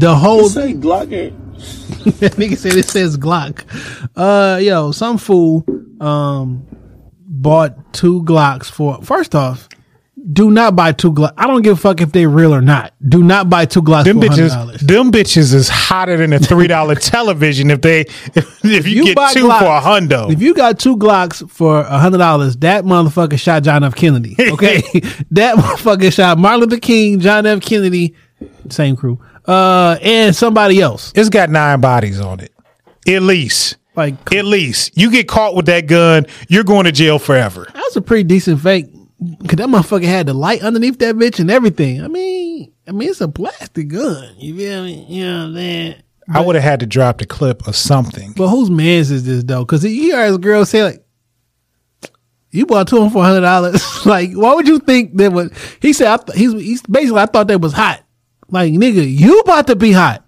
The 0.00 0.14
whole 0.14 0.46
It 0.46 0.50
say 0.50 0.72
Glock 0.74 1.12
ain't 1.12 1.40
nigga 1.54 2.56
said 2.56 2.74
it 2.74 2.86
says 2.86 3.16
Glock. 3.16 3.64
Uh, 4.16 4.58
yo, 4.58 4.92
some 4.92 5.18
fool 5.18 5.64
um 6.00 6.66
bought 7.26 7.92
two 7.92 8.22
Glocks 8.24 8.66
for. 8.70 9.02
First 9.02 9.34
off, 9.34 9.68
do 10.32 10.50
not 10.50 10.74
buy 10.74 10.92
two 10.92 11.12
Glocks. 11.12 11.34
I 11.36 11.46
don't 11.46 11.62
give 11.62 11.76
a 11.76 11.80
fuck 11.80 12.00
if 12.00 12.12
they 12.12 12.26
real 12.26 12.54
or 12.54 12.62
not. 12.62 12.94
Do 13.06 13.22
not 13.22 13.50
buy 13.50 13.66
two 13.66 13.82
Glocks 13.82 14.04
Them 14.04 14.20
for 14.20 14.26
bitches, 14.28 14.78
them 14.80 15.12
bitches 15.12 15.52
is 15.52 15.68
hotter 15.68 16.16
than 16.16 16.32
a 16.32 16.38
three 16.50 16.66
dollar 16.66 16.94
television. 16.94 17.70
If 17.70 17.82
they, 17.82 18.00
if, 18.00 18.64
if 18.64 18.88
you, 18.88 19.04
get 19.04 19.16
buy 19.16 19.32
two 19.32 19.44
Glocks- 19.44 19.58
for 19.58 19.64
a 19.66 19.80
hundo, 19.80 20.32
If 20.32 20.40
you 20.40 20.54
got 20.54 20.78
two 20.78 20.96
Glocks 20.96 21.48
for 21.50 21.80
a 21.80 21.98
hundred 21.98 22.18
dollars, 22.18 22.56
that 22.58 22.84
motherfucker 22.84 23.38
shot 23.38 23.62
John 23.64 23.84
F. 23.84 23.94
Kennedy. 23.94 24.36
Okay, 24.54 24.82
that 25.32 25.56
motherfucker 25.56 26.12
shot 26.12 26.38
Martin 26.38 26.60
Luther 26.60 26.78
King, 26.80 27.18
John 27.20 27.44
F. 27.44 27.60
Kennedy, 27.60 28.14
same 28.70 28.94
crew, 28.96 29.18
uh, 29.46 29.98
and 30.00 30.34
somebody 30.34 30.80
else. 30.80 31.12
it's 31.16 31.28
got 31.28 31.50
nine 31.50 31.80
bodies 31.80 32.20
on 32.20 32.40
it, 32.40 32.52
at 33.08 33.22
least. 33.22 33.76
Like 33.96 34.34
At 34.34 34.44
least 34.44 34.96
you 34.98 35.10
get 35.10 35.28
caught 35.28 35.54
with 35.54 35.66
that 35.66 35.86
gun, 35.86 36.26
you're 36.48 36.64
going 36.64 36.84
to 36.84 36.92
jail 36.92 37.18
forever. 37.20 37.68
That's 37.74 37.94
a 37.94 38.02
pretty 38.02 38.24
decent 38.24 38.60
fake. 38.60 38.86
Cause 39.46 39.56
that 39.56 39.68
motherfucker 39.68 40.04
had 40.04 40.26
the 40.26 40.34
light 40.34 40.62
underneath 40.62 40.98
that 40.98 41.14
bitch 41.16 41.38
and 41.38 41.50
everything. 41.50 42.02
I 42.02 42.08
mean, 42.08 42.72
I 42.86 42.92
mean, 42.92 43.08
it's 43.08 43.20
a 43.20 43.28
plastic 43.28 43.88
gun. 43.88 44.34
You 44.38 44.56
feel 44.56 44.84
me? 44.84 45.06
You 45.08 45.24
know 45.24 45.38
what 45.38 45.46
I'm 45.46 45.54
saying? 45.54 45.94
I 46.32 46.40
would 46.40 46.54
have 46.54 46.64
had 46.64 46.80
to 46.80 46.86
drop 46.86 47.18
the 47.18 47.26
clip 47.26 47.66
of 47.66 47.76
something. 47.76 48.32
But 48.36 48.48
whose 48.48 48.70
man's 48.70 49.10
is 49.10 49.24
this 49.24 49.44
though? 49.44 49.64
Because 49.64 49.84
you 49.84 49.90
hear 49.90 50.28
this 50.28 50.38
girl 50.38 50.64
say 50.64 50.82
like, 50.82 51.06
"You 52.50 52.66
bought 52.66 52.88
two 52.88 53.10
for 53.10 53.22
hundred 53.22 53.42
dollars." 53.42 53.82
like, 54.06 54.32
why 54.32 54.54
would 54.54 54.66
you 54.66 54.78
think 54.78 55.16
that 55.16 55.32
would? 55.32 55.52
He 55.80 55.92
said, 55.92 56.08
I 56.08 56.16
th- 56.16 56.38
"He's 56.38 56.52
he's 56.52 56.82
basically 56.82 57.20
I 57.20 57.26
thought 57.26 57.48
that 57.48 57.60
was 57.60 57.72
hot." 57.72 58.02
Like, 58.48 58.72
nigga, 58.72 59.06
you 59.06 59.40
about 59.40 59.66
to 59.68 59.76
be 59.76 59.92
hot. 59.92 60.24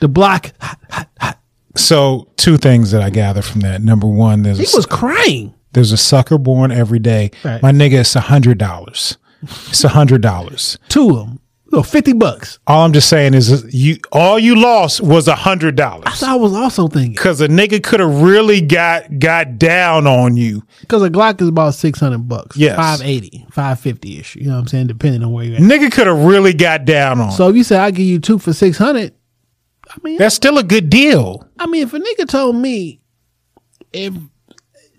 The 0.00 0.08
block, 0.08 0.52
hot, 0.60 0.78
hot, 0.90 1.08
hot. 1.20 1.38
So 1.76 2.30
two 2.36 2.56
things 2.56 2.90
that 2.90 3.02
I 3.02 3.10
gather 3.10 3.42
from 3.42 3.60
that. 3.62 3.82
Number 3.82 4.06
one, 4.06 4.42
there's 4.42 4.58
He 4.58 4.76
was 4.76 4.86
crying. 4.86 5.54
There's 5.74 5.92
a 5.92 5.96
sucker 5.96 6.38
born 6.38 6.72
every 6.72 6.98
day. 6.98 7.30
Right. 7.44 7.62
My 7.62 7.72
nigga, 7.72 8.00
it's 8.00 8.16
a 8.16 8.20
hundred 8.20 8.58
dollars. 8.58 9.18
It's 9.42 9.84
a 9.84 9.88
hundred 9.88 10.22
dollars. 10.22 10.78
Two 10.88 11.10
of 11.10 11.16
them. 11.26 11.40
So 11.70 11.82
fifty 11.82 12.12
bucks. 12.12 12.60
All 12.68 12.84
I'm 12.84 12.92
just 12.92 13.08
saying 13.08 13.34
is 13.34 13.74
you 13.74 13.96
all 14.12 14.38
you 14.38 14.54
lost 14.54 15.00
was 15.00 15.26
a 15.26 15.34
hundred 15.34 15.74
dollars. 15.74 16.04
That's 16.04 16.22
what 16.22 16.30
I 16.30 16.34
was 16.36 16.52
also 16.54 16.86
thinking. 16.86 17.16
Cause 17.16 17.40
a 17.40 17.48
nigga 17.48 17.82
could 17.82 17.98
have 17.98 18.22
really 18.22 18.60
got 18.60 19.18
got 19.18 19.58
down 19.58 20.06
on 20.06 20.36
you. 20.36 20.62
Because 20.82 21.02
a 21.02 21.10
Glock 21.10 21.42
is 21.42 21.48
about 21.48 21.74
six 21.74 21.98
hundred 21.98 22.28
bucks. 22.28 22.56
Yes. 22.56 22.76
580, 22.76 23.46
550 23.50 24.18
ish. 24.20 24.36
You 24.36 24.44
know 24.44 24.52
what 24.52 24.60
I'm 24.60 24.66
saying? 24.68 24.86
Depending 24.86 25.24
on 25.24 25.32
where 25.32 25.44
you're 25.44 25.56
at. 25.56 25.62
Nigga 25.62 25.90
could 25.90 26.06
have 26.06 26.24
really 26.24 26.52
got 26.52 26.84
down 26.84 27.20
on. 27.20 27.32
So 27.32 27.48
if 27.48 27.56
you 27.56 27.64
say 27.64 27.76
I 27.76 27.90
give 27.90 28.06
you 28.06 28.20
two 28.20 28.38
for 28.38 28.52
six 28.52 28.78
hundred, 28.78 29.12
I 29.90 29.96
mean 30.04 30.18
That's 30.18 30.36
still 30.36 30.58
a 30.58 30.62
good 30.62 30.88
deal. 30.88 31.44
I 31.58 31.66
mean, 31.66 31.82
if 31.82 31.92
a 31.92 31.98
nigga 31.98 32.28
told 32.28 32.54
me 32.54 33.00
if 33.92 34.14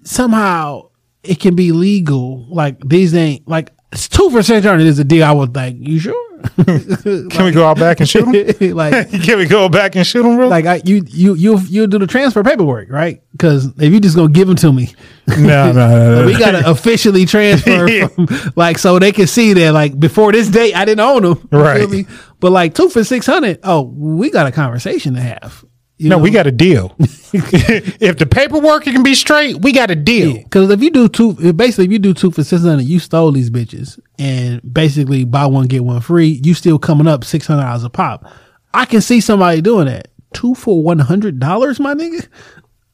somehow 0.05 0.89
it 1.23 1.39
can 1.39 1.55
be 1.55 1.71
legal, 1.71 2.45
like 2.49 2.79
these 2.79 3.13
ain't 3.13 3.47
like 3.47 3.71
it's 3.91 4.07
two 4.07 4.29
for 4.29 4.41
six 4.43 4.65
hundred 4.65 4.85
is 4.87 4.99
a 4.99 5.03
deal. 5.03 5.23
I 5.25 5.31
was 5.31 5.49
like, 5.49 5.75
you 5.77 5.99
sure? 5.99 6.21
Can 6.65 7.45
we 7.45 7.51
go 7.51 7.65
out 7.65 7.79
back 7.79 7.99
and 8.01 8.07
shoot 8.07 8.27
him? 8.27 8.75
like, 8.75 9.09
Can 9.23 9.37
we 9.39 9.45
go 9.47 9.67
back 9.67 9.95
and 9.95 10.05
shoot 10.05 10.23
him, 10.25 10.35
bro? 10.35 10.47
like 10.47 10.65
I, 10.65 10.81
you 10.85 11.03
you 11.07 11.33
you 11.33 11.59
you 11.61 11.87
do 11.87 11.97
the 11.97 12.05
transfer 12.07 12.43
paperwork, 12.43 12.89
right? 12.91 13.23
Because 13.31 13.67
if 13.79 13.91
you 13.91 13.99
just 13.99 14.15
gonna 14.15 14.31
give 14.31 14.47
them 14.47 14.57
to 14.57 14.71
me, 14.71 14.93
no, 15.27 15.71
no, 15.71 15.71
no, 15.71 16.21
no. 16.21 16.25
we 16.27 16.37
gotta 16.37 16.69
officially 16.69 17.25
transfer 17.25 17.87
Yeah. 17.89 18.07
from 18.07 18.27
like 18.55 18.77
so 18.77 18.99
they 18.99 19.11
can 19.11 19.27
see 19.27 19.53
that 19.53 19.71
like 19.73 19.99
before 19.99 20.31
this 20.33 20.49
date 20.49 20.75
I 20.75 20.85
didn't 20.85 20.99
own 20.99 21.23
them, 21.23 21.47
Right. 21.51 22.05
But 22.39 22.51
like 22.51 22.75
two 22.75 22.89
for 22.89 23.03
six 23.03 23.25
hundred, 23.25 23.59
oh, 23.63 23.81
we 23.81 24.29
got 24.29 24.45
a 24.45 24.51
conversation 24.51 25.15
to 25.15 25.21
have. 25.21 25.63
You 25.97 26.09
no, 26.09 26.17
know? 26.17 26.23
we 26.23 26.29
got 26.29 26.45
a 26.45 26.51
deal. 26.51 26.93
if 26.99 28.17
the 28.17 28.25
paperwork 28.25 28.83
can 28.83 29.01
be 29.01 29.15
straight, 29.15 29.61
we 29.61 29.71
got 29.71 29.91
a 29.91 29.95
deal. 29.95 30.33
Because 30.43 30.69
if 30.69 30.81
you 30.81 30.91
do 30.91 31.07
two, 31.07 31.53
basically 31.53 31.85
if 31.85 31.91
you 31.91 31.99
do 31.99 32.13
two 32.13 32.31
for 32.31 32.43
six 32.43 32.63
hundred, 32.63 32.83
you 32.83 32.99
stole 32.99 33.31
these 33.31 33.49
bitches, 33.49 33.97
and 34.19 34.61
basically 34.73 35.23
buy 35.23 35.45
one 35.45 35.67
get 35.67 35.85
one 35.85 36.01
free. 36.01 36.41
You 36.43 36.53
still 36.53 36.77
coming 36.79 37.07
up 37.07 37.23
six 37.23 37.47
hundred 37.47 37.63
dollars 37.63 37.83
a 37.85 37.89
pop. 37.89 38.25
I 38.73 38.85
can 38.85 38.99
see 38.99 39.21
somebody 39.21 39.61
doing 39.61 39.85
that. 39.85 40.09
Two 40.33 40.53
for 40.53 40.83
one 40.83 40.99
hundred 40.99 41.39
dollars, 41.39 41.79
my 41.79 41.93
nigga. 41.93 42.27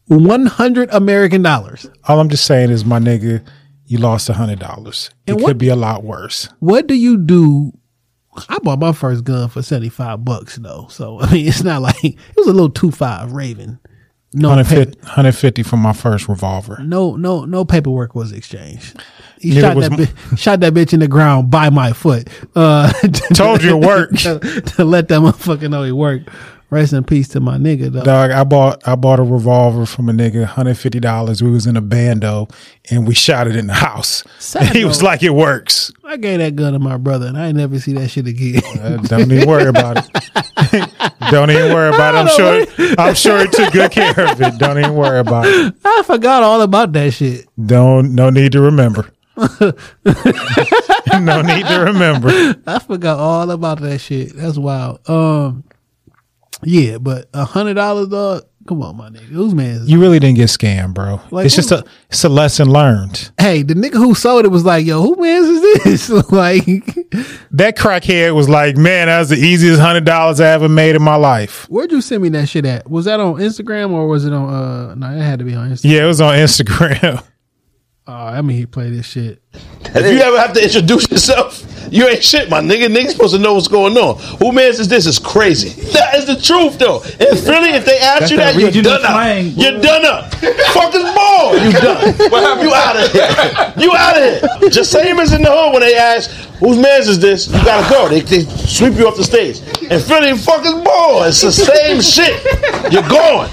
One 0.06 0.46
hundred 0.46 0.94
American 0.94 1.42
dollars. 1.42 1.90
All 2.08 2.20
I'm 2.20 2.30
just 2.30 2.46
saying 2.46 2.70
is, 2.70 2.86
my 2.86 3.00
nigga, 3.00 3.44
you 3.86 3.98
lost 3.98 4.30
a 4.30 4.34
hundred 4.34 4.60
dollars. 4.60 5.10
It 5.26 5.34
And 5.34 5.44
could 5.44 5.58
be 5.58 5.70
a 5.70 5.76
lot 5.76 6.04
worse. 6.04 6.50
What 6.60 6.86
do 6.86 6.94
you 6.94 7.18
do? 7.18 7.72
I 8.50 8.60
bought 8.60 8.80
my 8.80 8.94
first 8.94 9.24
gun 9.24 9.50
for 9.50 9.62
seventy 9.62 9.90
five 9.90 10.24
bucks 10.24 10.58
though, 10.58 10.88
so 10.90 11.20
I 11.22 11.32
mean 11.32 11.48
it's 11.48 11.64
not 11.64 11.82
like 11.82 12.04
it 12.04 12.18
was 12.38 12.48
a 12.48 12.54
little 12.54 12.70
two 12.70 12.92
five 12.92 13.32
Raven. 13.34 13.80
No, 14.34 14.48
150, 14.48 14.92
paper, 14.96 15.06
150 15.08 15.64
for 15.64 15.76
my 15.76 15.92
first 15.92 16.30
revolver. 16.30 16.78
no, 16.82 17.18
no, 17.18 17.44
no 17.44 17.66
paperwork 17.66 18.16
was 18.16 18.32
exchanged. 18.32 18.98
He 19.42 19.50
Neither 19.50 19.62
shot 19.62 19.78
that, 19.90 19.98
bi- 20.30 20.36
shot 20.38 20.60
that 20.62 20.74
bitch 20.74 20.94
in 20.94 21.02
the 21.02 21.10
ground 21.10 21.52
by 21.52 21.70
my 21.70 21.92
foot. 21.92 22.30
Uh, 22.56 22.90
Told 23.34 23.62
you 23.62 23.76
it 23.78 23.86
worked. 23.86 24.20
to, 24.20 24.40
to 24.40 24.86
let 24.86 25.10
that 25.10 25.20
motherfucker 25.20 25.70
know 25.70 25.84
it 25.84 25.92
worked. 25.92 26.30
Rest 26.72 26.94
in 26.94 27.04
peace 27.04 27.28
to 27.28 27.42
my 27.42 27.58
nigga 27.58 27.92
though. 27.92 28.02
Dog, 28.02 28.32
I 28.32 28.46
bought 28.46 28.88
I 28.88 28.96
bought 28.96 29.20
a 29.20 29.24
revolver 29.24 29.86
from 29.86 30.08
a 30.08 30.14
nigga, 30.14 30.46
hundred 30.46 30.78
fifty 30.78 31.02
dollars. 31.02 31.44
We 31.44 31.52
was 31.52 31.68
in 31.68 31.76
a 31.76 31.82
bando 31.82 32.48
and 32.90 33.06
we 33.06 33.14
shot 33.14 33.48
it 33.48 33.58
in 33.58 33.68
the 33.68 33.74
house. 33.74 34.24
Sad 34.40 34.70
he 34.76 34.86
was 34.86 35.04
like, 35.04 35.22
"It 35.22 35.32
works." 35.32 35.92
I 36.06 36.16
gave 36.16 36.40
that 36.40 36.56
gun 36.56 36.72
to 36.72 36.80
my 36.80 36.96
brother, 36.96 37.28
and 37.28 37.38
I 37.38 37.48
ain't 37.48 37.58
never 37.58 37.78
see 37.78 37.92
that 37.94 38.08
shit 38.08 38.26
again. 38.26 38.62
Uh, 38.80 38.96
don't 39.04 39.30
even 39.30 39.50
worry 39.50 39.68
about 39.68 39.98
it. 39.98 40.06
don't 41.30 41.52
even 41.52 41.74
worry 41.74 41.94
about 41.94 42.16
it. 42.16 42.20
I'm 42.20 42.30
sure. 42.30 42.66
I'm 42.98 43.16
sure 43.16 43.40
he 43.40 43.48
took 43.48 43.74
good 43.74 43.92
care 43.92 44.32
of 44.32 44.42
it. 44.42 44.58
Don't 44.58 44.80
even 44.80 44.96
worry 44.96 45.20
about 45.20 45.48
it. 45.48 45.76
I 45.84 46.04
forgot 46.06 46.42
all 46.42 46.62
about 46.62 46.94
that 46.94 47.12
shit. 47.12 47.48
Don't. 47.66 48.16
No 48.16 48.30
need 48.30 48.54
to 48.54 48.62
remember. 48.62 49.12
no 49.36 49.74
need 51.42 51.66
to 51.66 51.84
remember. 51.86 52.30
I 52.66 52.80
forgot 52.80 53.20
all 53.20 53.52
about 53.52 53.82
that 53.82 54.00
shit. 54.00 54.38
That's 54.38 54.58
wild. 54.58 55.02
Um, 55.10 55.66
yeah, 56.64 56.98
but 56.98 57.30
a 57.34 57.46
hundred 57.46 57.76
dollars, 57.76 58.08
dog. 58.10 58.44
Come 58.68 58.84
on, 58.84 58.96
my 58.96 59.10
nigga. 59.10 59.22
Whose 59.24 59.56
man? 59.56 59.82
You 59.86 60.00
really 60.00 60.20
didn't 60.20 60.36
get 60.36 60.50
scammed, 60.50 60.94
bro. 60.94 61.20
Like, 61.32 61.48
it's 61.48 61.56
just 61.56 61.72
a. 61.72 61.84
It's 62.12 62.24
a 62.24 62.30
lesson 62.30 62.70
learned. 62.70 63.32
hey, 63.40 63.64
the 63.64 63.74
nigga 63.74 63.94
who 63.96 64.14
sold 64.14 64.46
it 64.46 64.50
was 64.50 64.64
like, 64.64 64.86
"Yo, 64.86 65.02
who 65.02 65.16
man's 65.16 65.48
is 65.48 65.84
this?" 65.84 66.10
like, 66.32 66.64
That 67.50 67.76
crackhead 67.76 68.36
was 68.36 68.48
like, 68.48 68.78
"Man, 68.78 69.08
that 69.08 69.18
was 69.18 69.30
the 69.30 69.38
easiest 69.38 69.82
hundred 69.82 70.06
dollars 70.06 70.40
I 70.40 70.50
ever 70.50 70.70
made 70.70 70.96
in 70.96 71.02
my 71.02 71.16
life." 71.16 71.66
where'd 71.70 71.92
you 71.92 72.02
send 72.02 72.22
me 72.22 72.30
that 72.30 72.48
shit 72.50 72.66
at? 72.68 72.88
Was 72.90 73.06
that 73.06 73.20
on 73.20 73.36
Instagram 73.38 73.92
or 73.92 74.08
was 74.08 74.26
it 74.26 74.32
on? 74.34 74.48
Uh, 74.54 74.94
no, 74.96 75.08
it 75.10 75.22
had 75.22 75.40
to 75.40 75.46
be 75.46 75.56
on 75.56 75.72
Instagram. 75.72 75.92
Yeah, 75.92 76.04
it 76.04 76.08
was 76.08 76.22
on 76.22 76.36
Instagram. 76.36 77.24
Oh, 78.08 78.14
I 78.14 78.42
mean, 78.42 78.58
he 78.58 78.66
played 78.66 78.94
this 78.94 79.06
shit. 79.08 79.42
If 79.94 80.06
you 80.06 80.22
ever 80.22 80.38
have 80.40 80.54
to 80.54 80.64
introduce 80.64 81.12
yourself, 81.12 81.66
you 81.92 82.08
ain't 82.08 82.24
shit, 82.24 82.50
my 82.50 82.62
nigga. 82.62 82.88
Niggas 82.88 83.12
supposed 83.12 83.36
to 83.36 83.42
know 83.42 83.56
what's 83.56 83.68
going 83.68 83.98
on. 83.98 84.18
Who 84.40 84.54
mans 84.54 84.80
is 84.80 84.88
this? 84.88 85.06
Is 85.06 85.20
crazy. 85.20 85.70
That 85.92 86.16
is 86.16 86.26
the 86.26 86.38
truth, 86.40 86.80
though. 86.80 87.02
In 87.20 87.36
Philly, 87.36 87.72
if 87.76 87.84
they 87.84 87.98
ask 88.00 88.20
That's 88.22 88.32
you 88.32 88.38
that 88.38 88.56
that, 88.56 88.74
you're 88.74 88.84
done 88.84 89.02
up. 89.04 89.12
slang. 89.12 89.48
You're 89.58 89.82
done 89.82 90.06
up. 90.06 90.32
Fucking 90.36 91.08
ball. 91.14 91.58
You 91.58 91.72
done. 91.74 92.16
Well, 92.32 92.64
you 92.64 92.74
out 92.74 92.96
of 92.96 93.12
here. 93.12 93.74
You 93.84 93.92
out 93.94 94.16
of 94.18 94.62
here. 94.62 94.70
Just 94.70 94.92
same 94.92 95.20
as 95.20 95.34
in 95.34 95.42
the 95.42 95.52
hood 95.52 95.74
when 95.74 95.82
they 95.82 95.96
ask, 95.98 96.30
whose 96.62 96.78
mans 96.78 97.08
is 97.10 97.20
this? 97.20 97.48
You 97.48 97.62
gotta 97.66 97.90
go. 97.90 98.08
They, 98.08 98.22
they 98.22 98.44
sweep 98.46 98.94
you 98.96 99.08
off 99.08 99.18
the 99.18 99.24
stage. 99.26 99.60
In 99.84 100.00
Philly, 100.00 100.38
fucking 100.38 100.84
ball. 100.86 101.24
It's 101.24 101.42
the 101.42 101.52
same 101.52 102.00
shit. 102.00 102.40
You're 102.94 103.08
going. 103.10 103.50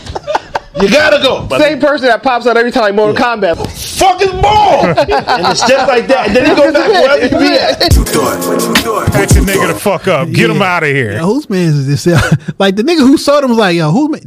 You 0.82 0.90
gotta 0.90 1.22
go. 1.22 1.46
But 1.46 1.60
Same 1.60 1.80
person 1.80 2.06
that 2.08 2.22
pops 2.22 2.46
out 2.46 2.56
every 2.56 2.70
time 2.70 2.96
Mortal 2.96 3.16
Kombat. 3.16 3.56
fucking 3.98 4.40
ball. 4.40 4.84
and 4.86 5.46
it's 5.46 5.66
just 5.66 5.88
like 5.88 6.06
that. 6.08 6.28
And 6.28 6.36
then 6.36 6.46
he 6.46 6.54
goes 6.54 6.72
back 6.72 6.90
wherever 6.90 7.22
you 7.24 7.50
be 7.50 7.56
at. 7.58 7.78
What 7.80 7.94
you 7.96 8.04
thought? 8.04 8.38
What 8.48 8.62
you 8.62 8.74
thought? 8.74 9.12
Put 9.12 9.34
your 9.34 9.44
nigga 9.44 9.72
the 9.72 9.78
fuck 9.78 10.08
up. 10.08 10.28
Get 10.30 10.50
him 10.50 10.62
out 10.62 10.82
of 10.82 10.88
here. 10.90 11.12
Yo, 11.12 11.26
whose 11.26 11.48
man's 11.50 11.76
is 11.76 12.04
this? 12.04 12.06
like 12.58 12.76
the 12.76 12.82
nigga 12.82 12.98
who 13.00 13.16
sold 13.16 13.44
him 13.44 13.50
was 13.50 13.58
like, 13.58 13.76
"Yo, 13.76 13.90
who 13.90 14.08
ma- 14.08 14.18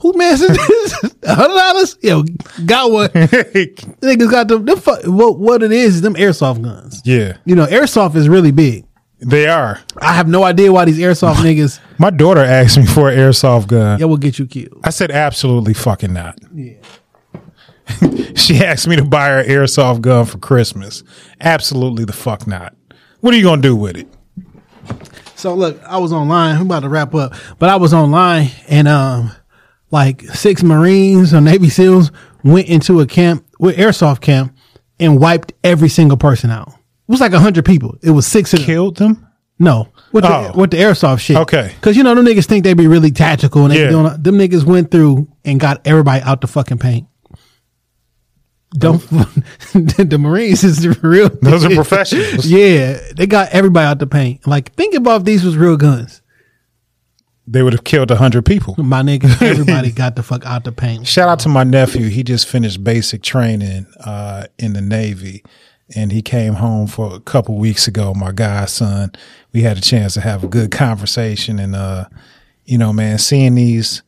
who 0.00 0.12
man's 0.14 0.40
is 0.42 0.56
this? 0.56 1.14
A 1.24 1.34
hundred 1.34 1.56
dollars? 1.56 1.96
Yo, 2.02 2.22
got 2.64 2.90
one. 2.90 3.08
Niggas 3.10 4.30
got 4.30 4.48
them. 4.48 4.64
them 4.64 4.78
fu- 4.78 5.10
what 5.12 5.38
what 5.38 5.62
it 5.62 5.72
is? 5.72 5.96
is 5.96 6.02
Them 6.02 6.14
airsoft 6.14 6.62
guns. 6.62 7.02
yeah, 7.04 7.36
You 7.44 7.54
know, 7.54 7.66
airsoft 7.66 8.14
is 8.16 8.28
really 8.28 8.52
big. 8.52 8.84
They 9.20 9.48
are. 9.48 9.80
I 10.00 10.14
have 10.14 10.28
no 10.28 10.44
idea 10.44 10.72
why 10.72 10.84
these 10.84 10.98
airsoft 10.98 11.36
niggas 11.36 11.80
My 11.98 12.10
daughter 12.10 12.40
asked 12.40 12.78
me 12.78 12.86
for 12.86 13.10
an 13.10 13.18
airsoft 13.18 13.68
gun. 13.68 13.98
that 13.98 14.08
will 14.08 14.16
get 14.16 14.38
you 14.38 14.46
killed. 14.46 14.80
I 14.84 14.90
said 14.90 15.10
absolutely 15.10 15.74
fucking 15.74 16.12
not. 16.12 16.38
Yeah. 16.54 16.74
she 18.34 18.58
asked 18.58 18.86
me 18.86 18.96
to 18.96 19.04
buy 19.04 19.28
her 19.28 19.44
airsoft 19.44 20.02
gun 20.02 20.24
for 20.26 20.38
Christmas. 20.38 21.02
Absolutely 21.40 22.04
the 22.04 22.12
fuck 22.12 22.46
not. 22.46 22.74
What 23.20 23.34
are 23.34 23.36
you 23.36 23.42
gonna 23.42 23.62
do 23.62 23.74
with 23.74 23.96
it? 23.96 24.06
So 25.34 25.54
look, 25.54 25.82
I 25.84 25.98
was 25.98 26.12
online. 26.12 26.56
I'm 26.56 26.62
about 26.62 26.80
to 26.80 26.88
wrap 26.88 27.14
up, 27.14 27.32
but 27.58 27.70
I 27.70 27.76
was 27.76 27.94
online 27.94 28.50
and 28.68 28.88
um, 28.88 29.32
like 29.90 30.22
six 30.22 30.62
Marines 30.62 31.32
or 31.32 31.40
Navy 31.40 31.68
SEALs 31.68 32.10
went 32.44 32.68
into 32.68 33.00
a 33.00 33.06
camp 33.06 33.46
with 33.58 33.76
airsoft 33.76 34.20
camp 34.20 34.54
and 35.00 35.20
wiped 35.20 35.52
every 35.64 35.88
single 35.88 36.16
person 36.16 36.50
out. 36.50 36.72
It 37.08 37.12
was 37.12 37.20
like 37.20 37.32
a 37.32 37.40
hundred 37.40 37.64
people. 37.64 37.96
It 38.02 38.10
was 38.10 38.26
six 38.26 38.52
of 38.52 38.58
them. 38.60 38.66
Killed 38.66 38.96
them? 38.98 39.24
No, 39.58 39.88
with 40.12 40.22
the 40.24 40.30
Oh. 40.32 40.52
with 40.54 40.70
the 40.70 40.76
airsoft 40.76 41.20
shit. 41.20 41.36
Okay. 41.36 41.72
because 41.74 41.96
you 41.96 42.02
know 42.04 42.14
them 42.14 42.24
niggas 42.26 42.44
think 42.44 42.62
they 42.64 42.74
be 42.74 42.86
really 42.86 43.10
tactical 43.10 43.62
and 43.64 43.72
they 43.72 43.80
Yeah. 43.80 43.86
be 43.86 43.90
doing. 43.92 44.22
Them 44.22 44.38
niggas 44.38 44.64
went 44.64 44.90
through 44.90 45.26
and 45.44 45.58
got 45.58 45.80
everybody 45.86 46.22
out 46.22 46.40
the 46.42 46.46
fucking 46.46 46.78
paint. 46.78 47.08
Don't 48.76 49.00
the 49.72 50.18
Marines 50.20 50.62
is 50.62 50.82
the 50.82 50.90
real. 51.02 51.30
Those 51.40 51.64
are 51.64 51.70
professionals. 51.74 52.46
Yeah, 52.46 53.00
they 53.16 53.26
got 53.26 53.48
everybody 53.50 53.86
out 53.86 53.98
the 53.98 54.06
paint. 54.06 54.46
Like 54.46 54.74
think 54.74 54.94
about 54.94 55.22
if 55.22 55.24
these 55.24 55.42
was 55.42 55.56
real 55.56 55.76
guns. 55.76 56.20
They 57.50 57.62
would 57.62 57.72
have 57.72 57.84
killed 57.84 58.10
a 58.10 58.16
hundred 58.16 58.44
people. 58.44 58.74
My 58.76 59.00
nigga, 59.02 59.40
everybody 59.42 59.90
got 59.90 60.16
the 60.16 60.22
fuck 60.22 60.44
out 60.44 60.64
the 60.64 60.72
paint. 60.72 61.06
Shout 61.06 61.30
out 61.30 61.38
to 61.40 61.48
my 61.48 61.64
nephew. 61.64 62.08
He 62.08 62.22
just 62.22 62.46
finished 62.46 62.84
basic 62.84 63.22
training 63.22 63.86
uh, 64.04 64.48
in 64.58 64.74
the 64.74 64.82
Navy, 64.82 65.42
and 65.94 66.12
he 66.12 66.22
came 66.22 66.54
home 66.54 66.86
for 66.86 67.14
a 67.14 67.20
couple 67.20 67.56
weeks 67.56 67.88
ago. 67.88 68.14
My 68.14 68.32
godson, 68.32 69.12
we 69.52 69.62
had 69.62 69.78
a 69.78 69.80
chance 69.80 70.14
to 70.14 70.20
have 70.20 70.44
a 70.44 70.48
good 70.48 70.70
conversation, 70.70 71.58
and 71.58 71.74
uh, 71.74 72.06
you 72.64 72.78
know, 72.78 72.92
man, 72.92 73.18
seeing 73.18 73.54
these. 73.54 74.02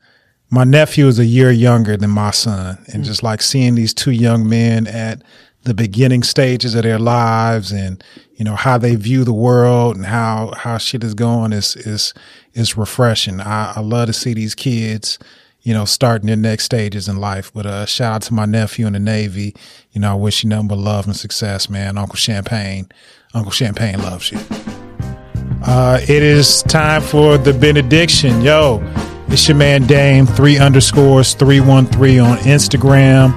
My 0.52 0.64
nephew 0.64 1.06
is 1.06 1.20
a 1.20 1.24
year 1.24 1.52
younger 1.52 1.96
than 1.96 2.10
my 2.10 2.32
son, 2.32 2.84
and 2.92 3.04
just 3.04 3.22
like 3.22 3.40
seeing 3.40 3.76
these 3.76 3.94
two 3.94 4.10
young 4.10 4.48
men 4.48 4.88
at 4.88 5.22
the 5.62 5.74
beginning 5.74 6.24
stages 6.24 6.74
of 6.74 6.82
their 6.82 6.98
lives, 6.98 7.70
and 7.70 8.02
you 8.34 8.44
know 8.44 8.56
how 8.56 8.76
they 8.76 8.96
view 8.96 9.22
the 9.22 9.32
world 9.32 9.96
and 9.96 10.06
how 10.06 10.52
how 10.56 10.76
shit 10.76 11.04
is 11.04 11.14
going 11.14 11.52
is 11.52 11.76
is 11.76 12.14
is 12.54 12.76
refreshing. 12.76 13.40
I, 13.40 13.74
I 13.76 13.80
love 13.80 14.08
to 14.08 14.12
see 14.12 14.34
these 14.34 14.54
kids 14.54 15.18
you 15.62 15.74
know, 15.74 15.84
starting 15.84 16.26
their 16.26 16.36
next 16.36 16.64
stages 16.64 17.08
in 17.08 17.16
life. 17.16 17.52
But 17.52 17.66
uh, 17.66 17.86
shout 17.86 18.14
out 18.14 18.22
to 18.22 18.34
my 18.34 18.46
nephew 18.46 18.86
in 18.86 18.94
the 18.94 19.00
Navy. 19.00 19.54
You 19.92 20.00
know, 20.00 20.12
I 20.12 20.14
wish 20.14 20.42
you 20.42 20.48
nothing 20.50 20.68
but 20.68 20.78
love 20.78 21.06
and 21.06 21.16
success, 21.16 21.68
man. 21.68 21.98
Uncle 21.98 22.16
Champagne, 22.16 22.88
Uncle 23.34 23.52
Champagne 23.52 23.98
loves 23.98 24.32
you. 24.32 24.38
Uh, 25.62 26.00
it 26.02 26.22
is 26.22 26.62
time 26.64 27.02
for 27.02 27.36
the 27.36 27.52
benediction. 27.52 28.40
Yo, 28.40 28.80
it's 29.28 29.46
your 29.46 29.56
man 29.56 29.86
Dame, 29.86 30.26
three 30.26 30.58
underscores, 30.58 31.34
313 31.34 32.20
on 32.20 32.38
Instagram, 32.38 33.30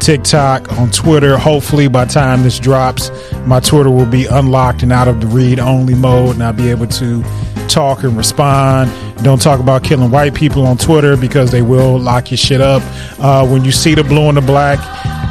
TikTok, 0.00 0.72
on 0.78 0.90
Twitter. 0.90 1.36
Hopefully, 1.36 1.88
by 1.88 2.04
time 2.04 2.42
this 2.42 2.58
drops, 2.58 3.10
my 3.46 3.60
Twitter 3.60 3.90
will 3.90 4.06
be 4.06 4.26
unlocked 4.26 4.82
and 4.82 4.92
out 4.92 5.08
of 5.08 5.20
the 5.20 5.26
read 5.26 5.58
only 5.58 5.94
mode, 5.94 6.34
and 6.34 6.42
I'll 6.42 6.52
be 6.52 6.70
able 6.70 6.86
to 6.86 7.22
talk 7.68 8.04
and 8.04 8.16
respond. 8.16 8.90
Don't 9.22 9.40
talk 9.40 9.60
about 9.60 9.82
killing 9.82 10.10
white 10.10 10.34
people 10.34 10.66
on 10.66 10.76
Twitter 10.76 11.16
because 11.16 11.50
they 11.50 11.62
will 11.62 11.98
lock 11.98 12.30
your 12.30 12.38
shit 12.38 12.60
up. 12.60 12.82
Uh, 13.18 13.46
when 13.46 13.64
you 13.64 13.72
see 13.72 13.94
the 13.94 14.04
blue 14.04 14.28
and 14.28 14.36
the 14.36 14.42
black, 14.42 14.78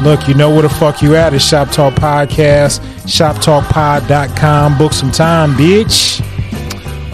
look, 0.02 0.28
you 0.28 0.34
know 0.34 0.50
where 0.50 0.64
the 0.64 0.70
fuck 0.70 1.02
you 1.02 1.16
at. 1.16 1.34
It's 1.34 1.46
Shop 1.46 1.70
Talk 1.72 1.94
Podcast, 1.94 2.80
shoptalkpod.com. 3.06 4.78
Book 4.78 4.94
some 4.94 5.12
time, 5.12 5.54
bitch. 5.54 6.22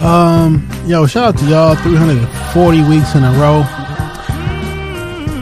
Um, 0.02 0.68
yo, 0.86 1.06
shout 1.06 1.34
out 1.34 1.38
to 1.38 1.46
y'all. 1.46 1.74
340 1.76 2.82
weeks 2.88 3.14
in 3.14 3.22
a 3.22 3.32
row. 3.32 3.64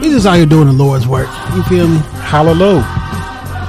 We 0.01 0.09
just 0.09 0.25
out 0.25 0.37
here 0.37 0.47
doing 0.47 0.65
the 0.65 0.73
Lord's 0.73 1.07
work. 1.07 1.29
You 1.55 1.61
feel 1.63 1.87
me? 1.87 1.99
Hallelujah. 2.23 2.83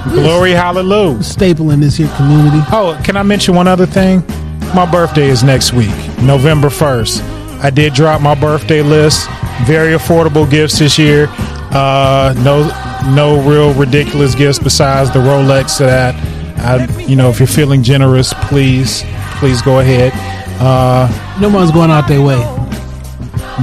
Glory, 0.09 0.53
hallelujah. 0.53 1.23
Staple 1.23 1.71
in 1.71 1.81
this 1.81 1.97
here 1.99 2.11
community. 2.17 2.59
Oh, 2.73 2.99
can 3.05 3.17
I 3.17 3.23
mention 3.23 3.55
one 3.55 3.69
other 3.69 3.87
thing? 3.87 4.25
My 4.75 4.91
birthday 4.91 5.29
is 5.29 5.45
next 5.45 5.75
week, 5.75 5.95
November 6.23 6.69
1st. 6.69 7.61
I 7.63 7.69
did 7.69 7.93
drop 7.93 8.23
my 8.23 8.35
birthday 8.35 8.81
list. 8.83 9.29
Very 9.65 9.93
affordable 9.93 10.51
gifts 10.51 10.79
this 10.79 10.99
year. 10.99 11.27
Uh, 11.29 12.35
no, 12.39 12.67
no 13.15 13.47
real 13.49 13.75
ridiculous 13.75 14.35
gifts 14.35 14.59
besides 14.59 15.13
the 15.13 15.19
Rolex 15.19 15.79
that. 15.79 16.15
I, 16.59 16.87
you 17.03 17.15
know, 17.15 17.29
if 17.29 17.39
you're 17.41 17.47
feeling 17.47 17.83
generous, 17.83 18.33
please, 18.45 19.03
please 19.39 19.61
go 19.61 19.81
ahead. 19.81 20.13
Uh, 20.61 21.39
no 21.41 21.49
one's 21.51 21.71
going 21.73 21.91
out 21.91 22.09
their 22.09 22.23
way. 22.23 22.41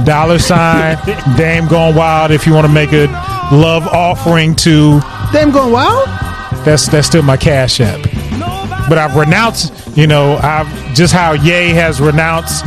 Dollar 0.04 0.38
sign, 0.38 0.98
Dame 1.36 1.66
Gone 1.66 1.94
Wild. 1.94 2.30
If 2.30 2.46
you 2.46 2.54
want 2.54 2.66
to 2.66 2.72
make 2.72 2.92
a 2.92 3.06
love 3.52 3.86
offering 3.88 4.54
to 4.56 5.00
Dame 5.32 5.50
Gone 5.50 5.72
Wild, 5.72 6.06
that's 6.64 6.88
that's 6.88 7.06
still 7.06 7.22
my 7.22 7.36
cash 7.36 7.80
app. 7.80 8.00
But 8.88 8.98
I've 8.98 9.14
renounced, 9.16 9.72
you 9.96 10.06
know, 10.06 10.36
I've 10.42 10.68
just 10.94 11.12
how 11.12 11.32
Ye 11.32 11.70
has 11.70 12.00
renounced 12.00 12.64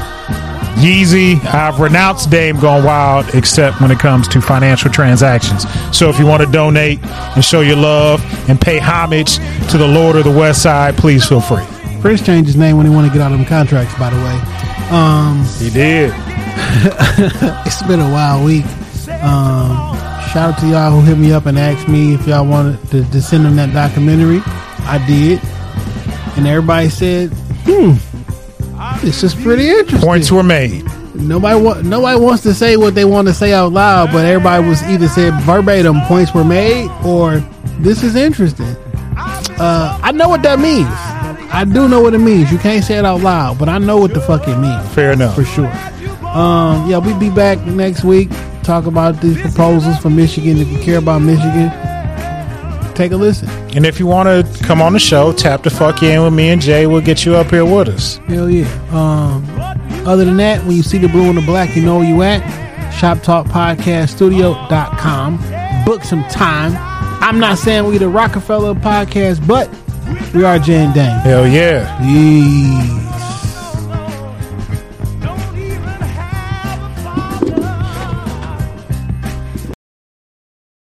Yeezy. 0.77 1.43
I've 1.45 1.79
renounced 1.79 2.29
Dame 2.29 2.59
Gone 2.59 2.83
Wild, 2.83 3.33
except 3.35 3.79
when 3.81 3.91
it 3.91 3.99
comes 3.99 4.27
to 4.29 4.41
financial 4.41 4.91
transactions. 4.91 5.65
So 5.97 6.09
if 6.09 6.19
you 6.19 6.25
want 6.25 6.43
to 6.43 6.51
donate 6.51 6.99
and 7.03 7.43
show 7.43 7.61
your 7.61 7.77
love 7.77 8.21
and 8.49 8.59
pay 8.59 8.79
homage 8.79 9.37
to 9.71 9.77
the 9.77 9.87
Lord 9.87 10.15
of 10.15 10.23
the 10.23 10.31
West 10.31 10.61
Side, 10.63 10.97
please 10.97 11.25
feel 11.25 11.41
free. 11.41 11.63
Prince 12.01 12.25
changed 12.25 12.47
his 12.47 12.57
name 12.57 12.75
when 12.75 12.85
he 12.85 12.91
wanted 12.91 13.09
to 13.09 13.13
get 13.13 13.21
out 13.21 13.31
of 13.31 13.37
them 13.37 13.47
contracts. 13.47 13.97
By 13.97 14.09
the 14.09 14.17
way, 14.17 14.41
um, 14.91 15.45
he 15.57 15.69
did. 15.69 16.11
it's 17.65 17.81
been 17.83 17.99
a 17.99 18.09
wild 18.11 18.45
week. 18.45 18.65
Um, 19.23 19.95
shout 20.31 20.53
out 20.53 20.59
to 20.59 20.67
y'all 20.67 20.91
who 20.91 21.01
hit 21.01 21.17
me 21.17 21.31
up 21.31 21.45
and 21.45 21.57
asked 21.57 21.87
me 21.87 22.13
if 22.13 22.27
y'all 22.27 22.45
wanted 22.45 22.79
to, 22.91 23.03
to 23.11 23.21
send 23.21 23.45
them 23.45 23.55
that 23.55 23.73
documentary. 23.73 24.41
I 24.85 25.03
did, 25.07 25.39
and 26.37 26.47
everybody 26.47 26.89
said, 26.89 27.29
"Hmm, 27.65 27.93
this 29.05 29.23
is 29.23 29.33
pretty 29.35 29.69
interesting." 29.69 29.99
Points 30.01 30.31
were 30.31 30.43
made. 30.43 30.83
Nobody 31.15 31.59
wa- 31.61 31.81
nobody 31.83 32.19
wants 32.19 32.43
to 32.43 32.53
say 32.53 32.75
what 32.77 32.95
they 32.95 33.05
want 33.05 33.27
to 33.27 33.33
say 33.33 33.53
out 33.53 33.71
loud, 33.71 34.11
but 34.11 34.25
everybody 34.25 34.67
was 34.67 34.81
either 34.83 35.07
said 35.07 35.33
verbatim 35.41 36.01
points 36.01 36.33
were 36.33 36.43
made 36.43 36.89
or 37.05 37.37
this 37.79 38.03
is 38.03 38.15
interesting. 38.15 38.75
Uh, 39.15 39.99
I 40.01 40.11
know 40.11 40.27
what 40.29 40.41
that 40.43 40.59
means. 40.59 40.87
I 41.55 41.65
do 41.65 41.87
know 41.87 42.01
what 42.01 42.15
it 42.15 42.19
means. 42.19 42.51
You 42.51 42.57
can't 42.57 42.83
say 42.83 42.97
it 42.97 43.05
out 43.05 43.21
loud, 43.21 43.59
but 43.59 43.69
I 43.69 43.77
know 43.77 43.97
what 43.97 44.13
the 44.15 44.21
fuck 44.21 44.47
it 44.47 44.57
means. 44.57 44.87
Fair 44.93 45.11
enough. 45.11 45.35
For 45.35 45.45
sure. 45.45 45.71
Um, 46.33 46.89
yeah, 46.89 46.97
we'll 46.97 47.17
be 47.19 47.29
back 47.29 47.59
next 47.65 48.03
week. 48.03 48.29
Talk 48.63 48.85
about 48.85 49.21
these 49.21 49.39
proposals 49.39 49.97
for 49.97 50.09
Michigan. 50.09 50.57
If 50.57 50.67
you 50.69 50.79
care 50.79 50.97
about 50.97 51.21
Michigan, 51.21 51.69
take 52.95 53.11
a 53.11 53.17
listen. 53.17 53.47
And 53.75 53.85
if 53.85 53.99
you 53.99 54.07
want 54.07 54.29
to 54.29 54.43
come 54.63 54.81
on 54.81 54.93
the 54.93 54.99
show, 54.99 55.31
tap 55.33 55.63
the 55.63 55.69
fuck 55.69 56.01
in 56.01 56.23
with 56.23 56.33
me 56.33 56.49
and 56.49 56.61
Jay. 56.61 56.87
We'll 56.87 57.01
get 57.01 57.25
you 57.25 57.35
up 57.35 57.51
here 57.51 57.65
with 57.65 57.89
us. 57.89 58.17
Hell 58.27 58.49
yeah. 58.49 58.65
Um, 58.91 59.45
other 60.07 60.25
than 60.25 60.37
that, 60.37 60.63
when 60.65 60.75
you 60.75 60.83
see 60.83 60.97
the 60.97 61.09
blue 61.09 61.29
and 61.29 61.37
the 61.37 61.41
black, 61.41 61.75
you 61.75 61.83
know 61.83 61.97
where 61.99 62.07
you 62.07 62.21
at. 62.23 62.41
ShopTalkPodcastStudio.com. 62.93 65.85
Book 65.85 66.03
some 66.03 66.23
time. 66.25 66.73
I'm 67.21 67.39
not 67.39 67.57
saying 67.57 67.85
we 67.85 67.97
the 67.97 68.09
Rockefeller 68.09 68.73
podcast, 68.75 69.45
but 69.47 69.69
we 70.33 70.43
are 70.43 70.59
Jay 70.59 70.83
and 70.83 70.93
Dame. 70.93 71.19
Hell 71.19 71.47
yeah. 71.47 71.97
Peace. 71.99 73.02